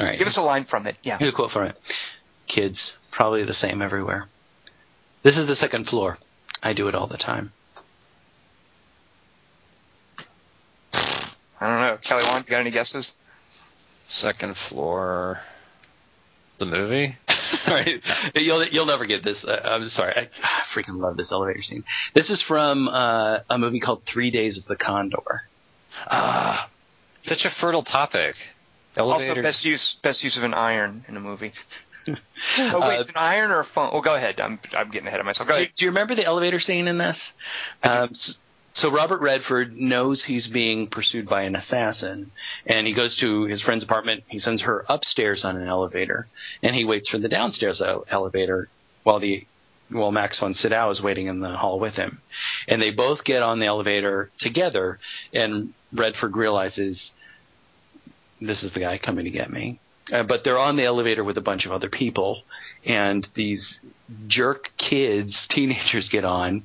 All 0.00 0.06
right, 0.06 0.18
Give 0.18 0.28
us 0.28 0.36
a 0.36 0.42
line 0.42 0.64
from 0.64 0.86
it. 0.86 0.96
Yeah. 1.02 1.18
here's 1.18 1.32
a 1.32 1.34
quote 1.36 1.50
from 1.52 1.64
it: 1.64 1.76
"Kids, 2.48 2.92
probably 3.10 3.44
the 3.44 3.54
same 3.54 3.82
everywhere. 3.82 4.26
This 5.22 5.36
is 5.36 5.46
the 5.48 5.56
second 5.56 5.86
floor. 5.88 6.18
I 6.62 6.72
do 6.72 6.88
it 6.88 6.94
all 6.94 7.06
the 7.06 7.16
time." 7.18 7.52
I 11.60 11.66
don't 11.66 11.80
know. 11.80 11.98
Kelly 12.02 12.24
Wand, 12.24 12.44
you 12.46 12.50
got 12.50 12.60
any 12.60 12.70
guesses? 12.70 13.14
Second 14.06 14.56
floor. 14.56 15.40
The 16.58 16.66
movie. 16.66 17.16
All 17.68 17.74
right, 17.74 18.02
you'll 18.34 18.64
you'll 18.66 18.86
never 18.86 19.04
get 19.06 19.22
this. 19.24 19.44
Uh, 19.44 19.60
I'm 19.64 19.88
sorry, 19.88 20.12
I, 20.16 20.28
I 20.42 20.62
freaking 20.74 20.98
love 20.98 21.16
this 21.16 21.30
elevator 21.32 21.62
scene. 21.62 21.84
This 22.14 22.30
is 22.30 22.42
from 22.42 22.88
uh, 22.88 23.38
a 23.48 23.58
movie 23.58 23.80
called 23.80 24.02
Three 24.06 24.30
Days 24.30 24.58
of 24.58 24.64
the 24.66 24.76
Condor. 24.76 25.42
Ah, 26.10 26.68
such 27.22 27.44
a 27.44 27.50
fertile 27.50 27.82
topic. 27.82 28.36
Also, 28.96 29.34
best 29.36 29.64
use 29.64 29.94
best 30.02 30.24
use 30.24 30.36
of 30.36 30.42
an 30.42 30.52
iron 30.54 31.04
in 31.08 31.16
a 31.16 31.20
movie. 31.20 31.52
Oh 32.58 32.80
wait, 32.80 32.96
Uh, 32.96 33.00
it's 33.00 33.08
an 33.10 33.16
iron 33.16 33.50
or 33.50 33.60
a 33.60 33.64
phone? 33.64 33.92
Well, 33.92 34.00
go 34.00 34.14
ahead. 34.14 34.40
I'm 34.40 34.58
I'm 34.72 34.90
getting 34.90 35.08
ahead 35.08 35.20
of 35.20 35.26
myself. 35.26 35.46
Go 35.46 35.54
Do, 35.56 35.62
ahead. 35.62 35.72
do 35.76 35.84
you 35.84 35.90
remember 35.90 36.14
the 36.14 36.24
elevator 36.24 36.58
scene 36.58 36.88
in 36.88 36.96
this? 36.96 37.18
Um, 37.82 38.10
s- 38.12 38.36
so 38.78 38.90
Robert 38.90 39.20
Redford 39.20 39.76
knows 39.76 40.24
he's 40.24 40.46
being 40.46 40.86
pursued 40.88 41.28
by 41.28 41.42
an 41.42 41.56
assassin, 41.56 42.30
and 42.64 42.86
he 42.86 42.94
goes 42.94 43.16
to 43.20 43.44
his 43.44 43.60
friend's 43.60 43.82
apartment. 43.82 44.24
He 44.28 44.38
sends 44.38 44.62
her 44.62 44.84
upstairs 44.88 45.44
on 45.44 45.56
an 45.56 45.66
elevator, 45.66 46.28
and 46.62 46.74
he 46.74 46.84
waits 46.84 47.08
for 47.08 47.18
the 47.18 47.28
downstairs 47.28 47.82
elevator 48.10 48.68
while 49.02 49.20
the 49.20 49.46
while 49.90 50.12
Max 50.12 50.38
von 50.38 50.54
Sydow 50.54 50.90
is 50.90 51.02
waiting 51.02 51.26
in 51.26 51.40
the 51.40 51.56
hall 51.56 51.80
with 51.80 51.94
him. 51.94 52.20
And 52.68 52.80
they 52.80 52.90
both 52.90 53.24
get 53.24 53.42
on 53.42 53.58
the 53.58 53.66
elevator 53.66 54.30
together, 54.38 54.98
and 55.32 55.72
Redford 55.92 56.36
realizes 56.36 57.10
this 58.40 58.62
is 58.62 58.72
the 58.74 58.80
guy 58.80 58.98
coming 58.98 59.24
to 59.24 59.30
get 59.30 59.50
me. 59.50 59.80
Uh, 60.12 60.22
but 60.22 60.44
they're 60.44 60.58
on 60.58 60.76
the 60.76 60.84
elevator 60.84 61.24
with 61.24 61.36
a 61.36 61.42
bunch 61.42 61.66
of 61.66 61.72
other 61.72 61.88
people, 61.88 62.42
and 62.84 63.26
these 63.34 63.78
jerk 64.26 64.70
kids, 64.78 65.46
teenagers, 65.50 66.08
get 66.08 66.24
on, 66.24 66.64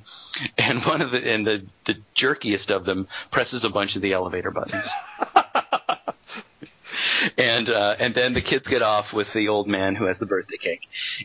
and 0.58 0.82
one 0.84 1.02
of 1.02 1.10
the 1.10 1.32
and 1.32 1.46
the 1.46 1.66
the 1.86 1.94
jerkiest 2.16 2.70
of 2.70 2.84
them 2.84 3.06
presses 3.30 3.64
a 3.64 3.70
bunch 3.70 3.96
of 3.96 4.02
the 4.02 4.12
elevator 4.12 4.50
buttons. 4.50 4.88
And 7.38 7.68
uh, 7.68 7.96
and 7.98 8.14
then 8.14 8.32
the 8.32 8.40
kids 8.40 8.70
get 8.70 8.82
off 8.82 9.06
with 9.12 9.28
the 9.34 9.48
old 9.48 9.66
man 9.66 9.94
who 9.94 10.04
has 10.04 10.18
the 10.18 10.26
birthday 10.26 10.56
cake, 10.56 10.82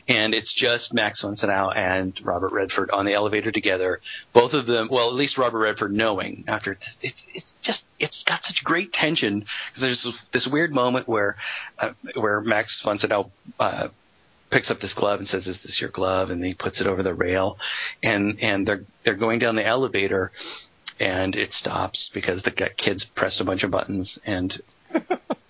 and 0.08 0.34
it's 0.34 0.54
just 0.54 0.94
Max 0.94 1.22
von 1.22 1.36
Sydow 1.36 1.70
and 1.70 2.20
Robert 2.24 2.52
Redford 2.52 2.90
on 2.92 3.06
the 3.06 3.14
elevator 3.14 3.52
together. 3.52 4.00
Both 4.34 4.54
of 4.54 4.66
them, 4.66 4.88
well, 4.90 5.10
at 5.10 5.16
least 5.16 5.38
Robert 5.38 5.60
Redford 5.60 5.92
knowing 5.92 6.46
after 6.48 6.78
it's 7.02 7.24
it's, 7.34 7.54
just 7.62 7.84
it's 8.00 8.24
got 8.24 8.44
such 8.44 8.64
great 8.64 8.94
tension 8.94 9.40
because 9.40 9.82
there's 9.82 10.04
this, 10.04 10.14
this 10.34 10.50
weird 10.52 10.72
moment 10.72 11.08
where 11.08 11.36
uh, 11.78 11.92
where 12.16 12.42
Max 12.42 12.82
von 12.84 12.98
Sydow 12.98 13.32
uh, 13.60 13.90
picks 14.50 14.70
up 14.72 14.80
this 14.80 14.94
glove 14.94 15.20
and 15.20 15.28
says, 15.28 15.48
"Is 15.48 15.60
this 15.64 15.80
your 15.80 15.90
glove?" 15.90 16.30
and 16.30 16.44
he 16.44 16.54
puts 16.54 16.82
it 16.82 16.88
over 16.88 17.04
the 17.04 17.14
rail, 17.14 17.58
and 18.04 18.40
and 18.42 18.68
they're 18.68 18.84
they're 19.04 19.16
going 19.16 19.40
down 19.40 19.56
the 19.56 19.66
elevator, 19.66 20.32
and 21.00 21.36
it 21.36 21.54
stops 21.54 22.10
because 22.14 22.44
the 22.44 22.70
kids 22.78 23.06
pressed 23.16 23.42
a 23.42 23.46
bunch 23.46 23.64
of 23.64 23.72
buttons 23.72 24.20
and. 24.26 24.62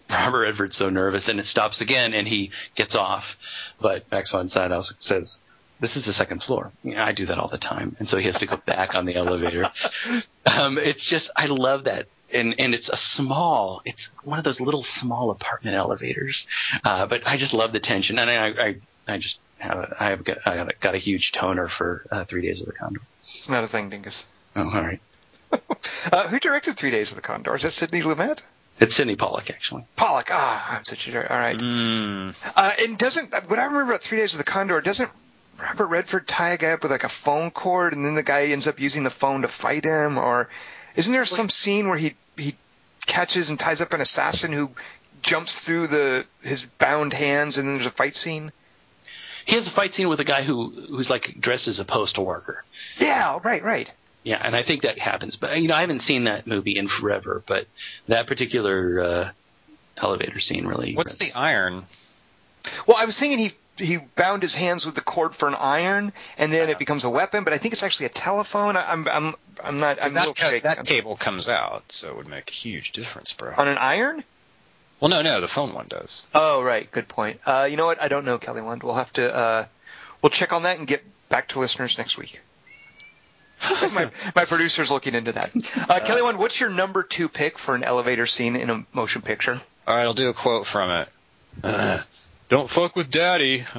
Robert 0.10 0.40
Redford's 0.40 0.76
so 0.76 0.90
nervous, 0.90 1.30
and 1.30 1.40
it 1.40 1.46
stops 1.46 1.82
again, 1.82 2.16
and 2.16 2.28
he 2.28 2.50
gets 2.76 2.96
off. 2.96 3.24
But 3.80 4.10
Max 4.12 4.32
von 4.32 4.50
Sydow 4.50 4.82
says, 4.98 5.38
"This 5.80 5.96
is 5.96 6.04
the 6.04 6.14
second 6.14 6.42
floor. 6.42 6.72
Yeah, 6.82 7.06
I 7.06 7.12
do 7.12 7.28
that 7.28 7.38
all 7.38 7.48
the 7.48 7.60
time," 7.60 7.96
and 8.00 8.08
so 8.08 8.18
he 8.18 8.26
has 8.26 8.40
to 8.40 8.48
go 8.48 8.58
back 8.66 8.96
on 8.96 9.06
the 9.06 9.16
elevator. 9.16 9.70
Um, 10.46 10.80
it's 10.80 11.08
just, 11.08 11.30
I 11.36 11.46
love 11.46 11.84
that, 11.84 12.08
and 12.34 12.56
and 12.60 12.74
it's 12.74 12.90
a 12.90 12.98
small, 12.98 13.82
it's 13.86 14.10
one 14.24 14.38
of 14.40 14.46
those 14.46 14.60
little 14.60 14.84
small 14.84 15.32
apartment 15.32 15.76
elevators. 15.76 16.46
Uh, 16.84 17.06
but 17.06 17.22
I 17.26 17.38
just 17.38 17.54
love 17.54 17.72
the 17.72 17.80
tension, 17.80 18.18
and 18.20 18.30
I 18.30 18.48
I, 18.68 18.76
I 19.08 19.18
just 19.18 19.38
have 19.58 19.78
a, 19.78 19.96
I 20.00 20.10
have 20.12 20.24
got, 20.24 20.38
I 20.46 20.56
got 20.56 20.70
a, 20.70 20.74
got 20.82 20.96
a 20.96 21.00
huge 21.00 21.32
toner 21.34 21.68
for 21.68 22.06
uh, 22.12 22.26
Three 22.26 22.42
Days 22.42 22.62
of 22.62 22.68
the 22.68 22.74
Condor. 22.74 23.02
It's 23.38 23.50
not 23.50 23.64
a 23.64 23.68
thing, 23.68 23.90
Dingus. 23.90 24.26
Oh, 24.56 24.64
all 24.64 24.82
right. 24.84 25.02
Uh, 26.12 26.28
who 26.30 26.40
directed 26.40 26.78
Three 26.78 26.92
Days 26.92 27.12
of 27.12 27.16
the 27.18 27.22
Condor? 27.22 27.56
Is 27.56 27.64
that 27.64 27.72
Sidney 27.72 28.02
Lumet? 28.02 28.42
It's 28.80 28.96
Sydney 28.96 29.16
Pollack, 29.18 29.50
actually. 29.50 29.84
Pollack. 29.98 30.28
Ah, 30.32 30.78
I'm 30.78 30.84
such 30.86 31.08
a 31.08 31.12
jerk. 31.12 31.30
All 31.30 31.38
right. 31.38 31.58
Mm, 31.58 32.52
Uh, 32.56 32.72
and 32.80 32.98
doesn't 32.98 33.34
what 33.50 33.60
I 33.60 33.66
remember 33.66 33.92
about 33.92 34.02
Three 34.02 34.20
Days 34.20 34.34
of 34.34 34.38
the 34.38 34.50
Condor? 34.50 34.80
Doesn't 34.80 35.10
Robert 35.60 35.88
Redford 35.88 36.28
tie 36.28 36.52
a 36.52 36.58
guy 36.58 36.72
up 36.72 36.84
with 36.84 36.92
like 36.92 37.04
a 37.04 37.10
phone 37.10 37.52
cord, 37.52 37.94
and 37.94 38.06
then 38.06 38.16
the 38.16 38.24
guy 38.24 38.46
ends 38.46 38.68
up 38.68 38.80
using 38.80 39.04
the 39.04 39.10
phone 39.10 39.42
to 39.42 39.48
fight 39.50 39.84
him? 39.84 40.18
Or 40.18 40.48
isn't 41.00 41.14
there 41.14 41.24
some 41.24 41.50
scene 41.50 41.88
where 41.88 41.98
he 41.98 42.14
he 42.38 42.56
catches 43.06 43.50
and 43.50 43.58
ties 43.58 43.80
up 43.80 43.94
an 43.94 44.02
assassin 44.02 44.52
who 44.52 44.70
jumps 45.22 45.58
through 45.58 45.88
the 45.88 46.26
his 46.42 46.66
bound 46.66 47.14
hands, 47.14 47.58
and 47.58 47.68
then 47.68 47.76
there's 47.76 47.88
a 47.88 47.92
fight 47.92 48.18
scene? 48.18 48.52
He 49.46 49.56
has 49.56 49.66
a 49.66 49.72
fight 49.72 49.94
scene 49.94 50.10
with 50.10 50.20
a 50.20 50.26
guy 50.26 50.44
who 50.44 50.70
who's 50.90 51.10
like 51.10 51.38
dressed 51.40 51.70
as 51.70 51.80
a 51.80 51.86
postal 51.86 52.26
worker. 52.26 52.66
Yeah, 52.98 53.40
right, 53.42 53.64
right. 53.64 53.92
Yeah, 54.24 54.42
and 54.44 54.54
I 54.54 54.62
think 54.62 54.82
that 54.82 55.00
happens. 55.00 55.38
But 55.38 55.58
you 55.62 55.70
know, 55.70 55.76
I 55.76 55.82
haven't 55.82 56.02
seen 56.02 56.26
that 56.26 56.46
movie 56.46 56.78
in 56.78 56.90
forever. 56.90 57.42
But 57.48 57.68
that 58.10 58.28
particular 58.28 59.00
uh, 59.00 59.32
elevator 59.96 60.42
scene 60.42 60.68
really. 60.68 60.96
what's 60.96 61.18
the 61.18 61.32
iron? 61.32 61.86
Well, 62.86 62.98
I 62.98 63.06
was 63.06 63.18
thinking 63.18 63.40
he 63.40 63.54
he 63.80 63.98
bound 63.98 64.42
his 64.42 64.54
hands 64.54 64.86
with 64.86 64.96
the 64.96 65.02
cord 65.02 65.36
for 65.36 65.48
an 65.48 65.56
iron, 65.56 66.14
and 66.38 66.54
then 66.54 66.70
it 66.70 66.78
becomes 66.78 67.04
a 67.04 67.10
weapon. 67.10 67.44
But 67.44 67.54
I 67.54 67.58
think 67.58 67.74
it's 67.74 67.84
actually 67.84 68.08
a 68.08 68.10
telephone. 68.10 68.78
I, 68.78 68.92
I'm 68.92 69.08
I'm 69.08 69.36
I'm 69.64 69.80
not. 69.80 70.04
I'm 70.04 70.14
that, 70.14 70.28
little 70.28 70.34
ca- 70.34 70.60
that 70.60 70.86
cable 70.86 71.16
comes 71.16 71.50
out, 71.50 71.92
so 71.92 72.10
it 72.10 72.18
would 72.18 72.28
make 72.28 72.50
a 72.50 72.54
huge 72.54 72.92
difference, 72.92 73.34
bro. 73.34 73.54
on 73.58 73.68
an 73.68 73.78
iron. 73.78 74.24
Well, 75.00 75.10
no, 75.10 75.22
no, 75.22 75.40
the 75.40 75.48
phone 75.48 75.74
one 75.74 75.86
does. 75.88 76.26
Oh, 76.36 76.62
right. 76.62 76.92
Good 76.92 77.08
point. 77.08 77.40
Uh, 77.46 77.68
you 77.70 77.78
know 77.78 77.86
what? 77.86 78.02
I 78.02 78.10
don't 78.10 78.26
know, 78.26 78.38
Kelly 78.38 78.62
Wand. 78.62 78.84
We'll 78.84 78.96
have 78.96 79.14
to. 79.14 79.34
Uh, 79.34 79.66
we'll 80.22 80.30
check 80.30 80.52
on 80.52 80.64
that 80.64 80.78
and 80.78 80.86
get 80.86 81.04
back 81.30 81.50
to 81.50 81.60
listeners 81.60 81.98
next 81.98 82.18
week. 82.18 82.42
my, 83.94 84.10
my 84.36 84.46
producer's 84.46 84.90
looking 84.92 85.16
into 85.16 85.34
that. 85.34 85.52
Uh, 85.90 86.00
Kelly 86.00 86.22
Wand, 86.22 86.38
what's 86.38 86.60
your 86.60 86.70
number 86.70 87.04
two 87.04 87.28
pick 87.28 87.58
for 87.58 87.76
an 87.76 87.84
elevator 87.84 88.26
scene 88.26 88.56
in 88.56 88.70
a 88.70 88.86
motion 88.94 89.22
picture? 89.22 89.60
All 89.88 89.96
right, 89.96 90.04
I'll 90.04 90.14
do 90.14 90.30
a 90.30 90.34
quote 90.34 90.66
from 90.66 90.92
it. 90.92 91.10
Don't 92.50 92.70
fuck 92.70 92.96
with 92.96 93.10
daddy. 93.10 93.64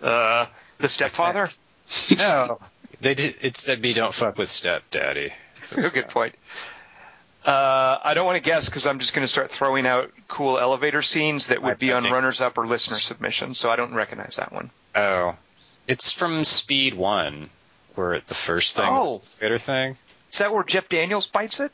Uh, 0.00 0.46
the 0.78 0.88
stepfather. 0.88 1.48
no, 2.16 2.58
they 3.00 3.14
did. 3.14 3.36
It 3.42 3.56
said 3.56 3.80
be 3.80 3.92
don't 3.92 4.12
fuck 4.12 4.36
with 4.36 4.48
stepdaddy. 4.48 5.32
Good 5.70 6.08
point. 6.08 6.34
Uh, 7.44 7.98
I 8.02 8.14
don't 8.14 8.26
want 8.26 8.36
to 8.36 8.42
guess 8.42 8.66
because 8.66 8.86
I'm 8.86 8.98
just 8.98 9.14
going 9.14 9.22
to 9.22 9.28
start 9.28 9.50
throwing 9.52 9.86
out 9.86 10.10
cool 10.26 10.58
elevator 10.58 11.02
scenes 11.02 11.48
that 11.48 11.62
would 11.62 11.72
I- 11.72 11.74
be 11.74 11.92
I 11.92 11.98
on 11.98 12.04
runners 12.10 12.40
up 12.40 12.58
or 12.58 12.66
listener 12.66 12.96
submissions, 12.98 13.58
so 13.58 13.70
I 13.70 13.76
don't 13.76 13.94
recognize 13.94 14.36
that 14.36 14.52
one. 14.52 14.70
Oh, 14.96 15.36
it's 15.86 16.10
from 16.10 16.42
Speed 16.42 16.94
One, 16.94 17.48
where 17.94 18.18
the 18.20 18.34
first 18.34 18.74
thing, 18.76 18.86
Oh. 18.88 19.20
elevator 19.40 19.58
thing. 19.60 19.96
Is 20.32 20.38
that 20.38 20.52
where 20.52 20.64
Jeff 20.64 20.88
Daniels 20.88 21.26
bites 21.28 21.60
it? 21.60 21.70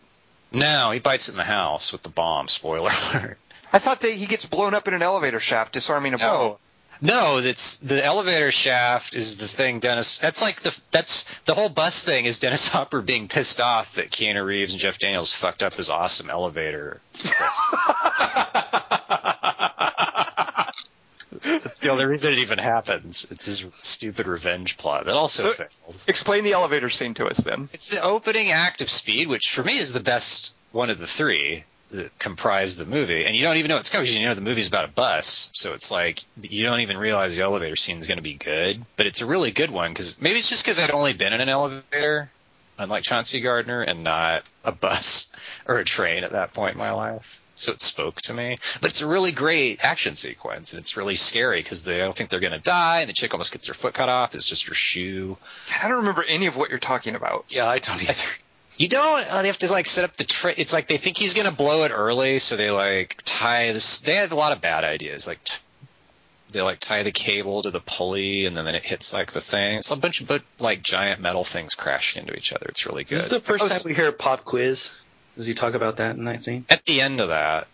No, 0.53 0.91
he 0.91 0.99
bites 0.99 1.29
it 1.29 1.33
in 1.33 1.39
the 1.39 1.45
house 1.45 1.93
with 1.93 2.03
the 2.03 2.09
bomb. 2.11 2.49
Spoiler 2.49 2.91
alert. 3.15 3.39
I 3.73 3.79
thought 3.79 4.01
that 4.01 4.12
he 4.12 4.27
gets 4.27 4.45
blown 4.47 4.75
up 4.75 4.89
in 4.89 4.95
an 4.95 5.03
elevator 5.03 5.41
shaft, 5.41 5.73
disarming 5.73 6.14
a 6.14 6.19
bomb. 6.19 6.29
No, 6.31 6.59
no, 7.01 7.41
that's 7.41 7.77
the 7.79 8.05
elevator 8.05 8.51
shaft 8.51 9.14
is 9.14 9.37
the 9.37 9.47
thing. 9.47 9.79
Dennis, 9.81 10.19
that's 10.19 10.43
like 10.43 10.61
the 10.62 10.77
that's 10.91 11.25
the 11.45 11.55
whole 11.55 11.69
bus 11.69 12.03
thing 12.03 12.25
is 12.25 12.39
Dennis 12.39 12.69
Hopper 12.73 13.01
being 13.03 13.29
pissed 13.29 13.61
off 13.61 13.95
that 13.97 14.11
Keanu 14.11 14.45
Reeves 14.45 14.73
and 14.73 14.81
Jeff 14.81 14.99
Daniels 14.99 15.33
fucked 15.33 15.62
up 15.62 15.75
his 15.75 15.91
awesome 15.91 16.31
elevator. 16.31 17.01
The 21.81 21.91
only 21.91 22.07
reason 22.07 22.33
it 22.33 22.39
even 22.39 22.59
happens. 22.59 23.27
It's 23.31 23.45
his 23.47 23.66
stupid 23.83 24.27
revenge 24.27 24.77
plot 24.77 25.05
that 25.07 25.14
also 25.14 25.45
So- 25.45 25.53
fails. 25.53 26.09
Explain 26.09 26.43
the 26.45 26.53
elevator 26.55 26.91
scene 26.91 27.14
to 27.14 27.27
us 27.27 27.37
then. 27.39 27.69
It's 27.73 27.91
the 27.91 28.03
opening 28.03 28.51
act 28.51 28.81
of 28.81 28.91
Speed, 28.91 29.29
which 29.29 29.51
for 29.51 29.62
me 29.62 29.79
is 29.79 29.93
the 29.93 30.01
best 30.01 30.53
one 30.73 30.91
of 30.91 30.99
the 30.99 31.07
three 31.07 31.64
comprise 32.18 32.76
the 32.76 32.84
movie. 32.84 33.24
And 33.24 33.34
you 33.34 33.43
don't 33.43 33.57
even 33.57 33.68
know 33.68 33.78
it's 33.78 33.91
coming 33.91 34.05
because 34.05 34.18
you 34.18 34.26
know 34.26 34.34
the 34.34 34.41
movie's 34.41 34.68
about 34.68 34.84
a 34.84 34.89
bus, 34.89 35.51
so 35.53 35.72
it's 35.72 35.91
like 35.91 36.22
you 36.41 36.64
don't 36.64 36.80
even 36.80 36.97
realize 36.97 37.36
the 37.36 37.43
elevator 37.43 37.76
scene 37.76 37.99
is 37.99 38.07
going 38.07 38.18
to 38.18 38.22
be 38.22 38.34
good. 38.34 38.84
But 38.97 39.07
it's 39.07 39.20
a 39.20 39.26
really 39.26 39.51
good 39.51 39.70
one 39.70 39.93
because 39.93 40.20
maybe 40.20 40.39
it's 40.39 40.49
just 40.49 40.64
because 40.64 40.78
I'd 40.78 40.91
only 40.91 41.12
been 41.12 41.32
in 41.32 41.41
an 41.41 41.49
elevator, 41.49 42.30
unlike 42.78 43.03
Chauncey 43.03 43.41
Gardiner, 43.41 43.82
and 43.82 44.05
not 44.05 44.43
a 44.64 44.72
bus 44.72 45.32
or 45.66 45.78
a 45.78 45.84
train 45.84 46.24
at 46.24 46.32
that 46.32 46.53
point 46.53 46.74
in 46.74 46.78
my 46.78 46.93
life. 46.93 47.43
So 47.55 47.72
it 47.72 47.80
spoke 47.80 48.20
to 48.22 48.34
me. 48.34 48.57
But 48.80 48.93
it's 48.93 49.01
a 49.01 49.07
really 49.07 49.32
great 49.32 49.84
action 49.84 50.14
sequence, 50.14 50.72
and 50.72 50.80
it's 50.80 50.97
really 50.97 51.16
scary 51.16 51.61
because 51.61 51.82
they 51.82 51.99
don't 51.99 52.14
think 52.14 52.30
they're 52.30 52.39
going 52.39 52.53
to 52.53 52.61
die, 52.61 53.01
and 53.01 53.09
the 53.09 53.12
chick 53.12 53.34
almost 53.34 53.53
gets 53.53 53.66
her 53.66 53.74
foot 53.74 53.95
cut 53.95 54.09
off. 54.09 54.36
It's 54.36 54.47
just 54.47 54.68
her 54.68 54.74
shoe. 54.74 55.36
I 55.82 55.89
don't 55.89 55.99
remember 55.99 56.22
any 56.22 56.47
of 56.47 56.57
what 56.57 56.70
you're 56.70 56.78
talking 56.78 57.16
about. 57.16 57.47
Yeah, 57.49 57.66
I 57.66 57.80
don't 57.80 58.01
either. 58.01 58.14
You 58.79 58.89
don't. 58.89 59.29
Uh, 59.29 59.43
they 59.43 59.49
have 59.49 59.59
to 59.59 59.70
like 59.70 59.87
set 59.87 60.05
up 60.05 60.16
the. 60.16 60.24
Tra- 60.24 60.55
it's 60.57 60.72
like 60.72 60.87
they 60.87 60.97
think 60.97 61.16
he's 61.16 61.35
gonna 61.35 61.53
blow 61.53 61.83
it 61.83 61.91
early, 61.93 62.39
so 62.39 62.57
they 62.57 62.70
like 62.70 63.20
tie 63.24 63.72
this. 63.72 63.99
They 64.01 64.14
have 64.14 64.33
a 64.33 64.37
lot 64.37 64.53
of 64.53 64.61
bad 64.61 64.85
ideas. 64.85 65.26
Like 65.26 65.43
t- 65.45 65.59
they 66.53 66.62
like 66.62 66.79
tie 66.79 67.03
the 67.03 67.11
cable 67.12 67.62
to 67.62 67.70
the 67.70 67.81
pulley, 67.81 68.47
and 68.47 68.57
then, 68.57 68.64
then 68.64 68.74
it 68.76 68.85
hits 68.85 69.12
like 69.12 69.33
the 69.33 69.41
thing. 69.41 69.79
It's 69.79 69.91
a 69.91 69.97
bunch 69.97 70.20
of 70.20 70.29
but 70.29 70.43
like 70.61 70.83
giant 70.83 71.20
metal 71.20 71.43
things 71.45 71.74
crashing 71.74 72.22
into 72.22 72.35
each 72.37 72.53
other. 72.53 72.66
It's 72.68 72.87
really 72.87 73.03
This 73.03 73.20
is 73.24 73.29
good. 73.29 73.43
the 73.43 73.47
first 73.47 73.62
was- 73.64 73.72
time 73.72 73.83
we 73.85 73.95
hear 73.95 74.12
pop 74.12 74.45
quiz. 74.45 74.89
Does 75.37 75.47
he 75.47 75.55
talk 75.55 75.74
about 75.74 75.97
that 75.99 76.16
in 76.16 76.24
that 76.24 76.43
scene? 76.45 76.64
At 76.70 76.85
the 76.85 77.01
end 77.01 77.20
of 77.20 77.29
that, 77.29 77.66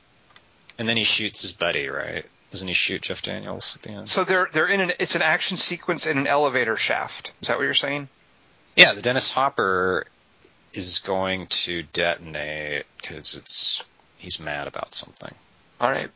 and 0.79 0.89
then 0.89 0.97
he 0.97 1.05
shoots 1.05 1.43
his 1.43 1.53
buddy. 1.53 1.89
Right? 1.89 2.25
Doesn't 2.51 2.69
he 2.69 2.75
shoot 2.75 3.03
Jeff 3.03 3.21
Daniels 3.21 3.77
at 3.77 3.83
the 3.83 3.91
end? 3.91 4.09
So 4.09 4.25
they're 4.25 4.49
they're 4.55 4.69
in 4.69 4.81
an 4.81 4.93
it's 4.99 5.17
an 5.17 5.23
action 5.23 5.57
sequence 5.59 6.07
in 6.07 6.17
an 6.17 6.27
elevator 6.27 6.77
shaft. 6.77 7.33
Is 7.43 7.49
that 7.49 7.59
what 7.59 7.65
you're 7.65 7.75
saying? 7.75 8.09
Yeah, 8.77 8.93
the 8.95 9.03
Dennis 9.03 9.31
Hopper 9.31 10.07
is 10.75 10.99
going 10.99 11.47
to 11.47 11.83
detonate 11.83 12.85
because 13.01 13.37
it's 13.37 13.85
he's 14.19 14.41
mad 14.41 14.67
about 14.67 14.95
something. 14.95 15.33
All 15.81 15.91
right. 15.91 16.09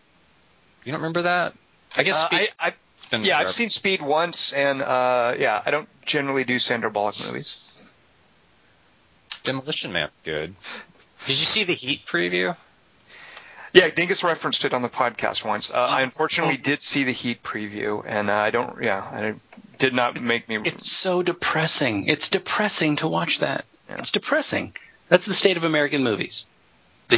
You 0.85 0.93
don't 0.93 1.01
remember 1.01 1.23
that? 1.23 1.55
I 1.97 2.03
guess. 2.03 2.23
Uh, 2.23 2.27
Speed- 2.27 2.51
I, 2.63 2.67
I, 2.69 2.75
it's 2.97 3.07
been 3.07 3.23
yeah, 3.23 3.39
I've 3.39 3.51
seen 3.51 3.71
Speed 3.71 4.03
once, 4.03 4.53
and 4.53 4.83
uh, 4.83 5.35
yeah, 5.39 5.63
I 5.65 5.71
don't 5.71 5.89
generally 6.05 6.45
do 6.45 6.59
Sandra 6.59 6.91
Bullock 6.91 7.21
movies. 7.25 7.65
Demolition 9.45 9.93
Man, 9.93 10.11
good. 10.25 10.55
Did 11.27 11.39
you 11.39 11.45
see 11.45 11.65
the 11.65 11.75
Heat 11.75 12.07
preview? 12.07 12.57
Yeah, 13.73 13.89
Dingus 13.91 14.25
referenced 14.25 14.65
it 14.65 14.75
on 14.75 14.83
the 14.83 14.89
podcast 14.89 15.45
once. 15.45 15.71
Uh, 15.71 15.75
I 15.75 16.03
unfortunately 16.03 16.57
did 16.57 16.83
see 16.83 17.05
the 17.05 17.13
Heat 17.13 17.43
preview, 17.43 18.03
and 18.07 18.31
uh, 18.31 18.35
I 18.35 18.51
don't. 18.51 18.83
Yeah, 18.83 19.19
it 19.21 19.37
did 19.79 19.95
not 19.95 20.21
make 20.21 20.49
me. 20.49 20.59
It's 20.65 21.01
so 21.03 21.23
depressing. 21.23 22.07
It's 22.09 22.29
depressing 22.29 22.97
to 22.97 23.09
watch 23.09 23.39
that. 23.41 23.65
Yeah. 23.89 23.97
It's 23.99 24.11
depressing. 24.11 24.75
That's 25.09 25.25
the 25.27 25.35
state 25.35 25.57
of 25.57 25.65
American 25.65 26.03
movies. 26.03 26.45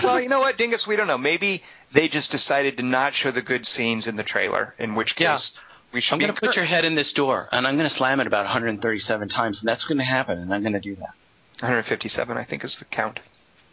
Well, 0.05 0.21
you 0.21 0.29
know 0.29 0.39
what, 0.39 0.57
Dingus, 0.57 0.87
we 0.87 0.95
don't 0.95 1.09
know. 1.09 1.19
Maybe 1.19 1.65
they 1.93 2.07
just 2.07 2.31
decided 2.31 2.77
to 2.77 2.85
not 2.85 3.13
show 3.13 3.33
the 3.33 3.43
good 3.43 3.67
scenes 3.67 4.07
in 4.07 4.15
the 4.15 4.23
trailer. 4.23 4.73
In 4.79 4.95
which 4.95 5.19
Yeah. 5.19 5.33
case, 5.33 5.59
we 5.93 6.01
should 6.01 6.13
I'm 6.15 6.21
going 6.21 6.33
to 6.33 6.41
put 6.41 6.55
your 6.55 6.65
head 6.65 6.85
in 6.85 6.95
this 6.95 7.13
door, 7.13 7.49
and 7.51 7.67
I'm 7.67 7.77
going 7.77 7.91
to 7.91 7.97
slam 7.97 8.21
it 8.21 8.29
about 8.29 8.45
137 8.45 9.29
times, 9.29 9.59
and 9.61 9.69
that's 9.69 9.83
going 9.83 9.99
to 9.99 10.05
happen, 10.05 10.39
and 10.39 10.55
I'm 10.55 10.61
going 10.63 10.75
to 10.75 10.81
do 10.81 10.95
that. 10.95 11.11
157, 11.59 12.39
I 12.39 12.45
think, 12.45 12.63
is 12.63 12.79
the 12.79 12.85
count. 12.85 13.19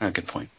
Oh, 0.02 0.10
good 0.10 0.28
point. 0.28 0.50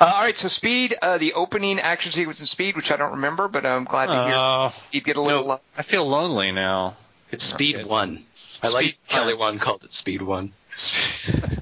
Uh, 0.00 0.10
all 0.16 0.22
right, 0.22 0.36
so 0.36 0.48
Speed, 0.48 0.96
uh, 1.00 1.18
the 1.18 1.34
opening 1.34 1.78
action 1.78 2.10
sequence 2.10 2.40
in 2.40 2.46
Speed, 2.46 2.74
which 2.74 2.90
I 2.90 2.96
don't 2.96 3.12
remember, 3.12 3.46
but 3.46 3.64
I'm 3.64 3.84
glad 3.84 4.06
to 4.06 4.12
hear 4.12 4.34
Oh, 4.36 4.68
Speed 4.70 5.04
get 5.04 5.16
a 5.16 5.20
little. 5.20 5.46
no, 5.46 5.60
I 5.76 5.82
feel 5.82 6.06
lonely 6.08 6.50
now. 6.50 6.94
It's 7.30 7.44
Okay. 7.54 7.72
Speed 7.74 7.86
1. 7.86 8.24
I 8.64 8.68
like 8.70 8.98
Kelly 9.06 9.34
one. 9.34 9.54
One 9.54 9.58
called 9.60 9.84
it 9.84 9.92
Speed 9.92 10.22
1. 10.22 10.50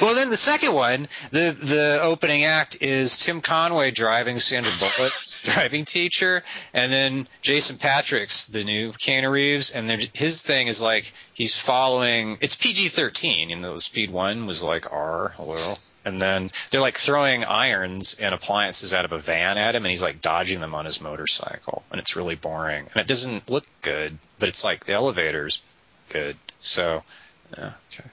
well, 0.00 0.14
then 0.14 0.30
the 0.30 0.36
second 0.36 0.74
one, 0.74 1.08
the 1.30 1.56
the 1.58 1.98
opening 2.02 2.44
act 2.44 2.82
is 2.82 3.18
Tim 3.18 3.40
Conway 3.40 3.90
driving 3.90 4.38
Sandra 4.38 4.72
Bullock's 4.78 5.42
driving 5.54 5.84
teacher, 5.84 6.42
and 6.72 6.92
then 6.92 7.28
Jason 7.42 7.76
Patric's 7.78 8.46
the 8.46 8.64
new 8.64 8.92
Keanu 8.92 9.30
Reeves, 9.30 9.70
and 9.70 9.90
his 10.12 10.42
thing 10.42 10.66
is 10.66 10.80
like 10.80 11.12
he's 11.32 11.58
following. 11.58 12.38
It's 12.40 12.54
PG 12.54 12.88
thirteen, 12.88 13.50
even 13.50 13.62
though 13.62 13.78
Speed 13.78 14.10
One 14.10 14.46
was 14.46 14.62
like 14.62 14.92
R. 14.92 15.32
Hello. 15.36 15.76
And 16.04 16.22
then 16.22 16.48
they're 16.70 16.80
like 16.80 16.96
throwing 16.96 17.44
irons 17.44 18.14
and 18.14 18.34
appliances 18.34 18.94
out 18.94 19.04
of 19.04 19.12
a 19.12 19.18
van 19.18 19.58
at 19.58 19.74
him, 19.74 19.84
and 19.84 19.90
he's 19.90 20.00
like 20.00 20.22
dodging 20.22 20.60
them 20.60 20.74
on 20.74 20.86
his 20.86 21.00
motorcycle, 21.02 21.82
and 21.90 22.00
it's 22.00 22.16
really 22.16 22.34
boring, 22.34 22.86
and 22.86 22.96
it 22.96 23.06
doesn't 23.06 23.50
look 23.50 23.66
good, 23.82 24.16
but 24.38 24.48
it's 24.48 24.64
like 24.64 24.86
the 24.86 24.94
elevator's 24.94 25.60
good. 26.08 26.36
So, 26.58 27.02
yeah, 27.56 27.72
okay. 27.92 28.08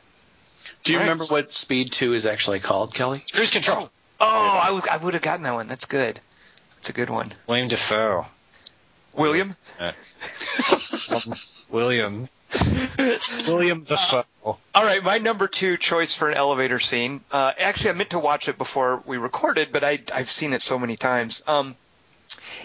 Do 0.85 0.91
you 0.93 0.99
Right. 0.99 1.03
remember 1.03 1.25
what 1.25 1.51
Speed 1.51 1.91
2 1.97 2.13
is 2.13 2.25
actually 2.25 2.59
called, 2.61 2.93
Kelly? 2.93 3.25
Cruise 3.33 3.51
control. 3.51 3.89
Oh, 4.19 4.61
I 4.63 4.71
would, 4.97 5.13
have 5.15 5.21
gotten 5.23 5.43
that 5.43 5.53
one. 5.53 5.67
That's 5.67 5.85
good. 5.85 6.19
That's 6.75 6.89
a 6.89 6.93
good 6.93 7.09
one. 7.09 7.33
William 7.47 7.67
Defoe. 7.67 8.25
William? 9.13 9.55
William. 11.69 12.29
William 13.47 13.83
Defoe. 13.83 14.23
All 14.43 14.59
right, 14.75 15.03
my 15.03 15.17
number 15.17 15.47
two 15.47 15.75
choice 15.77 16.13
for 16.13 16.29
an 16.29 16.37
elevator 16.37 16.79
scene. 16.79 17.21
Uh, 17.31 17.51
actually, 17.57 17.89
I 17.89 17.93
meant 17.93 18.11
to 18.11 18.19
watch 18.19 18.47
it 18.47 18.57
before 18.57 19.01
we 19.05 19.17
recorded, 19.17 19.69
but 19.71 19.83
I, 19.83 19.99
I've 20.13 20.29
seen 20.29 20.53
it 20.53 20.61
so 20.61 20.77
many 20.77 20.95
times. 20.95 21.41
Um, 21.47 21.75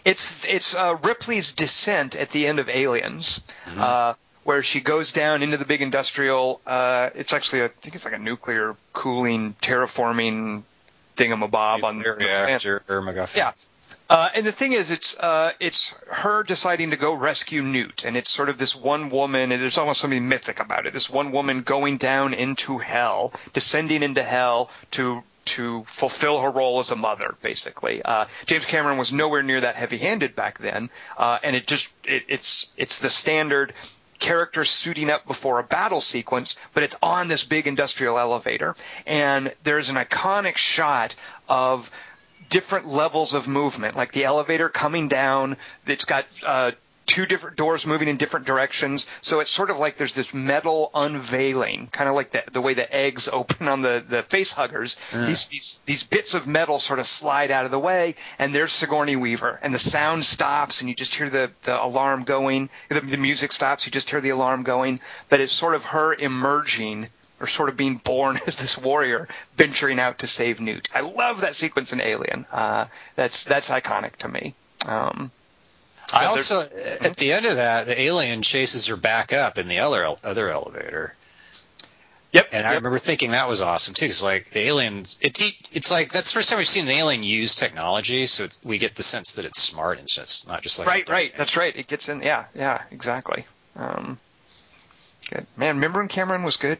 it's 0.05 0.45
it's 0.45 0.75
uh, 0.75 0.97
Ripley's 1.03 1.53
descent 1.55 2.17
at 2.17 2.31
the 2.31 2.47
end 2.47 2.59
of 2.59 2.69
Aliens, 2.69 3.41
uh, 3.79 4.15
where 4.45 4.63
she 4.63 4.81
goes 4.81 5.13
down 5.13 5.43
into 5.43 5.57
the 5.57 5.65
big 5.65 5.83
industrial. 5.83 6.61
Uh, 6.67 7.11
it's 7.15 7.33
actually, 7.33 7.61
a, 7.61 7.65
I 7.67 7.69
think 7.69 7.95
it's 7.95 8.05
like 8.05 8.15
a 8.15 8.19
nuclear 8.19 8.77
cooling, 8.93 9.55
terraforming 9.61 10.63
thingamabob 11.17 11.83
on 11.85 11.99
the 11.99 12.13
reactor 12.13 12.83
MacGuffin. 12.89 13.37
Yeah. 13.37 13.53
Uh, 14.09 14.29
and 14.35 14.45
the 14.45 14.53
thing 14.53 14.73
is, 14.73 14.91
it's 14.91 15.17
uh, 15.19 15.53
it's 15.61 15.95
her 16.09 16.43
deciding 16.43 16.91
to 16.91 16.97
go 16.97 17.15
rescue 17.15 17.63
Newt, 17.63 18.05
and 18.05 18.17
it's 18.17 18.31
sort 18.31 18.49
of 18.49 18.59
this 18.59 18.75
one 18.75 19.09
woman, 19.11 19.53
and 19.53 19.63
there's 19.63 19.79
almost 19.79 20.01
something 20.01 20.29
mythic 20.29 20.59
about 20.59 20.87
it. 20.87 20.93
This 20.93 21.09
one 21.09 21.31
woman 21.31 21.63
going 21.63 21.97
down 21.97 22.35
into 22.35 22.79
hell, 22.79 23.33
descending 23.53 24.03
into 24.03 24.23
hell 24.23 24.71
to 24.93 25.23
to 25.47 25.85
fulfill 25.85 26.41
her 26.41 26.51
role 26.51 26.81
as 26.81 26.91
a 26.91 26.97
mother, 26.97 27.37
basically. 27.41 28.03
Uh, 28.03 28.27
James 28.47 28.67
Cameron 28.67 28.99
was 28.99 29.13
nowhere 29.13 29.43
near 29.43 29.61
that 29.61 29.77
heavy-handed 29.77 30.35
back 30.37 30.59
then, 30.59 30.91
uh, 31.17 31.39
and 31.43 31.55
it 31.55 31.67
just 31.67 31.89
it, 32.05 32.25
it's 32.29 32.67
it's 32.77 32.99
the 32.99 33.11
standard 33.11 33.73
character 34.21 34.65
suiting 34.65 35.11
up 35.11 35.27
before 35.27 35.59
a 35.59 35.65
battle 35.65 36.01
sequence, 36.01 36.57
but 36.75 36.83
it's 36.83 36.97
on 37.03 37.29
this 37.29 37.43
big 37.43 37.67
industrial 37.67 38.19
elevator, 38.19 38.77
and 39.07 39.53
there's 39.65 39.89
an 39.89 39.97
iconic 39.97 40.57
shot 40.57 41.17
of 41.49 41.91
different 42.51 42.87
levels 42.87 43.35
of 43.35 43.49
movement, 43.49 43.97
like 43.97 44.13
the 44.13 44.25
elevator 44.25 44.69
coming 44.69 45.09
down. 45.09 45.57
It's 45.87 46.05
got 46.05 46.27
uh, 46.45 46.73
two 47.11 47.27
different 47.27 47.57
doors 47.57 47.85
moving 47.87 48.07
in 48.07 48.17
different 48.17 48.47
directions. 48.47 49.09
So 49.21 49.41
it's 49.41 49.51
sort 49.51 49.71
of 49.71 49.79
like 49.79 49.97
there's 49.97 50.15
this 50.15 50.33
metal 50.33 50.93
unveiling, 50.95 51.89
kind 51.91 52.09
of 52.09 52.15
like 52.15 52.31
the, 52.31 52.45
the 52.53 52.61
way 52.61 52.75
the 52.75 52.95
eggs 52.95 53.29
open 53.33 53.67
on 53.67 53.83
the, 53.83 54.05
the 54.09 54.23
face 54.23 54.53
huggers. 54.53 54.97
These, 55.13 55.49
these, 55.49 55.81
these 55.87 56.03
bits 56.05 56.35
of 56.35 56.47
metal 56.47 56.79
sort 56.79 57.01
of 57.01 57.07
slide 57.07 57.51
out 57.51 57.65
of 57.65 57.73
the 57.73 57.81
way, 57.81 58.15
and 58.39 58.55
there's 58.55 58.73
Sigourney 58.73 59.17
Weaver. 59.17 59.59
And 59.61 59.75
the 59.75 59.79
sound 59.81 60.25
stops, 60.25 60.81
and 60.81 60.89
you 60.89 60.95
just 60.95 61.13
hear 61.15 61.29
the, 61.29 61.51
the 61.65 61.83
alarm 61.83 62.23
going. 62.23 62.71
The, 62.89 63.01
the 63.01 63.17
music 63.17 63.51
stops, 63.51 63.87
you 63.87 63.91
just 63.91 64.09
hear 64.09 64.21
the 64.21 64.31
alarm 64.31 64.63
going. 64.63 65.01
But 65.29 65.41
it's 65.41 65.53
sort 65.53 65.75
of 65.75 65.83
her 65.87 66.15
emerging 66.15 67.09
or 67.41 67.49
sort 67.49 67.71
of 67.71 67.77
being 67.77 67.97
born 67.97 68.39
as 68.47 68.55
this 68.57 68.79
warrior 68.79 69.27
venturing 69.57 69.99
out 69.99 70.21
to 70.21 70.29
save 70.29 70.61
Newt. 70.61 70.89
I 70.95 71.01
love 71.01 71.41
that 71.41 71.57
sequence 71.57 71.93
in 71.93 72.01
Alien. 72.01 72.47
Uh, 72.53 72.87
that's 73.17 73.43
that's 73.45 73.69
iconic 73.69 74.15
to 74.17 74.29
me. 74.29 74.55
Um, 74.87 75.33
I 76.13 76.27
also 76.27 76.63
at 76.63 77.17
the 77.17 77.33
end 77.33 77.47
of 77.47 77.57
that, 77.57 77.87
the 77.87 78.01
alien 78.01 78.43
chases 78.43 78.87
her 78.87 78.97
back 78.97 79.33
up 79.33 79.59
in 79.59 79.69
the 79.69 79.81
other 79.81 80.17
other 80.25 80.49
elevator. 80.49 81.15
Yep. 82.33 82.49
And 82.53 82.67
I 82.67 82.71
yep. 82.71 82.79
remember 82.79 82.99
thinking 83.01 83.33
that 83.33 83.49
was 83.49 83.61
awesome 83.61 83.95
too. 83.95 84.07
It's 84.07 84.23
like 84.23 84.51
the 84.51 84.61
aliens. 84.61 85.19
It 85.21 85.41
it's 85.73 85.91
like 85.91 86.13
that's 86.13 86.31
the 86.31 86.35
first 86.35 86.49
time 86.49 86.59
we've 86.59 86.69
seen 86.69 86.87
the 86.87 86.93
alien 86.93 87.25
use 87.25 87.57
technology, 87.57 88.27
so 88.27 88.45
it's, 88.45 88.61
we 88.65 88.79
get 88.79 88.95
the 88.95 89.03
sense 89.03 89.35
that 89.35 89.45
it's 89.45 89.61
smart 89.61 89.99
and 89.99 90.05
it's 90.05 90.15
just 90.15 90.47
not 90.47 90.63
just 90.63 90.79
like 90.79 90.87
right, 90.87 91.09
right. 91.09 91.33
That's 91.37 91.57
right. 91.57 91.75
It 91.75 91.89
gets 91.89 92.09
in. 92.09 92.23
Yeah, 92.23 92.45
yeah, 92.55 92.83
exactly. 92.93 93.45
Um, 93.75 94.19
good 95.29 95.47
man. 95.57 95.77
Remember 95.77 95.99
when 95.99 96.09
Cameron 96.09 96.45
was 96.45 96.57
good? 96.57 96.79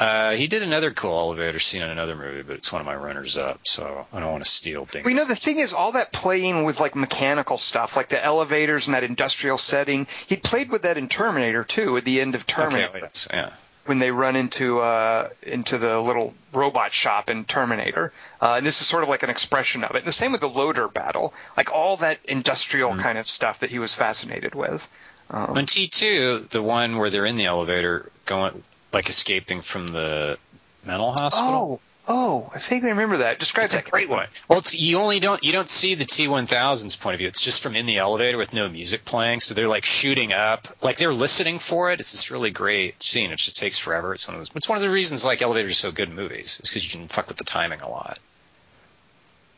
Uh, 0.00 0.30
he 0.32 0.46
did 0.46 0.62
another 0.62 0.90
cool 0.90 1.12
elevator 1.18 1.58
scene 1.58 1.82
in 1.82 1.90
another 1.90 2.16
movie, 2.16 2.40
but 2.40 2.56
it's 2.56 2.72
one 2.72 2.80
of 2.80 2.86
my 2.86 2.96
runners 2.96 3.36
up, 3.36 3.60
so 3.64 4.06
I 4.12 4.20
don't 4.20 4.32
want 4.32 4.42
to 4.42 4.50
steal 4.50 4.86
things. 4.86 5.04
Well, 5.04 5.12
you 5.12 5.16
know, 5.20 5.26
the 5.26 5.36
thing 5.36 5.58
is, 5.58 5.74
all 5.74 5.92
that 5.92 6.10
playing 6.10 6.64
with 6.64 6.80
like 6.80 6.96
mechanical 6.96 7.58
stuff, 7.58 7.96
like 7.96 8.08
the 8.08 8.24
elevators 8.24 8.86
and 8.86 8.94
that 8.94 9.04
industrial 9.04 9.58
setting, 9.58 10.06
he 10.26 10.36
played 10.36 10.70
with 10.70 10.82
that 10.82 10.96
in 10.96 11.08
Terminator 11.08 11.64
too. 11.64 11.98
At 11.98 12.06
the 12.06 12.22
end 12.22 12.34
of 12.34 12.46
Terminator, 12.46 12.96
Okay, 12.96 13.10
yeah. 13.30 13.50
when 13.84 13.98
they 13.98 14.10
run 14.10 14.36
into 14.36 14.80
uh, 14.80 15.28
into 15.42 15.76
the 15.76 16.00
little 16.00 16.32
robot 16.54 16.94
shop 16.94 17.28
in 17.28 17.44
Terminator, 17.44 18.10
uh, 18.40 18.54
and 18.56 18.64
this 18.64 18.80
is 18.80 18.86
sort 18.86 19.02
of 19.02 19.10
like 19.10 19.22
an 19.22 19.28
expression 19.28 19.84
of 19.84 19.90
it. 19.96 19.98
And 19.98 20.06
the 20.06 20.12
same 20.12 20.32
with 20.32 20.40
the 20.40 20.48
loader 20.48 20.88
battle, 20.88 21.34
like 21.58 21.70
all 21.72 21.98
that 21.98 22.20
industrial 22.24 22.96
kind 22.96 23.18
of 23.18 23.28
stuff 23.28 23.60
that 23.60 23.68
he 23.68 23.78
was 23.78 23.94
fascinated 23.94 24.54
with. 24.54 24.88
Um, 25.28 25.58
On 25.58 25.66
T 25.66 25.88
two, 25.88 26.46
the 26.48 26.62
one 26.62 26.96
where 26.96 27.10
they're 27.10 27.26
in 27.26 27.36
the 27.36 27.44
elevator 27.44 28.10
going 28.24 28.62
like 28.92 29.08
escaping 29.08 29.60
from 29.60 29.86
the 29.86 30.38
mental 30.84 31.12
hospital. 31.12 31.80
oh, 32.08 32.42
oh, 32.46 32.50
I 32.54 32.58
vaguely 32.58 32.90
remember 32.90 33.18
that. 33.18 33.38
Describe 33.38 33.64
It's 33.66 33.74
a 33.74 33.78
that. 33.78 33.90
great 33.90 34.08
one. 34.08 34.26
Well, 34.48 34.58
it's, 34.58 34.74
you 34.74 34.98
only 34.98 35.20
don't 35.20 35.44
you 35.44 35.52
don't 35.52 35.68
see 35.68 35.94
the 35.94 36.04
T1000's 36.04 36.96
point 36.96 37.14
of 37.14 37.18
view. 37.18 37.28
It's 37.28 37.40
just 37.40 37.62
from 37.62 37.76
in 37.76 37.86
the 37.86 37.98
elevator 37.98 38.38
with 38.38 38.52
no 38.54 38.68
music 38.68 39.04
playing. 39.04 39.40
So 39.40 39.54
they're 39.54 39.68
like 39.68 39.84
shooting 39.84 40.32
up, 40.32 40.68
like 40.82 40.96
they're 40.96 41.12
listening 41.12 41.58
for 41.58 41.92
it. 41.92 42.00
It's 42.00 42.12
this 42.12 42.30
really 42.30 42.50
great 42.50 43.02
scene. 43.02 43.30
It 43.30 43.36
just 43.36 43.56
takes 43.56 43.78
forever. 43.78 44.12
It's 44.14 44.26
one 44.26 44.34
of 44.36 44.40
those. 44.40 44.50
It's 44.56 44.68
one 44.68 44.76
of 44.76 44.82
the 44.82 44.90
reasons 44.90 45.24
like 45.24 45.42
elevators 45.42 45.70
are 45.72 45.74
so 45.74 45.92
good 45.92 46.08
in 46.08 46.14
movies. 46.16 46.58
Is 46.62 46.70
because 46.70 46.84
you 46.92 46.98
can 46.98 47.08
fuck 47.08 47.28
with 47.28 47.36
the 47.36 47.44
timing 47.44 47.80
a 47.80 47.88
lot. 47.88 48.18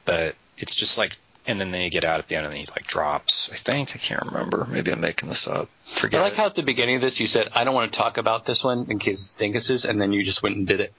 But 0.04 0.34
it's 0.58 0.74
just 0.74 0.98
like, 0.98 1.16
and 1.46 1.60
then 1.60 1.70
they 1.70 1.90
get 1.90 2.04
out 2.04 2.18
at 2.18 2.28
the 2.28 2.36
end 2.36 2.46
and 2.46 2.54
he 2.54 2.64
like 2.70 2.86
drops. 2.86 3.50
I 3.52 3.56
think 3.56 3.90
I 3.94 3.98
can't 3.98 4.22
remember. 4.30 4.66
Maybe 4.70 4.92
I'm 4.92 5.00
making 5.00 5.28
this 5.28 5.48
up. 5.48 5.68
Forget. 5.94 6.20
I 6.20 6.24
like 6.24 6.32
it. 6.34 6.38
how 6.38 6.46
at 6.46 6.54
the 6.54 6.62
beginning 6.62 6.96
of 6.96 7.02
this 7.02 7.18
you 7.20 7.26
said, 7.26 7.50
I 7.54 7.64
don't 7.64 7.74
want 7.74 7.92
to 7.92 7.98
talk 7.98 8.16
about 8.18 8.46
this 8.46 8.62
one 8.62 8.86
in 8.90 8.98
case 8.98 9.20
it's 9.22 9.34
Dingus's, 9.36 9.84
and 9.84 10.00
then 10.00 10.12
you 10.12 10.24
just 10.24 10.42
went 10.42 10.56
and 10.56 10.66
did 10.66 10.80
it. 10.80 10.92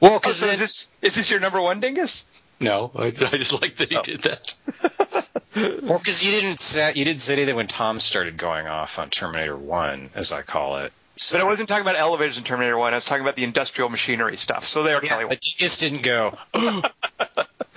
well, 0.00 0.14
Oh, 0.14 0.18
because 0.18 0.36
so 0.38 0.46
is 0.46 0.58
this 0.58 0.86
is 1.02 1.14
this 1.14 1.30
your 1.30 1.40
number 1.40 1.60
one 1.60 1.80
dingus? 1.80 2.24
No, 2.62 2.90
I, 2.94 3.06
I 3.06 3.36
just 3.38 3.52
like 3.52 3.76
that 3.78 3.88
he 3.88 3.96
Oh. 3.96 4.02
did 4.02 4.22
that. 4.22 5.26
Well, 5.56 5.98
because 5.98 6.22
you 6.24 6.30
didn't 6.30 6.60
say 6.60 6.92
you 6.94 7.04
did 7.04 7.18
say 7.18 7.44
that 7.44 7.56
when 7.56 7.66
Tom 7.66 7.98
started 7.98 8.36
going 8.36 8.68
off 8.68 9.00
on 9.00 9.10
Terminator 9.10 9.56
One, 9.56 10.08
as 10.14 10.30
I 10.32 10.42
call 10.42 10.76
it. 10.76 10.92
So, 11.16 11.36
But 11.36 11.44
I 11.44 11.48
wasn't 11.48 11.68
talking 11.68 11.82
about 11.82 11.96
elevators 11.96 12.38
in 12.38 12.44
Terminator 12.44 12.78
One. 12.78 12.92
I 12.92 12.96
was 12.96 13.04
talking 13.04 13.22
about 13.22 13.34
the 13.34 13.42
industrial 13.42 13.88
machinery 13.90 14.36
stuff. 14.36 14.64
So 14.64 14.84
there, 14.84 15.00
yeah, 15.02 15.08
Kelly. 15.08 15.24
but 15.28 15.44
you 15.44 15.52
just 15.56 15.80
didn't 15.80 16.02
go. 16.02 16.34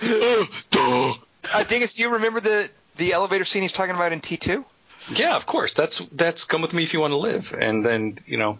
Uh, 1.52 1.64
Dingus, 1.64 1.94
do 1.94 2.02
you 2.02 2.10
remember 2.10 2.40
the 2.40 2.70
the 2.96 3.12
elevator 3.12 3.44
scene 3.44 3.62
he's 3.62 3.72
talking 3.72 3.94
about 3.94 4.12
in 4.12 4.20
T 4.20 4.36
two? 4.36 4.64
yeah, 5.10 5.36
of 5.36 5.46
course. 5.46 5.72
That's 5.76 6.00
that's 6.12 6.44
come 6.44 6.62
with 6.62 6.72
me 6.72 6.84
if 6.84 6.92
you 6.92 7.00
want 7.00 7.12
to 7.12 7.18
live, 7.18 7.44
and 7.52 7.84
then 7.84 8.18
you 8.26 8.38
know, 8.38 8.58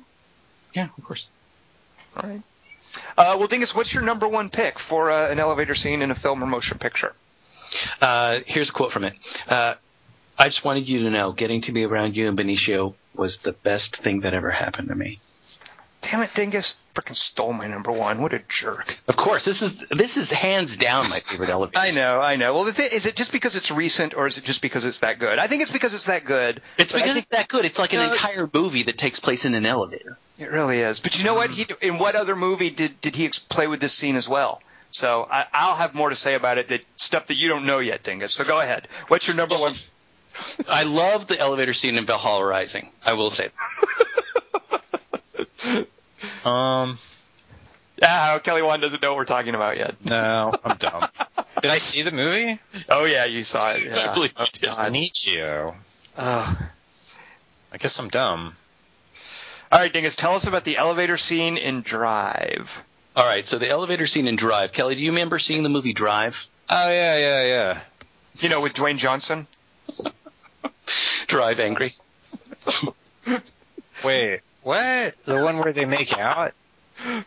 yeah, 0.75 0.89
of 0.97 1.05
course. 1.05 1.27
All 2.17 2.29
right. 2.29 2.43
Uh, 3.17 3.37
well, 3.39 3.49
Dingus, 3.49 3.75
what's 3.75 3.93
your 3.93 4.03
number 4.03 4.29
one 4.29 4.51
pick 4.51 4.79
for 4.79 5.11
uh, 5.11 5.31
an 5.31 5.39
elevator 5.39 5.75
scene 5.75 6.03
in 6.03 6.11
a 6.11 6.15
film 6.15 6.43
or 6.43 6.47
motion 6.47 6.79
picture? 6.79 7.13
Uh, 8.01 8.41
here's 8.47 8.71
a 8.71 8.73
quote 8.73 8.93
from 8.93 9.05
it. 9.05 9.15
Uh, 9.49 9.75
I 10.39 10.47
just 10.49 10.65
wanted 10.65 10.89
you 10.89 11.03
to 11.05 11.11
know, 11.11 11.33
getting 11.33 11.63
to 11.63 11.73
be 11.73 11.85
around 11.85 12.15
you 12.15 12.29
and 12.29 12.39
Benicio 12.39 12.95
was 13.15 13.39
the 13.43 13.53
best 13.65 13.99
thing 14.03 14.21
that 14.21 14.35
ever 14.35 14.51
happened 14.51 14.89
to 14.89 14.95
me. 14.95 15.19
Damn 16.11 16.23
it, 16.23 16.35
Dingus! 16.35 16.75
Freaking 16.95 17.17
stole 17.17 17.53
my 17.53 17.67
number 17.67 17.91
one. 17.91 18.21
What 18.21 18.33
a 18.35 18.41
jerk. 18.49 18.97
Of 19.09 19.17
course, 19.17 19.45
this 19.45 19.61
is 19.63 19.73
this 19.97 20.17
is 20.17 20.31
hands 20.31 20.77
down 20.77 21.09
my 21.09 21.19
favorite 21.21 21.49
elevator. 21.51 21.79
I 21.79 21.91
know, 21.93 22.21
I 22.21 22.37
know. 22.37 22.53
Well, 22.55 22.65
the 22.65 22.73
thing, 22.73 22.89
is 22.93 23.07
it 23.07 23.17
just 23.17 23.33
because 23.33 23.57
it's 23.57 23.71
recent, 23.71 24.15
or 24.15 24.27
is 24.27 24.37
it 24.39 24.45
just 24.45 24.61
because 24.63 24.85
it's 24.85 24.99
that 25.01 25.19
good? 25.19 25.39
I 25.39 25.47
think 25.47 25.63
it's 25.63 25.71
because 25.73 25.95
it's 25.95 26.07
that 26.07 26.25
good. 26.25 26.61
It's 26.79 26.93
because 26.93 27.07
think 27.15 27.27
it's 27.27 27.37
that 27.37 27.49
good. 27.49 27.65
It's 27.65 27.79
like 27.79 27.93
an 27.95 28.01
No, 28.01 28.13
entire 28.13 28.49
movie 28.53 28.83
that 28.85 28.99
takes 28.99 29.19
place 29.19 29.45
in 29.45 29.55
an 29.55 29.65
elevator. 29.67 30.19
it 30.39 30.51
really 30.51 30.81
is. 30.81 31.01
But 31.01 31.19
you 31.19 31.25
know 31.25 31.35
what? 31.35 31.51
He 31.51 31.67
in 31.83 31.99
what 31.99 32.15
other 32.17 32.37
movie 32.37 32.71
did 32.71 33.01
did 33.01 33.17
he 33.17 33.25
ex- 33.25 33.39
play 33.39 33.67
with 33.67 33.81
this 33.81 33.93
scene 33.95 34.17
as 34.17 34.29
well? 34.29 34.61
So 34.91 35.27
I, 35.29 35.47
I'll 35.53 35.75
have 35.77 35.95
more 35.95 36.11
to 36.11 36.17
say 36.17 36.35
about 36.35 36.59
it. 36.59 36.69
That 36.69 36.85
stuff 36.97 37.27
that 37.29 37.35
you 37.37 37.49
don't 37.49 37.65
know 37.67 37.79
yet, 37.81 38.03
Dingus. 38.05 38.33
So 38.35 38.45
go 38.45 38.61
ahead. 38.61 38.87
What's 39.09 39.27
your 39.27 39.37
number 39.37 39.57
one? 39.57 39.73
I 40.71 40.83
love 40.85 41.27
the 41.29 41.39
elevator 41.39 41.75
scene 41.75 41.97
in 41.97 42.07
Valhalla 42.07 42.45
Rising. 42.45 42.93
I 43.05 43.15
will 43.15 43.31
say. 43.31 43.49
Um, 46.45 46.97
Ah, 48.03 48.41
Kelly 48.43 48.61
Wand 48.63 48.83
doesn't 48.83 49.01
know 49.01 49.11
what 49.13 49.19
we're 49.19 49.25
talking 49.25 49.55
about 49.55 49.77
yet. 49.77 49.95
no, 50.05 50.53
I'm 50.65 50.77
dumb. 50.79 51.05
Did 51.63 51.71
I 51.71 51.79
see 51.79 52.03
the 52.03 52.11
movie? 52.11 52.59
Oh 52.89 53.05
yeah, 53.05 53.25
you 53.25 53.45
saw 53.45 53.71
it. 53.73 53.83
I 53.93 53.97
Yeah. 53.97 54.15
believe 54.15 54.33
you 54.39 54.47
did. 54.69 54.93
Nietzsche. 54.93 55.41
Oh. 55.41 55.75
I 56.19 57.77
guess 57.79 57.99
I'm 58.01 58.09
dumb. 58.09 58.53
All 59.73 59.79
right, 59.79 59.93
Dingus, 59.93 60.17
tell 60.17 60.35
us 60.35 60.47
about 60.47 60.65
the 60.65 60.77
elevator 60.77 61.17
scene 61.17 61.57
in 61.57 61.83
Drive. 61.83 62.83
All 63.17 63.25
right, 63.25 63.47
so 63.47 63.59
the 63.59 63.69
elevator 63.69 64.07
scene 64.09 64.27
in 64.29 64.37
Drive. 64.37 64.73
Kelly, 64.73 64.95
do 64.97 65.01
you 65.01 65.11
remember 65.11 65.39
seeing 65.39 65.63
the 65.63 65.69
movie 65.69 65.93
Drive? 65.95 66.49
Oh 66.71 66.91
yeah, 66.91 67.17
yeah, 67.17 67.45
yeah. 67.45 67.81
You 68.41 68.49
know, 68.49 68.61
with 68.61 68.73
Dwayne 68.75 68.99
Johnson. 68.99 69.47
Drive 71.29 71.61
Angry. 71.61 71.95
Wait, 74.05 74.41
what? 74.65 75.15
The 75.25 75.43
one 75.43 75.59
where 75.59 75.73
they 75.73 75.85
make 75.85 76.19
out? 76.19 76.53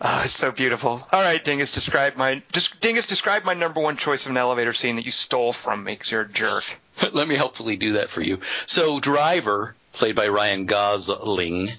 Oh, 0.00 0.22
it's 0.24 0.36
so 0.36 0.52
beautiful. 0.52 1.04
All 1.10 1.20
right, 1.20 1.42
Dingus, 1.42 1.72
describe 1.72 2.14
my 2.14 2.40
just 2.52 2.80
Dingus, 2.80 3.08
describe 3.08 3.42
my 3.42 3.54
number 3.54 3.80
one 3.80 3.96
choice 3.96 4.26
of 4.26 4.30
an 4.30 4.36
elevator 4.36 4.72
scene 4.72 4.94
that 4.94 5.04
you 5.04 5.10
stole 5.10 5.52
from 5.52 5.82
me 5.82 5.94
because 5.94 6.12
you're 6.12 6.20
a 6.22 6.28
jerk. 6.28 6.62
Let 7.12 7.26
me 7.26 7.34
helpfully 7.34 7.76
do 7.76 7.94
that 7.94 8.10
for 8.10 8.22
you. 8.22 8.38
So, 8.68 9.00
Driver, 9.00 9.74
played 9.94 10.14
by 10.14 10.28
Ryan 10.28 10.66
Gosling, 10.66 11.72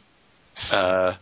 uh, 0.73 1.13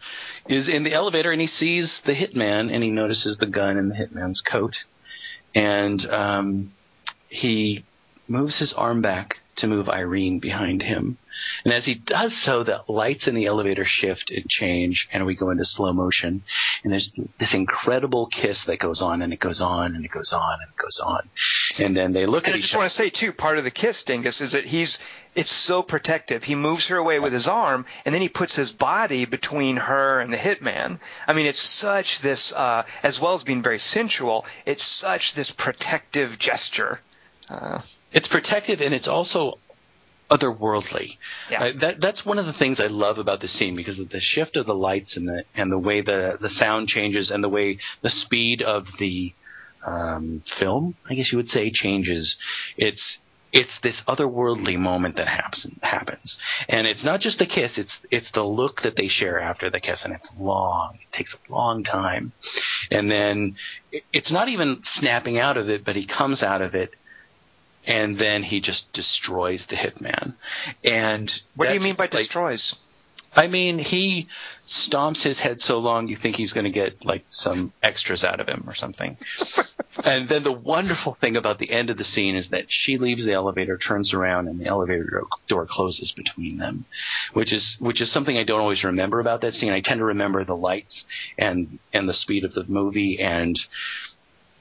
is 0.49 0.67
in 0.67 0.84
the 0.84 0.93
elevator 0.93 1.31
and 1.31 1.39
he 1.39 1.47
sees 1.47 2.01
the 2.05 2.15
hitman 2.15 2.73
and 2.73 2.84
he 2.84 2.89
notices 2.89 3.38
the 3.38 3.45
gun 3.45 3.77
in 3.77 3.89
the 3.89 3.95
hitman's 3.95 4.41
coat. 4.41 4.73
And 5.53 6.03
um, 6.09 6.73
he 7.29 7.85
moves 8.27 8.57
his 8.57 8.73
arm 8.73 9.03
back 9.03 9.35
to 9.57 9.67
move 9.67 9.88
Irene 9.88 10.39
behind 10.39 10.81
him. 10.81 11.19
And 11.68 11.73
as 11.73 11.84
he 11.84 11.95
does 11.95 12.34
so, 12.45 12.64
the 12.64 12.81
lights 12.88 13.27
in 13.27 13.35
the 13.35 13.48
elevator 13.48 13.84
shift 13.84 14.31
and 14.31 14.48
change, 14.48 15.10
and 15.11 15.26
we 15.26 15.35
go 15.35 15.49
into 15.49 15.65
slow 15.65 15.91
motion. 15.91 16.41
And 16.81 16.94
there's 16.94 17.11
this 17.41 17.53
incredible 17.53 18.27
kiss 18.27 18.64
that 18.68 18.80
goes 18.80 19.02
on, 19.02 19.22
and 19.22 19.34
it 19.34 19.41
goes 19.41 19.60
on, 19.60 19.94
and 19.94 20.06
it 20.06 20.11
goes 20.11 20.31
on, 20.31 20.60
and 20.61 20.69
it 20.69 20.81
goes 20.81 20.98
on. 21.03 21.27
And 21.77 21.98
then 21.98 22.14
they 22.14 22.26
look 22.26 22.45
And 22.45 22.53
at 22.53 22.56
I 22.56 22.57
each 22.60 22.61
just 22.61 22.76
other. 22.76 22.80
want 22.84 22.91
to 22.91 22.95
say 22.95 23.10
too, 23.10 23.34
part 23.34 23.57
of 23.57 23.65
the 23.65 23.72
kiss, 23.72 24.02
Dingus, 24.03 24.39
is 24.39 24.53
that 24.53 24.65
he's 24.65 24.98
it's 25.35 25.52
so 25.52 25.84
protective. 25.84 26.45
He 26.45 26.56
moves 26.56 26.88
her 26.88 26.95
away 26.95 27.19
with 27.19 27.34
his 27.34 27.49
arm, 27.49 27.85
and 28.06 28.15
then 28.15 28.22
he 28.22 28.30
puts 28.30 28.56
his 28.56 28.72
body 28.72 29.26
between 29.26 29.76
her 29.76 30.22
and 30.22 30.31
the 30.31 30.38
hitman. 30.38 31.02
I 31.27 31.34
mean, 31.34 31.48
it's 31.48 31.60
such 31.60 32.22
this, 32.22 32.53
uh, 32.53 32.85
as 33.03 33.19
well 33.19 33.34
as 33.34 33.44
being 33.44 33.61
very 33.61 33.80
sensual, 33.80 34.45
it's 34.65 34.84
such 34.85 35.34
this 35.34 35.52
protective 35.52 36.39
gesture. 36.39 37.02
Uh, 37.49 37.81
it's 38.14 38.30
protective 38.30 38.80
and 38.80 38.94
it's 38.94 39.10
also 39.10 39.60
otherworldly. 40.29 41.17
Yeah. 41.49 41.63
Uh, 41.63 41.71
that 41.79 42.01
that's 42.01 42.25
one 42.25 42.39
of 42.39 42.45
the 42.45 42.53
things 42.53 42.79
I 42.79 42.87
love 42.87 43.17
about 43.17 43.41
the 43.41 43.47
scene 43.47 43.75
because 43.75 43.99
of 43.99 44.09
the 44.09 44.19
shift 44.19 44.55
of 44.55 44.65
the 44.65 44.75
lights 44.75 45.17
and 45.17 45.27
the 45.27 45.43
and 45.55 45.71
the 45.71 45.79
way 45.79 46.01
the 46.01 46.37
the 46.39 46.49
sound 46.49 46.87
changes 46.87 47.31
and 47.31 47.43
the 47.43 47.49
way 47.49 47.79
the 48.01 48.09
speed 48.09 48.61
of 48.61 48.85
the 48.99 49.33
um, 49.85 50.43
film, 50.59 50.95
I 51.09 51.13
guess 51.15 51.31
you 51.31 51.37
would 51.37 51.47
say, 51.47 51.71
changes. 51.71 52.35
It's 52.77 53.19
it's 53.53 53.79
this 53.81 54.01
otherworldly 54.07 54.77
moment 54.77 55.15
that 55.15 55.27
happens 55.27 55.67
happens, 55.81 56.37
and 56.67 56.85
it's 56.85 57.05
not 57.05 57.21
just 57.21 57.39
the 57.39 57.45
kiss. 57.45 57.77
It's 57.77 57.97
it's 58.11 58.31
the 58.33 58.43
look 58.43 58.81
that 58.83 58.95
they 58.97 59.07
share 59.07 59.39
after 59.39 59.69
the 59.69 59.79
kiss, 59.79 60.01
and 60.03 60.13
it's 60.13 60.29
long. 60.37 60.95
It 61.01 61.15
takes 61.15 61.33
a 61.33 61.51
long 61.51 61.83
time, 61.83 62.33
and 62.91 63.09
then 63.09 63.55
it's 64.11 64.31
not 64.31 64.49
even 64.49 64.81
snapping 64.83 65.39
out 65.39 65.55
of 65.55 65.69
it, 65.69 65.85
but 65.85 65.95
he 65.95 66.05
comes 66.05 66.43
out 66.43 66.61
of 66.61 66.75
it 66.75 66.91
and 67.88 68.19
then 68.19 68.43
he 68.43 68.59
just 68.59 68.91
destroys 68.93 69.65
the 69.69 69.76
hitman. 69.76 70.35
And 70.84 71.31
What 71.55 71.69
do 71.69 71.73
you 71.73 71.80
mean 71.80 71.95
by 71.95 72.03
like, 72.03 72.11
destroys? 72.11 72.76
I 73.34 73.47
mean, 73.47 73.77
he 73.77 74.27
stomps 74.68 75.23
his 75.23 75.39
head 75.39 75.59
so 75.59 75.77
long 75.77 76.07
you 76.07 76.18
think 76.18 76.35
he's 76.35 76.53
going 76.53 76.64
to 76.65 76.72
get 76.72 77.05
like 77.05 77.23
some 77.30 77.72
extras 77.84 78.23
out 78.23 78.39
of 78.39 78.47
him 78.47 78.64
or 78.68 78.73
something. 78.73 79.15
and 80.03 80.27
then 80.27 80.43
the 80.43 80.51
wonderful 80.51 81.18
thing 81.22 81.35
about 81.35 81.59
the 81.59 81.72
end 81.72 81.89
of 81.89 81.97
the 81.97 82.03
scene 82.03 82.35
is 82.35 82.49
that 82.49 82.65
she 82.68 82.97
leaves 82.97 83.26
the 83.26 83.34
elevator, 83.34 83.77
turns 83.77 84.14
around, 84.14 84.47
and 84.47 84.59
the 84.59 84.65
elevator 84.65 85.23
door- 85.47 85.68
closes 85.69 86.14
between 86.15 86.57
them, 86.57 86.85
which 87.34 87.53
is 87.53 87.77
which 87.80 88.01
is 88.01 88.11
something 88.11 88.38
I 88.38 88.43
don't 88.43 88.61
always 88.61 88.84
remember 88.84 89.19
about 89.19 89.41
that 89.41 89.53
scene. 89.53 89.72
I 89.72 89.81
tend 89.81 89.99
to 89.99 90.05
remember 90.05 90.43
the 90.43 90.55
lights 90.55 91.03
and 91.38 91.77
and 91.93 92.09
the 92.09 92.14
speed 92.14 92.43
of 92.43 92.53
the 92.53 92.64
movie 92.68 93.19
and 93.19 93.55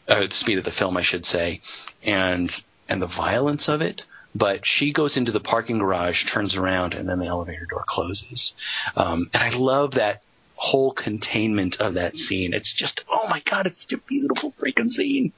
uh, 0.08 0.20
the 0.20 0.34
speed 0.34 0.58
of 0.58 0.64
the 0.64 0.70
film, 0.72 0.96
I 0.96 1.02
should 1.02 1.24
say, 1.24 1.60
and 2.02 2.50
and 2.88 3.00
the 3.00 3.06
violence 3.06 3.68
of 3.68 3.80
it. 3.80 4.02
But 4.34 4.60
she 4.64 4.92
goes 4.92 5.16
into 5.16 5.32
the 5.32 5.40
parking 5.40 5.78
garage, 5.78 6.24
turns 6.30 6.54
around, 6.54 6.92
and 6.92 7.08
then 7.08 7.18
the 7.18 7.26
elevator 7.26 7.66
door 7.70 7.84
closes. 7.88 8.52
Um, 8.94 9.30
and 9.32 9.42
I 9.42 9.56
love 9.56 9.92
that 9.92 10.22
whole 10.56 10.92
containment 10.92 11.76
of 11.80 11.94
that 11.94 12.16
scene. 12.16 12.52
It's 12.52 12.74
just, 12.74 13.02
oh 13.10 13.28
my 13.28 13.42
god, 13.50 13.66
it's 13.66 13.82
such 13.82 13.92
a 13.92 13.98
beautiful 13.98 14.52
freaking 14.60 14.90
scene. 14.90 15.32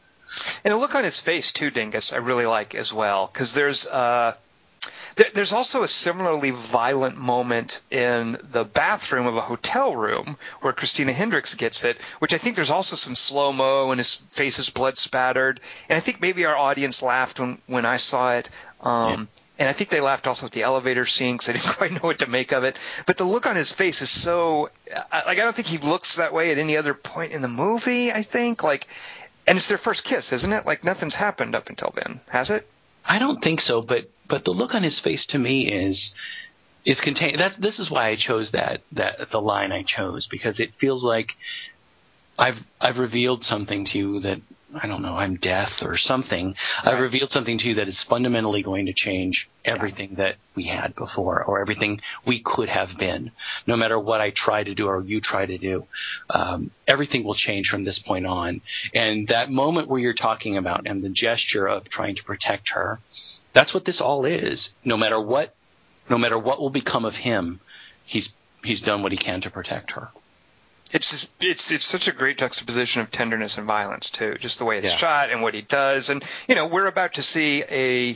And 0.64 0.72
the 0.72 0.78
look 0.78 0.94
on 0.94 1.04
his 1.04 1.20
face 1.20 1.52
too, 1.52 1.70
Dingus, 1.70 2.12
I 2.12 2.16
really 2.16 2.46
like 2.46 2.74
as 2.74 2.92
well 2.92 3.30
because 3.32 3.54
there's 3.54 3.86
uh, 3.86 4.34
there's 5.34 5.52
also 5.52 5.82
a 5.82 5.88
similarly 5.88 6.50
violent 6.50 7.16
moment 7.16 7.82
in 7.90 8.38
the 8.52 8.64
bathroom 8.64 9.26
of 9.26 9.36
a 9.36 9.40
hotel 9.40 9.94
room 9.94 10.36
where 10.60 10.72
Christina 10.72 11.12
Hendricks 11.12 11.54
gets 11.54 11.84
it, 11.84 12.00
which 12.20 12.32
I 12.32 12.38
think 12.38 12.56
there's 12.56 12.70
also 12.70 12.96
some 12.96 13.14
slow 13.14 13.52
mo 13.52 13.90
and 13.90 13.98
his 13.98 14.16
face 14.32 14.58
is 14.58 14.70
blood 14.70 14.98
spattered, 14.98 15.60
and 15.88 15.96
I 15.96 16.00
think 16.00 16.20
maybe 16.20 16.44
our 16.46 16.56
audience 16.56 17.02
laughed 17.02 17.40
when 17.40 17.58
when 17.66 17.84
I 17.84 17.96
saw 17.96 18.32
it. 18.32 18.50
Um, 18.80 19.28
And 19.60 19.68
I 19.68 19.72
think 19.72 19.90
they 19.90 20.00
laughed 20.00 20.28
also 20.28 20.46
at 20.46 20.52
the 20.52 20.62
elevator 20.62 21.04
scene 21.04 21.34
because 21.34 21.46
they 21.48 21.52
didn't 21.54 21.76
quite 21.78 21.90
know 21.90 21.98
what 22.02 22.20
to 22.20 22.28
make 22.28 22.52
of 22.52 22.62
it. 22.62 22.78
But 23.06 23.16
the 23.16 23.24
look 23.24 23.44
on 23.44 23.56
his 23.56 23.72
face 23.72 24.00
is 24.02 24.08
so 24.10 24.70
like 25.10 25.38
I 25.40 25.42
don't 25.42 25.56
think 25.56 25.66
he 25.66 25.78
looks 25.78 26.14
that 26.16 26.32
way 26.32 26.52
at 26.52 26.58
any 26.58 26.76
other 26.76 26.94
point 26.94 27.32
in 27.32 27.42
the 27.42 27.48
movie. 27.48 28.12
I 28.12 28.22
think 28.22 28.62
like, 28.62 28.86
and 29.48 29.58
it's 29.58 29.66
their 29.66 29.78
first 29.78 30.04
kiss, 30.04 30.32
isn't 30.32 30.52
it? 30.52 30.64
Like 30.64 30.84
nothing's 30.84 31.16
happened 31.16 31.56
up 31.56 31.70
until 31.70 31.90
then, 31.92 32.20
has 32.28 32.50
it? 32.50 32.68
I 33.04 33.18
don't 33.18 33.42
think 33.42 33.60
so, 33.60 33.82
but 33.82 34.08
but 34.28 34.44
the 34.44 34.50
look 34.50 34.74
on 34.74 34.82
his 34.82 35.00
face 35.00 35.26
to 35.30 35.38
me 35.38 35.70
is 35.70 36.12
is 36.84 37.00
contained. 37.00 37.38
That 37.38 37.60
this 37.60 37.78
is 37.78 37.90
why 37.90 38.08
I 38.08 38.16
chose 38.16 38.50
that 38.52 38.82
that 38.92 39.30
the 39.30 39.40
line 39.40 39.72
I 39.72 39.82
chose 39.82 40.26
because 40.30 40.60
it 40.60 40.70
feels 40.80 41.04
like 41.04 41.28
I've 42.38 42.58
I've 42.80 42.98
revealed 42.98 43.44
something 43.44 43.84
to 43.86 43.98
you 43.98 44.20
that 44.20 44.40
I 44.80 44.86
don't 44.86 45.02
know 45.02 45.16
I'm 45.16 45.36
death 45.36 45.82
or 45.82 45.96
something. 45.96 46.54
I've 46.82 47.00
revealed 47.00 47.30
something 47.30 47.58
to 47.58 47.68
you 47.68 47.74
that 47.76 47.88
is 47.88 48.04
fundamentally 48.08 48.62
going 48.62 48.86
to 48.86 48.92
change 48.94 49.48
everything 49.64 50.14
that 50.18 50.36
we 50.54 50.66
had 50.66 50.94
before 50.94 51.42
or 51.42 51.60
everything 51.60 52.00
we 52.26 52.42
could 52.44 52.68
have 52.68 52.90
been. 52.98 53.32
No 53.66 53.76
matter 53.76 53.98
what 53.98 54.20
I 54.20 54.30
try 54.34 54.62
to 54.62 54.74
do 54.74 54.86
or 54.86 55.02
you 55.02 55.20
try 55.20 55.46
to 55.46 55.58
do, 55.58 55.86
um, 56.30 56.70
everything 56.86 57.24
will 57.24 57.34
change 57.34 57.68
from 57.68 57.84
this 57.84 57.98
point 58.06 58.26
on. 58.26 58.60
And 58.94 59.28
that 59.28 59.50
moment 59.50 59.88
where 59.88 60.00
you're 60.00 60.14
talking 60.14 60.56
about 60.58 60.86
and 60.86 61.02
the 61.02 61.10
gesture 61.10 61.66
of 61.66 61.88
trying 61.88 62.16
to 62.16 62.24
protect 62.24 62.70
her, 62.74 63.00
that's 63.54 63.74
what 63.74 63.84
this 63.84 64.00
all 64.00 64.24
is. 64.24 64.70
No 64.84 64.96
matter 64.96 65.20
what, 65.20 65.54
no 66.08 66.18
matter 66.18 66.38
what 66.38 66.60
will 66.60 66.70
become 66.70 67.04
of 67.04 67.14
him, 67.14 67.60
he's 68.04 68.30
he's 68.64 68.80
done 68.80 69.02
what 69.02 69.12
he 69.12 69.18
can 69.18 69.40
to 69.42 69.50
protect 69.50 69.92
her. 69.92 70.08
It's 70.90 71.10
just, 71.10 71.28
it's 71.40 71.70
it's 71.70 71.84
such 71.84 72.08
a 72.08 72.12
great 72.12 72.38
juxtaposition 72.38 73.02
of 73.02 73.10
tenderness 73.10 73.58
and 73.58 73.66
violence 73.66 74.08
too, 74.10 74.36
just 74.40 74.58
the 74.58 74.64
way 74.64 74.78
it's 74.78 74.86
Yeah. 74.86 74.96
shot 74.96 75.30
and 75.30 75.42
what 75.42 75.54
he 75.54 75.60
does. 75.62 76.08
And 76.08 76.24
you 76.48 76.54
know, 76.54 76.66
we're 76.66 76.86
about 76.86 77.14
to 77.14 77.22
see 77.22 77.62
a 77.70 78.12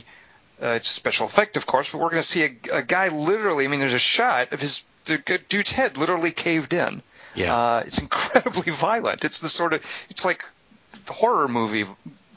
uh, 0.61 0.75
it's 0.75 0.89
a 0.89 0.93
special 0.93 1.25
effect, 1.25 1.57
of 1.57 1.65
course, 1.65 1.91
but 1.91 1.99
we're 1.99 2.09
going 2.09 2.21
to 2.21 2.27
see 2.27 2.43
a, 2.43 2.77
a 2.77 2.83
guy 2.83 3.09
literally. 3.09 3.65
I 3.65 3.67
mean, 3.67 3.79
there's 3.79 3.93
a 3.93 3.99
shot 3.99 4.53
of 4.53 4.59
his 4.61 4.83
the 5.05 5.17
dude's 5.49 5.71
head 5.71 5.97
literally 5.97 6.31
caved 6.31 6.73
in. 6.73 7.01
Yeah. 7.35 7.53
Uh, 7.55 7.83
it's 7.85 7.97
incredibly 8.07 8.71
violent. 8.71 9.23
It's 9.25 9.39
the 9.39 9.49
sort 9.49 9.73
of 9.73 9.83
it's 10.09 10.23
like 10.25 10.43
horror 11.07 11.47
movie 11.47 11.85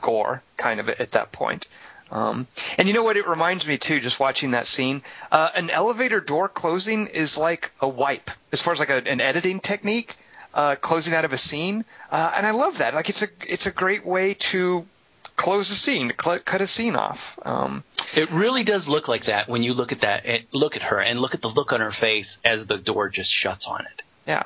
gore 0.03 0.43
kind 0.57 0.81
of 0.81 0.89
at 0.89 1.13
that 1.13 1.33
point. 1.33 1.69
Um, 2.11 2.47
and 2.79 2.87
you 2.87 2.95
know 2.95 3.03
what? 3.03 3.17
It 3.17 3.27
reminds 3.27 3.67
me 3.67 3.79
too, 3.79 4.01
just 4.01 4.21
watching 4.21 4.53
that 4.53 4.67
scene. 4.67 5.03
Uh, 5.33 5.51
an 5.55 5.71
elevator 5.71 6.21
door 6.21 6.49
closing 6.49 7.09
is 7.09 7.37
like 7.37 7.73
a 7.81 7.89
wipe, 7.89 8.31
as 8.53 8.61
far 8.63 8.73
as 8.73 8.79
like 8.79 8.91
a, 8.91 9.03
an 9.09 9.21
editing 9.21 9.61
technique, 9.61 10.15
uh, 10.55 10.77
closing 10.77 11.15
out 11.15 11.25
of 11.25 11.33
a 11.33 11.39
scene. 11.39 11.85
Uh, 12.11 12.33
and 12.37 12.47
I 12.47 12.53
love 12.53 12.79
that. 12.79 12.95
Like 12.95 13.09
it's 13.09 13.23
a 13.23 13.29
it's 13.47 13.67
a 13.67 13.73
great 13.73 14.07
way 14.07 14.35
to 14.35 14.87
close 15.35 15.71
a 15.71 15.75
scene, 15.75 16.09
to 16.09 16.15
cl- 16.23 16.39
cut 16.39 16.61
a 16.61 16.67
scene 16.67 16.97
off. 16.97 17.39
Um, 17.45 17.85
It 18.15 18.31
really 18.31 18.65
does 18.65 18.87
look 18.89 19.07
like 19.09 19.27
that 19.27 19.49
when 19.49 19.63
you 19.63 19.75
look 19.75 19.93
at 19.93 20.01
that, 20.01 20.23
eh, 20.25 20.39
look 20.53 20.77
at 20.77 20.83
her, 20.83 20.99
and 21.01 21.21
look 21.21 21.35
at 21.35 21.43
the 21.43 21.49
look 21.49 21.73
on 21.73 21.81
her 21.81 21.93
face 21.93 22.39
as 22.45 22.67
the 22.67 22.79
door 22.79 23.09
just 23.11 23.31
shuts 23.31 23.67
on 23.67 23.81
it. 23.83 24.03
Yeah. 24.27 24.45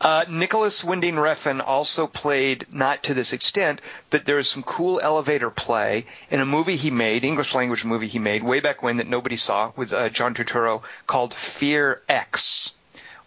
Uh, 0.00 0.24
Nicolas 0.28 0.82
Winding 0.82 1.14
Refn 1.14 1.62
also 1.64 2.06
played, 2.06 2.66
not 2.72 3.04
to 3.04 3.14
this 3.14 3.32
extent, 3.32 3.80
but 4.10 4.24
there 4.24 4.38
is 4.38 4.48
some 4.48 4.62
cool 4.62 5.00
elevator 5.02 5.50
play 5.50 6.06
in 6.30 6.40
a 6.40 6.46
movie 6.46 6.76
he 6.76 6.90
made, 6.90 7.24
English 7.24 7.54
language 7.54 7.84
movie 7.84 8.06
he 8.06 8.18
made 8.18 8.42
way 8.42 8.60
back 8.60 8.82
when 8.82 8.98
that 8.98 9.06
nobody 9.06 9.36
saw 9.36 9.72
with 9.76 9.92
uh, 9.92 10.08
John 10.08 10.34
Turturro 10.34 10.82
called 11.06 11.34
Fear 11.34 12.02
X, 12.08 12.72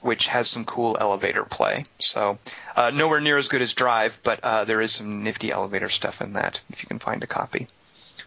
which 0.01 0.27
has 0.27 0.49
some 0.49 0.65
cool 0.65 0.97
elevator 0.99 1.43
play. 1.43 1.83
So 1.99 2.37
uh, 2.75 2.91
nowhere 2.91 3.21
near 3.21 3.37
as 3.37 3.47
good 3.47 3.61
as 3.61 3.73
Drive, 3.73 4.19
but 4.23 4.39
uh, 4.43 4.65
there 4.65 4.81
is 4.81 4.93
some 4.93 5.23
nifty 5.23 5.51
elevator 5.51 5.89
stuff 5.89 6.21
in 6.21 6.33
that 6.33 6.61
if 6.69 6.81
you 6.81 6.87
can 6.87 6.99
find 6.99 7.23
a 7.23 7.27
copy. 7.27 7.67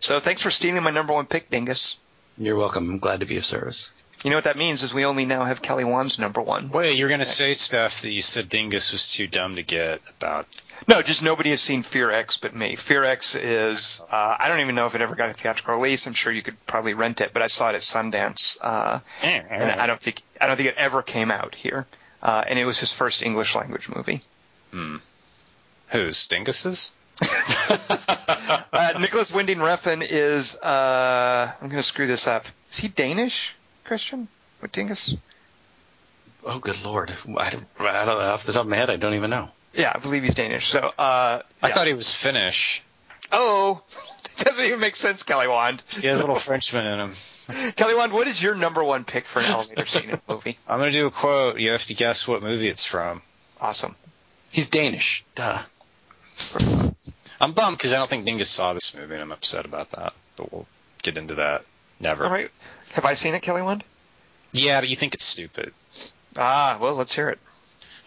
So 0.00 0.20
thanks 0.20 0.42
for 0.42 0.50
stealing 0.50 0.82
my 0.82 0.90
number 0.90 1.12
one 1.12 1.26
pick, 1.26 1.48
Dingus. 1.50 1.96
You're 2.36 2.56
welcome. 2.56 2.90
I'm 2.90 2.98
glad 2.98 3.20
to 3.20 3.26
be 3.26 3.36
of 3.36 3.44
service. 3.44 3.86
You 4.22 4.30
know 4.30 4.36
what 4.36 4.44
that 4.44 4.56
means 4.56 4.82
is 4.82 4.94
we 4.94 5.04
only 5.04 5.24
now 5.24 5.44
have 5.44 5.62
Kelly 5.62 5.84
Wand's 5.84 6.18
number 6.18 6.40
one. 6.40 6.70
Wait, 6.70 6.96
you're 6.96 7.08
gonna 7.08 7.24
say 7.24 7.54
stuff 7.54 8.02
that 8.02 8.12
you 8.12 8.20
said 8.20 8.48
Dingus 8.48 8.92
was 8.92 9.12
too 9.12 9.26
dumb 9.26 9.56
to 9.56 9.62
get 9.62 10.00
about. 10.18 10.46
No, 10.88 11.02
just 11.02 11.22
nobody 11.22 11.50
has 11.50 11.60
seen 11.60 11.82
Fear 11.82 12.10
X 12.10 12.38
but 12.38 12.54
me. 12.54 12.76
Fear 12.76 13.04
X 13.04 13.34
is 13.34 14.00
uh, 14.10 14.36
I 14.38 14.48
don't 14.48 14.60
even 14.60 14.74
know 14.74 14.86
if 14.86 14.94
it 14.94 15.00
ever 15.00 15.14
got 15.14 15.28
a 15.28 15.32
theatrical 15.32 15.74
release. 15.74 16.06
I'm 16.06 16.12
sure 16.12 16.32
you 16.32 16.42
could 16.42 16.56
probably 16.66 16.94
rent 16.94 17.20
it, 17.20 17.32
but 17.32 17.42
I 17.42 17.48
saw 17.48 17.70
it 17.70 17.74
at 17.74 17.80
Sundance, 17.82 18.58
uh, 18.60 19.00
and 19.22 19.70
I 19.80 19.86
don't 19.86 20.00
think 20.00 20.22
I 20.40 20.46
don't 20.46 20.56
think 20.56 20.68
it 20.68 20.76
ever 20.76 21.02
came 21.02 21.30
out 21.30 21.54
here. 21.54 21.86
Uh, 22.22 22.44
and 22.46 22.58
it 22.58 22.64
was 22.64 22.78
his 22.78 22.92
first 22.92 23.22
English 23.22 23.56
language 23.56 23.88
movie. 23.88 24.20
Hmm. 24.70 24.96
Who's 25.88 26.26
Dingus's? 26.26 26.92
Uh, 28.74 28.98
Nicolas 28.98 29.30
Winding 29.32 29.58
Refn 29.58 30.04
is 30.08 30.56
uh, 30.56 31.52
I'm 31.60 31.68
going 31.68 31.78
to 31.78 31.86
screw 31.86 32.06
this 32.06 32.26
up. 32.26 32.46
Is 32.70 32.78
he 32.78 32.88
Danish, 32.88 33.54
Christian? 33.84 34.28
What 34.60 34.72
Dingus? 34.72 35.16
Oh, 36.44 36.58
good 36.58 36.82
lord! 36.84 37.10
I 37.10 37.50
don't, 37.50 37.66
I 37.78 38.04
don't, 38.04 38.20
off 38.20 38.44
the 38.44 38.52
top 38.52 38.62
of 38.62 38.68
my 38.68 38.76
head, 38.76 38.90
I 38.90 38.96
don't 38.96 39.14
even 39.14 39.30
know. 39.30 39.48
Yeah, 39.74 39.92
I 39.94 39.98
believe 39.98 40.22
he's 40.22 40.34
Danish. 40.34 40.68
So 40.68 40.78
uh, 40.80 40.92
I 40.98 41.42
yeah. 41.62 41.68
thought 41.68 41.86
he 41.86 41.94
was 41.94 42.12
Finnish. 42.12 42.82
Oh, 43.30 43.82
doesn't 44.38 44.64
even 44.64 44.80
make 44.80 44.96
sense, 44.96 45.22
Kelly 45.22 45.48
Wand. 45.48 45.82
He 45.88 46.06
has 46.08 46.20
a 46.20 46.22
little 46.22 46.36
Frenchman 46.36 46.86
in 46.86 47.00
him. 47.00 47.72
Kelly 47.76 47.94
Wand, 47.94 48.12
what 48.12 48.28
is 48.28 48.42
your 48.42 48.54
number 48.54 48.82
one 48.82 49.04
pick 49.04 49.24
for 49.24 49.40
an 49.40 49.46
elevator 49.46 49.86
scene 49.86 50.10
in 50.10 50.14
a 50.14 50.20
movie? 50.28 50.58
I'm 50.66 50.78
gonna 50.78 50.90
do 50.90 51.06
a 51.06 51.10
quote. 51.10 51.58
You 51.58 51.72
have 51.72 51.84
to 51.86 51.94
guess 51.94 52.26
what 52.26 52.42
movie 52.42 52.68
it's 52.68 52.84
from. 52.84 53.22
Awesome. 53.60 53.94
He's 54.50 54.68
Danish. 54.68 55.24
Duh. 55.34 55.62
I'm 57.40 57.52
bummed 57.52 57.78
because 57.78 57.92
I 57.92 57.96
don't 57.96 58.08
think 58.08 58.24
Dingus 58.24 58.50
saw 58.50 58.72
this 58.74 58.94
movie, 58.94 59.14
and 59.14 59.22
I'm 59.22 59.32
upset 59.32 59.64
about 59.64 59.90
that. 59.90 60.12
But 60.36 60.52
we'll 60.52 60.66
get 61.02 61.16
into 61.16 61.36
that. 61.36 61.64
Never. 62.02 62.24
Right. 62.24 62.50
Have 62.92 63.04
I 63.04 63.14
seen 63.14 63.34
it, 63.34 63.42
Kelly 63.42 63.62
Wand? 63.62 63.84
Yeah, 64.52 64.80
but 64.80 64.88
you 64.88 64.96
think 64.96 65.14
it's 65.14 65.24
stupid. 65.24 65.72
Ah, 66.36 66.76
well, 66.80 66.94
let's 66.94 67.14
hear 67.14 67.30
it. 67.30 67.38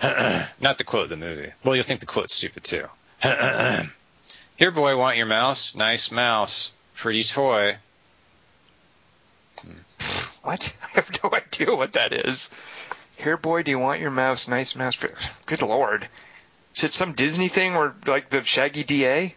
Not 0.62 0.78
the 0.78 0.84
quote 0.84 1.04
of 1.04 1.10
the 1.10 1.18
movie. 1.18 1.52
Well, 1.64 1.76
you'll 1.76 1.84
think 1.84 2.02
the 2.02 2.06
quote's 2.06 2.34
stupid 2.34 2.64
too. 2.64 2.88
Here, 4.58 4.72
boy, 4.72 4.98
want 4.98 5.18
your 5.18 5.26
mouse? 5.26 5.76
Nice 5.76 6.12
mouse. 6.12 6.74
Pretty 6.96 7.24
toy. 7.24 7.78
What? 10.44 10.78
I 10.84 10.88
have 11.00 11.10
no 11.24 11.32
idea 11.34 11.74
what 11.74 11.94
that 11.94 12.14
is. 12.14 12.52
Here, 13.18 13.36
boy, 13.36 13.64
do 13.64 13.72
you 13.72 13.80
want 13.80 14.00
your 14.00 14.12
mouse? 14.12 14.48
Nice 14.48 14.76
mouse. 14.76 14.96
Good 15.48 15.64
lord. 15.64 16.08
Is 16.76 16.84
it 16.84 16.94
some 16.94 17.14
Disney 17.14 17.48
thing 17.48 17.76
or 17.76 17.96
like 18.06 18.30
the 18.30 18.44
Shaggy 18.44 18.84
DA? 18.84 19.34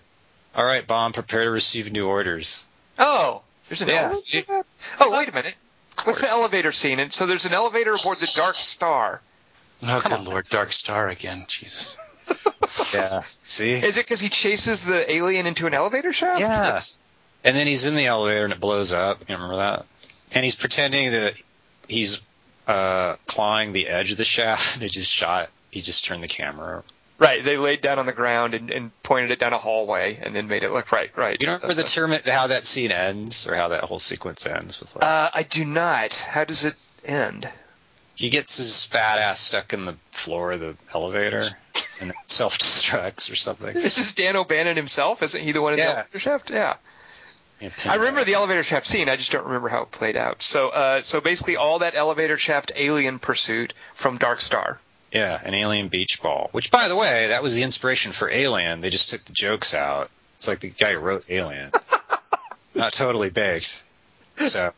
All 0.55 0.64
right, 0.64 0.86
bomb. 0.86 1.12
Prepare 1.12 1.44
to 1.44 1.51
receive 1.51 1.90
new 1.90 2.06
orders. 2.06 2.66
Oh, 2.98 3.40
there's 3.69 3.82
an 3.82 3.89
Yeah, 3.89 3.95
elevator. 3.95 4.15
see? 4.16 4.43
for 4.43 4.53
that? 4.53 4.66
Oh, 5.01 5.11
wait 5.11 5.28
a 5.28 5.32
minute. 5.32 5.55
What's 6.05 6.20
the 6.20 6.28
elevator 6.28 6.73
scene? 6.73 6.99
And 7.01 7.12
so 7.12 7.27
there's 7.27 7.45
an 7.45 7.53
elevator 7.55 7.93
aboard 7.95 8.19
the 8.19 8.31
Dark 8.35 8.55
Star. 8.57 9.20
Oh, 9.82 10.01
Come 10.01 10.11
good 10.11 10.19
on. 10.20 10.24
lord! 10.24 10.45
Dark 10.51 10.73
Star 10.73 11.09
again. 11.09 11.47
Jesus. 11.49 11.97
Yeah. 12.93 13.20
See? 13.45 13.73
Is 13.73 13.97
it 13.99 14.05
because 14.07 14.20
he 14.20 14.28
chases 14.28 14.85
the 14.85 15.11
alien 15.12 15.47
into 15.47 15.66
an 15.66 15.74
elevator 15.74 16.12
shaft? 16.12 16.40
Yeah. 16.40 16.49
That's- 16.49 16.97
And 17.45 17.55
then 17.57 17.66
he's 17.66 17.86
in 17.86 17.95
the 17.97 18.07
elevator 18.07 18.45
and 18.45 18.53
it 18.53 18.61
blows 18.61 18.93
up. 18.93 19.20
You 19.28 19.35
remember 19.35 19.57
that? 19.57 19.86
And 20.32 20.45
he's 20.45 20.55
pretending 20.55 21.11
that 21.12 21.35
he's 21.86 22.20
uh, 22.66 23.16
clawing 23.27 23.73
the 23.73 23.89
edge 23.89 24.11
of 24.12 24.19
the 24.19 24.24
shaft. 24.24 24.81
They 24.81 24.89
just 24.89 25.11
shot. 25.11 25.49
He 25.70 25.81
just 25.82 26.05
turned 26.05 26.23
the 26.23 26.28
camera 26.28 26.82
Right, 27.19 27.45
they 27.45 27.57
laid 27.57 27.81
down 27.81 27.99
on 27.99 28.07
the 28.07 28.12
ground 28.12 28.55
and, 28.55 28.70
and 28.70 29.03
pointed 29.03 29.32
it 29.32 29.40
down 29.40 29.53
a 29.53 29.59
hallway 29.59 30.19
and 30.23 30.35
then 30.36 30.47
made 30.47 30.62
it 30.62 30.70
look 30.70 30.93
right. 30.93 31.11
Right. 31.16 31.36
You 31.40 31.47
don't 31.47 31.62
remember 31.62 31.82
the 31.82 31.89
term 31.89 32.12
how 32.24 32.47
that 32.47 32.65
scene 32.65 32.93
ends 32.93 33.47
or 33.49 33.57
how 33.57 33.69
that 33.69 33.85
whole 33.85 33.99
sequence 33.99 34.47
ends 34.47 34.78
with 34.81 34.95
like 34.95 35.05
Uh, 35.05 35.31
I 35.35 35.43
do 35.43 35.65
not. 35.65 36.15
How 36.15 36.45
does 36.45 36.65
it 36.65 36.74
end? 37.05 37.51
he 38.19 38.31
gets 38.31 38.57
his 38.57 38.85
fat 38.85 39.20
ass 39.20 39.39
stuck 39.39 39.73
in 39.73 39.85
the 39.85 39.95
floor 40.11 40.51
of 40.51 40.61
the 40.61 40.77
elevator 40.93 41.43
and 42.01 42.12
self 42.27 42.59
destructs 42.59 43.31
or 43.31 43.36
something. 43.36 43.73
This 43.74 43.99
is 43.99 44.12
Dan 44.12 44.35
O'Bannon 44.35 44.77
himself, 44.77 45.23
isn't 45.23 45.40
he? 45.40 45.53
The 45.53 45.62
one 45.62 45.74
in 45.74 45.78
the 45.78 45.86
elevator 45.86 46.19
shaft. 46.19 46.51
Yeah. 46.51 46.77
Yeah, 47.61 47.70
I 47.86 47.97
remember 47.97 48.23
the 48.24 48.35
elevator 48.35 48.62
shaft 48.62 48.86
scene. 48.86 49.09
I 49.09 49.16
just 49.16 49.32
don't 49.32 49.45
remember 49.45 49.69
how 49.69 49.82
it 49.82 49.90
played 49.90 50.16
out. 50.16 50.43
So, 50.43 50.69
uh, 50.69 51.03
so 51.03 51.20
basically, 51.20 51.57
all 51.57 51.81
that 51.81 51.97
elevator 51.97 52.36
shaft 52.36 52.70
alien 52.77 53.19
pursuit 53.19 53.74
from 53.95 54.16
Dark 54.16 54.40
Star. 54.40 54.78
Yeah, 55.12 55.40
an 55.43 55.55
alien 55.55 55.89
beach 55.89 56.20
ball. 56.22 56.48
Which, 56.52 56.70
by 56.70 56.89
the 56.89 56.97
way, 56.97 57.28
that 57.28 57.43
was 57.43 57.55
the 57.55 57.62
inspiration 57.62 58.12
for 58.12 58.30
Alien. 58.30 58.80
They 58.80 58.90
just 58.90 59.09
took 59.09 59.24
the 59.24 59.32
jokes 59.32 59.72
out. 59.74 60.10
It's 60.36 60.47
like 60.47 60.60
the 60.60 60.68
guy 60.68 60.93
who 60.93 61.01
wrote 61.01 61.30
Alien. 61.30 61.70
Not 62.74 62.93
totally 62.93 63.30
baked. 63.30 63.82
So, 64.36 64.72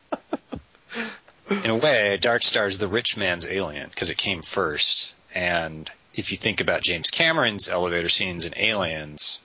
in 1.50 1.70
a 1.70 1.76
way, 1.76 2.16
Dark 2.16 2.42
Star 2.42 2.66
is 2.66 2.78
the 2.78 2.88
rich 2.88 3.16
man's 3.16 3.46
Alien 3.46 3.88
because 3.90 4.10
it 4.10 4.16
came 4.16 4.42
first. 4.42 5.14
And 5.34 5.90
if 6.14 6.30
you 6.30 6.36
think 6.36 6.60
about 6.60 6.82
James 6.82 7.10
Cameron's 7.10 7.68
elevator 7.68 8.08
scenes 8.08 8.46
in 8.46 8.54
Aliens, 8.56 9.42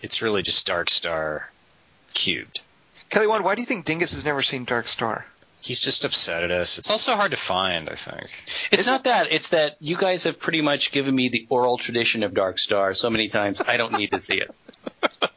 it's 0.00 0.22
really 0.22 0.42
just 0.42 0.66
Dark 0.66 0.88
Star 0.88 1.50
cubed. 2.14 2.60
Kelly 3.10 3.26
Wand, 3.26 3.44
why 3.44 3.54
do 3.54 3.62
you 3.62 3.66
think 3.66 3.84
Dingus 3.84 4.12
has 4.12 4.24
never 4.24 4.42
seen 4.42 4.64
Dark 4.64 4.86
Star? 4.86 5.26
He's 5.60 5.80
just 5.80 6.04
upset 6.04 6.42
at 6.44 6.50
us. 6.50 6.78
It's 6.78 6.90
also 6.90 7.14
hard 7.16 7.32
to 7.32 7.36
find, 7.36 7.88
I 7.90 7.94
think. 7.94 8.26
It's 8.70 8.86
not 8.86 9.04
that. 9.04 9.32
It's 9.32 9.48
that 9.50 9.76
you 9.80 9.96
guys 9.96 10.22
have 10.24 10.38
pretty 10.38 10.62
much 10.62 10.92
given 10.92 11.14
me 11.14 11.28
the 11.28 11.46
oral 11.50 11.78
tradition 11.78 12.22
of 12.22 12.32
Dark 12.32 12.58
Star 12.58 12.94
so 12.94 13.10
many 13.10 13.28
times. 13.28 13.60
I 13.66 13.76
don't 13.76 13.92
need 13.98 14.12
to 14.12 14.22
see 14.22 14.40
it. 14.40 14.50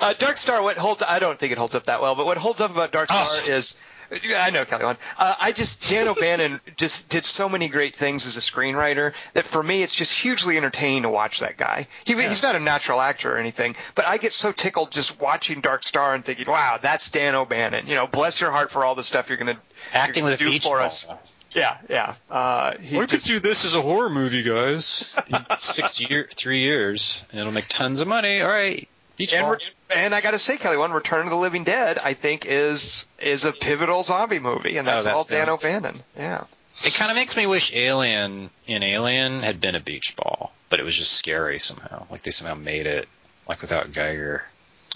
Uh, 0.00 0.14
Dark 0.14 0.36
Star, 0.36 0.62
what 0.62 0.76
holds? 0.78 1.02
I 1.06 1.20
don't 1.20 1.38
think 1.38 1.52
it 1.52 1.58
holds 1.58 1.74
up 1.76 1.84
that 1.86 2.00
well, 2.00 2.16
but 2.16 2.26
what 2.26 2.38
holds 2.38 2.60
up 2.60 2.72
about 2.72 2.90
Dark 2.90 3.08
Star 3.08 3.24
Oh. 3.24 3.56
is. 3.56 3.76
I 4.10 4.50
know, 4.50 4.64
Kelly. 4.64 4.84
Wand. 4.84 4.98
Uh, 5.18 5.34
I 5.38 5.52
just 5.52 5.86
Dan 5.88 6.08
O'Bannon 6.08 6.60
just 6.76 7.08
did 7.08 7.24
so 7.24 7.48
many 7.48 7.68
great 7.68 7.94
things 7.94 8.26
as 8.26 8.36
a 8.36 8.40
screenwriter 8.40 9.12
that 9.34 9.44
for 9.44 9.62
me 9.62 9.82
it's 9.82 9.94
just 9.94 10.12
hugely 10.18 10.56
entertaining 10.56 11.02
to 11.02 11.10
watch 11.10 11.40
that 11.40 11.56
guy. 11.56 11.86
He, 12.04 12.14
He's 12.14 12.42
not 12.42 12.56
a 12.56 12.60
natural 12.60 13.00
actor 13.00 13.32
or 13.34 13.36
anything, 13.36 13.76
but 13.94 14.06
I 14.06 14.16
get 14.18 14.32
so 14.32 14.52
tickled 14.52 14.90
just 14.92 15.20
watching 15.20 15.60
Dark 15.60 15.82
Star 15.84 16.14
and 16.14 16.24
thinking, 16.24 16.46
"Wow, 16.50 16.78
that's 16.80 17.10
Dan 17.10 17.34
O'Bannon." 17.34 17.86
You 17.86 17.94
know, 17.96 18.06
bless 18.06 18.40
your 18.40 18.50
heart 18.50 18.70
for 18.70 18.84
all 18.84 18.94
the 18.94 19.04
stuff 19.04 19.28
you're 19.28 19.38
gonna 19.38 19.58
Acting 19.92 20.24
you're 20.24 20.32
with 20.32 20.40
a 20.40 20.44
gonna 20.44 20.50
do 20.50 20.54
beach 20.56 20.64
for 20.64 20.76
ball. 20.78 20.86
us. 20.86 21.06
Yeah, 21.52 21.76
yeah. 21.88 22.14
Uh, 22.30 22.74
he 22.80 22.96
just- 22.98 23.10
could 23.10 23.22
do 23.22 23.38
this 23.40 23.64
as 23.64 23.74
a 23.74 23.80
horror 23.80 24.10
movie, 24.10 24.42
guys. 24.42 25.16
Six 25.58 26.00
year, 26.08 26.28
three 26.34 26.60
years, 26.60 27.24
and 27.30 27.40
it'll 27.40 27.52
make 27.52 27.68
tons 27.68 28.00
of 28.00 28.08
money. 28.08 28.42
All 28.42 28.48
right, 28.48 28.86
beach 29.18 29.34
and, 29.34 29.50
re- 29.50 29.58
and 29.94 30.14
I 30.14 30.20
got 30.22 30.30
to 30.30 30.38
say, 30.38 30.56
Kelly, 30.56 30.76
one 30.78 30.92
Return 30.92 31.24
of 31.24 31.30
the 31.30 31.36
Living 31.36 31.64
Dead, 31.64 31.98
I 32.02 32.14
think 32.14 32.46
is 32.46 33.04
is 33.20 33.44
a 33.44 33.52
pivotal 33.52 34.02
zombie 34.02 34.38
movie, 34.38 34.78
and 34.78 34.88
Oh, 34.88 34.92
that's 34.92 35.04
that 35.04 35.14
all 35.14 35.24
Dan 35.24 35.46
sounds- 35.48 35.64
O'Bannon. 35.64 35.96
Yeah. 36.16 36.44
It 36.84 36.94
kind 36.94 37.10
of 37.10 37.16
makes 37.16 37.36
me 37.36 37.46
wish 37.48 37.74
Alien 37.74 38.50
in 38.68 38.82
Alien 38.84 39.42
had 39.42 39.60
been 39.60 39.74
a 39.74 39.80
beach 39.80 40.14
ball, 40.16 40.52
but 40.70 40.78
it 40.78 40.84
was 40.84 40.96
just 40.96 41.12
scary 41.12 41.58
somehow. 41.58 42.06
Like 42.10 42.22
they 42.22 42.30
somehow 42.30 42.54
made 42.54 42.86
it 42.86 43.08
like 43.48 43.60
without 43.60 43.90
Giger. 43.90 44.42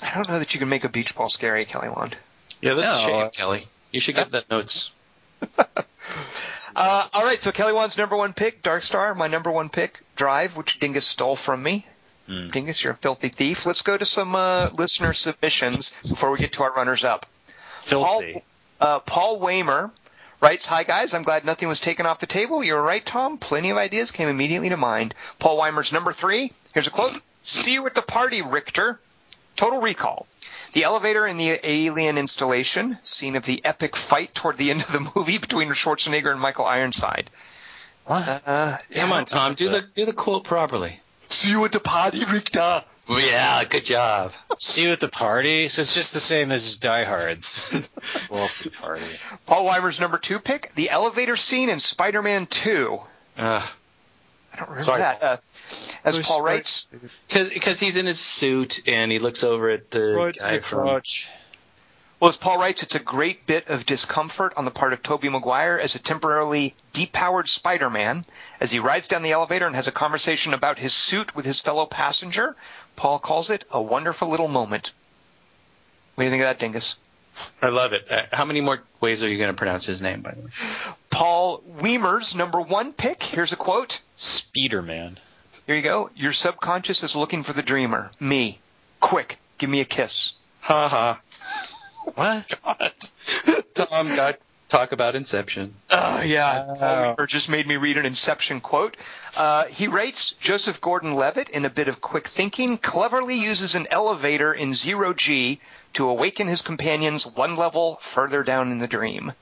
I 0.00 0.14
don't 0.14 0.28
know 0.28 0.38
that 0.38 0.54
you 0.54 0.60
can 0.60 0.68
make 0.68 0.84
a 0.84 0.88
beach 0.88 1.14
ball 1.16 1.28
scary, 1.28 1.64
Kelly 1.64 1.88
Wand. 1.88 2.16
Yeah, 2.60 2.74
that's 2.74 2.86
No, 2.86 3.04
a 3.04 3.08
shame, 3.22 3.30
Kelly. 3.30 3.66
You 3.90 4.00
should 4.00 4.14
get 4.14 4.30
that 4.30 4.48
notes. 4.48 4.90
Uh, 6.76 7.04
all 7.14 7.24
right, 7.24 7.40
so 7.40 7.52
Kelly 7.52 7.72
Wand's 7.72 7.96
number 7.96 8.16
one 8.16 8.32
pick, 8.32 8.62
Dark 8.62 8.82
Star. 8.82 9.14
My 9.14 9.28
number 9.28 9.50
one 9.50 9.68
pick, 9.68 10.00
Drive, 10.16 10.56
which 10.56 10.78
Dingus 10.78 11.06
stole 11.06 11.36
from 11.36 11.62
me. 11.62 11.86
Hmm. 12.26 12.50
Dingus, 12.50 12.82
you're 12.82 12.92
a 12.92 12.96
filthy 12.96 13.28
thief. 13.28 13.66
Let's 13.66 13.82
go 13.82 13.96
to 13.96 14.04
some 14.04 14.34
uh, 14.34 14.68
listener 14.76 15.12
submissions 15.12 15.92
before 16.08 16.30
we 16.30 16.38
get 16.38 16.52
to 16.52 16.62
our 16.62 16.72
runners 16.72 17.04
up. 17.04 17.26
Filthy. 17.80 18.32
Paul, 18.32 18.42
uh, 18.80 18.98
Paul 19.00 19.40
Waymer 19.40 19.90
writes, 20.40 20.66
Hi 20.66 20.84
guys, 20.84 21.14
I'm 21.14 21.22
glad 21.24 21.44
nothing 21.44 21.68
was 21.68 21.80
taken 21.80 22.06
off 22.06 22.20
the 22.20 22.26
table. 22.26 22.62
You're 22.62 22.82
right, 22.82 23.04
Tom. 23.04 23.38
Plenty 23.38 23.70
of 23.70 23.76
ideas 23.76 24.10
came 24.10 24.28
immediately 24.28 24.68
to 24.68 24.76
mind. 24.76 25.14
Paul 25.38 25.58
Weimer's 25.58 25.92
number 25.92 26.12
three. 26.12 26.52
Here's 26.74 26.86
a 26.86 26.90
quote. 26.90 27.20
See 27.42 27.72
you 27.72 27.86
at 27.86 27.94
the 27.94 28.02
party, 28.02 28.42
Richter. 28.42 29.00
Total 29.56 29.80
recall. 29.80 30.26
The 30.72 30.84
elevator 30.84 31.26
in 31.26 31.36
the 31.36 31.60
alien 31.62 32.16
installation, 32.16 32.98
scene 33.02 33.36
of 33.36 33.44
the 33.44 33.62
epic 33.64 33.96
fight 33.96 34.34
toward 34.34 34.56
the 34.56 34.70
end 34.70 34.80
of 34.80 34.92
the 34.92 35.12
movie 35.14 35.38
between 35.38 35.68
Schwarzenegger 35.70 36.30
and 36.30 36.40
Michael 36.40 36.64
Ironside. 36.64 37.30
What? 38.06 38.42
Uh, 38.46 38.78
Come 38.94 39.12
on, 39.12 39.26
Tom. 39.26 39.54
Do 39.54 39.68
the 39.68 39.82
do 39.82 40.06
the 40.06 40.12
quote 40.12 40.44
properly. 40.44 41.00
See 41.32 41.48
you 41.48 41.64
at 41.64 41.72
the 41.72 41.80
party, 41.80 42.24
Richter. 42.24 42.84
Yeah, 43.08 43.64
good 43.64 43.86
job. 43.86 44.32
See 44.58 44.82
you 44.84 44.92
at 44.92 45.00
the 45.00 45.08
party. 45.08 45.66
So 45.68 45.80
it's 45.80 45.94
just 45.94 46.12
the 46.12 46.20
same 46.20 46.52
as 46.52 46.76
Die 46.76 47.04
Hard's 47.04 47.74
welcome 48.30 48.70
party. 48.72 49.02
Paul 49.46 49.64
Weimer's 49.64 49.98
number 49.98 50.18
two 50.18 50.38
pick, 50.38 50.74
the 50.74 50.90
elevator 50.90 51.36
scene 51.36 51.70
in 51.70 51.80
Spider-Man 51.80 52.46
2. 52.46 53.00
Uh, 53.38 53.40
I 53.42 54.56
don't 54.56 54.68
remember 54.68 54.84
Sorry, 54.84 55.00
that. 55.00 55.22
Uh, 55.22 55.36
as 56.04 56.16
Who's 56.16 56.26
Paul 56.26 56.42
writes, 56.42 56.86
because 57.28 57.78
he's 57.78 57.96
in 57.96 58.04
his 58.06 58.20
suit 58.20 58.80
and 58.86 59.10
he 59.10 59.18
looks 59.18 59.42
over 59.42 59.70
at 59.70 59.90
the 59.90 60.34
guy 60.38 60.60
from. 60.60 61.00
Well, 62.22 62.28
as 62.28 62.36
Paul 62.36 62.58
writes, 62.58 62.84
it's 62.84 62.94
a 62.94 63.00
great 63.00 63.48
bit 63.48 63.66
of 63.66 63.84
discomfort 63.84 64.54
on 64.56 64.64
the 64.64 64.70
part 64.70 64.92
of 64.92 65.02
Tobey 65.02 65.28
Maguire 65.28 65.80
as 65.80 65.96
a 65.96 65.98
temporarily 65.98 66.72
depowered 66.92 67.48
Spider-Man 67.48 68.24
as 68.60 68.70
he 68.70 68.78
rides 68.78 69.08
down 69.08 69.24
the 69.24 69.32
elevator 69.32 69.66
and 69.66 69.74
has 69.74 69.88
a 69.88 69.90
conversation 69.90 70.54
about 70.54 70.78
his 70.78 70.94
suit 70.94 71.34
with 71.34 71.44
his 71.44 71.60
fellow 71.60 71.84
passenger. 71.84 72.54
Paul 72.94 73.18
calls 73.18 73.50
it 73.50 73.64
a 73.72 73.82
wonderful 73.82 74.28
little 74.28 74.46
moment. 74.46 74.92
What 76.14 76.22
do 76.22 76.24
you 76.26 76.30
think 76.30 76.44
of 76.44 76.46
that, 76.46 76.60
Dingus? 76.60 76.94
I 77.60 77.70
love 77.70 77.92
it. 77.92 78.06
Uh, 78.08 78.22
how 78.30 78.44
many 78.44 78.60
more 78.60 78.78
ways 79.00 79.24
are 79.24 79.28
you 79.28 79.36
going 79.36 79.50
to 79.50 79.58
pronounce 79.58 79.84
his 79.84 80.00
name, 80.00 80.20
by 80.20 80.30
the 80.30 80.42
way? 80.42 80.50
Paul 81.10 81.60
Weimer's 81.66 82.36
number 82.36 82.60
one 82.60 82.92
pick. 82.92 83.20
Here's 83.20 83.52
a 83.52 83.56
quote. 83.56 84.00
Spiderman. 84.14 85.16
Here 85.66 85.74
you 85.74 85.82
go. 85.82 86.08
Your 86.14 86.32
subconscious 86.32 87.02
is 87.02 87.16
looking 87.16 87.42
for 87.42 87.52
the 87.52 87.62
dreamer. 87.62 88.12
Me. 88.20 88.60
Quick, 89.00 89.40
give 89.58 89.68
me 89.68 89.80
a 89.80 89.84
kiss. 89.84 90.34
Ha 90.60 90.86
ha. 90.86 91.20
What? 92.14 92.60
Tom 93.74 94.06
got 94.16 94.38
talk 94.68 94.92
about 94.92 95.14
Inception. 95.14 95.74
Uh, 95.90 96.22
yeah, 96.24 96.64
Oh. 96.80 97.14
Paul 97.16 97.26
just 97.26 97.48
made 97.48 97.66
me 97.66 97.76
read 97.76 97.98
an 97.98 98.06
Inception 98.06 98.60
quote. 98.60 98.96
Uh, 99.36 99.64
he 99.66 99.86
writes, 99.86 100.30
Joseph 100.40 100.80
Gordon-Levitt, 100.80 101.50
in 101.50 101.64
a 101.66 101.70
bit 101.70 101.88
of 101.88 102.00
quick 102.00 102.26
thinking, 102.28 102.78
cleverly 102.78 103.34
uses 103.36 103.74
an 103.74 103.86
elevator 103.90 104.52
in 104.54 104.72
zero 104.74 105.12
G 105.12 105.60
to 105.94 106.08
awaken 106.08 106.46
his 106.48 106.62
companions 106.62 107.26
one 107.26 107.56
level 107.56 107.96
further 108.00 108.42
down 108.42 108.72
in 108.72 108.78
the 108.78 108.88
dream. 108.88 109.32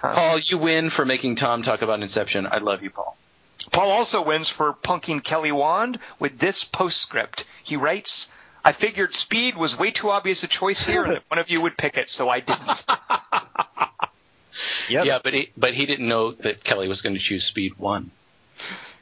Paul, 0.00 0.38
you 0.40 0.58
win 0.58 0.90
for 0.90 1.04
making 1.04 1.36
Tom 1.36 1.62
talk 1.62 1.82
about 1.82 2.02
Inception. 2.02 2.46
I 2.50 2.58
love 2.58 2.82
you, 2.82 2.90
Paul. 2.90 3.16
Paul 3.70 3.90
also 3.90 4.22
wins 4.22 4.48
for 4.48 4.72
punking 4.72 5.22
Kelly 5.22 5.52
Wand 5.52 5.98
with 6.18 6.38
this 6.38 6.64
postscript. 6.64 7.44
He 7.62 7.76
writes, 7.76 8.28
I 8.64 8.72
figured 8.72 9.14
speed 9.14 9.56
was 9.56 9.78
way 9.78 9.90
too 9.90 10.10
obvious 10.10 10.42
a 10.42 10.48
choice 10.48 10.86
here 10.86 11.04
and 11.04 11.12
that 11.14 11.22
one 11.28 11.38
of 11.38 11.50
you 11.50 11.60
would 11.60 11.76
pick 11.76 11.96
it, 11.98 12.08
so 12.10 12.28
I 12.28 12.40
didn't. 12.40 12.84
Yep. 14.88 15.06
Yeah, 15.06 15.18
but 15.22 15.34
he 15.34 15.50
but 15.56 15.74
he 15.74 15.86
didn't 15.86 16.06
know 16.08 16.32
that 16.32 16.62
Kelly 16.62 16.88
was 16.88 17.00
going 17.02 17.14
to 17.14 17.20
choose 17.20 17.44
Speed 17.46 17.76
One. 17.78 18.12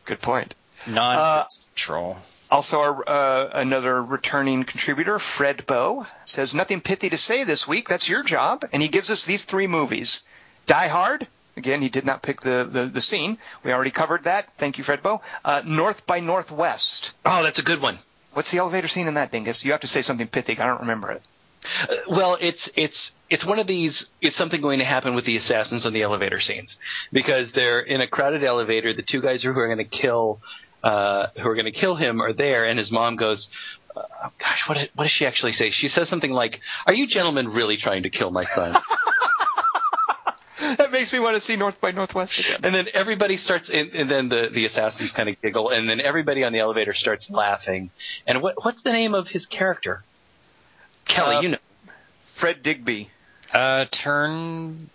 Good 0.05 0.21
point. 0.21 0.55
Non 0.87 1.17
Uh, 1.17 1.45
control. 1.67 2.17
Also, 2.51 2.81
our, 2.81 3.09
uh, 3.09 3.51
another 3.55 4.03
returning 4.03 4.65
contributor, 4.65 5.19
Fred 5.19 5.67
Bow, 5.67 6.07
says 6.25 6.55
nothing 6.55 6.81
pithy 6.81 7.11
to 7.11 7.17
say 7.17 7.45
this 7.45 7.67
week. 7.67 7.89
That's 7.89 8.09
your 8.09 8.23
job, 8.23 8.65
and 8.73 8.83
he 8.83 8.89
gives 8.89 9.11
us 9.11 9.25
these 9.25 9.45
three 9.45 9.67
movies: 9.67 10.23
Die 10.67 10.89
Hard. 10.89 11.27
Again, 11.57 11.83
he 11.83 11.89
did 11.91 12.07
not 12.07 12.23
pick 12.23 12.41
the, 12.41 12.67
the, 12.71 12.87
the 12.87 13.01
scene. 13.01 13.37
We 13.63 13.73
already 13.73 13.91
covered 13.91 14.25
that. 14.25 14.55
Thank 14.57 14.79
you, 14.79 14.85
Fred 14.85 15.03
Bow. 15.03 15.21
Uh, 15.45 15.63
North 15.65 16.07
by 16.07 16.21
Northwest. 16.21 17.13
Oh, 17.27 17.43
that's 17.43 17.59
a 17.59 17.63
good 17.63 17.81
one. 17.83 17.99
What's 18.33 18.51
the 18.51 18.59
elevator 18.59 18.89
scene 18.89 19.07
in 19.07 19.15
that, 19.15 19.31
Dingus? 19.31 19.65
You 19.65 19.73
have 19.73 19.83
to 19.83 19.87
say 19.87 20.03
something 20.03 20.27
pithy. 20.27 20.59
I 20.59 20.67
don't 20.67 20.81
remember 20.81 21.11
it. 21.11 21.23
Uh, 21.65 21.95
well, 22.09 22.37
it's 22.41 22.69
it's 22.75 23.13
it's 23.31 23.47
one 23.47 23.59
of 23.59 23.67
these. 23.67 24.07
Is 24.21 24.35
something 24.35 24.61
going 24.61 24.79
to 24.81 24.85
happen 24.85 25.15
with 25.15 25.25
the 25.25 25.37
assassins 25.37 25.87
on 25.87 25.93
the 25.93 26.03
elevator 26.03 26.41
scenes? 26.41 26.77
Because 27.13 27.53
they're 27.53 27.81
in 27.81 28.01
a 28.01 28.07
crowded 28.07 28.43
elevator. 28.43 28.95
The 28.95 29.05
two 29.09 29.21
guys 29.21 29.43
who 29.43 29.51
are 29.51 29.67
going 29.67 29.79
to 29.79 29.85
kill, 29.85 30.41
uh, 30.83 31.29
who 31.41 31.49
are 31.49 31.55
going 31.55 31.73
to 31.73 31.79
kill 31.79 31.95
him, 31.95 32.21
are 32.21 32.33
there, 32.33 32.67
and 32.67 32.79
his 32.79 32.91
mom 32.91 33.17
goes. 33.17 33.49
Uh, 33.95 34.03
gosh, 34.39 34.63
what 34.67 34.79
did, 34.79 34.91
what 34.95 35.05
does 35.05 35.13
she 35.13 35.27
actually 35.27 35.53
say? 35.53 35.71
She 35.71 35.89
says 35.89 36.09
something 36.09 36.33
like, 36.33 36.61
"Are 36.87 36.95
you 36.95 37.07
gentlemen 37.07 37.49
really 37.49 37.77
trying 37.77 38.05
to 38.05 38.11
kill 38.11 38.31
my 38.31 38.45
son?" 38.45 38.75
that 40.79 40.93
makes 40.93 41.13
me 41.13 41.19
want 41.19 41.35
to 41.35 41.41
see 41.41 41.57
North 41.57 41.81
by 41.81 41.93
Northwest 41.93 42.39
again. 42.39 42.61
and 42.63 42.75
then 42.75 42.89
everybody 42.95 43.37
starts, 43.39 43.69
and, 43.73 43.91
and 43.93 44.11
then 44.11 44.29
the 44.29 44.51
the 44.53 44.67
assassins 44.67 45.13
kind 45.13 45.29
of 45.29 45.41
giggle, 45.41 45.71
and 45.71 45.89
then 45.89 46.01
everybody 46.01 46.45
on 46.45 46.53
the 46.53 46.59
elevator 46.61 46.95
starts 46.95 47.31
laughing. 47.31 47.91
And 48.27 48.43
what 48.43 48.63
what's 48.65 48.83
the 48.83 48.93
name 48.93 49.15
of 49.15 49.29
his 49.29 49.47
character? 49.47 50.03
Kelly, 51.07 51.37
Uh, 51.37 51.41
you 51.41 51.49
know, 51.51 51.59
Fred 52.23 52.63
Digby. 52.63 53.11
Uh, 53.53 53.85
turn. 53.91 54.89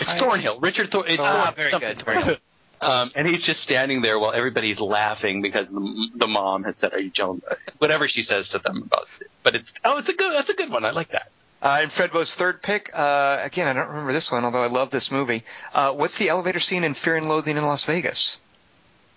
it's 0.00 0.20
Thornhill. 0.20 0.60
Richard 0.60 0.90
Thor. 0.90 1.06
It's 1.06 1.18
Ah, 1.20 1.52
Thorn- 1.54 1.70
very 1.70 1.80
good. 1.80 2.02
Thornhill. 2.02 2.36
Um, 2.80 3.08
and 3.14 3.26
he's 3.26 3.42
just 3.42 3.60
standing 3.62 4.02
there 4.02 4.18
while 4.18 4.32
everybody's 4.32 4.78
laughing 4.78 5.40
because 5.40 5.70
the, 5.70 6.08
the 6.16 6.26
mom 6.26 6.64
has 6.64 6.76
said, 6.78 6.92
"Are 6.92 7.00
you 7.00 7.08
jealous?" 7.10 7.40
Whatever 7.78 8.08
she 8.08 8.22
says 8.22 8.48
to 8.50 8.58
them 8.58 8.82
about 8.82 9.06
it. 9.20 9.30
But 9.42 9.54
it's 9.54 9.72
oh, 9.84 9.98
it's 9.98 10.08
a 10.08 10.12
good 10.12 10.34
that's 10.34 10.50
a 10.50 10.54
good 10.54 10.70
one. 10.70 10.84
I 10.84 10.90
like 10.90 11.10
that. 11.12 11.30
Uh, 11.64 11.78
and 11.80 11.90
Fred 11.90 12.12
Bo's 12.12 12.34
third 12.34 12.60
pick, 12.60 12.90
uh, 12.92 13.38
again, 13.42 13.66
I 13.66 13.72
don't 13.72 13.88
remember 13.88 14.12
this 14.12 14.30
one, 14.30 14.44
although 14.44 14.62
I 14.62 14.66
love 14.66 14.90
this 14.90 15.10
movie. 15.10 15.44
Uh, 15.72 15.92
what's 15.92 16.18
the 16.18 16.28
elevator 16.28 16.60
scene 16.60 16.84
in 16.84 16.92
Fear 16.92 17.16
and 17.16 17.28
Loathing 17.28 17.56
in 17.56 17.64
Las 17.64 17.84
Vegas? 17.84 18.38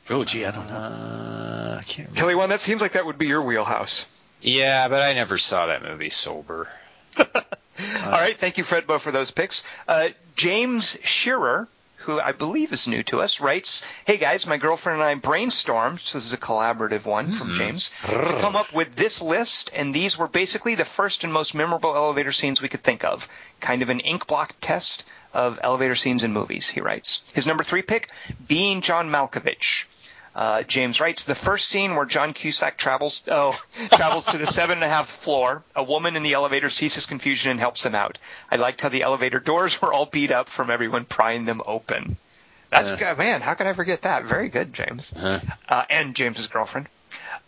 Oh, 0.09 0.23
gee, 0.23 0.45
I 0.45 0.51
don't 0.51 0.67
know. 0.67 0.73
Uh, 0.73 1.75
I 1.77 1.83
can't 1.83 2.07
remember. 2.07 2.15
Kelly, 2.15 2.35
one 2.35 2.49
that 2.49 2.61
seems 2.61 2.81
like 2.81 2.93
that 2.93 3.05
would 3.05 3.17
be 3.17 3.27
your 3.27 3.41
wheelhouse. 3.41 4.05
Yeah, 4.41 4.87
but 4.87 5.01
I 5.01 5.13
never 5.13 5.37
saw 5.37 5.67
that 5.67 5.83
movie 5.83 6.09
sober. 6.09 6.69
All 7.19 7.25
right, 8.05 8.37
thank 8.37 8.57
you, 8.57 8.63
Fred 8.63 8.87
Bo, 8.87 8.97
for 8.99 9.11
those 9.11 9.29
picks. 9.29 9.65
Uh, 9.85 10.09
James 10.37 10.97
Shearer, 11.03 11.67
who 12.07 12.21
I 12.21 12.31
believe 12.31 12.71
is 12.71 12.87
new 12.87 13.03
to 13.03 13.21
us, 13.21 13.41
writes, 13.41 13.83
"Hey 14.05 14.15
guys, 14.15 14.47
my 14.47 14.55
girlfriend 14.55 15.01
and 15.01 15.07
I 15.07 15.15
brainstormed. 15.15 15.99
So 15.99 16.17
this 16.17 16.25
is 16.25 16.31
a 16.31 16.37
collaborative 16.37 17.05
one 17.05 17.33
from 17.33 17.49
mm-hmm. 17.49 17.57
James 17.57 17.91
to 18.07 18.37
come 18.39 18.55
up 18.55 18.73
with 18.73 18.95
this 18.95 19.21
list, 19.21 19.71
and 19.75 19.93
these 19.93 20.17
were 20.17 20.29
basically 20.29 20.75
the 20.75 20.85
first 20.85 21.25
and 21.25 21.33
most 21.33 21.53
memorable 21.53 21.93
elevator 21.95 22.31
scenes 22.31 22.61
we 22.61 22.69
could 22.69 22.83
think 22.83 23.03
of. 23.03 23.27
Kind 23.59 23.81
of 23.81 23.89
an 23.89 23.99
inkblot 23.99 24.51
test 24.61 25.03
of 25.33 25.59
elevator 25.61 25.95
scenes 25.95 26.23
in 26.23 26.31
movies." 26.31 26.69
He 26.69 26.79
writes. 26.79 27.23
His 27.33 27.45
number 27.45 27.63
three 27.63 27.81
pick, 27.81 28.09
being 28.47 28.79
John 28.79 29.09
Malkovich. 29.09 29.85
Uh, 30.37 30.61
James 30.61 31.01
writes 31.01 31.25
the 31.25 31.33
first 31.33 31.67
scene 31.67 31.95
where 31.95 32.05
John 32.05 32.31
Cusack 32.31 32.77
travels 32.77 33.23
oh 33.27 33.59
travels 33.91 34.23
to 34.25 34.37
the 34.37 34.45
seven 34.45 34.77
and 34.77 34.83
a 34.83 34.87
half 34.87 35.09
floor. 35.09 35.63
A 35.75 35.83
woman 35.83 36.15
in 36.15 36.21
the 36.21 36.33
elevator 36.33 36.69
sees 36.69 36.93
his 36.93 37.07
confusion 37.07 37.49
and 37.49 37.59
helps 37.59 37.83
him 37.83 37.95
out. 37.95 38.19
I 38.51 38.57
liked 38.57 38.81
how 38.81 38.89
the 38.89 39.01
elevator 39.01 39.39
doors 39.39 39.81
were 39.81 39.91
all 39.91 40.05
beat 40.05 40.29
up 40.29 40.47
from 40.47 40.69
everyone 40.69 41.05
prying 41.05 41.45
them 41.45 41.63
open. 41.65 42.17
That's 42.69 42.93
good, 42.93 43.17
man. 43.17 43.41
How 43.41 43.55
can 43.55 43.65
I 43.65 43.73
forget 43.73 44.03
that? 44.03 44.25
Very 44.25 44.49
good, 44.49 44.73
James. 44.73 45.11
Uh, 45.67 45.83
and 45.89 46.15
James's 46.15 46.45
girlfriend. 46.45 46.87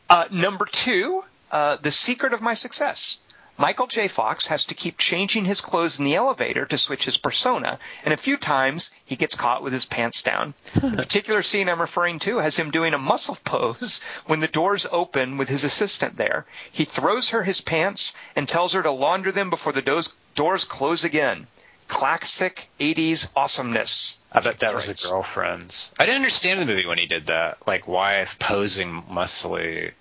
Uh, 0.09 0.25
number 0.31 0.65
two, 0.65 1.23
uh, 1.51 1.77
the 1.79 1.91
secret 1.91 2.33
of 2.33 2.41
my 2.41 2.55
success. 2.55 3.17
Michael 3.59 3.87
J. 3.87 4.07
Fox 4.07 4.47
has 4.47 4.63
to 4.65 4.73
keep 4.73 4.97
changing 4.97 5.43
his 5.43 5.59
clothes 5.59 5.99
in 5.99 6.05
the 6.05 6.15
elevator 6.15 6.65
to 6.65 6.77
switch 6.77 7.03
his 7.03 7.17
persona, 7.17 7.77
and 8.05 8.13
a 8.13 8.17
few 8.17 8.37
times 8.37 8.89
he 9.09 9.15
gets 9.15 9.33
caught 9.33 9.63
with 9.63 9.73
his 9.73 9.87
pants 9.87 10.21
down. 10.21 10.53
the 10.75 10.95
particular 10.95 11.41
scene 11.41 11.67
I'm 11.67 11.81
referring 11.81 12.19
to 12.19 12.37
has 12.37 12.55
him 12.55 12.69
doing 12.69 12.93
a 12.93 12.99
muscle 12.99 13.39
pose 13.43 14.01
when 14.27 14.39
the 14.39 14.47
doors 14.47 14.85
open 14.91 15.39
with 15.39 15.49
his 15.49 15.63
assistant 15.63 16.15
there. 16.15 16.45
He 16.71 16.85
throws 16.85 17.29
her 17.29 17.41
his 17.41 17.59
pants 17.59 18.13
and 18.35 18.47
tells 18.47 18.73
her 18.73 18.83
to 18.83 18.91
launder 18.91 19.31
them 19.31 19.49
before 19.49 19.73
the 19.73 19.81
doors, 19.81 20.13
doors 20.35 20.63
close 20.63 21.03
again. 21.03 21.47
Classic 21.87 22.69
80s 22.79 23.29
awesomeness. 23.35 24.17
I 24.31 24.41
bet 24.41 24.59
that 24.59 24.75
was 24.75 24.85
the 24.85 25.09
girlfriend's. 25.09 25.91
I 25.97 26.05
didn't 26.05 26.17
understand 26.17 26.59
the 26.59 26.67
movie 26.67 26.85
when 26.85 26.99
he 26.99 27.07
did 27.07 27.25
that. 27.25 27.65
Like, 27.65 27.87
why 27.87 28.23
posing 28.37 29.01
muscly? 29.09 29.93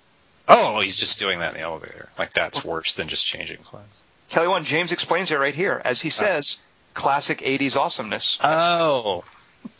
Oh, 0.47 0.80
he's 0.80 0.97
just 0.97 1.18
doing 1.18 1.39
that 1.39 1.55
in 1.55 1.60
the 1.62 1.66
elevator. 1.66 2.10
Like, 2.18 2.35
that's 2.35 2.62
worse 2.62 2.94
than 2.94 3.09
just 3.09 3.24
changing 3.24 3.62
clothes. 3.62 3.85
Kelly 4.28 4.48
Wand 4.48 4.66
James 4.66 4.93
explains 4.93 5.30
it 5.30 5.39
right 5.39 5.55
here. 5.55 5.80
As 5.82 6.02
he 6.02 6.09
oh. 6.09 6.10
says, 6.10 6.59
classic 6.98 7.38
80s 7.38 7.76
awesomeness. 7.76 8.38
Oh, 8.42 9.22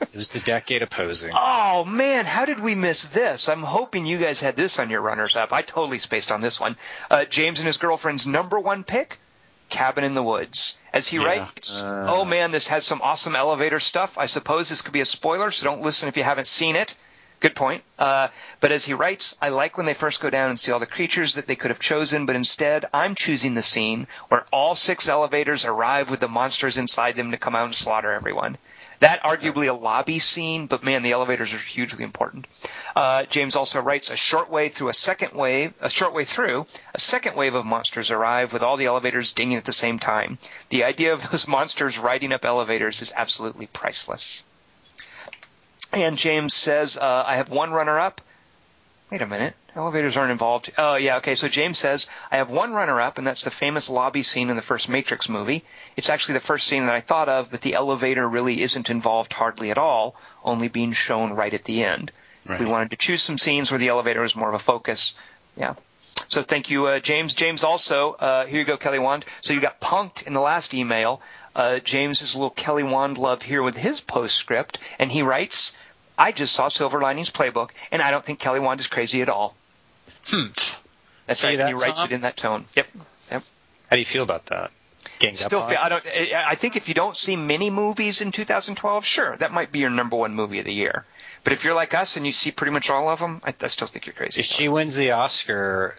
it 0.01 0.15
was 0.15 0.31
the 0.33 0.41
decade 0.41 0.83
of 0.83 0.91
posing. 0.91 1.33
Oh 1.71 1.85
man, 1.85 2.25
how 2.25 2.45
did 2.47 2.61
we 2.61 2.75
miss 2.75 3.05
this? 3.07 3.49
I'm 3.49 3.63
hoping 3.63 4.07
you 4.07 4.17
guys 4.19 4.41
had 4.41 4.57
this 4.57 4.79
on 4.79 4.89
your 4.91 5.01
runners 5.03 5.37
up. 5.37 5.53
I 5.53 5.61
totally 5.63 5.99
spaced 5.99 6.33
on 6.33 6.41
this 6.41 6.59
one. 6.59 6.77
Uh, 7.11 7.25
James 7.27 7.59
and 7.61 7.67
his 7.67 7.77
girlfriend's 7.77 8.27
number 8.27 8.59
one 8.59 8.85
pick, 8.85 9.19
Cabin 9.69 10.05
in 10.05 10.15
the 10.15 10.23
Woods. 10.23 10.79
As 10.93 11.07
he 11.07 11.19
Yeah. 11.19 11.25
writes, 11.27 11.83
oh 11.85 12.25
man, 12.25 12.51
this 12.53 12.69
has 12.69 12.85
some 12.85 13.03
awesome 13.03 13.37
elevator 13.37 13.81
stuff. 13.81 14.17
I 14.17 14.27
suppose 14.27 14.69
this 14.69 14.81
could 14.83 14.93
be 14.95 15.03
a 15.03 15.05
spoiler, 15.05 15.51
so 15.51 15.65
don't 15.65 15.83
listen 15.83 16.09
if 16.09 16.17
you 16.17 16.23
haven't 16.23 16.47
seen 16.49 16.75
it. 16.75 16.95
Good 17.41 17.55
point. 17.55 17.85
Uh, 18.01 18.29
but 18.61 18.73
as 18.73 18.85
he 18.85 18.95
writes, 18.95 19.37
I 19.41 19.51
like 19.51 19.77
when 19.77 19.87
they 19.87 19.95
first 19.95 20.21
go 20.21 20.29
down 20.29 20.51
and 20.51 20.59
see 20.59 20.73
all 20.73 20.81
the 20.81 20.87
creatures 20.87 21.35
that 21.35 21.47
they 21.47 21.55
could 21.55 21.71
have 21.71 21.79
chosen, 21.79 22.27
but 22.27 22.35
instead 22.35 22.87
I'm 22.93 23.15
choosing 23.15 23.55
the 23.55 23.63
scene 23.63 24.09
where 24.29 24.45
all 24.53 24.75
six 24.75 25.09
elevators 25.09 25.65
arrive 25.65 26.11
with 26.11 26.19
the 26.19 26.27
monsters 26.29 26.79
inside 26.79 27.15
them 27.15 27.31
to 27.31 27.37
come 27.37 27.55
out 27.55 27.67
and 27.67 27.75
slaughter 27.75 28.11
everyone. 28.11 28.59
That 29.01 29.23
arguably 29.23 29.69
a 29.69 29.73
lobby 29.73 30.19
scene, 30.19 30.67
but 30.67 30.83
man, 30.83 31.03
the 31.03 31.13
elevators 31.13 31.55
are 31.55 31.59
hugely 31.59 32.03
important. 32.03 32.49
Uh, 32.97 33.23
James 33.25 33.55
also 33.55 33.81
writes 33.81 34.11
a 34.11 34.17
short 34.17 34.51
way 34.51 34.69
through 34.69 34.89
a 34.89 34.95
second 34.95 35.35
wave, 35.35 35.75
a 35.81 35.89
short 35.89 36.13
way 36.13 36.25
through 36.25 36.67
a 36.93 36.99
second 36.99 37.37
wave 37.37 37.55
of 37.55 37.65
monsters 37.65 38.11
arrive 38.11 38.53
with 38.53 38.65
all 38.65 38.77
the 38.77 38.87
elevators 38.87 39.33
dinging 39.33 39.57
at 39.57 39.65
the 39.65 39.73
same 39.73 40.01
time. 40.01 40.39
The 40.71 40.83
idea 40.83 41.13
of 41.13 41.31
those 41.31 41.47
monsters 41.57 41.99
riding 41.99 42.33
up 42.33 42.45
elevators 42.45 43.01
is 43.01 43.13
absolutely 43.15 43.69
priceless. 43.69 44.43
And 45.93 46.17
James 46.17 46.55
says, 46.55 46.97
uh, 46.97 47.25
I 47.27 47.37
have 47.37 47.49
one 47.49 47.71
runner 47.71 47.99
up. 47.99 48.21
Wait 49.11 49.23
a 49.23 49.27
minute. 49.27 49.55
Elevators 49.75 50.17
aren't 50.17 50.33
involved. 50.33 50.71
Oh, 50.77 50.97
yeah, 50.97 51.17
okay. 51.19 51.35
So 51.35 51.49
James 51.49 51.79
says, 51.79 52.09
I 52.31 52.37
have 52.39 52.51
one 52.51 52.73
runner 52.73 53.01
up, 53.01 53.17
and 53.17 53.27
that's 53.27 53.45
the 53.45 53.51
famous 53.51 53.89
lobby 53.89 54.23
scene 54.23 54.51
in 54.51 54.57
the 54.57 54.63
first 54.63 54.89
Matrix 54.89 55.29
movie. 55.29 55.65
It's 55.97 56.11
actually 56.11 56.35
the 56.35 56.41
first 56.41 56.67
scene 56.67 56.87
that 56.87 56.95
I 56.95 57.01
thought 57.01 57.29
of, 57.29 57.51
but 57.51 57.63
the 57.63 57.75
elevator 57.75 58.29
really 58.29 58.61
isn't 58.61 58.91
involved 58.91 59.33
hardly 59.33 59.71
at 59.71 59.79
all, 59.79 60.15
only 60.45 60.69
being 60.69 60.93
shown 60.93 61.33
right 61.33 61.55
at 61.55 61.65
the 61.65 61.85
end. 61.85 62.13
Right. 62.47 62.61
We 62.61 62.67
wanted 62.67 62.91
to 62.91 62.97
choose 62.97 63.23
some 63.23 63.39
scenes 63.39 63.71
where 63.71 63.79
the 63.79 63.89
elevator 63.89 64.21
was 64.21 64.37
more 64.37 64.49
of 64.49 64.55
a 64.55 64.59
focus. 64.59 65.15
Yeah. 65.57 65.75
So 66.29 66.43
thank 66.43 66.69
you, 66.69 66.87
uh, 66.87 66.99
James. 66.99 67.35
James 67.35 67.65
also, 67.65 68.13
uh, 68.13 68.47
here 68.47 68.61
you 68.61 68.67
go, 68.67 68.77
Kelly 68.77 68.99
Wand. 68.99 69.25
So 69.43 69.53
you 69.53 69.61
got 69.61 69.81
punked 69.81 70.27
in 70.27 70.33
the 70.33 70.41
last 70.41 70.75
email. 70.75 71.23
Uh, 71.59 71.81
James 71.81 72.23
is 72.23 72.35
a 72.35 72.39
little 72.39 72.51
Kelly 72.51 72.85
Wand 72.85 73.19
love 73.19 73.43
here 73.43 73.65
with 73.65 73.77
his 73.77 74.01
postscript, 74.01 74.79
and 75.01 75.11
he 75.11 75.23
writes, 75.23 75.77
I 76.17 76.31
just 76.31 76.55
saw 76.55 76.69
Silver 76.69 77.01
Linings 77.01 77.31
Playbook, 77.31 77.71
and 77.91 78.01
I 78.01 78.13
don't 78.13 78.25
think 78.25 78.39
Kelly 78.39 78.61
Wand 78.61 78.79
is 78.79 78.87
crazy 78.87 79.23
at 79.23 79.29
all. 79.29 79.57
Hmm. 80.27 80.47
That's 81.27 81.41
Say 81.41 81.49
right. 81.49 81.57
that, 81.59 81.69
and 81.69 81.77
he 81.77 81.85
writes 81.85 82.05
it 82.05 82.13
in 82.13 82.21
that 82.21 82.37
tone. 82.37 82.65
Yep. 82.77 82.87
Yep. 83.33 83.43
How 83.91 83.97
do 83.97 83.99
you 83.99 84.05
feel 84.05 84.23
about 84.23 84.47
that? 84.47 84.71
Still, 85.35 85.67
feel. 85.67 85.79
I 85.81 85.89
don't. 85.89 86.07
I 86.07 86.45
I 86.51 86.55
think 86.55 86.77
if 86.77 86.89
you 86.89 86.95
don't 86.95 87.17
see 87.17 87.35
many 87.35 87.71
movies 87.71 88.21
in 88.21 88.31
2012, 88.31 89.05
sure, 89.05 89.37
that 89.39 89.53
might 89.53 89.73
be 89.73 89.81
your 89.81 89.91
number 89.91 90.17
one 90.17 90.35
movie 90.35 90.61
of 90.61 90.65
the 90.65 90.73
year. 90.73 91.05
But 91.43 91.53
if 91.53 91.65
you're 91.65 91.75
like 91.75 91.93
us 91.93 92.17
and 92.17 92.25
you 92.25 92.31
see 92.31 92.53
pretty 92.53 92.73
much 92.73 92.89
all 92.89 93.09
of 93.09 93.19
them, 93.19 93.41
I, 93.45 93.53
I 93.61 93.67
still 93.67 93.89
think 93.89 94.07
you're 94.07 94.15
crazy. 94.15 94.41
If 94.41 94.47
she 94.47 94.69
wins 94.69 94.95
the 94.95 95.13
Oscar, 95.13 95.97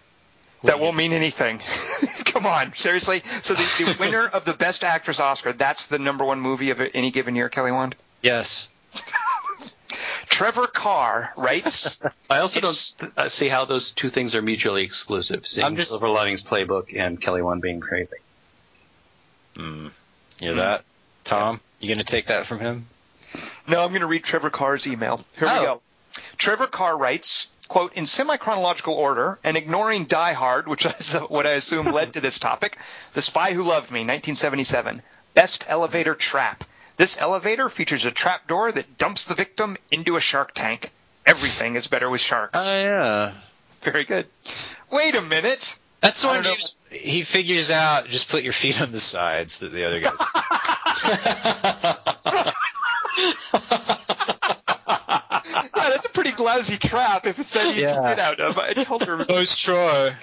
that 0.63 0.79
won't 0.79 0.95
mean 0.95 1.13
anything. 1.13 1.59
Come 2.25 2.45
on, 2.45 2.73
seriously. 2.75 3.21
So 3.41 3.53
the, 3.53 3.67
the 3.79 3.95
winner 3.99 4.27
of 4.27 4.45
the 4.45 4.53
Best 4.53 4.83
Actress 4.83 5.19
Oscar, 5.19 5.53
that's 5.53 5.87
the 5.87 5.99
number 5.99 6.25
one 6.25 6.39
movie 6.39 6.69
of 6.71 6.81
any 6.93 7.11
given 7.11 7.35
year, 7.35 7.49
Kelly 7.49 7.71
Wand. 7.71 7.95
Yes. 8.21 8.69
Trevor 10.27 10.67
Carr 10.67 11.31
writes. 11.37 11.99
I 12.29 12.39
also 12.39 12.57
It's- 12.59 12.93
don't 12.99 13.17
uh, 13.17 13.29
see 13.29 13.49
how 13.49 13.65
those 13.65 13.91
two 13.95 14.09
things 14.09 14.35
are 14.35 14.41
mutually 14.41 14.83
exclusive. 14.83 15.45
Seeing 15.45 15.65
I'm 15.65 15.75
just- 15.75 15.89
Silver 15.89 16.09
Linings 16.09 16.43
Playbook 16.43 16.97
and 16.97 17.19
Kelly 17.21 17.41
Wand 17.41 17.61
being 17.61 17.79
crazy. 17.79 18.15
Mm. 19.55 19.85
You 20.39 20.47
hear 20.47 20.53
that, 20.55 20.83
Tom? 21.25 21.59
You 21.79 21.89
gonna 21.89 22.03
take 22.03 22.27
that 22.27 22.45
from 22.45 22.59
him? 22.59 22.85
No, 23.67 23.83
I'm 23.83 23.89
going 23.89 24.01
to 24.01 24.07
read 24.07 24.23
Trevor 24.23 24.49
Carr's 24.49 24.87
email. 24.87 25.17
Here 25.37 25.47
we 25.47 25.53
Oh. 25.53 25.61
go. 25.63 25.81
Trevor 26.39 26.65
Carr 26.65 26.97
writes, 26.97 27.47
quote, 27.69 27.93
in 27.93 28.05
semi-chronological 28.05 28.93
order 28.93 29.39
and 29.43 29.55
ignoring 29.55 30.03
Die 30.05 30.33
Hard, 30.33 30.67
which 30.67 30.85
is 30.85 31.13
what 31.29 31.47
I 31.47 31.51
assume 31.51 31.85
led 31.85 32.13
to 32.13 32.21
this 32.21 32.39
topic, 32.39 32.77
The 33.13 33.21
Spy 33.21 33.53
Who 33.53 33.63
Loved 33.63 33.91
Me, 33.91 34.01
1977, 34.01 35.01
Best 35.35 35.63
Elevator 35.69 36.15
Trap. 36.15 36.65
This 36.97 37.17
elevator 37.17 37.69
features 37.69 38.03
a 38.03 38.11
trap 38.11 38.45
door 38.49 38.73
that 38.73 38.97
dumps 38.97 39.23
the 39.23 39.33
victim 39.33 39.77
into 39.89 40.17
a 40.17 40.19
shark 40.19 40.53
tank. 40.53 40.91
Everything 41.25 41.77
is 41.77 41.87
better 41.87 42.09
with 42.09 42.19
sharks. 42.19 42.59
Oh 42.61 42.77
yeah. 42.77 43.31
Very 43.83 44.03
good. 44.03 44.27
Wait 44.91 45.15
a 45.15 45.21
minute. 45.21 45.79
That's 46.01 46.21
the 46.21 46.27
I 46.27 46.35
one. 46.35 46.43
James, 46.43 46.75
he 46.91 47.21
figures 47.21 47.71
out. 47.71 48.07
Just 48.07 48.29
put 48.29 48.43
your 48.43 48.51
feet 48.51 48.81
on 48.81 48.91
the 48.91 48.99
sides 48.99 49.59
that 49.59 49.71
the 49.71 49.85
other 49.85 50.01
guys. 50.01 50.17
Yeah, 55.99 56.03
that's 56.03 56.05
a 56.05 56.09
pretty 56.09 56.41
lousy 56.43 56.77
trap 56.77 57.25
if 57.27 57.39
it's 57.39 57.53
that 57.53 57.67
easy 57.67 57.81
Yeah. 57.81 57.95
to 57.95 58.01
get 58.01 58.19
out 58.19 58.39
of. 58.39 58.57
I 58.57 58.73
told 58.73 59.03
her. 59.03 59.25
Nice 59.25 59.57
try. 59.57 60.15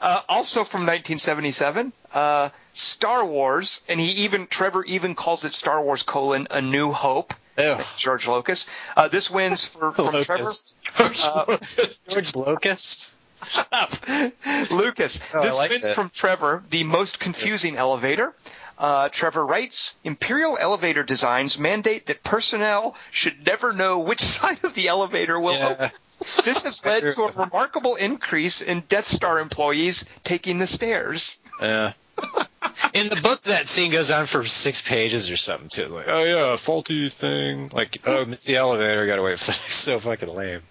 Uh, 0.00 0.20
also 0.28 0.64
from 0.64 0.80
1977, 0.80 1.92
uh, 2.12 2.48
Star 2.72 3.24
Wars, 3.24 3.82
and 3.88 4.00
he 4.00 4.24
even 4.24 4.48
Trevor 4.48 4.84
even 4.84 5.14
calls 5.14 5.44
it 5.44 5.52
Star 5.54 5.80
Wars 5.80 6.02
colon 6.02 6.48
A 6.50 6.60
New 6.60 6.90
Hope. 6.90 7.32
Ew. 7.56 7.76
George 7.96 8.26
Lucas. 8.26 8.66
Uh, 8.96 9.06
this 9.06 9.30
wins 9.30 9.64
for 9.64 9.92
from 9.92 10.06
Locust. 10.06 10.76
Uh, 10.98 11.58
George 12.08 12.34
Locust. 12.34 13.14
Lucas. 14.70 15.20
Oh, 15.34 15.42
this 15.42 15.56
like 15.56 15.70
wins 15.70 15.82
that. 15.82 15.94
from 15.94 16.10
Trevor. 16.10 16.64
The 16.70 16.82
most 16.82 17.20
confusing 17.20 17.76
elevator. 17.76 18.32
Uh, 18.82 19.08
Trevor 19.10 19.46
writes, 19.46 19.94
Imperial 20.02 20.58
elevator 20.58 21.04
designs 21.04 21.56
mandate 21.56 22.06
that 22.06 22.24
personnel 22.24 22.96
should 23.12 23.46
never 23.46 23.72
know 23.72 24.00
which 24.00 24.20
side 24.22 24.58
of 24.64 24.74
the 24.74 24.88
elevator 24.88 25.38
will 25.38 25.54
open. 25.54 25.92
This 26.44 26.64
has 26.64 26.84
led 26.84 27.14
to 27.14 27.22
a 27.22 27.30
remarkable 27.30 27.94
increase 27.94 28.60
in 28.60 28.80
Death 28.88 29.06
Star 29.06 29.38
employees 29.38 30.04
taking 30.24 30.58
the 30.58 30.66
stairs. 30.66 31.38
Yeah. 31.60 31.92
In 32.92 33.08
the 33.08 33.20
book, 33.22 33.42
that 33.42 33.68
scene 33.68 33.92
goes 33.92 34.10
on 34.10 34.26
for 34.26 34.42
six 34.42 34.82
pages 34.82 35.30
or 35.30 35.36
something 35.36 35.68
too. 35.68 35.86
Like, 35.86 36.06
oh 36.08 36.24
yeah, 36.24 36.56
faulty 36.56 37.08
thing. 37.08 37.70
Like, 37.72 37.98
oh, 38.04 38.24
missed 38.24 38.48
the 38.48 38.56
elevator. 38.56 39.06
Got 39.06 39.16
to 39.16 39.22
wait 39.22 39.38
for 39.38 39.46
the 39.46 39.52
so 39.72 40.00
fucking 40.00 40.28
lame. 40.28 40.62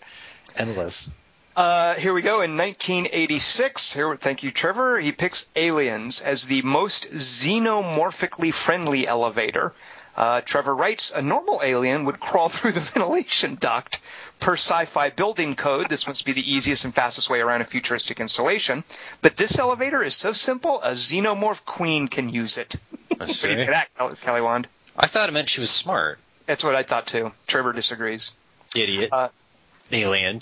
Endless. 0.57 1.13
Uh, 1.55 1.95
here 1.95 2.13
we 2.13 2.21
go. 2.21 2.41
In 2.41 2.55
1986, 2.57 3.93
here, 3.93 4.15
thank 4.15 4.43
you, 4.43 4.51
Trevor. 4.51 4.99
He 4.99 5.11
picks 5.11 5.45
Aliens 5.55 6.21
as 6.21 6.45
the 6.45 6.61
most 6.61 7.11
xenomorphically 7.11 8.53
friendly 8.53 9.05
elevator. 9.07 9.73
Uh, 10.15 10.41
Trevor 10.41 10.75
writes, 10.75 11.11
a 11.13 11.21
normal 11.21 11.61
alien 11.63 12.05
would 12.05 12.19
crawl 12.19 12.49
through 12.49 12.71
the 12.73 12.79
ventilation 12.79 13.55
duct. 13.55 13.99
Per 14.39 14.53
sci-fi 14.53 15.09
building 15.09 15.55
code, 15.55 15.87
this 15.89 16.07
must 16.07 16.25
be 16.25 16.31
the 16.33 16.51
easiest 16.53 16.83
and 16.83 16.95
fastest 16.95 17.29
way 17.29 17.41
around 17.41 17.61
a 17.61 17.65
futuristic 17.65 18.19
installation. 18.19 18.83
But 19.21 19.35
this 19.37 19.59
elevator 19.59 20.01
is 20.01 20.15
so 20.15 20.33
simple, 20.33 20.81
a 20.81 20.91
xenomorph 20.91 21.63
queen 21.65 22.07
can 22.07 22.29
use 22.29 22.57
it. 22.57 22.75
I 23.11 23.15
What 23.15 23.19
do 23.19 23.25
you 23.27 23.33
see. 23.33 23.55
that, 23.55 23.89
Kelly- 23.97 24.15
Kelly 24.21 24.41
Wand? 24.41 24.67
I 24.97 25.07
thought 25.07 25.29
it 25.29 25.31
meant 25.33 25.47
she 25.47 25.59
was 25.61 25.69
smart. 25.69 26.17
That's 26.47 26.63
what 26.63 26.75
I 26.75 26.83
thought 26.83 27.07
too. 27.07 27.31
Trevor 27.45 27.71
disagrees. 27.71 28.31
Idiot. 28.75 29.09
Uh, 29.11 29.29
Alien. 29.91 30.41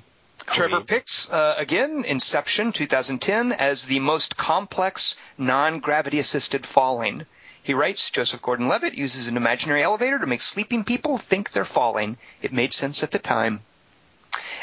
Trevor 0.52 0.82
picks 0.82 1.30
uh, 1.30 1.56
again 1.58 2.04
Inception 2.06 2.72
2010 2.72 3.52
as 3.52 3.86
the 3.86 4.00
most 4.00 4.38
complex 4.38 5.16
non-gravity 5.38 6.20
assisted 6.20 6.66
falling. 6.66 7.26
He 7.62 7.74
writes 7.74 8.10
Joseph 8.10 8.42
Gordon-Levitt 8.42 8.96
uses 8.96 9.28
an 9.28 9.38
imaginary 9.38 9.84
elevator 9.84 10.18
to 10.18 10.26
make 10.26 10.42
sleeping 10.42 10.84
people 10.84 11.18
think 11.18 11.52
they're 11.52 11.66
falling. 11.66 12.18
It 12.42 12.52
made 12.52 12.74
sense 12.74 13.04
at 13.04 13.12
the 13.12 13.20
time. 13.20 13.62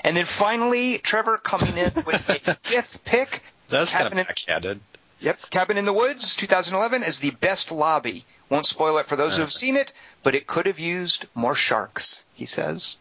And 0.02 0.16
then 0.16 0.24
finally, 0.24 0.98
Trevor 0.98 1.38
coming 1.38 1.76
in 1.76 1.90
with 2.06 2.28
a 2.28 2.54
fifth 2.62 3.04
pick. 3.04 3.42
That's 3.68 3.92
kind 3.92 4.18
of 4.18 4.26
backhanded. 4.26 4.80
Yep, 5.20 5.50
Cabin 5.50 5.78
in 5.78 5.84
the 5.84 5.92
Woods 5.92 6.36
2011 6.36 7.02
as 7.02 7.20
the 7.20 7.30
best 7.30 7.70
lobby. 7.70 8.24
Won't 8.48 8.66
spoil 8.66 8.98
it 8.98 9.06
for 9.06 9.16
those 9.16 9.36
who 9.36 9.40
have 9.40 9.52
seen 9.52 9.76
it, 9.76 9.92
but 10.22 10.34
it 10.34 10.46
could 10.46 10.66
have 10.66 10.78
used 10.78 11.26
more 11.34 11.54
sharks, 11.54 12.22
he 12.34 12.46
says. 12.46 12.96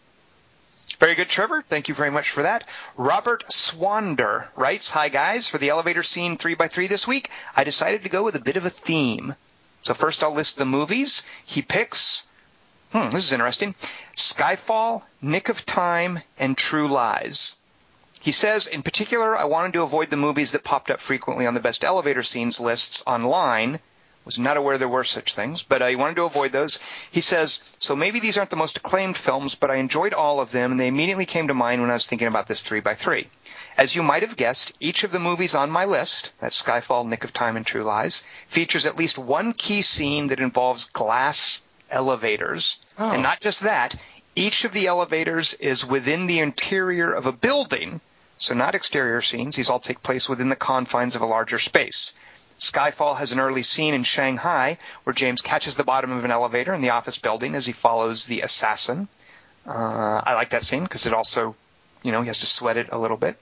Very 1.00 1.16
good, 1.16 1.28
Trevor. 1.28 1.62
Thank 1.62 1.90
you 1.90 1.96
very 1.96 2.10
much 2.10 2.30
for 2.30 2.44
that. 2.44 2.68
Robert 2.96 3.44
Swander 3.50 4.48
writes, 4.56 4.90
Hi 4.92 5.10
guys, 5.10 5.48
for 5.48 5.58
the 5.58 5.70
elevator 5.70 6.04
scene 6.04 6.38
3x3 6.38 6.88
this 6.88 7.06
week, 7.08 7.30
I 7.56 7.64
decided 7.64 8.04
to 8.04 8.10
go 8.10 8.24
with 8.24 8.36
a 8.36 8.40
bit 8.40 8.56
of 8.56 8.66
a 8.66 8.70
theme. 8.70 9.36
So 9.84 9.94
first 9.94 10.24
I'll 10.24 10.34
list 10.34 10.58
the 10.58 10.66
movies. 10.66 11.24
He 11.46 11.62
picks, 11.62 12.24
hmm, 12.92 13.10
this 13.10 13.26
is 13.26 13.34
interesting, 13.34 13.76
Skyfall, 14.16 15.04
Nick 15.22 15.50
of 15.50 15.66
Time, 15.66 16.20
and 16.40 16.58
True 16.58 16.88
Lies. 16.88 17.56
He 18.22 18.32
says, 18.32 18.66
in 18.66 18.82
particular, 18.82 19.38
I 19.38 19.44
wanted 19.44 19.74
to 19.74 19.84
avoid 19.84 20.10
the 20.10 20.18
movies 20.18 20.52
that 20.54 20.64
popped 20.64 20.90
up 20.90 21.00
frequently 21.00 21.46
on 21.46 21.54
the 21.54 21.60
best 21.60 21.84
elevator 21.84 22.24
scenes 22.24 22.60
lists 22.60 23.04
online. 23.06 23.80
Was 24.26 24.40
not 24.40 24.58
aware 24.58 24.80
there 24.80 24.88
were 24.88 25.04
such 25.04 25.36
things, 25.36 25.62
but 25.62 25.84
I 25.84 25.94
wanted 25.94 26.16
to 26.16 26.24
avoid 26.24 26.52
those. 26.52 26.80
He 27.12 27.22
says, 27.22 27.60
so 27.78 27.96
maybe 27.96 28.20
these 28.20 28.38
aren't 28.38 28.50
the 28.50 28.56
most 28.56 28.78
acclaimed 28.78 29.18
films, 29.18 29.54
but 29.54 29.70
I 29.70 29.76
enjoyed 29.76 30.16
all 30.16 30.40
of 30.40 30.52
them, 30.52 30.72
and 30.72 30.80
they 30.80 30.88
immediately 30.88 31.28
came 31.28 31.48
to 31.48 31.54
mind 31.54 31.82
when 31.82 31.92
I 31.92 31.94
was 31.94 32.08
thinking 32.08 32.28
about 32.28 32.48
this 32.48 32.64
3x3. 32.64 33.28
As 33.78 33.96
you 33.96 34.02
might 34.02 34.24
have 34.24 34.36
guessed, 34.36 34.72
each 34.80 35.04
of 35.04 35.12
the 35.12 35.20
movies 35.20 35.54
on 35.54 35.70
my 35.70 35.86
list, 35.86 36.32
that's 36.40 36.60
Skyfall, 36.60 37.08
Nick 37.08 37.24
of 37.24 37.34
Time, 37.34 37.56
and 37.56 37.66
True 37.66 37.84
Lies, 37.84 38.24
features 38.48 38.88
at 38.88 38.98
least 38.98 39.20
one 39.20 39.54
key 39.54 39.84
scene 39.84 40.28
that 40.28 40.40
involves 40.40 40.86
glass 40.86 41.62
elevators. 41.92 42.78
Oh. 42.98 43.12
And 43.12 43.22
not 43.22 43.42
just 43.42 43.60
that, 43.62 43.96
each 44.36 44.66
of 44.66 44.74
the 44.74 44.88
elevators 44.88 45.54
is 45.54 45.86
within 45.86 46.26
the 46.26 46.40
interior 46.40 47.14
of 47.14 47.28
a 47.28 47.32
building, 47.32 48.02
so 48.38 48.54
not 48.56 48.76
exterior 48.76 49.22
scenes. 49.22 49.56
These 49.56 49.70
all 49.70 49.80
take 49.80 50.02
place 50.02 50.28
within 50.28 50.50
the 50.50 50.56
confines 50.56 51.16
of 51.16 51.22
a 51.22 51.28
larger 51.28 51.60
space. 51.60 52.14
Skyfall 52.60 53.18
has 53.18 53.32
an 53.32 53.40
early 53.40 53.64
scene 53.64 53.94
in 53.94 54.04
Shanghai 54.04 54.78
where 55.04 55.14
James 55.14 55.42
catches 55.42 55.76
the 55.76 55.84
bottom 55.84 56.12
of 56.12 56.24
an 56.24 56.32
elevator 56.32 56.74
in 56.74 56.82
the 56.82 56.92
office 56.92 57.18
building 57.18 57.56
as 57.56 57.66
he 57.66 57.72
follows 57.72 58.26
the 58.26 58.42
assassin. 58.42 59.08
Uh, 59.66 60.22
I 60.24 60.34
like 60.36 60.52
that 60.52 60.64
scene 60.64 60.84
because 60.84 61.06
it 61.06 61.14
also, 61.14 61.56
you 62.04 62.12
know, 62.12 62.22
he 62.22 62.28
has 62.28 62.40
to 62.40 62.46
sweat 62.46 62.78
it 62.78 62.90
a 62.92 62.98
little 62.98 63.18
bit. 63.18 63.38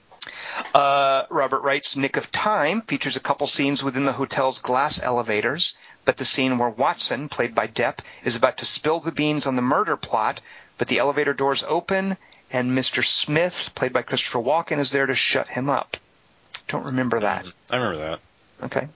Uh, 0.74 1.24
Robert 1.30 1.62
Wright's 1.62 1.96
Nick 1.96 2.16
of 2.16 2.32
Time 2.32 2.80
features 2.80 3.16
a 3.16 3.20
couple 3.20 3.46
scenes 3.46 3.84
within 3.84 4.06
the 4.06 4.12
hotel's 4.12 4.58
glass 4.58 5.00
elevators, 5.02 5.74
but 6.04 6.16
the 6.16 6.24
scene 6.24 6.58
where 6.58 6.70
Watson, 6.70 7.28
played 7.28 7.54
by 7.54 7.66
Depp, 7.66 7.98
is 8.24 8.34
about 8.34 8.58
to 8.58 8.64
spill 8.64 9.00
the 9.00 9.12
beans 9.12 9.46
on 9.46 9.56
the 9.56 9.62
murder 9.62 9.96
plot, 9.96 10.40
but 10.78 10.88
the 10.88 10.98
elevator 10.98 11.34
doors 11.34 11.62
open 11.68 12.16
and 12.50 12.70
Mr. 12.70 13.04
Smith, 13.04 13.70
played 13.74 13.92
by 13.92 14.02
Christopher 14.02 14.38
Walken, 14.38 14.78
is 14.78 14.90
there 14.90 15.06
to 15.06 15.14
shut 15.14 15.48
him 15.48 15.68
up. 15.68 15.96
Don't 16.68 16.84
remember 16.84 17.20
that. 17.20 17.46
I 17.70 17.76
remember 17.76 17.98
that. 17.98 18.20
Okay. 18.64 18.86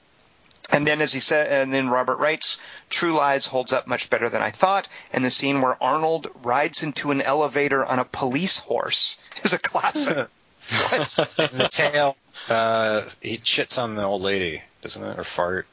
And 0.71 0.87
then, 0.87 1.01
as 1.01 1.13
he 1.13 1.21
said, 1.21 1.47
and 1.51 1.73
then 1.73 1.89
Robert 1.89 2.19
writes, 2.19 2.59
True 2.91 3.13
Lies 3.15 3.47
holds 3.47 3.73
up 3.73 3.87
much 3.87 4.11
better 4.11 4.29
than 4.29 4.43
I 4.43 4.51
thought, 4.51 4.87
and 5.13 5.25
the 5.25 5.31
scene 5.31 5.63
where 5.63 5.83
Arnold 5.83 6.29
rides 6.43 6.83
into 6.83 7.11
an 7.11 7.23
elevator 7.23 7.85
on 7.87 7.99
a 7.99 8.05
police 8.05 8.59
horse 8.59 9.17
is 9.45 9.53
a 9.55 9.59
classic. 9.59 10.29
what? 10.91 11.19
In 11.39 11.59
the 11.59 11.69
tail, 11.71 12.17
uh, 12.49 13.03
he 13.23 13.39
shits 13.39 13.83
on 13.83 13.95
the 13.95 14.05
old 14.05 14.21
lady, 14.23 14.63
doesn't 14.83 15.03
it? 15.03 15.19
Or 15.19 15.25
fart. 15.25 15.67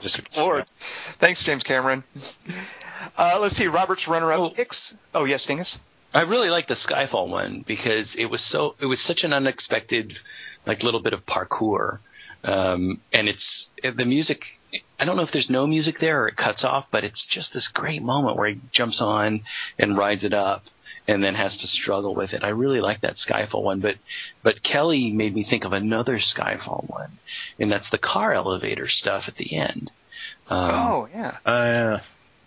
Just 0.00 0.36
Lord. 0.38 0.66
Thanks, 1.18 1.42
James 1.42 1.62
Cameron. 1.62 2.04
Uh, 3.16 3.38
let's 3.40 3.56
see, 3.56 3.66
Robert's 3.66 4.06
runner-up 4.08 4.38
Oh. 4.40 4.50
picks. 4.50 4.94
Oh, 5.14 5.24
yes, 5.24 5.46
Dingus? 5.46 5.78
I 6.14 6.22
really 6.22 6.48
like 6.50 6.66
the 6.66 6.74
Skyfall 6.74 7.28
one 7.28 7.62
because 7.66 8.14
it 8.16 8.26
was 8.26 8.42
so 8.42 8.74
it 8.80 8.86
was 8.86 9.00
such 9.02 9.22
an 9.24 9.32
unexpected 9.34 10.18
like 10.66 10.82
little 10.82 11.00
bit 11.00 11.12
of 11.12 11.26
parkour, 11.26 11.98
um, 12.42 13.00
and 13.12 13.28
it's 13.28 13.65
the 13.82 14.04
music. 14.04 14.42
I 14.98 15.04
don't 15.04 15.16
know 15.16 15.22
if 15.22 15.32
there's 15.32 15.50
no 15.50 15.66
music 15.66 15.98
there 16.00 16.22
or 16.22 16.28
it 16.28 16.36
cuts 16.36 16.64
off, 16.64 16.86
but 16.90 17.04
it's 17.04 17.26
just 17.26 17.52
this 17.52 17.68
great 17.68 18.02
moment 18.02 18.36
where 18.36 18.48
he 18.48 18.60
jumps 18.72 19.00
on 19.00 19.42
and 19.78 19.96
rides 19.96 20.24
it 20.24 20.34
up, 20.34 20.64
and 21.08 21.22
then 21.22 21.34
has 21.34 21.56
to 21.58 21.66
struggle 21.66 22.14
with 22.14 22.32
it. 22.32 22.42
I 22.42 22.48
really 22.48 22.80
like 22.80 23.00
that 23.02 23.16
Skyfall 23.16 23.62
one, 23.62 23.80
but 23.80 23.96
but 24.42 24.62
Kelly 24.62 25.12
made 25.12 25.34
me 25.34 25.44
think 25.48 25.64
of 25.64 25.72
another 25.72 26.18
Skyfall 26.18 26.88
one, 26.90 27.18
and 27.58 27.70
that's 27.70 27.90
the 27.90 27.98
car 27.98 28.32
elevator 28.32 28.88
stuff 28.88 29.24
at 29.28 29.36
the 29.36 29.56
end. 29.56 29.90
Um, 30.48 30.70
oh, 30.72 31.08
yeah. 31.12 31.36
Uh, 31.44 31.98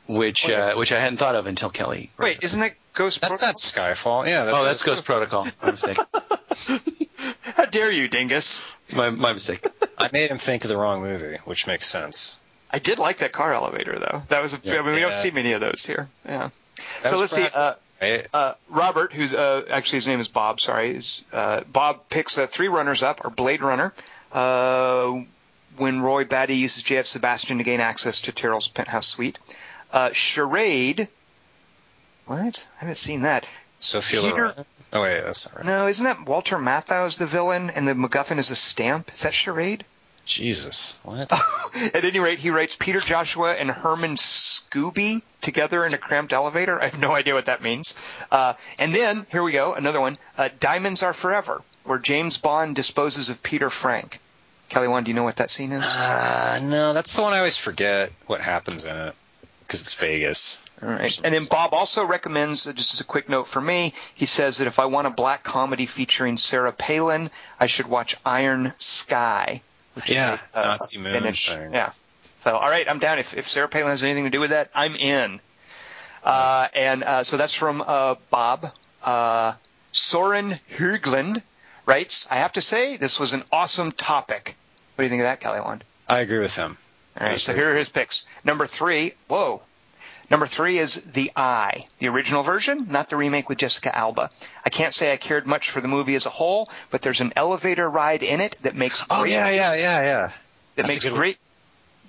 yeah. 0.07 0.17
which 0.17 0.45
uh, 0.49 0.73
which 0.75 0.91
I 0.91 0.99
hadn't 0.99 1.19
thought 1.19 1.35
of 1.35 1.45
until 1.45 1.69
Kelly. 1.69 2.11
brought 2.15 2.25
Wait, 2.25 2.31
it 2.31 2.37
up. 2.37 2.43
isn't 2.43 2.59
that 2.61 2.75
Ghost 2.93 3.21
That's 3.21 3.41
not 3.41 3.55
Skyfall. 3.55 4.27
Yeah, 4.27 4.45
that's 4.45 4.57
Oh, 4.57 4.65
that's 4.65 4.83
Ghost 4.83 5.05
Protocol. 5.05 5.47
My 5.63 5.71
mistake. 5.71 5.97
How 7.41 7.65
dare 7.65 7.91
you, 7.91 8.07
Dingus? 8.07 8.61
My, 8.95 9.09
my 9.09 9.33
mistake. 9.33 9.65
I 9.97 10.09
made 10.11 10.31
him 10.31 10.37
think 10.37 10.63
of 10.63 10.69
the 10.69 10.77
wrong 10.77 11.01
movie, 11.01 11.37
which 11.45 11.67
makes 11.67 11.85
sense. 11.87 12.37
I 12.71 12.79
did 12.79 12.99
like 12.99 13.19
that 13.19 13.31
car 13.31 13.53
elevator, 13.53 13.97
though. 13.99 14.23
That 14.29 14.41
was, 14.41 14.53
a, 14.53 14.59
Yeah. 14.63 14.79
I 14.79 14.81
mean, 14.83 14.93
we 14.95 14.99
don't 15.01 15.13
see 15.13 15.31
many 15.31 15.53
of 15.53 15.61
those 15.61 15.85
here. 15.85 16.07
Yeah. 16.25 16.49
That 17.03 17.09
so 17.09 17.17
let's 17.17 17.33
see. 17.35 17.45
Uh, 17.53 17.73
Right? 18.01 18.25
uh, 18.33 18.53
Robert, 18.69 19.11
who's 19.11 19.33
uh, 19.33 19.65
actually 19.69 19.97
his 19.97 20.07
name 20.07 20.21
is 20.21 20.29
Bob. 20.29 20.61
Sorry, 20.61 20.91
is 20.95 21.21
uh, 21.33 21.61
Bob 21.65 22.07
picks 22.09 22.37
uh, 22.37 22.47
three 22.47 22.69
runners 22.69 23.03
up, 23.03 23.25
or 23.25 23.29
Blade 23.29 23.61
Runner. 23.61 23.93
Uh, 24.31 25.23
when 25.75 25.99
Roy 26.01 26.23
Batty 26.23 26.55
uses 26.55 26.81
J.F. 26.81 27.07
Sebastian 27.07 27.57
to 27.57 27.63
gain 27.65 27.81
access 27.81 28.21
to 28.21 28.31
Tyrell's 28.31 28.69
penthouse 28.69 29.07
suite. 29.07 29.37
Uh, 29.91 30.11
Charade. 30.13 31.09
What? 32.25 32.65
I 32.77 32.79
haven't 32.79 32.95
seen 32.95 33.23
that. 33.23 33.45
Sophia 33.81 34.21
Peter- 34.21 34.35
Loren. 34.47 34.65
Oh 34.91 35.01
wait, 35.01 35.21
that's 35.23 35.47
not 35.47 35.57
right. 35.57 35.65
No, 35.65 35.87
isn't 35.87 36.03
that 36.03 36.25
Walter 36.25 36.57
Matthau 36.57 37.05
as 37.05 37.17
the 37.17 37.27
villain, 37.27 37.69
and 37.69 37.87
the 37.87 37.93
MacGuffin 37.93 38.39
is 38.39 38.49
a 38.49 38.55
stamp? 38.55 39.11
Is 39.13 39.21
that 39.21 39.33
Charade? 39.33 39.85
Jesus, 40.25 40.95
what? 41.03 41.31
At 41.93 42.05
any 42.05 42.19
rate, 42.19 42.39
he 42.39 42.51
writes 42.51 42.75
Peter 42.79 42.99
Joshua 42.99 43.53
and 43.53 43.69
Herman 43.69 44.15
Scobie 44.15 45.23
together 45.41 45.85
in 45.85 45.93
a 45.93 45.97
cramped 45.97 46.33
elevator. 46.33 46.79
I 46.79 46.85
have 46.85 46.99
no 46.99 47.13
idea 47.13 47.33
what 47.33 47.47
that 47.47 47.63
means. 47.63 47.95
Uh, 48.31 48.53
and 48.77 48.93
then, 48.93 49.25
here 49.31 49.41
we 49.41 49.51
go, 49.51 49.73
another 49.73 49.99
one. 49.99 50.19
Uh, 50.37 50.49
Diamonds 50.59 51.01
Are 51.01 51.13
Forever, 51.13 51.63
where 51.83 51.97
James 51.97 52.37
Bond 52.37 52.75
disposes 52.75 53.29
of 53.29 53.41
Peter 53.41 53.71
Frank. 53.71 54.19
Kelly 54.69 54.87
Wand, 54.87 55.05
do 55.05 55.09
you 55.09 55.15
know 55.15 55.23
what 55.23 55.37
that 55.37 55.49
scene 55.49 55.71
is? 55.71 55.83
Uh, 55.83 56.59
no, 56.61 56.93
that's 56.93 57.15
the 57.15 57.23
one 57.23 57.33
I 57.33 57.39
always 57.39 57.57
forget 57.57 58.11
what 58.27 58.39
happens 58.39 58.85
in 58.85 58.95
it 58.95 59.15
because 59.61 59.81
it's 59.81 59.95
Vegas. 59.95 60.59
All 60.81 60.89
right. 60.89 61.19
And 61.23 61.33
then 61.33 61.45
Bob 61.45 61.73
also 61.73 62.05
recommends, 62.05 62.67
uh, 62.67 62.73
just 62.73 62.93
as 62.93 63.01
a 63.01 63.03
quick 63.03 63.27
note 63.27 63.47
for 63.47 63.59
me, 63.59 63.93
he 64.13 64.25
says 64.25 64.57
that 64.59 64.67
if 64.67 64.79
I 64.79 64.85
want 64.85 65.07
a 65.07 65.09
black 65.09 65.43
comedy 65.43 65.85
featuring 65.85 66.37
Sarah 66.37 66.71
Palin, 66.71 67.29
I 67.59 67.67
should 67.67 67.87
watch 67.87 68.15
Iron 68.25 68.73
Sky. 68.77 69.61
Which 69.95 70.09
Yeah, 70.09 70.35
is 70.35 70.39
a, 70.53 70.59
uh, 70.59 70.61
Nazi 70.67 70.97
a 70.97 70.99
moon 71.01 71.33
thing. 71.33 71.73
Yeah. 71.73 71.91
So, 72.39 72.55
all 72.55 72.69
right, 72.69 72.89
I'm 72.89 72.99
down. 72.99 73.19
If, 73.19 73.35
if 73.35 73.49
Sarah 73.49 73.67
Palin 73.67 73.89
has 73.89 74.03
anything 74.03 74.23
to 74.23 74.29
do 74.29 74.39
with 74.39 74.51
that, 74.51 74.69
I'm 74.73 74.95
in. 74.95 75.41
Uh, 76.23 76.67
and 76.73 77.03
uh, 77.03 77.23
so 77.23 77.37
that's 77.37 77.53
from 77.53 77.83
uh, 77.85 78.15
Bob. 78.29 78.71
Uh, 79.03 79.53
Soren 79.91 80.59
Hugland 80.77 81.41
writes, 81.85 82.27
I 82.29 82.35
have 82.35 82.53
to 82.53 82.61
say, 82.61 82.97
this 82.97 83.19
was 83.19 83.33
an 83.33 83.43
awesome 83.51 83.91
topic. 83.91 84.55
What 84.95 85.03
do 85.03 85.05
you 85.05 85.09
think 85.09 85.21
of 85.21 85.25
that, 85.25 85.39
Kelly 85.39 85.59
Wand? 85.59 85.83
I 86.07 86.19
agree 86.19 86.39
with 86.39 86.55
him. 86.55 86.77
All 87.19 87.27
right, 87.27 87.39
so 87.39 87.53
here 87.53 87.73
are 87.73 87.77
his 87.77 87.89
picks. 87.89 88.25
Number 88.45 88.67
three, 88.67 89.13
whoa. 89.27 89.61
Number 90.29 90.45
three 90.45 90.77
is 90.77 90.95
The 90.95 91.31
Eye, 91.35 91.87
the 91.97 92.07
original 92.07 92.43
version, 92.43 92.87
not 92.89 93.09
the 93.09 93.15
remake 93.17 93.49
with 93.49 93.57
Jessica 93.57 93.95
Alba. 93.97 94.29
I 94.63 94.69
can't 94.69 94.93
say 94.93 95.11
I 95.11 95.17
cared 95.17 95.47
much 95.47 95.71
for 95.71 95.81
the 95.81 95.87
movie 95.87 96.13
as 96.15 96.25
a 96.27 96.29
whole, 96.29 96.69
but 96.91 97.01
there's 97.01 97.21
an 97.21 97.33
elevator 97.35 97.89
ride 97.89 98.21
in 98.21 98.39
it 98.39 98.55
that 98.61 98.75
makes 98.75 99.03
Oh 99.09 99.21
great, 99.21 99.31
yeah, 99.31 99.49
yeah, 99.49 99.73
yeah, 99.75 100.01
yeah. 100.01 100.27
that 100.27 100.33
That's 100.75 100.89
makes 100.89 101.03
good 101.03 101.13
one. 101.13 101.19
great 101.21 101.37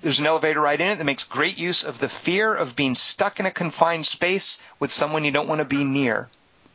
there's 0.03 0.19
an 0.19 0.25
elevator 0.25 0.59
ride 0.59 0.81
in 0.81 0.87
it 0.87 0.97
that 0.97 1.03
makes 1.03 1.23
great 1.25 1.59
use 1.59 1.83
of 1.83 1.99
the 1.99 2.09
fear 2.09 2.53
of 2.55 2.75
being 2.75 2.95
stuck 2.95 3.39
in 3.39 3.45
a 3.45 3.51
confined 3.51 4.03
space 4.05 4.57
with 4.79 4.91
someone 4.91 5.23
you 5.23 5.29
don't 5.31 5.47
want 5.47 5.59
to 5.59 5.65
be 5.65 5.83
near. 5.83 6.27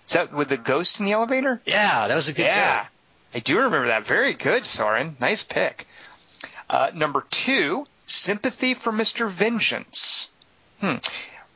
Is 0.06 0.14
that 0.14 0.32
with 0.32 0.48
the 0.48 0.56
ghost 0.56 1.01
in 1.01 1.06
the 1.06 1.12
elevator? 1.12 1.60
Yeah, 1.66 2.06
that 2.06 2.14
was 2.14 2.28
a 2.28 2.32
good 2.32 2.43
Yeah. 2.44 2.77
guess. 2.77 2.90
I 3.35 3.40
do 3.40 3.56
remember 3.56 3.89
that. 3.89 4.06
Very 4.06 4.32
good, 4.35 4.64
Soren. 4.64 5.16
Nice 5.18 5.43
pick. 5.43 5.86
Uh, 6.70 6.93
number 6.94 7.24
two, 7.31 7.86
sympathy 8.06 8.74
for 8.74 8.93
Mr. 8.93 9.28
Vengeance. 9.28 10.28
Hmm. 10.81 10.97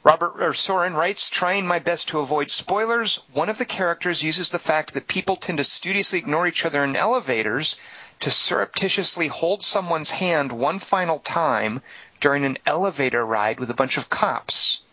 Robert 0.03 0.41
or 0.41 0.55
Soren 0.55 0.95
writes, 0.95 1.29
trying 1.29 1.67
my 1.67 1.79
best 1.79 2.09
to 2.09 2.21
avoid 2.21 2.51
spoilers. 2.51 3.21
One 3.33 3.49
of 3.49 3.59
the 3.59 3.67
characters 3.67 4.23
uses 4.23 4.49
the 4.51 4.59
fact 4.59 4.95
that 4.95 5.09
people 5.09 5.37
tend 5.37 5.59
to 5.59 5.65
studiously 5.65 6.19
ignore 6.19 6.47
each 6.47 6.65
other 6.65 6.83
in 6.83 6.97
elevators 6.97 7.77
to 8.21 8.31
surreptitiously 8.31 9.29
hold 9.29 9.63
someone's 9.63 10.11
hand 10.11 10.53
one 10.53 10.79
final 10.79 11.19
time 11.19 11.83
during 12.21 12.45
an 12.45 12.59
elevator 12.67 13.25
ride 13.25 13.61
with 13.61 13.71
a 13.71 13.75
bunch 13.75 13.97
of 13.97 14.09
cops. 14.09 14.81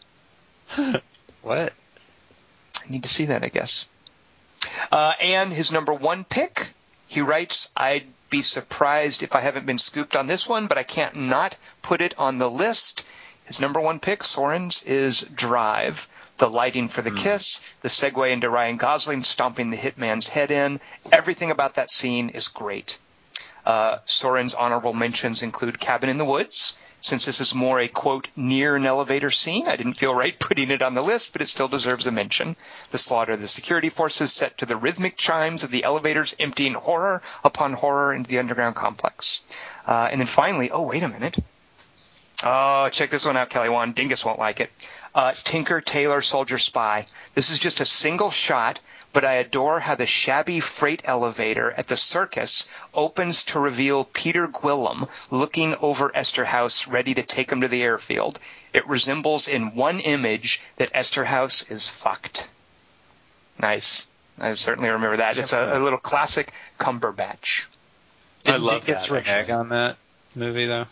What? 1.41 1.71
I 2.84 2.89
need 2.89 3.03
to 3.03 3.09
see 3.09 3.25
that, 3.25 3.41
I 3.41 3.47
guess. 3.47 3.88
Uh, 4.91 5.13
and 5.21 5.53
his 5.53 5.71
number 5.71 5.93
one 5.93 6.25
pick, 6.25 6.67
he 7.05 7.21
writes, 7.21 7.69
I'd 7.77 8.07
be 8.29 8.41
surprised 8.41 9.23
if 9.23 9.34
I 9.34 9.39
haven't 9.39 9.65
been 9.65 9.77
scooped 9.77 10.17
on 10.17 10.27
this 10.27 10.49
one, 10.49 10.67
but 10.67 10.77
I 10.77 10.84
can't 10.84 11.15
not 11.15 11.55
put 11.81 12.01
it 12.01 12.13
on 12.17 12.38
the 12.38 12.49
list. 12.49 13.05
His 13.47 13.61
number 13.61 13.79
one 13.79 13.99
pick, 13.99 14.23
Soren's, 14.23 14.83
is 14.83 15.21
Drive. 15.33 16.09
The 16.37 16.49
lighting 16.49 16.89
for 16.89 17.01
the 17.01 17.11
kiss, 17.11 17.61
the 17.81 17.87
segue 17.87 18.29
into 18.29 18.49
Ryan 18.49 18.75
Gosling 18.75 19.23
stomping 19.23 19.71
the 19.71 19.77
hitman's 19.77 20.27
head 20.27 20.51
in. 20.51 20.81
Everything 21.13 21.49
about 21.49 21.75
that 21.75 21.89
scene 21.89 22.29
is 22.29 22.49
great. 22.49 22.99
Uh, 23.65 23.99
Soren's 24.05 24.53
honorable 24.53 24.93
mentions 24.93 25.41
include 25.41 25.79
Cabin 25.79 26.09
in 26.09 26.17
the 26.17 26.25
Woods. 26.25 26.75
Since 26.99 27.25
this 27.25 27.39
is 27.39 27.55
more 27.55 27.79
a 27.79 27.87
quote 27.87 28.27
near 28.35 28.75
an 28.75 28.85
elevator 28.85 29.31
scene, 29.31 29.65
I 29.65 29.77
didn't 29.77 29.99
feel 29.99 30.13
right 30.13 30.37
putting 30.39 30.69
it 30.69 30.81
on 30.81 30.93
the 30.93 31.01
list, 31.01 31.31
but 31.31 31.41
it 31.41 31.47
still 31.47 31.69
deserves 31.69 32.05
a 32.05 32.11
mention. 32.11 32.57
The 32.91 32.97
slaughter 32.97 33.31
of 33.31 33.39
the 33.39 33.47
security 33.47 33.89
forces 33.89 34.33
set 34.33 34.57
to 34.57 34.65
the 34.65 34.75
rhythmic 34.75 35.15
chimes 35.15 35.63
of 35.63 35.71
the 35.71 35.85
elevators 35.85 36.35
emptying 36.37 36.73
horror 36.73 37.21
upon 37.45 37.73
horror 37.73 38.13
into 38.13 38.29
the 38.29 38.39
underground 38.39 38.75
complex. 38.75 39.39
Uh, 39.85 40.09
and 40.11 40.19
then 40.19 40.27
finally, 40.27 40.69
oh 40.69 40.81
wait 40.81 41.03
a 41.03 41.07
minute. 41.07 41.37
Oh, 42.43 42.89
check 42.89 43.09
this 43.09 43.26
one 43.26 43.35
out, 43.35 43.49
Kelly 43.49 43.69
Wand. 43.69 43.95
Dingus 43.95 44.23
won't 44.23 44.38
like 44.39 44.59
it. 44.59 44.72
Uh, 45.15 45.31
Tinker 45.34 45.81
Tailor 45.81 46.22
Soldier 46.22 46.59
Spy. 46.59 47.05
This 47.34 47.49
is 47.49 47.57
just 47.57 47.81
a 47.81 47.85
single 47.85 48.30
shot, 48.30 48.80
but 49.11 49.26
I 49.26 49.35
adore 49.35 49.80
how 49.80 49.95
the 49.95 50.05
shabby 50.05 50.59
freight 50.59 51.01
elevator 51.05 51.72
at 51.72 51.88
the 51.88 51.97
circus 51.97 52.68
opens 52.93 53.43
to 53.45 53.59
reveal 53.59 54.03
Peter 54.05 54.47
Guillam 54.47 55.09
looking 55.31 55.73
over 55.81 56.09
Esterhase, 56.09 56.85
ready 56.91 57.15
to 57.15 57.23
take 57.23 57.51
him 57.51 57.61
to 57.61 57.68
the 57.68 57.81
airfield. 57.81 58.39
It 58.72 58.88
resembles 58.88 59.47
in 59.47 59.73
one 59.73 59.99
image 59.99 60.61
that 60.76 60.93
Esterhase 60.93 61.72
is 61.72 61.88
fucked. 61.88 62.49
Nice. 63.59 64.07
I 64.39 64.53
certainly 64.53 64.91
remember 64.91 65.18
that. 65.18 65.39
It's 65.39 65.53
a, 65.53 65.77
a 65.77 65.80
little 65.80 65.97
classic 65.97 66.51
Cumberbatch. 66.80 67.64
I 68.45 68.51
Didn't 68.51 68.64
love 68.64 68.85
Dingus 68.85 69.07
that, 69.07 69.14
renege 69.15 69.27
actually. 69.27 69.53
on 69.53 69.69
that 69.69 69.97
movie 70.35 70.68
though. 70.68 70.85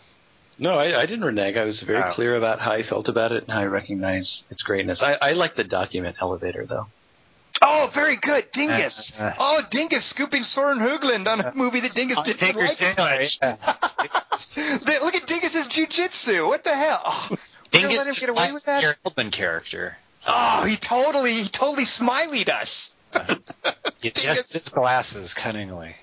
No, 0.58 0.78
I, 0.78 1.00
I 1.00 1.06
didn't 1.06 1.24
renege. 1.24 1.56
I 1.56 1.64
was 1.64 1.80
very 1.82 2.02
Oh. 2.02 2.12
clear 2.14 2.34
about 2.36 2.60
how 2.60 2.72
I 2.72 2.82
felt 2.82 3.08
about 3.08 3.32
it 3.32 3.42
and 3.44 3.52
how 3.52 3.60
I 3.60 3.66
recognize 3.66 4.42
its 4.50 4.62
greatness. 4.62 5.02
I, 5.02 5.16
I 5.20 5.32
like 5.32 5.54
the 5.54 5.64
document 5.64 6.16
elevator 6.20 6.64
though. 6.64 6.86
Oh, 7.62 7.90
very 7.92 8.16
good, 8.16 8.50
Dingus. 8.52 9.18
Uh, 9.18 9.22
uh. 9.24 9.34
oh, 9.38 9.62
Dingus 9.70 10.04
scooping 10.04 10.44
Soren 10.44 10.78
Hoogland 10.78 11.26
on 11.26 11.40
a 11.40 11.54
movie 11.54 11.80
that 11.80 11.94
Dingus 11.94 12.20
didn't 12.22 12.38
Tinker 12.38 12.60
like. 12.60 12.82
as 12.82 12.96
much. 12.98 13.38
yeah. 13.42 13.56
Look 15.02 15.14
at 15.14 15.26
Dingus's 15.26 15.68
jujitsu. 15.68 16.46
What 16.46 16.64
the 16.64 16.74
hell? 16.74 17.02
Oh, 17.04 17.26
we're 17.30 17.36
Dingus 17.70 17.98
let 17.98 18.06
him 18.06 18.10
is 18.12 18.20
get 18.20 18.28
away 18.30 18.52
with 18.52 18.64
that? 18.66 18.80
Gary 18.82 18.94
Oldman 19.04 19.32
character. 19.32 19.96
Oh, 20.26 20.64
he 20.64 20.76
totally, 20.76 21.32
he 21.32 21.48
totally 21.48 21.84
smileyed 21.84 22.48
us. 22.50 22.94
Dingus. 24.00 24.24
adjusts 24.24 24.52
his 24.52 24.68
glasses 24.68 25.34
cunningly. 25.34 25.96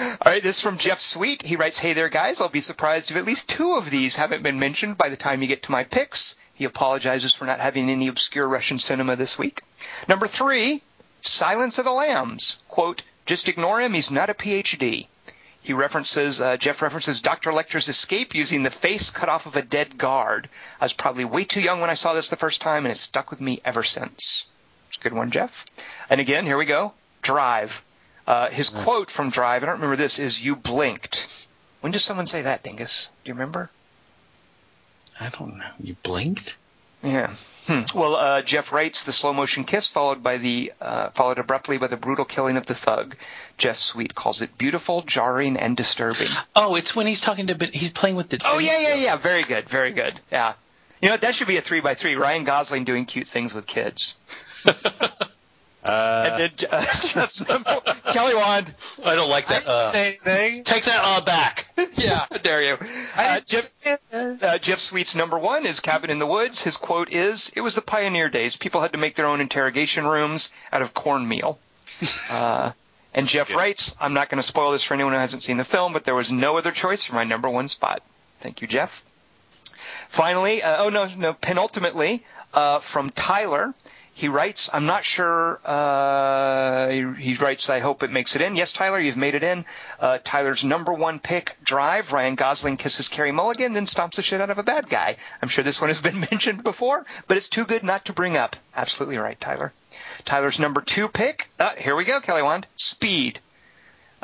All 0.00 0.32
right, 0.32 0.42
this 0.42 0.56
is 0.56 0.62
from 0.62 0.78
Jeff 0.78 1.00
Sweet. 1.00 1.42
He 1.42 1.56
writes, 1.56 1.78
"Hey 1.78 1.92
there, 1.92 2.08
guys. 2.08 2.40
I'll 2.40 2.48
be 2.48 2.60
surprised 2.60 3.10
if 3.10 3.16
at 3.16 3.24
least 3.24 3.48
two 3.48 3.74
of 3.74 3.90
these 3.90 4.16
haven't 4.16 4.42
been 4.42 4.58
mentioned 4.58 4.98
by 4.98 5.08
the 5.08 5.16
time 5.16 5.42
you 5.42 5.48
get 5.48 5.62
to 5.64 5.72
my 5.72 5.84
picks." 5.84 6.34
He 6.52 6.64
apologizes 6.64 7.34
for 7.34 7.44
not 7.44 7.60
having 7.60 7.90
any 7.90 8.08
obscure 8.08 8.48
Russian 8.48 8.78
cinema 8.78 9.16
this 9.16 9.38
week. 9.38 9.62
Number 10.08 10.26
three, 10.26 10.82
Silence 11.20 11.78
of 11.78 11.84
the 11.84 11.92
Lambs. 11.92 12.58
Quote, 12.68 13.02
"Just 13.26 13.48
ignore 13.48 13.80
him. 13.80 13.94
He's 13.94 14.10
not 14.10 14.30
a 14.30 14.34
PhD." 14.34 15.08
He 15.60 15.72
references 15.72 16.40
uh, 16.40 16.56
Jeff 16.56 16.80
references 16.80 17.20
Dr. 17.20 17.52
Lecter's 17.52 17.88
escape 17.88 18.34
using 18.34 18.62
the 18.62 18.70
face 18.70 19.10
cut 19.10 19.28
off 19.28 19.46
of 19.46 19.56
a 19.56 19.62
dead 19.62 19.98
guard. 19.98 20.48
I 20.80 20.84
was 20.84 20.92
probably 20.92 21.24
way 21.24 21.44
too 21.44 21.60
young 21.60 21.80
when 21.80 21.90
I 21.90 21.94
saw 21.94 22.14
this 22.14 22.28
the 22.28 22.36
first 22.36 22.60
time, 22.60 22.84
and 22.86 22.92
it's 22.92 23.00
stuck 23.00 23.30
with 23.30 23.40
me 23.40 23.60
ever 23.64 23.82
since. 23.82 24.46
It's 24.96 25.04
a 25.04 25.10
good 25.10 25.16
one, 25.16 25.30
Jeff. 25.30 25.66
And 26.08 26.22
again, 26.22 26.46
here 26.46 26.56
we 26.56 26.64
go. 26.64 26.94
Drive. 27.20 27.84
Uh, 28.26 28.48
his 28.48 28.70
quote 28.70 29.10
from 29.10 29.28
Drive, 29.28 29.62
I 29.62 29.66
don't 29.66 29.76
remember 29.76 29.96
this, 29.96 30.18
is 30.18 30.42
"You 30.42 30.56
blinked." 30.56 31.28
When 31.82 31.92
does 31.92 32.02
someone 32.02 32.26
say 32.26 32.42
that, 32.42 32.62
Dingus? 32.62 33.08
Do 33.22 33.28
you 33.28 33.34
remember? 33.34 33.70
I 35.20 35.28
don't 35.28 35.58
know. 35.58 35.70
You 35.78 35.96
blinked? 36.02 36.54
Yeah. 37.02 37.34
Hmm. 37.66 37.82
Well, 37.94 38.16
uh, 38.16 38.40
Jeff 38.42 38.72
writes 38.72 39.04
the 39.04 39.12
slow 39.12 39.34
motion 39.34 39.64
kiss 39.64 39.88
followed 39.88 40.22
by 40.22 40.38
the 40.38 40.72
uh, 40.80 41.10
followed 41.10 41.38
abruptly 41.38 41.76
by 41.76 41.88
the 41.88 41.96
brutal 41.98 42.24
killing 42.24 42.56
of 42.56 42.64
the 42.64 42.74
thug. 42.74 43.16
Jeff 43.58 43.76
Sweet 43.76 44.14
calls 44.14 44.40
it 44.40 44.56
beautiful, 44.56 45.02
jarring, 45.02 45.58
and 45.58 45.76
disturbing. 45.76 46.30
Oh, 46.56 46.74
it's 46.74 46.96
when 46.96 47.06
he's 47.06 47.20
talking 47.20 47.46
to. 47.48 47.68
He's 47.70 47.92
playing 47.92 48.16
with 48.16 48.30
the. 48.30 48.40
Oh 48.46 48.58
yeah, 48.58 48.78
yeah, 48.78 48.94
yeah. 48.94 49.16
Very 49.16 49.42
good, 49.42 49.68
very 49.68 49.92
good. 49.92 50.18
Yeah. 50.32 50.54
You 51.02 51.10
know? 51.10 51.18
That 51.18 51.34
should 51.34 51.48
be 51.48 51.58
a 51.58 51.60
three 51.60 51.80
by 51.80 51.94
three. 51.94 52.14
Ryan 52.14 52.44
Gosling 52.44 52.84
doing 52.84 53.04
cute 53.04 53.28
things 53.28 53.52
with 53.52 53.66
kids. 53.66 54.14
Uh, 55.84 56.30
and 56.32 56.40
then 56.58 56.68
uh, 56.72 56.80
Jeff's 57.00 57.46
number, 57.48 57.80
Kelly 58.12 58.34
Wand. 58.34 58.74
I 59.04 59.14
don't 59.14 59.30
like 59.30 59.48
I 59.48 59.54
that. 59.54 59.58
didn't 59.60 59.68
Uh, 59.72 59.92
say 59.92 60.08
anything. 60.08 60.64
take 60.64 60.84
that 60.86 61.00
uh 61.00 61.20
back. 61.20 61.66
Yeah, 61.96 62.26
how 62.28 62.38
dare 62.38 62.60
you? 62.60 62.76
I 63.16 63.36
Uh, 63.36 63.40
Jeff. 63.46 63.70
Uh, 64.12 64.58
Jeff 64.58 64.80
Sweet's 64.80 65.14
number 65.14 65.38
one 65.38 65.64
is 65.64 65.78
Cabin 65.78 66.10
in 66.10 66.18
the 66.18 66.26
Woods. 66.26 66.60
His 66.60 66.76
quote 66.76 67.12
is, 67.12 67.52
"It 67.54 67.60
was 67.60 67.76
the 67.76 67.82
pioneer 67.82 68.28
days. 68.28 68.56
People 68.56 68.80
had 68.80 68.90
to 68.94 68.98
make 68.98 69.14
their 69.14 69.26
own 69.26 69.40
interrogation 69.40 70.08
rooms 70.08 70.50
out 70.72 70.82
of 70.82 70.92
cornmeal." 70.92 71.60
Uh, 72.28 72.72
and 73.14 73.28
Jeff 73.28 73.46
good. 73.46 73.56
writes, 73.56 73.94
"I'm 74.00 74.12
not 74.12 74.28
going 74.28 74.40
to 74.40 74.46
spoil 74.46 74.72
this 74.72 74.82
for 74.82 74.94
anyone 74.94 75.12
who 75.12 75.20
hasn't 75.20 75.44
seen 75.44 75.56
the 75.56 75.62
film, 75.64 75.92
but 75.92 76.02
there 76.04 76.16
was 76.16 76.32
no 76.32 76.56
other 76.58 76.72
choice 76.72 77.04
for 77.04 77.14
my 77.14 77.22
number 77.22 77.48
one 77.48 77.68
spot." 77.68 78.02
Thank 78.40 78.60
you, 78.60 78.66
Jeff. 78.66 79.04
Finally, 80.08 80.64
uh, 80.64 80.82
oh 80.82 80.88
no, 80.88 81.06
no, 81.16 81.32
penultimately, 81.32 82.24
uh, 82.52 82.80
from 82.80 83.10
Tyler. 83.10 83.72
He 84.16 84.28
writes, 84.28 84.70
I'm 84.72 84.86
not 84.86 85.04
sure, 85.04 85.60
uh, 85.62 86.88
he, 86.88 87.04
he 87.18 87.34
writes, 87.34 87.68
I 87.68 87.80
hope 87.80 88.02
it 88.02 88.10
makes 88.10 88.34
it 88.34 88.40
in. 88.40 88.56
Yes, 88.56 88.72
Tyler, 88.72 88.98
you've 88.98 89.18
made 89.18 89.34
it 89.34 89.42
in. 89.42 89.66
Uh, 90.00 90.16
Tyler's 90.24 90.64
number 90.64 90.94
one 90.94 91.18
pick, 91.18 91.54
Drive. 91.62 92.14
Ryan 92.14 92.34
Gosling 92.34 92.78
kisses 92.78 93.08
Carey 93.08 93.30
Mulligan, 93.30 93.74
then 93.74 93.84
stomps 93.84 94.14
the 94.14 94.22
shit 94.22 94.40
out 94.40 94.48
of 94.48 94.56
a 94.56 94.62
bad 94.62 94.88
guy. 94.88 95.16
I'm 95.42 95.48
sure 95.48 95.62
this 95.62 95.82
one 95.82 95.90
has 95.90 96.00
been 96.00 96.20
mentioned 96.30 96.64
before, 96.64 97.04
but 97.28 97.36
it's 97.36 97.48
too 97.48 97.66
good 97.66 97.84
not 97.84 98.06
to 98.06 98.14
bring 98.14 98.38
up. 98.38 98.56
Absolutely 98.74 99.18
right, 99.18 99.38
Tyler. 99.38 99.74
Tyler's 100.24 100.58
number 100.58 100.80
two 100.80 101.08
pick, 101.08 101.50
uh, 101.58 101.74
here 101.76 101.94
we 101.94 102.06
go, 102.06 102.18
Kelly 102.18 102.40
Wand, 102.40 102.66
Speed. 102.76 103.40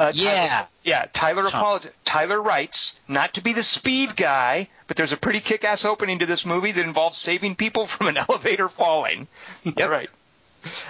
Uh, 0.09 0.13
Yeah. 0.15 0.49
Tyler, 0.49 0.69
yeah, 0.85 1.07
Tyler 1.13 1.43
Tom. 1.45 1.63
apolog- 1.81 1.91
Tyler 2.05 2.41
writes, 2.43 2.99
not 3.09 3.35
to 3.35 3.41
be 3.43 3.53
the 3.53 3.63
speed 3.63 4.17
guy, 4.17 4.69
but 4.89 4.97
there's 4.97 5.13
a 5.13 5.17
pretty 5.17 5.41
kick-ass 5.41 5.85
opening 5.85 6.19
to 6.21 6.27
this 6.27 6.45
movie 6.45 6.73
that 6.73 6.85
involves 6.85 7.17
saving 7.19 7.55
people 7.57 7.87
from 7.93 8.09
an 8.09 8.17
elevator 8.17 8.69
falling. 8.69 9.29
Yeah, 9.65 9.87
right. 9.87 10.11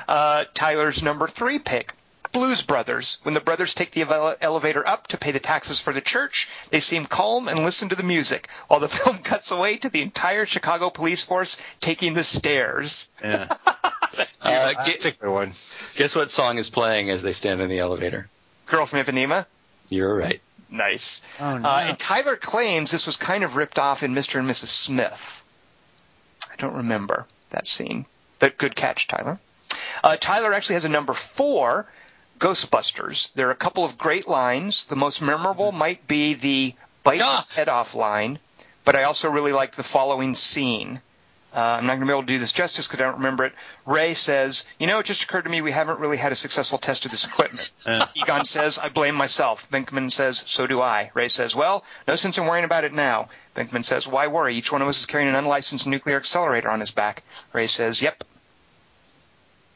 Uh, 0.09 0.45
Tyler's 0.55 1.03
number 1.03 1.29
three 1.29 1.59
pick, 1.59 1.93
Blues 2.33 2.63
Brothers. 2.63 3.19
When 3.23 3.35
the 3.35 3.41
brothers 3.41 3.75
take 3.75 3.91
the 3.93 4.03
elevator 4.41 4.87
up 4.87 5.07
to 5.09 5.19
pay 5.19 5.33
the 5.33 5.41
taxes 5.41 5.81
for 5.81 5.93
the 5.93 6.01
church, 6.01 6.49
they 6.71 6.81
seem 6.81 7.05
calm 7.07 7.49
and 7.49 7.59
listen 7.65 7.89
to 7.91 7.95
the 7.97 8.03
music, 8.03 8.49
while 8.69 8.81
the 8.81 8.89
film 9.01 9.19
cuts 9.19 9.51
away 9.51 9.77
to 9.79 9.89
the 9.91 10.03
entire 10.03 10.47
Chicago 10.47 10.91
police 10.91 11.23
force 11.25 11.57
taking 11.81 12.15
the 12.15 12.25
stairs. 12.25 13.09
Yeah. 13.23 13.49
Uh, 14.45 14.73
That's 14.85 15.05
gu- 15.05 15.09
a 15.09 15.13
good 15.13 15.31
one. 15.31 15.47
guess 15.47 16.15
what 16.15 16.31
song 16.33 16.59
is 16.59 16.69
playing 16.69 17.09
as 17.11 17.23
they 17.23 17.33
stand 17.33 17.61
in 17.63 17.71
the 17.71 17.79
elevator? 17.79 18.29
Girl 18.67 18.87
from 18.87 19.01
Ipanema? 19.05 19.47
You're 19.89 20.15
right. 20.17 20.41
Nice. 20.71 21.21
Oh, 21.39 21.59
no. 21.59 21.69
Uh, 21.69 21.85
and 21.89 21.99
Tyler 21.99 22.37
claims 22.37 22.91
this 22.91 23.05
was 23.07 23.17
kind 23.17 23.45
of 23.45 23.57
ripped 23.57 23.79
off 23.79 24.03
in 24.03 24.15
Mr. 24.15 24.39
and 24.39 24.49
Mrs. 24.49 24.69
Smith. 24.69 25.45
I 26.51 26.57
don't 26.57 26.75
remember 26.77 27.27
that 27.51 27.67
scene, 27.67 28.07
but 28.39 28.57
good 28.57 28.75
catch, 28.75 29.07
Tyler. 29.09 29.39
Uh, 30.03 30.17
Tyler 30.17 30.53
actually 30.53 30.75
has 30.75 30.85
a 30.85 30.89
number 30.89 31.13
four, 31.13 31.87
Ghostbusters. 32.39 33.33
There 33.35 33.49
are 33.49 33.53
a 33.53 33.57
couple 33.57 33.85
of 33.85 33.99
great 33.99 34.27
lines. 34.27 34.85
The 34.87 34.97
most 34.97 35.21
memorable 35.21 35.73
might 35.73 36.09
be 36.09 36.35
the 36.35 36.75
bite 37.05 37.21
Ah. 37.23 37.45
his 37.49 37.55
head 37.57 37.69
off 37.69 37.95
line, 37.95 38.39
but 38.85 38.97
I 38.97 39.05
also 39.05 39.31
really 39.31 39.53
like 39.53 39.77
the 39.77 39.83
following 39.83 40.35
scene. 40.35 41.01
Uh, 41.55 41.61
I'm 41.61 41.85
not 41.87 41.95
going 41.97 42.01
to 42.01 42.07
be 42.07 42.13
able 42.13 42.23
to 42.23 42.27
do 42.27 42.39
this 42.39 42.53
justice 42.53 42.87
because 42.89 43.01
I 43.01 43.05
don't 43.05 43.17
remember 43.17 43.45
it. 43.45 43.53
Ray 43.85 44.15
says, 44.15 44.65
"You 44.79 44.87
know, 44.87 45.01
it 45.01 45.07
just 45.07 45.23
occurred 45.23 45.43
to 45.43 45.51
me 45.51 45.61
we 45.61 45.71
haven't 45.71 45.99
really 46.01 46.17
had 46.17 46.33
a 46.33 46.37
successful 46.37 46.79
test 46.79 47.05
of 47.05 47.11
this 47.11 47.27
equipment." 47.27 47.69
Uh. 47.85 48.07
Egon 48.15 48.45
says, 48.47 48.79
"I 48.79 48.89
blame 48.89 49.15
myself." 49.15 49.69
Venkman 49.71 50.11
says, 50.11 50.43
"So 50.47 50.67
do 50.67 50.81
I." 50.81 51.11
Ray 51.13 51.29
says, 51.29 51.55
"Well, 51.55 51.85
no 52.09 52.15
sense 52.15 52.39
in 52.39 52.47
worrying 52.47 52.65
about 52.65 52.85
it 52.85 52.95
now." 52.95 53.29
Venkman 53.55 53.85
says, 53.85 54.09
"Why 54.09 54.29
worry? 54.29 54.57
Each 54.57 54.73
one 54.73 54.81
of 54.81 54.89
us 54.89 54.99
is 55.01 55.07
carrying 55.07 55.29
an 55.29 55.35
unlicensed 55.35 55.87
nuclear 55.87 56.17
accelerator 56.17 56.71
on 56.71 56.81
his 56.81 56.91
back." 56.91 57.23
Ray 57.53 57.67
says, 57.67 58.01
"Yep." 58.01 58.25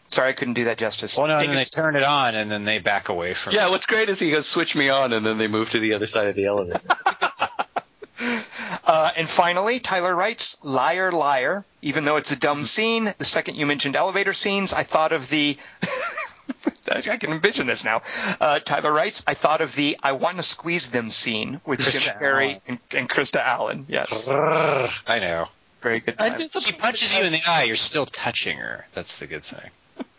Sorry, 0.09 0.29
I 0.31 0.33
couldn't 0.35 0.55
do 0.55 0.65
that 0.65 0.79
justice. 0.79 1.19
Well, 1.19 1.27
no, 1.27 1.35
and 1.35 1.43
then 1.43 1.49
they 1.51 1.55
Dingus- 1.65 1.71
turn 1.71 1.97
it 1.97 2.05
on, 2.05 2.37
and 2.37 2.49
then 2.51 2.65
they 2.65 2.79
back 2.79 3.09
away 3.09 3.35
from 3.35 3.55
Yeah, 3.55 3.67
it. 3.67 3.71
what's 3.71 3.87
great 3.87 4.09
is 4.09 4.19
he 4.21 4.31
goes, 4.31 4.47
switch 4.49 4.75
me 4.77 4.89
on, 4.89 5.13
and 5.13 5.27
then 5.27 5.37
they 5.37 5.49
move 5.49 5.69
to 5.71 5.81
the 5.81 5.95
other 5.95 6.07
side 6.07 6.29
of 6.29 6.37
the 6.37 6.47
elevator. 6.47 6.79
Uh, 8.87 9.11
and 9.17 9.29
finally, 9.29 9.81
Tyler 9.81 10.15
writes, 10.15 10.57
liar, 10.63 11.11
liar. 11.11 11.65
Even 11.83 12.05
though 12.05 12.17
it's 12.17 12.31
a 12.33 12.37
dumb 12.37 12.65
scene, 12.65 13.13
the 13.19 13.25
second 13.25 13.57
you 13.57 13.67
mentioned 13.67 13.97
elevator 13.97 14.33
scenes, 14.33 14.73
I 14.73 14.85
thought 14.85 15.13
of 15.13 15.29
the. 15.29 15.57
I 16.89 17.17
can 17.17 17.33
envision 17.33 17.67
this 17.67 17.85
now. 17.85 18.03
Uh, 18.41 18.61
Tyler 18.61 18.93
writes, 18.93 19.23
I 19.27 19.35
thought 19.35 19.61
of 19.61 19.75
the 19.75 19.97
I 20.03 20.13
want 20.13 20.37
to 20.37 20.45
squeeze 20.45 20.89
them 20.91 21.11
scene 21.11 21.61
with 21.67 21.81
Jim 21.81 22.15
Carrey 22.15 22.61
and, 22.69 22.79
and 22.93 23.09
Krista 23.11 23.45
Allen. 23.45 23.87
Yes. 23.89 24.29
I 24.29 25.19
know. 25.19 25.47
Very 25.83 25.99
good. 25.99 26.17
Time. 26.17 26.39
did 26.39 26.55
She 26.57 26.73
punches 26.73 27.17
you 27.17 27.25
in 27.25 27.33
the 27.33 27.41
eye, 27.47 27.65
you're 27.65 27.75
still 27.77 28.07
touching 28.07 28.59
her. 28.59 28.87
That's 28.93 29.19
the 29.19 29.27
good 29.27 29.45
thing. 29.45 29.69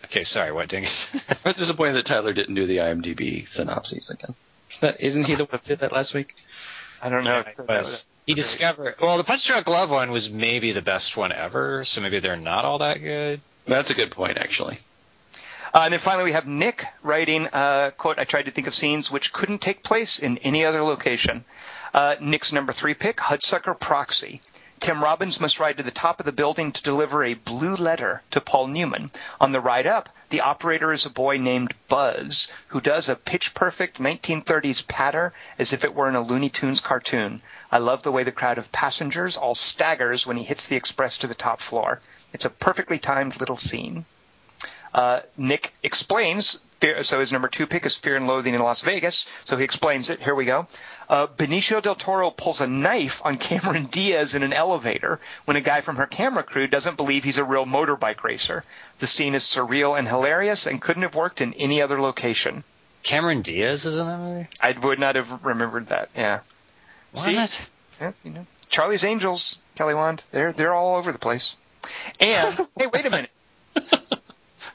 Okay, 0.05 0.23
sorry, 0.25 0.51
what, 0.51 0.67
Dingus? 0.69 1.29
I 1.45 1.49
was 1.49 1.55
disappointed 1.57 1.95
that 1.95 2.05
Tyler 2.05 2.33
didn't 2.33 2.55
do 2.55 2.67
the 2.67 2.77
IMDb 2.77 3.47
synopses 3.49 4.09
again. 4.09 4.35
Isn't 4.69 4.81
that- 4.81 5.01
Isn't 5.05 5.23
he 5.27 5.35
the 5.35 5.45
one 5.45 5.59
who 5.61 5.67
did 5.67 5.79
that 5.79 5.91
last 5.93 6.13
week? 6.13 6.35
I 7.01 7.09
don't 7.09 7.23
know. 7.23 7.43
Yeah, 7.45 7.51
it 7.63 7.67
was. 7.67 8.07
He 8.25 8.33
discovered. 8.33 8.95
Well, 9.01 9.17
the 9.17 9.23
Punch 9.23 9.47
Drunk 9.47 9.67
Love 9.69 9.89
one 9.89 10.11
was 10.11 10.29
maybe 10.29 10.73
the 10.73 10.81
best 10.81 11.15
one 11.15 11.31
ever, 11.31 11.85
so 11.85 12.01
maybe 12.01 12.19
they're 12.19 12.35
not 12.35 12.65
all 12.65 12.79
that 12.79 13.01
good. 13.01 13.39
That's 13.65 13.89
a 13.89 13.93
good 13.93 14.11
point, 14.11 14.37
actually. 14.37 14.79
Uh, 15.73 15.81
and 15.83 15.93
then 15.93 15.99
finally, 15.99 16.25
we 16.25 16.31
have 16.31 16.47
Nick 16.47 16.85
writing, 17.03 17.47
uh, 17.47 17.91
quote, 17.91 18.19
I 18.19 18.23
tried 18.23 18.43
to 18.43 18.51
think 18.51 18.67
of 18.67 18.75
scenes 18.75 19.11
which 19.11 19.31
couldn't 19.31 19.59
take 19.59 19.83
place 19.83 20.19
in 20.19 20.37
any 20.39 20.65
other 20.65 20.81
location. 20.81 21.45
Uh, 21.93 22.15
Nick's 22.19 22.51
number 22.51 22.73
three 22.73 22.93
pick, 22.93 23.17
Hudsucker 23.17 23.79
Proxy. 23.79 24.41
Tim 24.79 25.03
Robbins 25.03 25.39
must 25.39 25.59
ride 25.59 25.77
to 25.77 25.83
the 25.83 25.91
top 25.91 26.19
of 26.19 26.25
the 26.25 26.31
building 26.31 26.71
to 26.71 26.83
deliver 26.83 27.23
a 27.23 27.33
blue 27.33 27.75
letter 27.75 28.21
to 28.31 28.39
Paul 28.39 28.67
Newman. 28.67 29.11
On 29.41 29.51
the 29.51 29.59
ride 29.59 29.87
up, 29.87 30.09
the 30.29 30.41
operator 30.41 30.93
is 30.93 31.05
a 31.05 31.09
boy 31.09 31.37
named 31.37 31.73
Buzz, 31.87 32.47
who 32.67 32.79
does 32.79 33.09
a 33.09 33.15
pitch 33.15 33.53
perfect 33.53 33.97
1930s 33.97 34.87
patter 34.87 35.33
as 35.57 35.73
if 35.73 35.83
it 35.83 35.95
were 35.95 36.07
in 36.07 36.15
a 36.15 36.21
Looney 36.21 36.49
Tunes 36.49 36.79
cartoon. 36.79 37.41
I 37.71 37.79
love 37.79 38.03
the 38.03 38.11
way 38.11 38.23
the 38.23 38.31
crowd 38.31 38.57
of 38.57 38.71
passengers 38.71 39.35
all 39.35 39.55
staggers 39.55 40.27
when 40.27 40.37
he 40.37 40.43
hits 40.43 40.65
the 40.65 40.75
express 40.75 41.17
to 41.19 41.27
the 41.27 41.33
top 41.33 41.59
floor. 41.59 41.99
It's 42.31 42.45
a 42.45 42.49
perfectly 42.49 42.99
timed 42.99 43.39
little 43.39 43.57
scene. 43.57 44.05
Uh, 44.93 45.21
Nick 45.37 45.73
explains. 45.81 46.59
Fear, 46.79 47.03
so 47.03 47.19
his 47.19 47.31
number 47.31 47.47
two 47.47 47.65
pick 47.65 47.85
is 47.85 47.95
Fear 47.95 48.17
and 48.17 48.27
Loathing 48.27 48.53
in 48.53 48.61
Las 48.61 48.81
Vegas. 48.81 49.27
So 49.45 49.57
he 49.57 49.63
explains 49.63 50.09
it. 50.09 50.21
Here 50.21 50.35
we 50.35 50.45
go. 50.45 50.67
Uh, 51.09 51.25
Benicio 51.25 51.81
del 51.81 51.95
Toro 51.95 52.29
pulls 52.29 52.61
a 52.61 52.67
knife 52.67 53.21
on 53.25 53.37
Cameron 53.39 53.85
Diaz 53.85 54.35
in 54.35 54.43
an 54.43 54.53
elevator 54.53 55.19
when 55.45 55.57
a 55.57 55.61
guy 55.61 55.81
from 55.81 55.95
her 55.95 56.05
camera 56.05 56.43
crew 56.43 56.67
doesn't 56.67 56.97
believe 56.97 57.23
he's 57.23 57.39
a 57.39 57.43
real 57.43 57.65
motorbike 57.65 58.23
racer. 58.23 58.63
The 58.99 59.07
scene 59.07 59.33
is 59.33 59.43
surreal 59.43 59.97
and 59.97 60.07
hilarious 60.07 60.67
and 60.67 60.81
couldn't 60.81 61.03
have 61.03 61.15
worked 61.15 61.41
in 61.41 61.53
any 61.53 61.81
other 61.81 61.99
location. 61.99 62.63
Cameron 63.03 63.41
Diaz 63.41 63.85
is 63.85 63.97
in 63.97 64.05
that 64.05 64.19
movie? 64.19 64.47
I 64.59 64.73
would 64.73 64.99
not 64.99 65.15
have 65.15 65.45
remembered 65.45 65.87
that. 65.87 66.09
Yeah. 66.15 66.41
See? 67.13 67.35
What? 67.35 67.69
Yeah, 68.01 68.11
you 68.23 68.31
know, 68.31 68.45
Charlie's 68.69 69.03
Angels, 69.03 69.57
Kelly 69.75 69.93
Wand, 69.93 70.23
they're 70.31 70.53
they're 70.53 70.73
all 70.73 70.97
over 70.97 71.11
the 71.11 71.19
place. 71.19 71.55
And 72.19 72.55
hey, 72.77 72.87
wait 72.87 73.05
a 73.05 73.09
minute. 73.09 73.31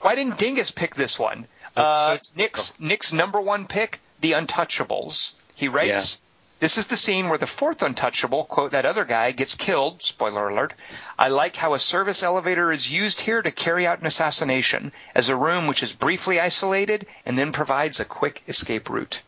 Why 0.00 0.14
didn't 0.16 0.38
Dingus 0.38 0.70
pick 0.70 0.94
this 0.96 1.18
one? 1.18 1.46
Uh, 1.76 2.18
so 2.20 2.32
Nick's 2.36 2.72
Nick's 2.78 3.12
number 3.12 3.40
one 3.40 3.66
pick, 3.66 4.00
The 4.20 4.32
Untouchables. 4.32 5.34
He 5.54 5.68
writes. 5.68 6.18
This 6.62 6.78
is 6.78 6.86
the 6.86 6.96
scene 6.96 7.28
where 7.28 7.38
the 7.38 7.46
fourth 7.48 7.82
untouchable, 7.82 8.44
quote, 8.44 8.70
that 8.70 8.84
other 8.84 9.04
guy, 9.04 9.32
gets 9.32 9.56
killed. 9.56 10.00
Spoiler 10.00 10.48
alert. 10.48 10.74
I 11.18 11.26
like 11.26 11.56
how 11.56 11.74
a 11.74 11.78
service 11.80 12.22
elevator 12.22 12.70
is 12.70 12.88
used 12.88 13.20
here 13.20 13.42
to 13.42 13.50
carry 13.50 13.84
out 13.84 13.98
an 13.98 14.06
assassination 14.06 14.92
as 15.12 15.28
a 15.28 15.34
room 15.34 15.66
which 15.66 15.82
is 15.82 15.92
briefly 15.92 16.38
isolated 16.38 17.08
and 17.26 17.36
then 17.36 17.50
provides 17.50 17.98
a 17.98 18.04
quick 18.04 18.44
escape 18.46 18.88
route. 18.88 19.22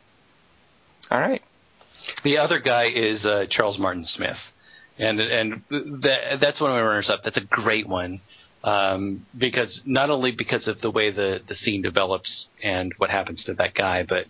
All 1.10 1.18
right. 1.18 1.42
The 2.22 2.38
other 2.38 2.60
guy 2.60 2.84
is 2.84 3.26
uh, 3.26 3.46
Charles 3.50 3.80
Martin 3.80 4.04
Smith, 4.04 4.38
and 4.96 5.18
and 5.18 5.62
that, 5.70 6.38
that's 6.38 6.60
one 6.60 6.70
of 6.70 6.76
my 6.76 6.82
runners 6.82 7.10
up. 7.10 7.24
That's 7.24 7.36
a 7.36 7.40
great 7.40 7.88
one 7.88 8.20
um, 8.65 9.27
because 9.36 9.82
not 9.85 10.11
only 10.11 10.32
because 10.32 10.66
of 10.66 10.81
the 10.81 10.91
way 10.91 11.11
the 11.11 11.41
the 11.47 11.55
scene 11.55 11.82
develops 11.82 12.47
and 12.62 12.93
what 12.97 13.11
happens 13.11 13.45
to 13.45 13.55
that 13.55 13.74
guy, 13.74 14.03
but 14.03 14.27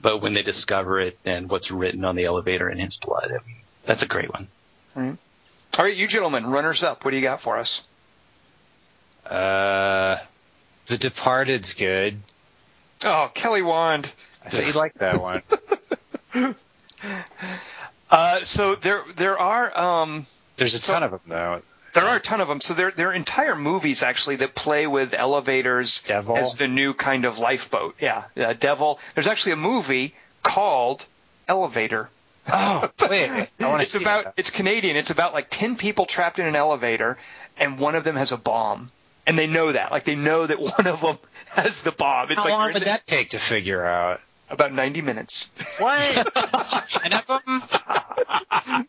but 0.00 0.18
when 0.18 0.34
they 0.34 0.42
discover 0.42 1.00
it 1.00 1.18
and 1.24 1.48
what's 1.50 1.70
written 1.70 2.04
on 2.04 2.14
the 2.14 2.26
elevator 2.26 2.70
in 2.70 2.78
his 2.78 2.96
blood. 3.02 3.28
I 3.28 3.44
mean, 3.46 3.56
that's 3.86 4.02
a 4.02 4.06
great 4.06 4.30
one. 4.32 4.48
All 4.96 5.84
right, 5.84 5.96
you 5.96 6.06
gentlemen, 6.06 6.46
runners 6.46 6.82
up. 6.82 7.04
What 7.04 7.10
do 7.12 7.16
you 7.16 7.22
got 7.22 7.40
for 7.40 7.58
us? 7.58 7.82
Uh, 9.24 10.18
The 10.86 10.98
Departed's 10.98 11.74
good. 11.74 12.18
Oh, 13.02 13.30
Kelly 13.34 13.62
Wand. 13.62 14.12
I 14.44 14.48
thought 14.48 14.66
you'd 14.66 14.74
like 14.74 14.94
that 14.94 15.20
one. 15.20 15.42
Uh, 18.10 18.40
so 18.40 18.74
there 18.74 19.04
there 19.14 19.38
are 19.38 19.78
um, 19.78 20.26
There's 20.56 20.74
a 20.74 20.82
ton 20.82 21.04
of 21.04 21.12
them, 21.12 21.20
though. 21.28 21.62
There 21.94 22.04
are 22.04 22.16
a 22.16 22.20
ton 22.20 22.40
of 22.40 22.48
them. 22.48 22.60
So 22.60 22.74
there 22.74 22.90
there 22.90 23.08
are 23.10 23.12
entire 23.14 23.56
movies 23.56 24.02
actually 24.02 24.36
that 24.36 24.54
play 24.54 24.86
with 24.86 25.14
elevators 25.14 26.02
Devil. 26.06 26.36
as 26.36 26.54
the 26.54 26.68
new 26.68 26.94
kind 26.94 27.24
of 27.24 27.38
lifeboat. 27.38 27.96
Yeah, 28.00 28.24
uh, 28.36 28.52
Devil. 28.52 28.98
There's 29.14 29.26
actually 29.26 29.52
a 29.52 29.56
movie 29.56 30.14
called 30.42 31.04
Elevator. 31.48 32.08
Oh, 32.52 32.90
wait. 33.08 33.28
I 33.28 33.48
want 33.60 33.76
to 33.78 33.82
It's 33.82 33.94
about 33.94 34.24
that. 34.24 34.34
it's 34.36 34.50
Canadian. 34.50 34.96
It's 34.96 35.10
about 35.10 35.34
like 35.34 35.48
ten 35.50 35.76
people 35.76 36.06
trapped 36.06 36.38
in 36.38 36.46
an 36.46 36.56
elevator, 36.56 37.18
and 37.58 37.78
one 37.78 37.94
of 37.94 38.02
them 38.04 38.16
has 38.16 38.32
a 38.32 38.36
bomb, 38.36 38.90
and 39.26 39.38
they 39.38 39.46
know 39.46 39.72
that. 39.72 39.90
Like 39.92 40.04
they 40.04 40.16
know 40.16 40.46
that 40.46 40.58
one 40.60 40.86
of 40.86 41.00
them 41.00 41.18
has 41.50 41.82
the 41.82 41.92
bomb. 41.92 42.30
It's 42.30 42.42
How 42.42 42.48
like 42.48 42.52
long 42.58 42.72
would 42.72 42.82
the- 42.82 42.86
that 42.86 43.04
take 43.04 43.30
to 43.30 43.38
figure 43.38 43.84
out? 43.84 44.20
about 44.48 44.72
ninety 44.72 45.00
minutes. 45.00 45.48
What? 45.78 46.26
Ten 46.86 47.12
of 47.12 47.26
them? 47.26 48.88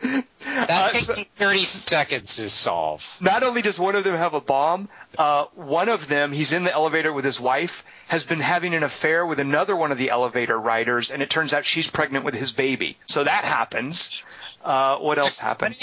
That 0.00 0.70
Uh, 0.70 0.88
takes 0.90 1.06
so- 1.06 1.14
me 1.16 1.28
30 1.38 1.64
seconds 1.64 2.36
to 2.36 2.48
solve. 2.50 3.16
not 3.20 3.42
only 3.42 3.62
does 3.62 3.78
one 3.78 3.96
of 3.96 4.04
them 4.04 4.16
have 4.16 4.34
a 4.34 4.40
bomb, 4.40 4.88
uh, 5.18 5.44
one 5.54 5.88
of 5.88 6.06
them, 6.08 6.32
he's 6.32 6.52
in 6.52 6.64
the 6.64 6.72
elevator 6.72 7.12
with 7.12 7.24
his 7.24 7.40
wife, 7.40 7.84
has 8.08 8.24
been 8.24 8.40
having 8.40 8.74
an 8.74 8.82
affair 8.82 9.24
with 9.26 9.40
another 9.40 9.74
one 9.74 9.90
of 9.92 9.98
the 9.98 10.10
elevator 10.10 10.58
riders, 10.58 11.10
and 11.10 11.22
it 11.22 11.30
turns 11.30 11.52
out 11.52 11.64
she's 11.64 11.88
pregnant 11.90 12.24
with 12.24 12.34
his 12.34 12.52
baby. 12.52 12.96
So 13.06 13.24
that 13.24 13.44
happens. 13.44 14.22
Uh, 14.64 14.96
what 14.98 15.18
else 15.18 15.38
happens? 15.38 15.82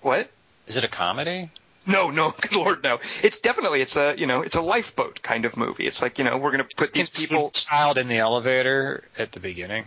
What? 0.00 0.30
Is 0.66 0.76
it 0.76 0.84
a 0.84 0.88
comedy? 0.88 1.50
No, 1.86 2.10
no, 2.10 2.30
good 2.40 2.52
lord, 2.54 2.82
no. 2.82 2.98
It's 3.22 3.38
definitely 3.40 3.80
it's 3.80 3.96
a 3.96 4.14
you 4.18 4.26
know 4.26 4.42
it's 4.42 4.56
a 4.56 4.60
lifeboat 4.60 5.22
kind 5.22 5.44
of 5.44 5.56
movie. 5.56 5.86
It's 5.86 6.02
like 6.02 6.18
you 6.18 6.24
know 6.24 6.36
we're 6.38 6.50
gonna 6.50 6.64
put 6.76 6.92
these 6.94 7.10
people. 7.10 7.50
child 7.50 7.98
in 7.98 8.08
the 8.08 8.16
elevator 8.18 9.04
at 9.18 9.30
the 9.32 9.38
beginning. 9.40 9.84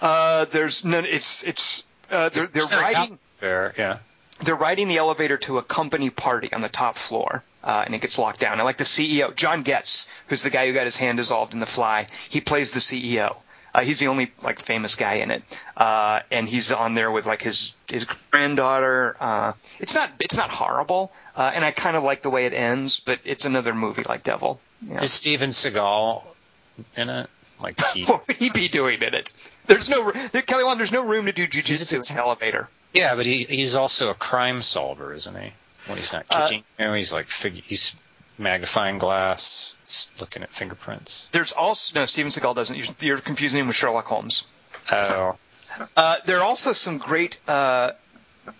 Uh, 0.00 0.44
there's 0.46 0.84
none. 0.84 1.04
It's 1.06 1.42
it's 1.44 1.84
uh, 2.12 2.28
they're 2.28 2.46
they're 2.46 2.66
riding. 2.66 3.18
Fair, 3.34 3.74
yeah. 3.76 3.98
they're 4.42 4.54
riding 4.54 4.88
the 4.88 4.98
elevator 4.98 5.38
to 5.38 5.58
a 5.58 5.62
company 5.62 6.10
party 6.10 6.52
on 6.52 6.60
the 6.60 6.68
top 6.68 6.98
floor, 6.98 7.42
uh, 7.64 7.82
and 7.84 7.94
it 7.94 8.00
gets 8.00 8.18
locked 8.18 8.38
down. 8.38 8.54
And 8.54 8.64
like 8.64 8.76
the 8.76 8.84
CEO, 8.84 9.34
John 9.34 9.62
Getz, 9.62 10.06
who's 10.28 10.42
the 10.42 10.50
guy 10.50 10.66
who 10.66 10.74
got 10.74 10.84
his 10.84 10.96
hand 10.96 11.18
dissolved 11.18 11.54
in 11.54 11.60
The 11.60 11.66
Fly, 11.66 12.06
he 12.28 12.40
plays 12.40 12.70
the 12.70 12.80
CEO. 12.80 13.36
Uh, 13.74 13.80
he's 13.80 13.98
the 13.98 14.08
only 14.08 14.30
like 14.42 14.60
famous 14.60 14.96
guy 14.96 15.14
in 15.14 15.30
it, 15.30 15.42
uh, 15.76 16.20
and 16.30 16.46
he's 16.46 16.70
on 16.70 16.94
there 16.94 17.10
with 17.10 17.24
like 17.24 17.40
his 17.40 17.72
his 17.88 18.06
granddaughter. 18.30 19.16
Uh, 19.18 19.54
it's 19.80 19.94
not 19.94 20.10
it's 20.20 20.36
not 20.36 20.50
horrible, 20.50 21.10
uh, 21.34 21.50
and 21.54 21.64
I 21.64 21.70
kind 21.70 21.96
of 21.96 22.02
like 22.02 22.20
the 22.20 22.30
way 22.30 22.44
it 22.44 22.52
ends, 22.52 23.00
but 23.00 23.20
it's 23.24 23.46
another 23.46 23.74
movie 23.74 24.02
like 24.02 24.24
Devil. 24.24 24.60
You 24.82 24.94
know. 24.94 25.00
Is 25.00 25.12
Steven 25.12 25.48
Seagal 25.48 26.22
in 26.96 27.08
it? 27.08 27.30
Like 27.62 27.80
he, 27.94 28.04
What 28.04 28.26
would 28.26 28.36
he 28.36 28.50
be 28.50 28.68
doing 28.68 29.00
in 29.02 29.14
it? 29.14 29.32
There's 29.66 29.88
no 29.88 30.10
there, 30.32 30.42
Kelly 30.42 30.64
Wand. 30.64 30.78
There's 30.80 30.92
no 30.92 31.04
room 31.04 31.26
to 31.26 31.32
do 31.32 31.46
jujitsu 31.46 32.10
in 32.10 32.16
an 32.16 32.22
elevator. 32.22 32.68
yeah, 32.92 33.14
but 33.14 33.24
he 33.26 33.44
he's 33.44 33.76
also 33.76 34.10
a 34.10 34.14
crime 34.14 34.60
solver, 34.60 35.12
isn't 35.12 35.34
he? 35.40 35.52
When 35.86 35.98
he's 35.98 36.12
not 36.12 36.26
Uh, 36.30 36.42
kicking, 36.46 36.64
you 36.78 36.84
know, 36.86 36.94
he's 36.94 37.12
like 37.12 37.26
fig- 37.26 37.62
he's 37.64 37.96
magnifying 38.38 38.98
glass, 38.98 39.74
looking 40.20 40.42
at 40.42 40.50
fingerprints. 40.50 41.28
There's 41.32 41.52
also 41.52 41.98
no 41.98 42.06
Steven 42.06 42.30
Seagal 42.32 42.54
doesn't. 42.54 42.76
You're, 42.76 42.86
you're 43.00 43.18
confusing 43.18 43.60
him 43.60 43.66
with 43.68 43.76
Sherlock 43.76 44.06
Holmes. 44.06 44.44
Oh, 44.90 45.36
Uh, 45.96 46.16
there 46.26 46.38
are 46.38 46.44
also 46.44 46.72
some 46.72 46.98
great, 46.98 47.38
uh, 47.48 47.92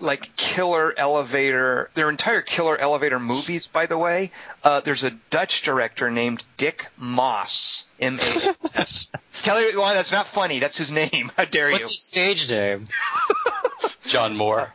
like 0.01 0.35
killer 0.37 0.95
elevator. 0.97 1.91
There 1.95 2.07
are 2.07 2.11
entire 2.11 2.41
killer 2.43 2.77
elevator 2.79 3.19
movies, 3.19 3.67
by 3.67 3.87
the 3.87 3.99
way. 3.99 4.31
Uh, 4.63 4.81
there's 4.81 5.05
a 5.05 5.11
Dutch 5.31 5.63
director 5.63 6.11
named 6.11 6.45
Dick 6.57 6.87
Maas. 6.97 7.85
M 8.01 8.19
A 8.19 8.55
S. 8.77 9.09
Kelly, 9.43 9.77
well, 9.77 9.93
that's 9.95 10.13
not 10.13 10.27
funny. 10.27 10.59
That's 10.61 10.79
his 10.79 10.91
name. 10.91 11.31
How 11.37 11.45
dare 11.45 11.71
what's 11.71 11.83
you? 11.83 11.89
his 11.89 12.01
stage 12.03 12.51
name? 12.51 12.85
John 14.07 14.37
Moore. 14.37 14.73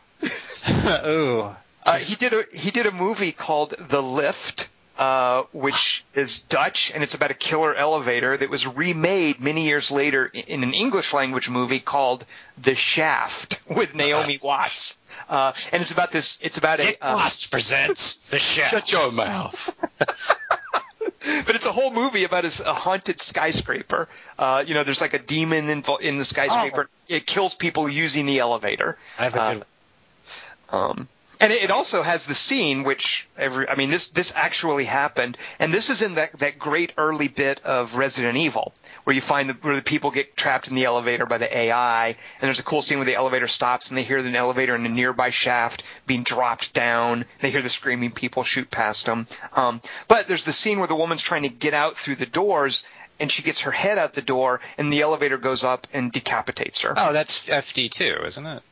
Ooh, 1.06 1.48
Uh, 1.86 1.98
he 1.98 2.16
did 2.16 2.32
a 2.34 2.44
he 2.52 2.70
did 2.70 2.86
a 2.86 2.90
movie 2.92 3.32
called 3.32 3.74
The 3.78 4.02
Lift, 4.02 4.68
uh, 4.98 5.44
which 5.52 6.04
is 6.14 6.40
Dutch, 6.40 6.90
and 6.92 7.04
it's 7.04 7.14
about 7.14 7.30
a 7.30 7.34
killer 7.34 7.72
elevator 7.74 8.36
that 8.36 8.50
was 8.50 8.66
remade 8.66 9.40
many 9.40 9.64
years 9.64 9.90
later 9.92 10.26
in, 10.26 10.64
an 10.64 10.74
English 10.74 11.12
language 11.12 11.48
movie 11.48 11.78
called 11.78 12.26
The 12.60 12.74
Shaft 12.74 13.60
with 13.70 13.94
Naomi 13.94 14.40
Watts. 14.42 14.98
Uh, 15.28 15.52
and 15.72 15.80
it's 15.80 15.92
about 15.92 16.10
this. 16.10 16.38
It's 16.42 16.58
about 16.58 16.78
Dick 16.80 16.98
a. 17.00 17.06
Uh, 17.06 17.14
Ross 17.14 17.46
presents 17.46 18.16
The 18.28 18.40
Shaft. 18.40 18.70
Shut 18.72 18.92
your 18.92 19.12
mouth. 19.12 19.84
but 21.46 21.54
it's 21.54 21.66
a 21.66 21.72
whole 21.72 21.92
movie 21.92 22.24
about 22.24 22.44
a, 22.44 22.72
haunted 22.72 23.20
skyscraper. 23.20 24.08
Uh, 24.36 24.64
you 24.66 24.74
know, 24.74 24.82
there's 24.82 25.00
like 25.00 25.14
a 25.14 25.18
demon 25.18 25.68
in, 25.70 25.84
in 26.00 26.18
the 26.18 26.24
skyscraper. 26.24 26.88
It 27.08 27.24
kills 27.24 27.54
people 27.54 27.88
using 27.88 28.26
the 28.26 28.40
elevator. 28.40 28.98
I 29.18 29.24
have 29.24 29.34
a 29.36 29.40
Uh, 29.40 29.54
good 29.54 29.64
Um, 30.70 31.08
and 31.40 31.52
it, 31.52 31.70
also 31.70 32.02
has 32.02 32.26
the 32.26 32.34
scene, 32.34 32.82
which 32.82 33.28
every, 33.36 33.68
I 33.68 33.76
mean, 33.76 33.90
this 33.90 34.08
this 34.08 34.32
actually 34.34 34.84
happened, 34.84 35.36
and 35.60 35.72
this 35.72 35.90
is 35.90 36.02
in 36.02 36.16
that 36.16 36.38
that 36.40 36.58
great 36.58 36.92
early 36.96 37.28
bit 37.28 37.60
of 37.64 37.94
Resident 37.94 38.36
Evil, 38.36 38.72
where 39.04 39.14
you 39.14 39.20
find 39.20 39.50
the, 39.50 39.54
where 39.54 39.76
the 39.76 39.82
people 39.82 40.10
get 40.10 40.36
trapped 40.36 40.68
in 40.68 40.74
the 40.74 40.84
elevator 40.84 41.26
by 41.26 41.38
the 41.38 41.56
AI, 41.56 42.08
and 42.08 42.16
there's 42.40 42.58
a 42.58 42.64
cool 42.64 42.82
scene 42.82 42.98
where 42.98 43.04
the 43.04 43.14
elevator 43.14 43.46
stops 43.46 43.88
and 43.88 43.98
they 43.98 44.02
hear 44.02 44.22
the 44.22 44.36
elevator 44.36 44.74
in 44.74 44.84
a 44.84 44.88
nearby 44.88 45.30
shaft 45.30 45.82
being 46.06 46.22
dropped 46.24 46.72
down. 46.72 47.24
They 47.40 47.50
hear 47.50 47.62
the 47.62 47.68
screaming 47.68 48.10
people 48.10 48.42
shoot 48.42 48.70
past 48.70 49.06
them. 49.06 49.26
Um, 49.52 49.80
but 50.08 50.28
there's 50.28 50.44
the 50.44 50.52
scene 50.52 50.78
where 50.78 50.88
the 50.88 50.96
woman's 50.96 51.22
trying 51.22 51.44
to 51.44 51.48
get 51.48 51.74
out 51.74 51.96
through 51.96 52.16
the 52.16 52.26
doors. 52.26 52.84
And 53.20 53.32
she 53.32 53.42
gets 53.42 53.62
her 53.62 53.72
head 53.72 53.98
out 53.98 54.14
the 54.14 54.22
door, 54.22 54.60
and 54.76 54.92
the 54.92 55.02
elevator 55.02 55.38
goes 55.38 55.64
up 55.64 55.88
and 55.92 56.12
decapitates 56.12 56.82
her. 56.82 56.94
Oh, 56.96 57.12
that's 57.12 57.48
FD2, 57.48 58.24
isn't 58.24 58.46
it? 58.46 58.62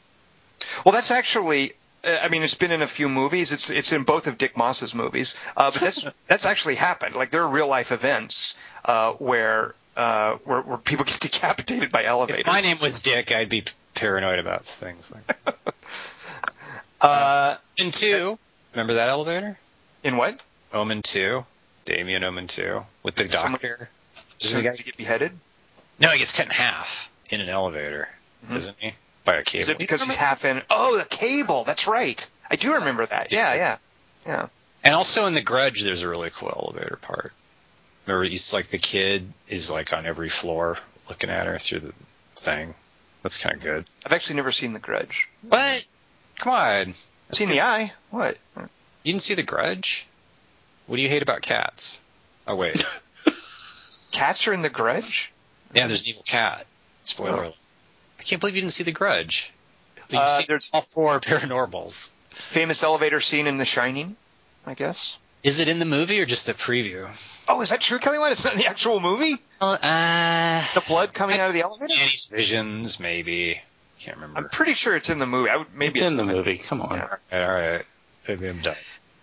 Well, 0.84 0.93
that's 0.93 1.10
actually. 1.10 1.72
Uh, 2.07 2.19
I 2.23 2.28
mean, 2.28 2.43
it's 2.43 2.55
been 2.55 2.70
in 2.70 2.83
a 2.83 2.87
few 2.87 3.09
movies. 3.09 3.53
It's 3.53 3.69
it's 3.70 3.93
in 3.93 4.05
both 4.05 4.27
of 4.28 4.39
Dick 4.39 4.57
Maas's 4.57 4.95
movies. 4.95 5.35
Uh, 5.57 5.70
but 5.73 5.81
that's 5.81 6.07
that's 6.28 6.47
actually 6.47 6.77
happened. 6.77 7.15
Like 7.15 7.31
there 7.31 7.43
are 7.43 7.49
real 7.49 7.69
life 7.69 7.91
events 7.93 8.55
uh, 8.85 9.12
where, 9.15 9.74
uh, 9.97 10.35
where 10.45 10.61
where 10.62 10.78
people 10.78 11.05
get 11.05 11.19
decapitated 11.20 11.91
by 11.91 12.05
elevators. 12.05 12.41
If 12.41 12.47
my 12.47 12.61
name 12.61 12.77
was 12.81 13.01
Dick, 13.01 13.33
I'd 13.33 13.49
be 13.49 13.65
paranoid 13.95 14.39
about 14.39 14.65
things 14.65 15.11
like 15.11 15.27
that. 15.45 15.57
uh, 17.01 17.57
Omen 17.81 17.93
2. 17.93 18.39
Remember 18.73 18.95
that 18.95 19.09
elevator? 19.09 19.59
in 20.05 20.16
what? 20.16 20.41
Omen 20.73 21.03
2. 21.03 21.45
Damien 21.85 22.23
Omen 22.23 22.47
2. 22.47 22.85
With 23.03 23.16
the 23.16 23.24
doctor. 23.24 23.89
Doesn't 24.39 24.62
the 24.62 24.69
guy 24.69 24.77
get 24.77 24.97
beheaded? 24.97 25.33
No, 25.99 26.11
he 26.11 26.19
gets 26.19 26.33
cut 26.33 26.47
in 26.47 26.53
half 26.53 27.11
in 27.31 27.41
an 27.41 27.49
elevator, 27.49 28.09
Mhm. 28.49 28.57
isn't 28.57 28.77
he? 28.78 28.93
By 29.27 29.35
a 29.35 29.43
cable. 29.43 29.61
Is 29.61 29.69
it 29.69 29.78
because 29.78 30.05
he's 30.05 30.15
half 30.15 30.44
in? 30.44 30.62
Oh, 30.70 30.97
the 30.97 31.05
cable. 31.05 31.65
That's 31.65 31.89
right. 31.89 32.24
I 32.48 32.55
do 32.55 32.74
remember 32.74 33.05
that. 33.05 33.32
Yeah, 33.32 33.55
yeah, 33.55 33.77
yeah. 34.24 34.47
And 34.85 34.94
also 34.94 35.27
in 35.27 35.35
The 35.35 35.43
Grudge, 35.43 35.82
there's 35.82 36.05
a 36.05 36.09
really 36.09 36.31
cool 36.31 36.53
elevator 36.57 36.97
part. 37.03 37.35
Where 38.05 38.23
he's 38.23 38.53
like 38.53 38.69
the 38.69 38.78
kid 38.78 39.27
is 39.48 39.69
like 39.69 39.93
on 39.93 40.07
every 40.07 40.28
floor 40.28 40.78
looking 41.09 41.28
at 41.28 41.47
her 41.47 41.59
through 41.59 41.81
the 41.81 41.93
thing. 42.36 42.74
That's 43.24 43.36
kind 43.36 43.57
of 43.57 43.62
good. 43.62 43.85
I've 44.05 44.12
actually 44.12 44.36
never 44.36 44.53
seen 44.53 44.73
The 44.73 44.78
Grudge. 44.78 45.28
What? 45.43 45.89
Come 46.39 46.53
on. 46.53 46.89
I've 46.90 47.35
seen 47.35 47.48
The 47.48 47.62
Eye. 47.62 47.93
What? 48.11 48.39
You 48.57 48.69
didn't 49.12 49.23
see 49.23 49.35
The 49.35 49.43
Grudge? 49.43 50.07
What 50.86 50.97
do 50.97 51.03
you 51.03 51.09
hate 51.09 51.23
about 51.23 51.43
cats? 51.43 52.01
Oh 52.47 52.55
wait. 52.55 52.85
Cats 54.12 54.47
are 54.47 54.53
in 54.53 54.62
The 54.62 54.70
Grudge. 54.70 55.32
Yeah, 55.74 55.89
there's 55.89 56.05
an 56.05 56.11
evil 56.11 56.23
cat. 56.23 56.65
Spoiler. 57.05 57.47
Oh. 57.47 57.55
Alert. 58.16 58.20
I 58.20 58.22
can't 58.28 58.40
believe 58.40 58.55
you 58.56 58.62
didn't 58.62 58.72
see 58.72 58.84
The 58.84 58.93
Grudge. 58.93 59.52
You 60.09 60.18
Uh, 60.18 60.38
see 60.40 60.44
there's- 60.47 60.70
all 60.72 60.80
four 60.82 61.20
paranormals. 61.20 62.12
Famous 62.30 62.82
elevator 62.82 63.20
scene 63.20 63.47
in 63.47 63.56
The 63.59 63.64
Shining. 63.64 64.16
I 64.66 64.74
guess. 64.74 65.18
Is 65.43 65.60
it 65.60 65.68
in 65.68 65.78
the 65.78 65.84
movie 65.84 66.20
or 66.20 66.26
just 66.26 66.47
the 66.47 66.55
preview? 66.55 67.06
Oh, 67.48 67.60
is 67.60 67.70
that 67.70 67.80
true, 67.80 67.98
Kelly? 68.01 68.18
What? 68.18 68.32
It's 68.32 68.43
not 68.44 68.55
in 68.55 68.59
the 68.59 68.66
actual 68.66 68.98
movie. 68.98 69.36
Uh, 69.60 70.64
The 70.74 70.80
blood 70.88 71.14
coming 71.14 71.38
out 71.38 71.48
of 71.48 71.55
the 71.55 71.62
elevator. 71.62 71.94
Annie's 72.01 72.26
visions, 72.26 72.98
maybe. 72.98 73.55
I 73.55 74.01
can't 74.01 74.16
remember. 74.16 74.38
I'm 74.40 74.48
pretty 74.48 74.74
sure 74.74 74.97
it's 74.97 75.09
in 75.09 75.18
the 75.20 75.26
movie. 75.26 75.48
I 75.51 75.56
would 75.56 75.72
maybe 75.74 76.01
it's 76.01 76.10
in 76.10 76.16
the 76.16 76.24
movie. 76.24 76.59
Come 76.59 76.82
on. 76.82 76.97
Yeah. 77.30 77.47
All 77.47 77.52
right, 77.52 77.82
maybe 78.26 78.48
I'm 78.48 78.59
done. 78.59 78.74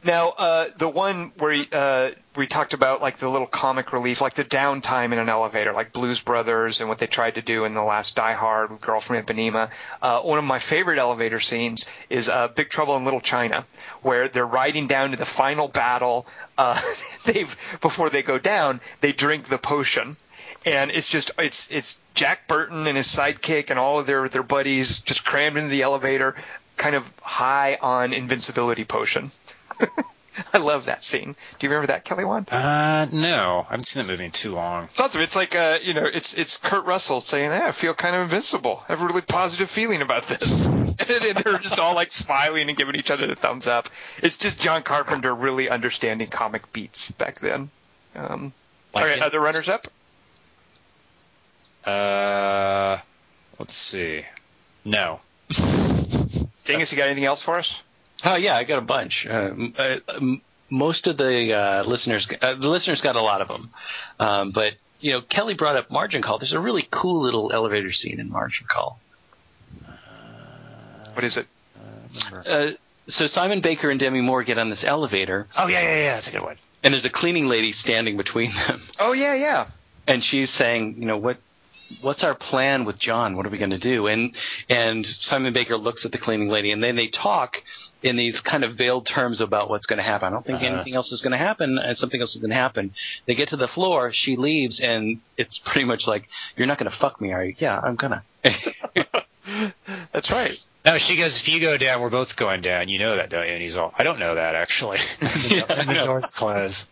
Now, 0.06 0.30
uh, 0.30 0.70
the 0.78 0.90
one 0.90 1.32
where 1.38 1.66
uh, 1.72 2.12
we 2.36 2.48
talked 2.48 2.74
about 2.74 3.02
like 3.02 3.18
the 3.18 3.30
little 3.30 3.48
comic 3.48 3.94
relief, 3.94 4.20
like 4.20 4.34
the 4.34 4.44
downtime 4.44 5.14
in 5.14 5.20
an 5.20 5.30
elevator, 5.30 5.72
like 5.72 5.94
Blues 5.94 6.20
Brothers 6.20 6.82
and 6.82 6.90
what 6.90 7.00
they 7.00 7.08
tried 7.08 7.36
to 7.36 7.42
do 7.42 7.64
in 7.64 7.74
the 7.74 7.84
last 7.84 8.16
Die 8.16 8.34
Hard 8.34 8.72
with 8.72 8.82
Girl 8.82 9.00
from 9.00 9.22
Ipanema. 9.22 9.70
Uh, 10.02 10.22
one 10.22 10.40
of 10.40 10.44
my 10.44 10.60
favorite 10.60 10.98
elevator 11.00 11.40
scenes 11.40 11.86
is 12.10 12.28
uh, 12.28 12.50
Big 12.50 12.70
Trouble 12.70 12.98
in 12.98 13.06
Little 13.06 13.22
China, 13.22 13.66
where 14.02 14.28
they're 14.28 14.46
riding 14.46 14.88
down 14.88 15.12
to 15.12 15.18
the 15.18 15.26
final 15.26 15.70
battle. 15.70 16.28
Uh, 16.58 16.80
they've 17.26 17.56
before 17.82 18.10
they 18.10 18.24
go 18.24 18.38
down, 18.38 18.82
they 19.00 19.14
drink 19.14 19.48
the 19.48 19.58
potion. 19.58 20.18
And 20.66 20.92
it's 20.92 21.08
just 21.08 21.32
it's 21.40 21.72
it's 21.72 22.00
Jack 22.14 22.48
Burton 22.48 22.88
and 22.88 22.98
his 22.98 23.08
sidekick 23.08 23.70
and 23.70 23.80
all 23.80 24.00
of 24.00 24.06
their 24.08 24.28
their 24.28 24.44
buddies 24.44 25.00
just 25.00 25.24
crammed 25.24 25.58
into 25.58 25.70
the 25.70 25.82
elevator, 25.84 26.36
kind 26.76 26.96
of 26.96 27.12
high 27.22 27.78
on 27.82 28.12
invincibility 28.12 28.84
potion. 28.84 29.32
I 30.54 30.58
love 30.58 30.86
that 30.86 31.04
scene. 31.04 31.36
Do 31.60 31.66
you 31.66 31.70
remember 31.70 31.88
that, 31.88 32.06
Kelly 32.06 32.26
Wand? 32.26 32.48
Uh, 32.52 33.06
no, 33.12 33.62
I 33.68 33.72
haven't 33.72 33.84
seen 33.84 34.02
that 34.04 34.12
movie 34.12 34.26
in 34.26 34.32
too 34.32 34.52
long. 34.52 34.86
It's 34.86 35.00
awesome. 35.00 35.22
It's 35.22 35.36
like 35.36 35.56
uh, 35.56 35.78
you 35.84 35.94
know, 35.94 36.06
it's 36.06 36.34
it's 36.34 36.58
Kurt 36.58 36.86
Russell 36.86 37.22
saying, 37.22 37.52
hey, 37.52 37.62
"I 37.62 37.72
feel 37.72 37.94
kind 37.94 38.16
of 38.16 38.24
invincible. 38.24 38.84
I 38.88 38.94
have 38.94 39.02
a 39.02 39.06
really 39.06 39.22
positive 39.22 39.70
feeling 39.70 40.02
about 40.02 40.24
this," 40.24 40.66
and, 40.68 41.26
and 41.26 41.38
they're 41.38 41.60
just 41.60 41.80
all 41.80 41.94
like 41.94 42.12
smiling 42.12 42.68
and 42.70 42.78
giving 42.78 42.96
each 42.96 43.12
other 43.12 43.28
the 43.28 43.36
thumbs 43.36 43.68
up. 43.68 43.90
It's 44.24 44.38
just 44.38 44.60
John 44.60 44.82
Carpenter 44.82 45.34
really 45.36 45.70
understanding 45.70 46.28
comic 46.30 46.74
beats 46.74 47.12
back 47.12 47.40
then. 47.40 47.70
Um, 48.16 48.54
Like 48.94 49.04
all 49.04 49.10
right, 49.10 49.22
other 49.22 49.40
runners 49.40 49.70
up. 49.70 49.88
Uh, 51.86 53.00
let's 53.60 53.74
see. 53.76 54.26
No. 54.86 55.20
Dingus, 56.66 56.92
you 56.92 56.98
got 56.98 57.08
anything 57.08 57.26
else 57.26 57.42
for 57.42 57.58
us? 57.58 57.82
Oh 58.26 58.36
yeah, 58.36 58.56
I 58.56 58.64
got 58.64 58.78
a 58.78 58.82
bunch. 58.82 59.26
Uh, 59.30 59.34
m- 59.34 59.74
uh, 59.78 59.96
m- 60.16 60.42
most 60.70 61.08
of 61.08 61.18
the 61.18 61.54
uh, 61.54 61.84
listeners, 61.84 62.28
uh, 62.42 62.56
the 62.56 62.68
listeners 62.70 63.02
got 63.02 63.16
a 63.16 63.22
lot 63.22 63.42
of 63.42 63.48
them. 63.48 63.70
Um, 64.20 64.52
but 64.52 64.74
you 65.02 65.12
know, 65.12 65.22
Kelly 65.22 65.54
brought 65.54 65.76
up 65.76 65.92
Margin 65.92 66.22
Call. 66.22 66.40
There's 66.40 66.54
a 66.54 66.60
really 66.60 66.88
cool 66.92 67.22
little 67.22 67.52
elevator 67.52 67.92
scene 67.92 68.20
in 68.20 68.30
Margin 68.32 68.66
Call. 68.72 69.00
What 71.14 71.24
is 71.24 71.38
it? 71.38 71.48
Uh, 72.46 72.72
so 73.08 73.28
Simon 73.28 73.62
Baker 73.62 73.90
and 73.90 74.00
Demi 74.00 74.22
Moore 74.22 74.44
get 74.44 74.58
on 74.58 74.70
this 74.70 74.84
elevator, 74.86 75.48
Oh 75.58 75.68
yeah, 75.68 75.82
yeah, 75.82 75.96
yeah. 75.96 76.14
That's 76.14 76.30
a 76.30 76.32
good 76.32 76.44
one. 76.44 76.56
and 76.84 76.94
there's 76.94 77.06
a 77.06 77.10
cleaning 77.10 77.48
lady 77.48 77.74
standing 77.74 78.18
between 78.18 78.54
them, 78.54 78.82
Oh 79.00 79.12
yeah, 79.14 79.36
yeah. 79.36 79.68
and 80.08 80.24
she's 80.24 80.52
saying, 80.54 80.96
you 81.00 81.06
know, 81.06 81.18
what 81.18 81.38
what's 82.02 82.24
our 82.24 82.36
plan 82.36 82.86
with 82.86 82.98
John? 83.00 83.36
What 83.38 83.46
are 83.46 83.50
we 83.50 83.58
going 83.58 83.70
to 83.72 83.78
do? 83.80 84.08
And 84.08 84.36
and 84.70 85.06
Simon 85.06 85.54
Baker 85.54 85.78
looks 85.78 86.06
at 86.06 86.12
the 86.12 86.18
cleaning 86.18 86.50
lady, 86.50 86.72
and 86.72 86.84
then 86.84 86.96
they 86.96 87.08
talk 87.08 87.58
in 88.02 88.16
these 88.16 88.42
kind 88.42 88.64
of 88.64 88.76
veiled 88.76 89.06
terms 89.08 89.40
about 89.42 89.70
what's 89.70 89.86
going 89.86 89.98
to 89.98 90.04
happen. 90.04 90.28
I 90.28 90.32
don't 90.32 90.46
think 90.46 90.58
Uh-huh. 90.62 90.74
anything 90.76 90.96
else 90.96 91.12
is 91.12 91.22
going 91.22 91.32
to 91.32 91.38
happen, 91.38 91.78
and 91.78 91.98
something 91.98 92.20
else 92.20 92.36
is 92.36 92.42
going 92.42 92.52
to 92.52 92.56
happen. 92.58 92.94
They 93.26 93.36
get 93.36 93.50
to 93.50 93.58
the 93.58 93.68
floor, 93.68 94.12
she 94.14 94.36
leaves, 94.36 94.80
and 94.80 95.20
it's 95.38 95.60
pretty 95.60 95.86
much 95.86 96.06
like, 96.08 96.28
"You're 96.58 96.68
not 96.68 96.78
going 96.80 96.92
to 96.92 96.98
fuck 96.98 97.20
me, 97.22 97.32
are 97.32 97.44
you?" 97.44 97.56
Yeah, 97.58 97.80
I'm 97.80 97.96
gonna. 97.96 98.24
That's 100.12 100.32
right. 100.32 100.58
No, 100.86 100.98
she 100.98 101.16
goes. 101.16 101.38
If 101.38 101.48
you 101.50 101.62
go 101.62 101.78
down, 101.78 102.02
we're 102.02 102.10
both 102.10 102.36
going 102.36 102.62
down. 102.62 102.90
You 102.90 103.00
know 103.00 103.16
that, 103.16 103.30
don't 103.30 103.46
you? 103.48 103.54
And 103.54 103.62
he's 103.62 103.78
all, 103.78 103.94
I 103.98 104.04
don't 104.04 104.20
know 104.20 104.36
that 104.36 104.56
actually. 104.56 104.98
And 105.22 105.88
the 105.90 106.02
doors 106.06 106.32
close. 106.32 106.90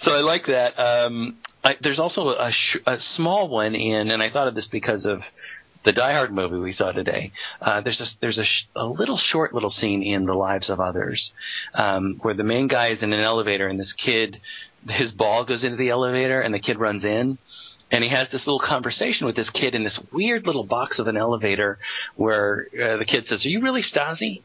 so 0.00 0.14
I 0.14 0.20
like 0.20 0.46
that. 0.46 0.78
Um, 0.78 1.38
I, 1.64 1.76
there's 1.82 1.98
also 1.98 2.28
a, 2.28 2.52
sh- 2.52 2.76
a 2.86 2.98
small 3.00 3.48
one 3.48 3.74
in, 3.74 4.10
and 4.10 4.22
I 4.22 4.30
thought 4.30 4.48
of 4.48 4.54
this 4.54 4.68
because 4.70 5.06
of 5.06 5.20
the 5.84 5.92
Die 5.92 6.12
Hard 6.12 6.32
movie 6.32 6.58
we 6.58 6.72
saw 6.72 6.92
today. 6.92 7.32
Uh, 7.60 7.80
there's 7.80 8.00
a, 8.00 8.06
there's 8.20 8.38
a, 8.38 8.44
sh- 8.44 8.66
a 8.76 8.86
little 8.86 9.16
short 9.18 9.54
little 9.54 9.70
scene 9.70 10.02
in 10.02 10.26
The 10.26 10.34
Lives 10.34 10.68
of 10.70 10.80
Others 10.80 11.32
um, 11.74 12.18
where 12.22 12.34
the 12.34 12.44
main 12.44 12.68
guy 12.68 12.88
is 12.88 13.02
in 13.02 13.12
an 13.12 13.24
elevator 13.24 13.66
and 13.66 13.80
this 13.80 13.92
kid, 13.92 14.40
his 14.88 15.10
ball 15.10 15.44
goes 15.44 15.64
into 15.64 15.76
the 15.76 15.90
elevator 15.90 16.40
and 16.40 16.52
the 16.52 16.58
kid 16.58 16.78
runs 16.78 17.04
in. 17.04 17.38
And 17.90 18.02
he 18.02 18.10
has 18.10 18.28
this 18.30 18.46
little 18.46 18.62
conversation 18.66 19.26
with 19.26 19.36
this 19.36 19.50
kid 19.50 19.74
in 19.74 19.84
this 19.84 20.00
weird 20.10 20.46
little 20.46 20.64
box 20.64 20.98
of 20.98 21.06
an 21.06 21.16
elevator 21.16 21.78
where 22.16 22.66
uh, 22.72 22.96
the 22.96 23.04
kid 23.04 23.26
says, 23.26 23.44
Are 23.44 23.48
you 23.48 23.62
really 23.62 23.82
Stasi? 23.82 24.42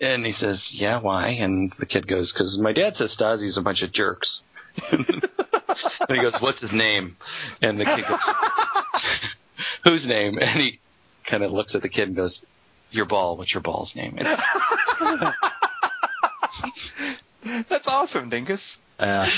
And 0.00 0.24
he 0.24 0.32
says, 0.32 0.68
Yeah, 0.72 1.00
why? 1.00 1.28
And 1.28 1.72
the 1.78 1.86
kid 1.86 2.06
goes, 2.06 2.32
Because 2.32 2.58
my 2.62 2.72
dad 2.72 2.94
says 2.96 3.16
Stasi's 3.18 3.56
a 3.58 3.62
bunch 3.62 3.82
of 3.82 3.92
jerks. 3.92 4.40
and 6.08 6.16
he 6.16 6.22
goes, 6.22 6.40
What's 6.40 6.58
his 6.60 6.72
name? 6.72 7.16
And 7.62 7.78
the 7.78 7.84
kid 7.84 8.04
goes, 8.06 8.20
Whose 9.84 10.06
name? 10.06 10.38
And 10.40 10.60
he 10.60 10.78
kind 11.26 11.42
of 11.42 11.52
looks 11.52 11.74
at 11.74 11.82
the 11.82 11.88
kid 11.88 12.08
and 12.08 12.16
goes, 12.16 12.42
Your 12.90 13.04
ball. 13.06 13.36
What's 13.36 13.52
your 13.52 13.62
ball's 13.62 13.94
name? 13.94 14.18
That's 17.68 17.86
awesome, 17.88 18.28
Dingus. 18.30 18.78
Uh, 18.98 19.28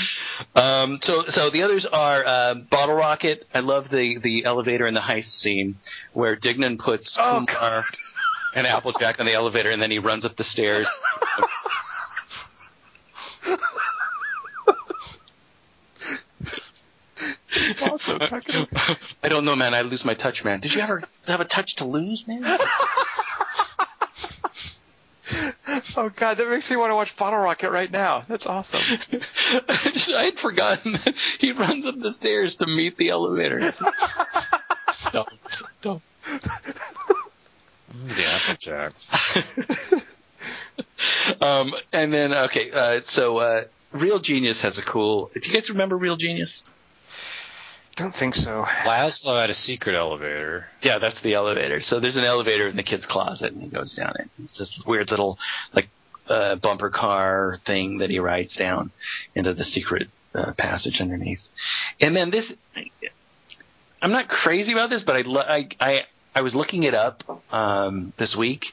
um, 0.55 0.99
so, 1.03 1.23
so 1.29 1.49
the 1.51 1.61
others 1.63 1.85
are 1.85 2.25
uh, 2.25 2.55
Bottle 2.55 2.95
Rocket. 2.95 3.45
I 3.53 3.59
love 3.59 3.89
the 3.89 4.17
the 4.17 4.45
elevator 4.45 4.87
and 4.87 4.97
the 4.97 5.01
heist 5.01 5.39
scene 5.39 5.75
where 6.13 6.35
Dignan 6.35 6.79
puts 6.79 7.15
Oh, 7.19 7.45
Kumar 7.47 7.83
and 8.55 8.65
Applejack 8.65 9.19
on 9.19 9.27
the 9.27 9.33
elevator, 9.33 9.69
and 9.69 9.79
then 9.81 9.91
he 9.91 9.99
runs 9.99 10.25
up 10.25 10.35
the 10.35 10.43
stairs. 10.43 10.87
awesome. 17.81 18.19
I 19.23 19.29
don't 19.29 19.45
know, 19.45 19.55
man. 19.55 19.73
I 19.73 19.81
lose 19.81 20.05
my 20.05 20.13
touch, 20.13 20.43
man. 20.43 20.59
Did 20.59 20.73
you 20.73 20.81
ever 20.81 21.01
have 21.27 21.41
a 21.41 21.45
touch 21.45 21.75
to 21.77 21.85
lose, 21.85 22.23
man? 22.27 22.43
oh 25.97 26.09
god, 26.15 26.37
that 26.37 26.49
makes 26.49 26.69
me 26.69 26.77
want 26.77 26.91
to 26.91 26.95
watch 26.95 27.15
Bottle 27.17 27.39
Rocket 27.39 27.71
right 27.71 27.91
now. 27.91 28.21
That's 28.27 28.45
awesome. 28.45 28.81
I, 28.81 29.89
just, 29.93 30.11
I 30.11 30.23
had 30.23 30.39
forgotten 30.39 30.93
that 30.93 31.13
he 31.39 31.51
runs 31.51 31.85
up 31.85 31.95
the 31.99 32.13
stairs 32.13 32.55
to 32.57 32.65
meet 32.67 32.97
the 32.97 33.09
elevator. 33.09 33.59
don't, 35.11 35.29
don't. 35.81 36.01
The 38.05 38.25
Applejack. 38.25 38.93
Um, 41.39 41.73
and 41.91 42.13
then 42.13 42.33
okay, 42.33 42.71
uh, 42.71 43.01
so 43.05 43.37
uh, 43.37 43.63
Real 43.91 44.19
Genius 44.19 44.61
has 44.61 44.77
a 44.77 44.81
cool. 44.81 45.31
Do 45.33 45.41
you 45.43 45.53
guys 45.53 45.69
remember 45.69 45.97
Real 45.97 46.15
Genius? 46.15 46.61
I 48.01 48.03
don't 48.03 48.15
think 48.15 48.33
so. 48.33 48.65
Laszlo 48.83 49.39
had 49.39 49.51
a 49.51 49.53
secret 49.53 49.95
elevator. 49.95 50.65
Yeah, 50.81 50.97
that's 50.97 51.21
the 51.21 51.35
elevator. 51.35 51.81
So 51.81 51.99
there's 51.99 52.17
an 52.17 52.23
elevator 52.23 52.67
in 52.67 52.75
the 52.75 52.81
kid's 52.81 53.05
closet, 53.05 53.53
and 53.53 53.61
he 53.61 53.69
goes 53.69 53.93
down 53.93 54.13
it. 54.17 54.27
It's 54.43 54.57
this 54.57 54.81
weird 54.87 55.11
little 55.11 55.37
like 55.71 55.87
uh, 56.27 56.55
bumper 56.55 56.89
car 56.89 57.59
thing 57.67 57.99
that 57.99 58.09
he 58.09 58.17
rides 58.17 58.55
down 58.55 58.89
into 59.35 59.53
the 59.53 59.63
secret 59.63 60.07
uh, 60.33 60.53
passage 60.57 60.99
underneath. 60.99 61.41
And 61.99 62.15
then 62.15 62.31
this, 62.31 62.51
I'm 64.01 64.11
not 64.11 64.27
crazy 64.29 64.71
about 64.71 64.89
this, 64.89 65.03
but 65.05 65.17
I 65.17 65.21
lo- 65.21 65.45
I 65.47 65.69
I, 65.79 66.01
I 66.33 66.41
was 66.41 66.55
looking 66.55 66.81
it 66.81 66.95
up 66.95 67.21
um, 67.53 68.13
this 68.17 68.35
week, 68.35 68.65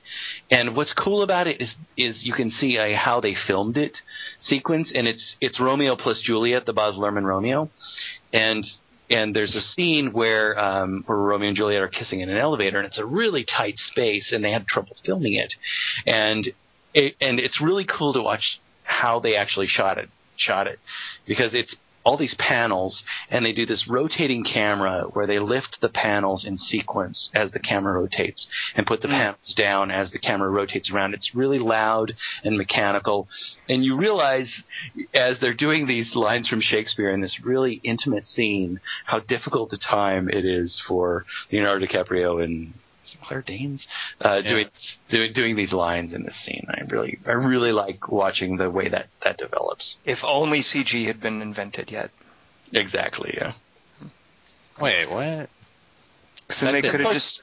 and 0.51 0.75
what's 0.75 0.95
cool 0.95 1.21
about 1.23 1.47
it 1.47 1.61
is 1.61 1.75
is 1.99 2.25
you 2.25 2.33
can 2.33 2.51
see 2.51 2.79
uh, 2.79 2.97
how 2.97 3.21
they 3.21 3.35
filmed 3.35 3.77
it 3.77 3.99
sequence, 4.39 4.91
and 4.95 5.07
it's 5.07 5.37
it's 5.39 5.61
Romeo 5.61 5.97
plus 5.97 6.23
Juliet, 6.23 6.65
the 6.65 6.73
Baz 6.73 6.95
Luhrmann 6.95 7.25
Romeo, 7.25 7.69
and 8.33 8.65
and 9.11 9.35
there's 9.35 9.55
a 9.55 9.61
scene 9.61 10.13
where 10.13 10.59
um, 10.59 11.03
where 11.07 11.19
Romeo 11.19 11.49
and 11.49 11.57
Juliet 11.57 11.83
are 11.83 11.89
kissing 11.89 12.21
in 12.21 12.29
an 12.29 12.37
elevator, 12.37 12.79
and 12.79 12.87
it's 12.87 12.99
a 12.99 13.07
really 13.07 13.45
tight 13.45 13.79
space, 13.79 14.33
and 14.33 14.45
they 14.45 14.53
had 14.53 14.67
trouble 14.67 14.97
filming 15.05 15.35
it, 15.35 15.55
and 16.07 16.49
it, 16.95 17.17
and 17.21 17.39
it's 17.39 17.61
really 17.61 17.85
cool 17.85 18.13
to 18.13 18.23
watch 18.23 18.61
how 18.85 19.21
they 19.21 19.37
actually 19.37 19.67
shot 19.67 19.99
it 19.99 20.09
shot 20.39 20.67
it. 20.67 20.79
Because 21.27 21.53
it's 21.55 21.75
all 22.09 22.17
these 22.17 22.35
panels 22.39 23.03
and 23.29 23.45
they 23.45 23.53
do 23.53 23.67
this 23.67 23.87
rotating 23.87 24.43
camera 24.43 25.03
where 25.13 25.27
they 25.27 25.39
lift 25.39 25.77
the 25.83 25.91
panels 25.91 26.47
in 26.47 26.57
sequence 26.57 27.29
as 27.35 27.51
the 27.51 27.59
camera 27.59 28.01
rotates 28.01 28.49
and 28.75 28.87
put 28.87 29.03
the 29.03 29.09
mm. 29.09 29.11
panels 29.11 29.53
down 29.55 29.91
as 29.91 30.11
the 30.11 30.19
camera 30.19 30.49
rotates 30.49 30.91
around. 30.91 31.13
It's 31.13 31.35
really 31.35 31.59
loud 31.59 32.17
and 32.43 32.57
mechanical 32.57 33.29
and 33.69 33.85
you 33.85 33.99
realize 33.99 34.63
as 35.13 35.39
they're 35.39 35.53
doing 35.53 35.87
these 35.87 36.17
lines 36.17 36.49
from 36.49 36.63
Shakespeare 36.63 37.11
in 37.11 37.21
this 37.21 37.41
really 37.45 37.75
intimate 37.85 38.27
scene 38.27 38.81
how 39.05 39.21
difficult 39.21 39.75
a 39.75 39.79
time 39.79 40.31
it 40.31 40.47
is 40.47 40.83
for 40.89 41.27
Leonardo 41.53 41.85
DiCaprio 41.85 42.43
and 42.43 42.73
Claire 43.23 43.43
Danes 43.43 43.87
uh, 44.21 44.41
Yeah. 44.45 44.51
doing, 44.51 44.67
doing 45.11 45.33
doing 45.33 45.57
these 45.57 45.73
lines 45.73 46.13
in 46.13 46.23
this 46.25 46.37
scene. 46.45 46.67
I 46.69 46.83
really 46.83 47.19
I 47.27 47.33
really 47.33 47.73
like 47.73 48.09
watching 48.09 48.57
the 48.57 48.71
way 48.71 48.89
that 48.89 49.07
that 49.25 49.39
develops. 49.39 49.97
If 50.05 50.25
only 50.25 50.61
CG 50.61 51.07
had 51.07 51.21
been 51.21 51.41
invented 51.43 51.91
yet. 51.91 52.11
Exactly. 52.73 53.35
Yeah. 53.37 53.53
Wait, 54.81 55.07
what? 55.11 55.49
So 56.51 56.67
then 56.67 56.81
they 56.81 56.89
could 56.89 57.01
have 57.01 57.13
just 57.13 57.43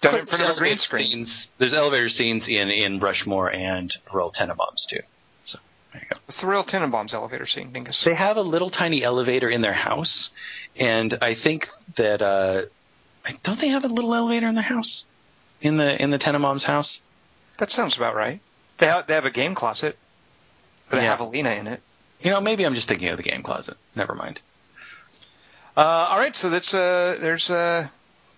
done 0.00 0.14
it 0.14 0.20
in 0.20 0.26
front 0.26 0.44
of 0.44 0.50
a 0.50 0.54
green 0.54 0.70
elevator 0.72 0.78
screen. 0.80 1.04
Scenes, 1.06 1.48
there's 1.58 1.74
elevator 1.74 2.08
scenes 2.08 2.46
in 2.48 2.70
in 2.70 3.00
Rushmore 3.00 3.50
and 3.52 3.92
Royal 4.12 4.32
Tenenbaums 4.32 4.86
too. 4.88 5.00
So 5.46 5.58
there 5.92 6.02
you 6.02 6.08
go. 6.14 6.20
What's 6.26 6.40
the 6.40 6.46
real 6.46 6.64
Tenenbaums 6.64 7.12
elevator 7.12 7.46
scene, 7.46 7.72
Dingus? 7.72 8.02
They 8.04 8.14
have 8.14 8.36
a 8.36 8.42
little 8.42 8.70
tiny 8.70 9.02
elevator 9.02 9.50
in 9.50 9.62
their 9.62 9.72
house, 9.72 10.30
and 10.76 11.18
I 11.20 11.34
think 11.34 11.66
that 11.96 12.22
uh, 12.22 12.62
I- 12.62 12.66
don't 13.42 13.60
they 13.60 13.68
have 13.68 13.84
a 13.84 13.88
little 13.88 14.14
elevator 14.14 14.46
in 14.48 14.54
their 14.54 14.64
house 14.64 15.04
in 15.60 15.76
the 15.76 16.00
in 16.02 16.10
the 16.10 16.18
Tenenbaums 16.18 16.64
house? 16.64 16.98
That 17.58 17.70
sounds 17.70 17.96
about 17.96 18.14
right. 18.14 18.40
They 18.78 18.86
have, 18.86 19.06
they 19.06 19.14
have 19.14 19.24
a 19.24 19.30
game 19.30 19.54
closet, 19.54 19.96
but 20.90 20.96
they 20.96 21.02
Yeah. 21.02 21.10
have 21.10 21.20
Alina 21.20 21.50
in 21.52 21.66
it. 21.66 21.80
You 22.20 22.30
know, 22.30 22.40
maybe 22.40 22.64
I'm 22.64 22.74
just 22.74 22.88
thinking 22.88 23.08
of 23.08 23.16
the 23.16 23.22
game 23.22 23.42
closet. 23.42 23.76
Never 23.94 24.14
mind. 24.14 24.40
Uh, 25.76 25.80
all 26.10 26.18
right, 26.18 26.34
so 26.34 26.48
that's 26.50 26.72
uh, 26.74 27.18
there's 27.20 27.50
uh, 27.50 27.88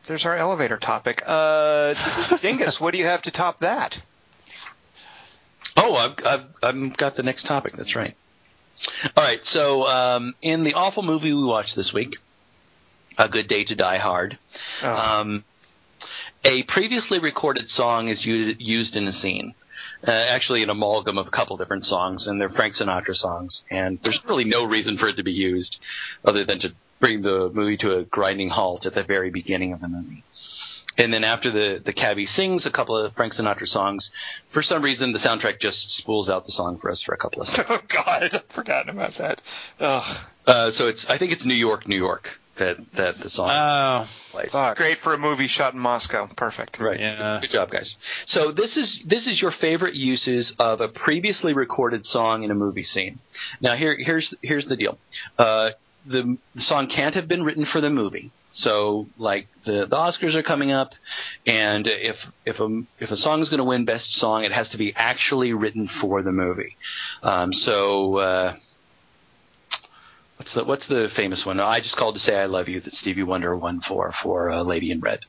there's 0.07 0.25
our 0.27 0.37
elevator 0.37 0.77
topic. 0.77 1.23
Uh, 1.27 1.95
Dingus, 2.43 2.81
what 2.81 2.93
do 2.93 2.99
you 2.99 3.05
have 3.07 3.23
to 3.23 3.31
top 3.31 3.59
that? 3.61 4.01
Oh, 5.77 5.95
I've, 5.95 6.15
I've, 6.27 6.45
I've 6.63 6.97
got 6.97 7.17
the 7.17 7.23
next 7.23 7.45
topic. 7.47 7.75
That's 7.77 7.95
right. 7.95 8.17
All 9.17 9.23
right. 9.25 9.41
So, 9.45 9.87
um, 9.87 10.35
in 10.43 10.65
the 10.65 10.75
awful 10.75 11.03
movie 11.05 11.33
we 11.33 11.45
watched 11.45 11.77
this 11.77 11.93
week, 11.93 12.17
A 13.19 13.29
Good 13.29 13.49
Day 13.49 13.65
to 13.65 13.75
Die 13.75 13.99
Hard, 13.99 14.39
Oh, 14.83 15.19
um, 15.21 15.45
a 16.45 16.63
previously 16.65 17.19
recorded 17.19 17.69
song 17.69 18.09
is 18.09 18.25
u- 18.25 18.55
used 18.59 18.95
in 18.97 19.07
a 19.09 19.13
scene. 19.13 19.55
Uh, 20.07 20.11
actually, 20.13 20.63
an 20.63 20.71
amalgam 20.71 21.19
of 21.19 21.27
a 21.27 21.31
couple 21.31 21.57
different 21.57 21.85
songs, 21.85 22.27
and 22.29 22.41
they're 22.41 22.49
Frank 22.51 22.75
Sinatra 22.75 23.17
songs. 23.17 23.63
And 23.71 23.99
there's 24.03 24.21
really 24.25 24.45
no 24.45 24.65
reason 24.65 24.97
for 24.97 25.09
it 25.09 25.17
to 25.17 25.25
be 25.25 25.33
used 25.33 25.85
other 26.25 26.45
than 26.45 26.61
to 26.61 26.73
bring 27.01 27.23
the 27.23 27.51
movie 27.53 27.77
to 27.79 27.97
a 27.99 28.05
grinding 28.05 28.49
halt 28.51 28.87
at 28.87 28.95
the 28.95 29.03
very 29.03 29.31
beginning 29.31 29.73
of 29.73 29.81
the 29.81 29.89
movie. 29.89 30.23
And 30.97 31.13
then 31.15 31.23
after 31.25 31.51
the, 31.53 31.81
the 31.85 31.93
cabbie 31.93 32.27
sings 32.27 32.67
a 32.67 32.71
couple 32.73 32.97
of 32.97 33.15
Frank 33.15 33.33
Sinatra 33.33 33.67
songs, 33.69 34.11
for 34.53 34.63
some 34.63 34.83
reason 34.83 35.13
the 35.13 35.19
soundtrack 35.21 35.61
just 35.61 35.91
spools 35.97 36.29
out 36.29 36.45
the 36.45 36.51
song 36.53 36.79
for 36.79 36.91
us 36.91 37.01
for 37.03 37.13
a 37.15 37.17
couple 37.19 37.43
of 37.43 37.49
seconds. 37.55 37.81
oh 37.81 37.85
God, 38.05 38.35
I've 38.35 38.47
forgotten 38.47 38.91
about 38.91 39.11
that. 39.19 39.43
Ugh. 39.81 40.17
Uh, 40.47 40.71
so 40.73 40.89
it's, 40.89 41.07
I 41.09 41.19
think 41.19 41.31
it's 41.33 41.45
New 41.45 41.55
York, 41.55 41.87
New 41.89 41.97
York 41.97 42.29
that, 42.59 42.77
that 42.97 43.15
the 43.17 43.31
song 43.31 43.49
Oh, 43.51 43.99
plays. 44.33 44.51
fuck. 44.53 44.77
Great 44.77 44.99
for 44.99 45.15
a 45.15 45.19
movie 45.19 45.47
shot 45.47 45.75
in 45.75 45.81
Moscow. 45.81 46.27
Perfect. 46.37 46.79
Right. 46.79 47.01
Yeah. 47.01 47.39
Good 47.41 47.51
job, 47.51 47.71
guys. 47.71 47.95
So 48.27 48.53
this 48.53 48.77
is 48.77 49.01
this 49.07 49.27
is 49.27 49.41
your 49.41 49.53
favorite 49.53 49.95
uses 49.95 50.53
of 50.59 50.81
a 50.81 50.89
previously 50.89 51.55
recorded 51.55 52.05
song 52.05 52.43
in 52.43 52.51
a 52.51 52.55
movie 52.55 52.83
scene. 52.83 53.19
Now 53.61 53.75
here 53.77 53.97
here's 53.99 54.35
here's 54.43 54.67
the 54.67 54.77
deal. 54.77 54.99
Uh, 55.39 55.71
the, 56.07 56.37
the 56.55 56.61
song 56.63 56.89
can't 56.89 57.15
have 57.15 57.29
been 57.29 57.43
written 57.43 57.67
for 57.67 57.81
the 57.81 57.91
movie. 57.91 58.31
So 58.53 59.07
like 59.19 59.47
the 59.67 59.87
the 59.87 59.95
Oscars 59.97 60.35
are 60.35 60.43
coming 60.43 60.73
up, 60.73 60.93
and 61.47 61.87
if 61.87 62.17
if 62.47 62.59
a 62.61 62.83
if 62.99 63.11
a 63.11 63.17
song 63.17 63.43
is 63.43 63.51
going 63.51 63.59
to 63.59 63.65
win 63.65 63.85
Best 63.85 64.13
Song, 64.19 64.43
it 64.45 64.53
has 64.53 64.69
to 64.71 64.79
be 64.79 64.93
actually 64.97 65.53
written 65.53 65.89
for 66.01 66.23
the 66.23 66.33
movie. 66.33 66.77
Um, 67.23 67.53
so. 67.53 68.17
Uh, 68.19 68.57
What's 70.49 70.55
the 70.55 70.65
what's 70.65 70.89
the 70.89 71.09
famous 71.15 71.45
one? 71.45 71.61
I 71.61 71.81
just 71.81 71.97
called 71.97 72.15
to 72.15 72.21
say 72.21 72.35
I 72.37 72.47
love 72.47 72.69
you 72.69 72.81
that 72.81 72.93
Stevie 72.95 73.23
Wonder 73.23 73.55
won 73.57 73.83
for 73.87 74.15
for 74.23 74.51
uh, 74.51 74.63
Lady 74.63 74.91
in 74.91 75.01
Red. 75.01 75.21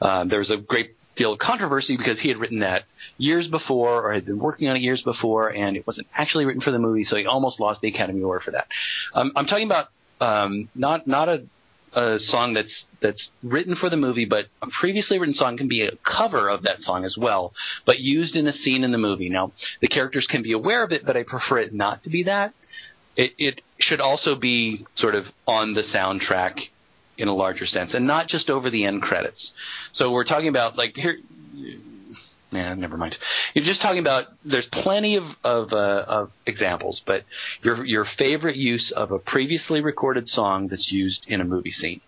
Um, 0.00 0.28
there 0.28 0.40
was 0.40 0.50
a 0.50 0.56
great 0.56 0.96
deal 1.14 1.32
of 1.32 1.38
controversy 1.38 1.96
because 1.96 2.18
he 2.18 2.28
had 2.28 2.38
written 2.38 2.60
that 2.60 2.84
years 3.16 3.46
before 3.46 4.02
or 4.02 4.12
had 4.12 4.26
been 4.26 4.38
working 4.38 4.68
on 4.68 4.76
it 4.76 4.80
years 4.80 5.02
before, 5.02 5.52
and 5.52 5.76
it 5.76 5.86
wasn't 5.86 6.06
actually 6.14 6.46
written 6.46 6.60
for 6.60 6.72
the 6.72 6.78
movie, 6.78 7.04
so 7.04 7.16
he 7.16 7.26
almost 7.26 7.60
lost 7.60 7.80
the 7.80 7.88
Academy 7.88 8.22
Award 8.22 8.42
for 8.42 8.50
that. 8.50 8.66
Um, 9.14 9.32
I'm 9.36 9.46
talking 9.46 9.66
about 9.66 9.88
um, 10.20 10.68
not 10.74 11.06
not 11.06 11.28
a 11.28 11.44
a 11.92 12.18
song 12.18 12.52
that's 12.52 12.86
that's 13.00 13.30
written 13.44 13.76
for 13.76 13.88
the 13.88 13.96
movie, 13.96 14.24
but 14.24 14.46
a 14.62 14.66
previously 14.80 15.18
written 15.18 15.34
song 15.34 15.56
can 15.56 15.68
be 15.68 15.86
a 15.86 15.92
cover 16.04 16.48
of 16.48 16.62
that 16.62 16.82
song 16.82 17.04
as 17.04 17.16
well, 17.16 17.54
but 17.84 18.00
used 18.00 18.34
in 18.34 18.48
a 18.48 18.52
scene 18.52 18.82
in 18.82 18.90
the 18.90 18.98
movie. 18.98 19.28
Now, 19.28 19.52
the 19.80 19.88
characters 19.88 20.26
can 20.26 20.42
be 20.42 20.52
aware 20.52 20.82
of 20.82 20.92
it, 20.92 21.06
but 21.06 21.16
I 21.16 21.22
prefer 21.22 21.58
it 21.58 21.72
not 21.72 22.02
to 22.02 22.10
be 22.10 22.24
that. 22.24 22.52
It, 23.16 23.32
it 23.38 23.60
should 23.78 24.00
also 24.00 24.34
be 24.34 24.86
sort 24.94 25.14
of 25.14 25.26
on 25.46 25.74
the 25.74 25.82
soundtrack 25.82 26.60
in 27.18 27.28
a 27.28 27.34
larger 27.34 27.66
sense, 27.66 27.94
and 27.94 28.06
not 28.06 28.28
just 28.28 28.50
over 28.50 28.68
the 28.70 28.84
end 28.84 29.02
credits. 29.02 29.52
So 29.92 30.10
we're 30.12 30.24
talking 30.24 30.48
about 30.48 30.76
like 30.76 30.94
here. 30.96 31.18
Nah, 32.52 32.74
never 32.74 32.96
mind. 32.96 33.18
You're 33.54 33.64
just 33.64 33.80
talking 33.82 33.98
about. 33.98 34.26
There's 34.44 34.66
plenty 34.68 35.16
of 35.16 35.24
of, 35.42 35.72
uh, 35.72 36.04
of 36.06 36.30
examples, 36.46 37.02
but 37.04 37.24
your 37.62 37.84
your 37.84 38.04
favorite 38.04 38.56
use 38.56 38.92
of 38.92 39.10
a 39.12 39.18
previously 39.18 39.80
recorded 39.80 40.28
song 40.28 40.68
that's 40.68 40.92
used 40.92 41.24
in 41.26 41.40
a 41.40 41.44
movie 41.44 41.72
scene. 41.72 42.00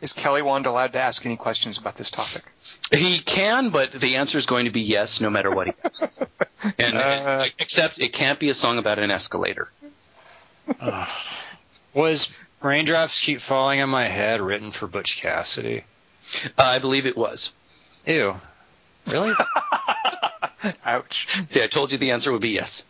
Is 0.00 0.12
Kelly 0.12 0.42
Wand 0.42 0.66
allowed 0.66 0.92
to 0.94 1.00
ask 1.00 1.24
any 1.24 1.36
questions 1.36 1.78
about 1.78 1.96
this 1.96 2.10
topic? 2.10 2.50
He 2.92 3.20
can, 3.20 3.70
but 3.70 3.92
the 3.92 4.16
answer 4.16 4.38
is 4.38 4.46
going 4.46 4.66
to 4.66 4.70
be 4.70 4.82
yes, 4.82 5.20
no 5.20 5.30
matter 5.30 5.50
what 5.50 5.68
he 5.68 5.72
asks. 5.82 6.18
And 6.78 6.96
Uh, 6.96 7.44
except 7.58 7.98
it 7.98 8.12
can't 8.14 8.38
be 8.38 8.48
a 8.48 8.54
song 8.54 8.78
about 8.78 8.98
an 8.98 9.10
escalator. 9.10 9.68
Was 11.94 12.32
Raindrops 12.60 13.20
Keep 13.20 13.40
Falling 13.40 13.80
on 13.80 13.88
My 13.88 14.04
Head 14.04 14.40
written 14.40 14.70
for 14.70 14.86
Butch 14.86 15.20
Cassidy? 15.22 15.84
Uh, 16.58 16.62
I 16.62 16.78
believe 16.78 17.06
it 17.06 17.16
was. 17.16 17.50
Ew. 18.06 18.34
Really? 19.06 19.32
Ouch. 20.84 21.28
See, 21.50 21.62
I 21.62 21.66
told 21.66 21.92
you 21.92 21.98
the 21.98 22.10
answer 22.10 22.32
would 22.32 22.40
be 22.40 22.50
yes. 22.50 22.82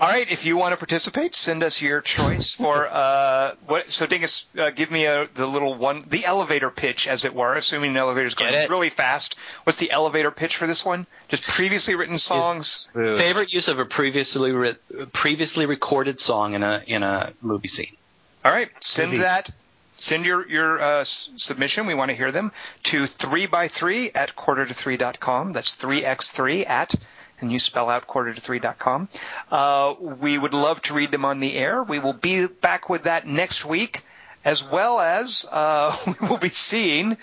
All 0.00 0.08
right, 0.08 0.30
if 0.30 0.44
you 0.44 0.56
want 0.56 0.72
to 0.72 0.76
participate, 0.76 1.34
send 1.34 1.62
us 1.62 1.80
your 1.80 2.00
choice 2.00 2.52
for 2.54 2.88
uh, 2.90 3.54
what. 3.66 3.92
So, 3.92 4.06
Dingus, 4.06 4.46
uh, 4.58 4.70
give 4.70 4.90
me 4.90 5.06
a 5.06 5.28
the 5.34 5.46
little 5.46 5.74
one, 5.74 6.04
the 6.08 6.24
elevator 6.24 6.70
pitch, 6.70 7.06
as 7.06 7.24
it 7.24 7.34
were. 7.34 7.54
Assuming 7.54 7.92
an 7.92 7.96
elevator's 7.96 8.34
going 8.34 8.52
really 8.68 8.90
fast. 8.90 9.36
What's 9.64 9.78
the 9.78 9.90
elevator 9.90 10.30
pitch 10.30 10.56
for 10.56 10.66
this 10.66 10.84
one? 10.84 11.06
Just 11.28 11.46
previously 11.46 11.94
written 11.94 12.18
songs. 12.18 12.88
Smooth. 12.92 13.18
Favorite 13.18 13.52
use 13.52 13.68
of 13.68 13.78
a 13.78 13.84
previously 13.84 14.52
re- 14.52 14.76
previously 15.12 15.66
recorded 15.66 16.18
song 16.20 16.54
in 16.54 16.62
a 16.62 16.82
in 16.86 17.02
a 17.02 17.32
movie 17.40 17.68
scene. 17.68 17.96
All 18.44 18.52
right, 18.52 18.70
send 18.80 19.12
Movies. 19.12 19.24
that. 19.24 19.50
Send 19.96 20.26
your 20.26 20.46
your 20.48 20.82
uh, 20.82 21.00
s- 21.02 21.30
submission. 21.36 21.86
We 21.86 21.94
want 21.94 22.10
to 22.10 22.16
hear 22.16 22.32
them 22.32 22.50
to 22.84 23.06
three 23.06 23.46
by 23.46 23.68
three 23.68 24.10
at 24.12 24.34
quarter 24.34 24.66
to 24.66 24.74
three 24.74 24.96
dot 24.96 25.20
com. 25.20 25.52
That's 25.52 25.76
three 25.76 26.04
x 26.04 26.30
three 26.32 26.66
at, 26.66 26.96
and 27.40 27.50
you 27.52 27.58
spell 27.58 27.90
out 27.90 28.06
quarter 28.06 28.32
to 28.34 28.40
three 28.40 28.58
dot 28.58 28.78
com. 28.78 29.08
Uh, 29.50 29.94
we 30.00 30.38
would 30.38 30.54
love 30.54 30.80
to 30.82 30.94
read 30.94 31.10
them 31.10 31.24
on 31.24 31.40
the 31.40 31.54
air. 31.56 31.82
We 31.82 31.98
will 31.98 32.12
be 32.12 32.46
back 32.46 32.88
with 32.88 33.04
that 33.04 33.26
next 33.26 33.64
week, 33.64 34.02
as 34.44 34.62
well 34.62 35.00
as 35.00 35.44
uh, 35.50 35.96
we 36.20 36.28
will 36.28 36.38
be 36.38 36.50
seeing. 36.50 37.16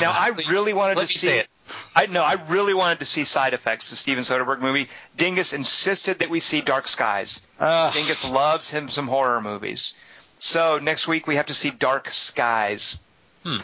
Now, 0.00 0.12
I 0.12 0.28
really 0.48 0.72
wanted 0.72 0.96
Let 0.98 1.08
to 1.08 1.18
see. 1.18 1.28
it. 1.28 1.48
I 1.96 2.06
know. 2.06 2.22
I 2.22 2.34
really 2.48 2.74
wanted 2.74 3.00
to 3.00 3.04
see 3.04 3.24
Side 3.24 3.52
Effects, 3.54 3.90
the 3.90 3.96
Steven 3.96 4.22
Soderbergh 4.22 4.60
movie. 4.60 4.88
Dingus 5.16 5.52
insisted 5.52 6.20
that 6.20 6.30
we 6.30 6.38
see 6.40 6.60
Dark 6.60 6.86
Skies. 6.86 7.40
Ugh. 7.58 7.92
Dingus 7.92 8.30
loves 8.30 8.70
him 8.70 8.88
some 8.88 9.08
horror 9.08 9.40
movies. 9.40 9.94
So 10.38 10.78
next 10.78 11.08
week 11.08 11.26
we 11.26 11.36
have 11.36 11.46
to 11.46 11.54
see 11.54 11.70
Dark 11.70 12.08
Skies. 12.10 13.00
Hmm. 13.42 13.56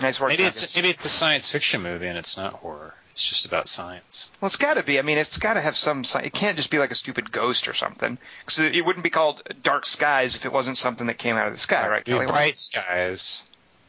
Nice 0.00 0.20
work. 0.20 0.28
maybe 0.28 0.42
Dingus. 0.44 0.62
it's 0.62 0.76
maybe 0.76 0.90
it's 0.90 1.04
a 1.04 1.08
science 1.08 1.48
fiction 1.50 1.82
movie 1.82 2.06
and 2.06 2.16
it's 2.18 2.36
not 2.36 2.52
horror. 2.52 2.94
It's 3.18 3.28
just 3.28 3.46
about 3.46 3.66
science. 3.66 4.30
well, 4.40 4.46
it's 4.46 4.54
got 4.56 4.74
to 4.74 4.84
be. 4.84 5.00
I 5.00 5.02
mean, 5.02 5.18
it's 5.18 5.38
got 5.38 5.54
to 5.54 5.60
have 5.60 5.74
some. 5.76 6.04
sci- 6.04 6.20
It 6.26 6.32
can't 6.32 6.56
just 6.56 6.70
be 6.70 6.78
like 6.78 6.92
a 6.92 6.94
stupid 6.94 7.32
ghost 7.32 7.66
or 7.66 7.74
something. 7.74 8.16
Because 8.40 8.60
it 8.60 8.84
wouldn't 8.86 9.02
be 9.02 9.10
called 9.10 9.42
Dark 9.62 9.86
Skies 9.86 10.36
if 10.36 10.46
it 10.46 10.52
wasn't 10.52 10.78
something 10.78 11.08
that 11.08 11.18
came 11.18 11.34
out 11.34 11.48
of 11.48 11.52
the 11.52 11.58
sky, 11.58 11.88
right, 11.88 12.04
Kelly? 12.04 12.26
bright 12.26 12.56
skies. 12.56 13.44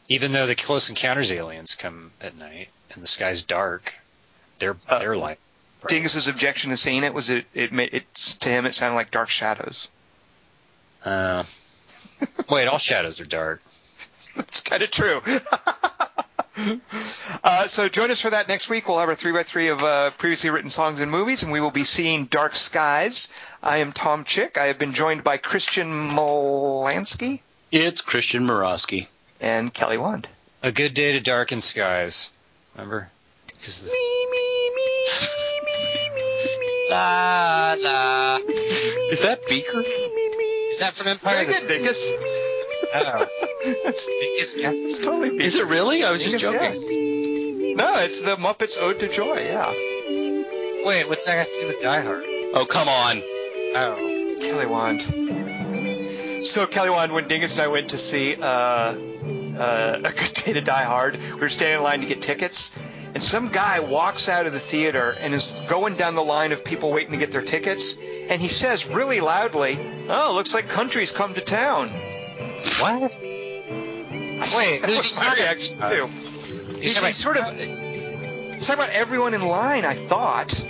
Even 0.08 0.32
though 0.32 0.48
the 0.48 0.56
Close 0.56 0.90
Encounters 0.90 1.32
aliens 1.32 1.76
come 1.76 2.12
at 2.20 2.36
night 2.38 2.70
and 2.94 3.04
the 3.04 3.08
sky's 3.08 3.44
dark, 3.44 3.94
they're 4.58 4.76
Uh, 4.88 4.98
they're 4.98 5.16
light. 5.16 5.38
bright. 5.82 5.90
Dingus's 5.92 6.28
objection 6.28 6.72
to 6.72 6.78
seeing 6.78 7.04
it 7.04 7.14
was 7.14 7.30
it. 7.30 7.46
It 7.54 7.72
made 7.72 7.94
it 7.94 8.12
to 8.16 8.50
him. 8.50 8.66
It 8.66 8.74
sounded 8.74 8.96
like 8.96 9.12
Dark 9.12 9.30
Shadows. 9.30 9.90
Uh, 11.06 11.44
wait, 12.50 12.66
all 12.68 12.80
shadows 12.80 13.20
are 13.22 13.26
dark. 13.26 13.62
It's 14.36 14.62
kind 14.62 14.82
of 14.82 14.90
true. 14.90 15.22
uh, 17.44 17.68
so 17.68 17.90
join 17.90 18.12
us 18.12 18.22
for 18.22 18.30
that 18.30 18.48
next 18.48 18.70
week. 18.70 18.88
We'll 18.88 19.00
have 19.00 19.10
our 19.10 19.16
three 19.16 19.32
by 19.32 19.44
three 19.44 19.68
of 19.70 19.82
uh, 19.84 20.12
previously 20.12 20.50
written 20.50 20.70
songs 20.70 21.02
and 21.02 21.12
movies, 21.12 21.44
and 21.44 21.52
we 21.52 21.62
will 21.62 21.72
be 21.72 21.84
seeing 21.84 22.26
Dark 22.26 22.56
Skies. 22.56 23.28
I 23.64 23.78
am 23.78 23.92
Tom 23.92 24.24
Chick. 24.24 24.58
I 24.58 24.66
have 24.66 24.80
been 24.80 24.94
joined 24.94 25.24
by 25.24 25.38
Christian 25.38 26.10
Molansky 26.12 27.42
It's 27.72 28.02
Christian 28.02 28.46
Morosky. 28.48 29.08
and 29.40 29.74
Kelly 29.74 29.98
Wand. 29.98 30.28
A 30.64 30.72
good 30.72 30.94
day 30.94 31.14
to 31.14 31.20
darken 31.22 31.62
skies. 31.62 32.32
Remember? 32.76 33.10
Because 33.48 33.90
the, 33.90 33.92
La 36.90 37.76
la. 37.80 38.38
Is 38.48 39.20
that 39.22 39.40
Beaker? 39.48 39.82
is 39.82 40.80
that 40.80 40.94
from 40.94 41.08
Empire? 41.08 41.36
Very 41.36 41.46
good, 41.46 41.56
This- 41.56 41.64
Dingus. 41.64 42.12
Oh, 42.96 43.28
It's, 43.86 44.06
Dingus 44.54 44.56
it's 44.88 45.00
totally 45.00 45.44
Is 45.44 45.56
it 45.56 45.68
really? 45.68 46.04
I 46.04 46.12
was 46.12 46.22
just 46.24 46.42
Dingus, 46.42 46.62
yeah. 46.62 46.74
joking. 46.74 47.78
No, 47.78 48.00
it's 48.00 48.22
the 48.22 48.36
Muppets 48.36 48.82
Ode 48.82 49.00
to 49.00 49.08
Joy. 49.08 49.38
Yeah, 49.38 49.72
Wait, 50.86 51.08
what's 51.08 51.26
that 51.26 51.38
have 51.38 51.48
to 51.48 51.60
do 51.60 51.68
with 51.68 51.82
Die 51.82 52.02
Hard? 52.02 52.24
Oh 52.54 52.66
come 52.66 52.88
on. 52.88 53.22
Oh, 53.76 54.36
Kelly 54.42 54.66
Wand. 54.66 55.02
So 56.46 56.66
Kelly 56.66 56.90
Wand, 56.90 57.12
when 57.12 57.28
Dingus 57.28 57.54
and 57.54 57.64
I 57.64 57.68
went 57.68 57.90
to 57.90 57.98
see 57.98 58.36
uh, 58.36 58.46
uh, 58.46 60.00
A 60.04 60.12
Good 60.12 60.34
Day 60.34 60.54
to 60.54 60.62
Die 60.62 60.84
Hard, 60.84 61.18
we 61.18 61.40
were 61.40 61.50
standing 61.50 61.78
in 61.78 61.84
line 61.84 62.02
to 62.02 62.08
get 62.08 62.22
tickets, 62.22 62.72
and 63.14 63.22
some 63.22 63.50
guy 63.50 63.82
walks 63.82 64.30
out 64.30 64.46
of 64.46 64.54
the 64.54 64.60
theater 64.60 65.16
and 65.20 65.34
is 65.34 65.54
going 65.68 65.96
down 65.96 66.16
the 66.16 66.24
line 66.24 66.54
of 66.54 66.64
people 66.64 66.92
waiting 66.92 67.12
to 67.12 67.18
get 67.18 67.32
their 67.32 67.42
tickets, 67.42 67.98
and 68.30 68.42
he 68.42 68.48
says 68.48 68.88
really 68.88 69.20
loudly, 69.20 69.78
"Oh, 70.10 70.34
looks 70.34 70.54
like 70.54 70.70
country's 70.70 71.12
come 71.12 71.34
to 71.34 71.42
town." 71.42 71.92
what? 72.80 73.18
Wait, 74.56 74.82
who's 74.86 75.06
he 75.06 75.20
my 75.20 75.26
talking 75.28 75.44
reaction 75.44 75.78
about? 75.78 75.94
Uh, 75.94 75.96
too? 75.96 76.08
He's, 76.80 76.98
he's 76.98 77.18
sort 77.18 77.38
of 77.38 77.44
uh, 77.44 77.52
he's 77.52 77.80
talking 78.68 78.84
about 78.84 78.90
everyone 78.92 79.34
in 79.34 79.42
line. 79.42 79.86
I 79.86 79.94
thought 79.96 80.64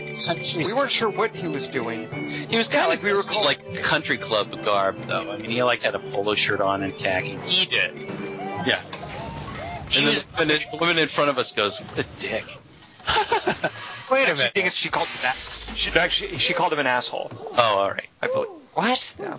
we 0.57 0.73
weren't 0.73 0.91
sure 0.91 1.09
what 1.09 1.35
he 1.35 1.47
was 1.47 1.67
doing. 1.67 2.09
He 2.49 2.57
was 2.57 2.67
kind 2.67 2.83
of 2.83 2.89
like 2.89 3.03
we 3.03 3.13
were 3.13 3.23
called- 3.23 3.45
like 3.45 3.81
country 3.83 4.17
club 4.17 4.63
garb 4.63 4.97
though. 5.07 5.31
I 5.31 5.37
mean, 5.37 5.51
he 5.51 5.63
like 5.63 5.81
had 5.81 5.95
a 5.95 5.99
polo 5.99 6.35
shirt 6.35 6.61
on 6.61 6.83
and 6.83 6.95
khaki. 6.97 7.37
He 7.45 7.65
did. 7.65 7.95
Yeah. 8.65 8.81
He 9.89 9.99
And 9.99 10.05
was- 10.07 10.25
then 10.37 10.47
the, 10.49 10.63
the 10.71 10.77
woman 10.77 10.97
in 10.97 11.07
front 11.09 11.29
of 11.29 11.37
us 11.37 11.51
goes, 11.55 11.77
"What 11.79 11.99
a 11.99 12.05
dick." 12.21 12.45
Wait 14.11 14.21
a 14.21 14.21
Actually, 14.31 14.37
minute. 14.37 14.53
Dingus, 14.55 14.73
she 14.73 14.89
called 14.89 15.07
him 15.07 15.19
that. 15.21 15.35
She 15.75 15.91
actually 15.91 16.37
she 16.39 16.53
called 16.53 16.73
him 16.73 16.79
an 16.79 16.87
asshole. 16.87 17.31
Oh, 17.57 17.77
all 17.77 17.89
right. 17.91 18.07
I 18.21 18.27
believe. 18.27 18.49
What? 18.73 19.15
Yeah. 19.19 19.37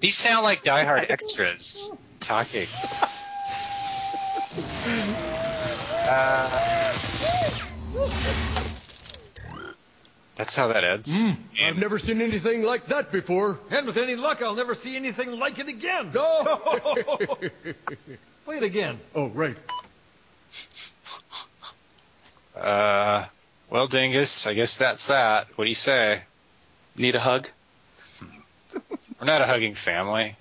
These 0.00 0.16
sound 0.16 0.44
like 0.44 0.62
Die 0.62 0.84
Hard 0.84 1.06
extras 1.10 1.90
talking. 2.20 2.66
Uh, 6.08 6.66
that's 10.36 10.54
how 10.54 10.68
that 10.68 10.84
ends. 10.84 11.16
I've 11.64 11.78
never 11.78 11.98
seen 11.98 12.20
anything 12.20 12.62
like 12.62 12.86
that 12.86 13.10
before. 13.10 13.58
And 13.70 13.86
with 13.86 13.96
any 13.96 14.16
luck, 14.16 14.42
I'll 14.42 14.54
never 14.54 14.74
see 14.74 14.94
anything 14.94 15.38
like 15.38 15.58
it 15.58 15.68
again. 15.68 16.10
Go! 16.12 17.00
Play 18.44 18.58
it 18.58 18.62
again. 18.62 19.00
Oh, 19.14 19.28
right. 19.28 19.56
Uh, 22.54 23.24
well, 23.70 23.86
Dingus, 23.86 24.46
I 24.46 24.54
guess 24.54 24.78
that's 24.78 25.08
that. 25.08 25.48
What 25.56 25.64
do 25.64 25.68
you 25.68 25.74
say? 25.74 26.22
Need 26.96 27.14
a 27.14 27.20
hug? 27.20 27.48
We're 29.18 29.26
not 29.26 29.40
a 29.40 29.46
hugging 29.46 29.74
family. 29.74 30.36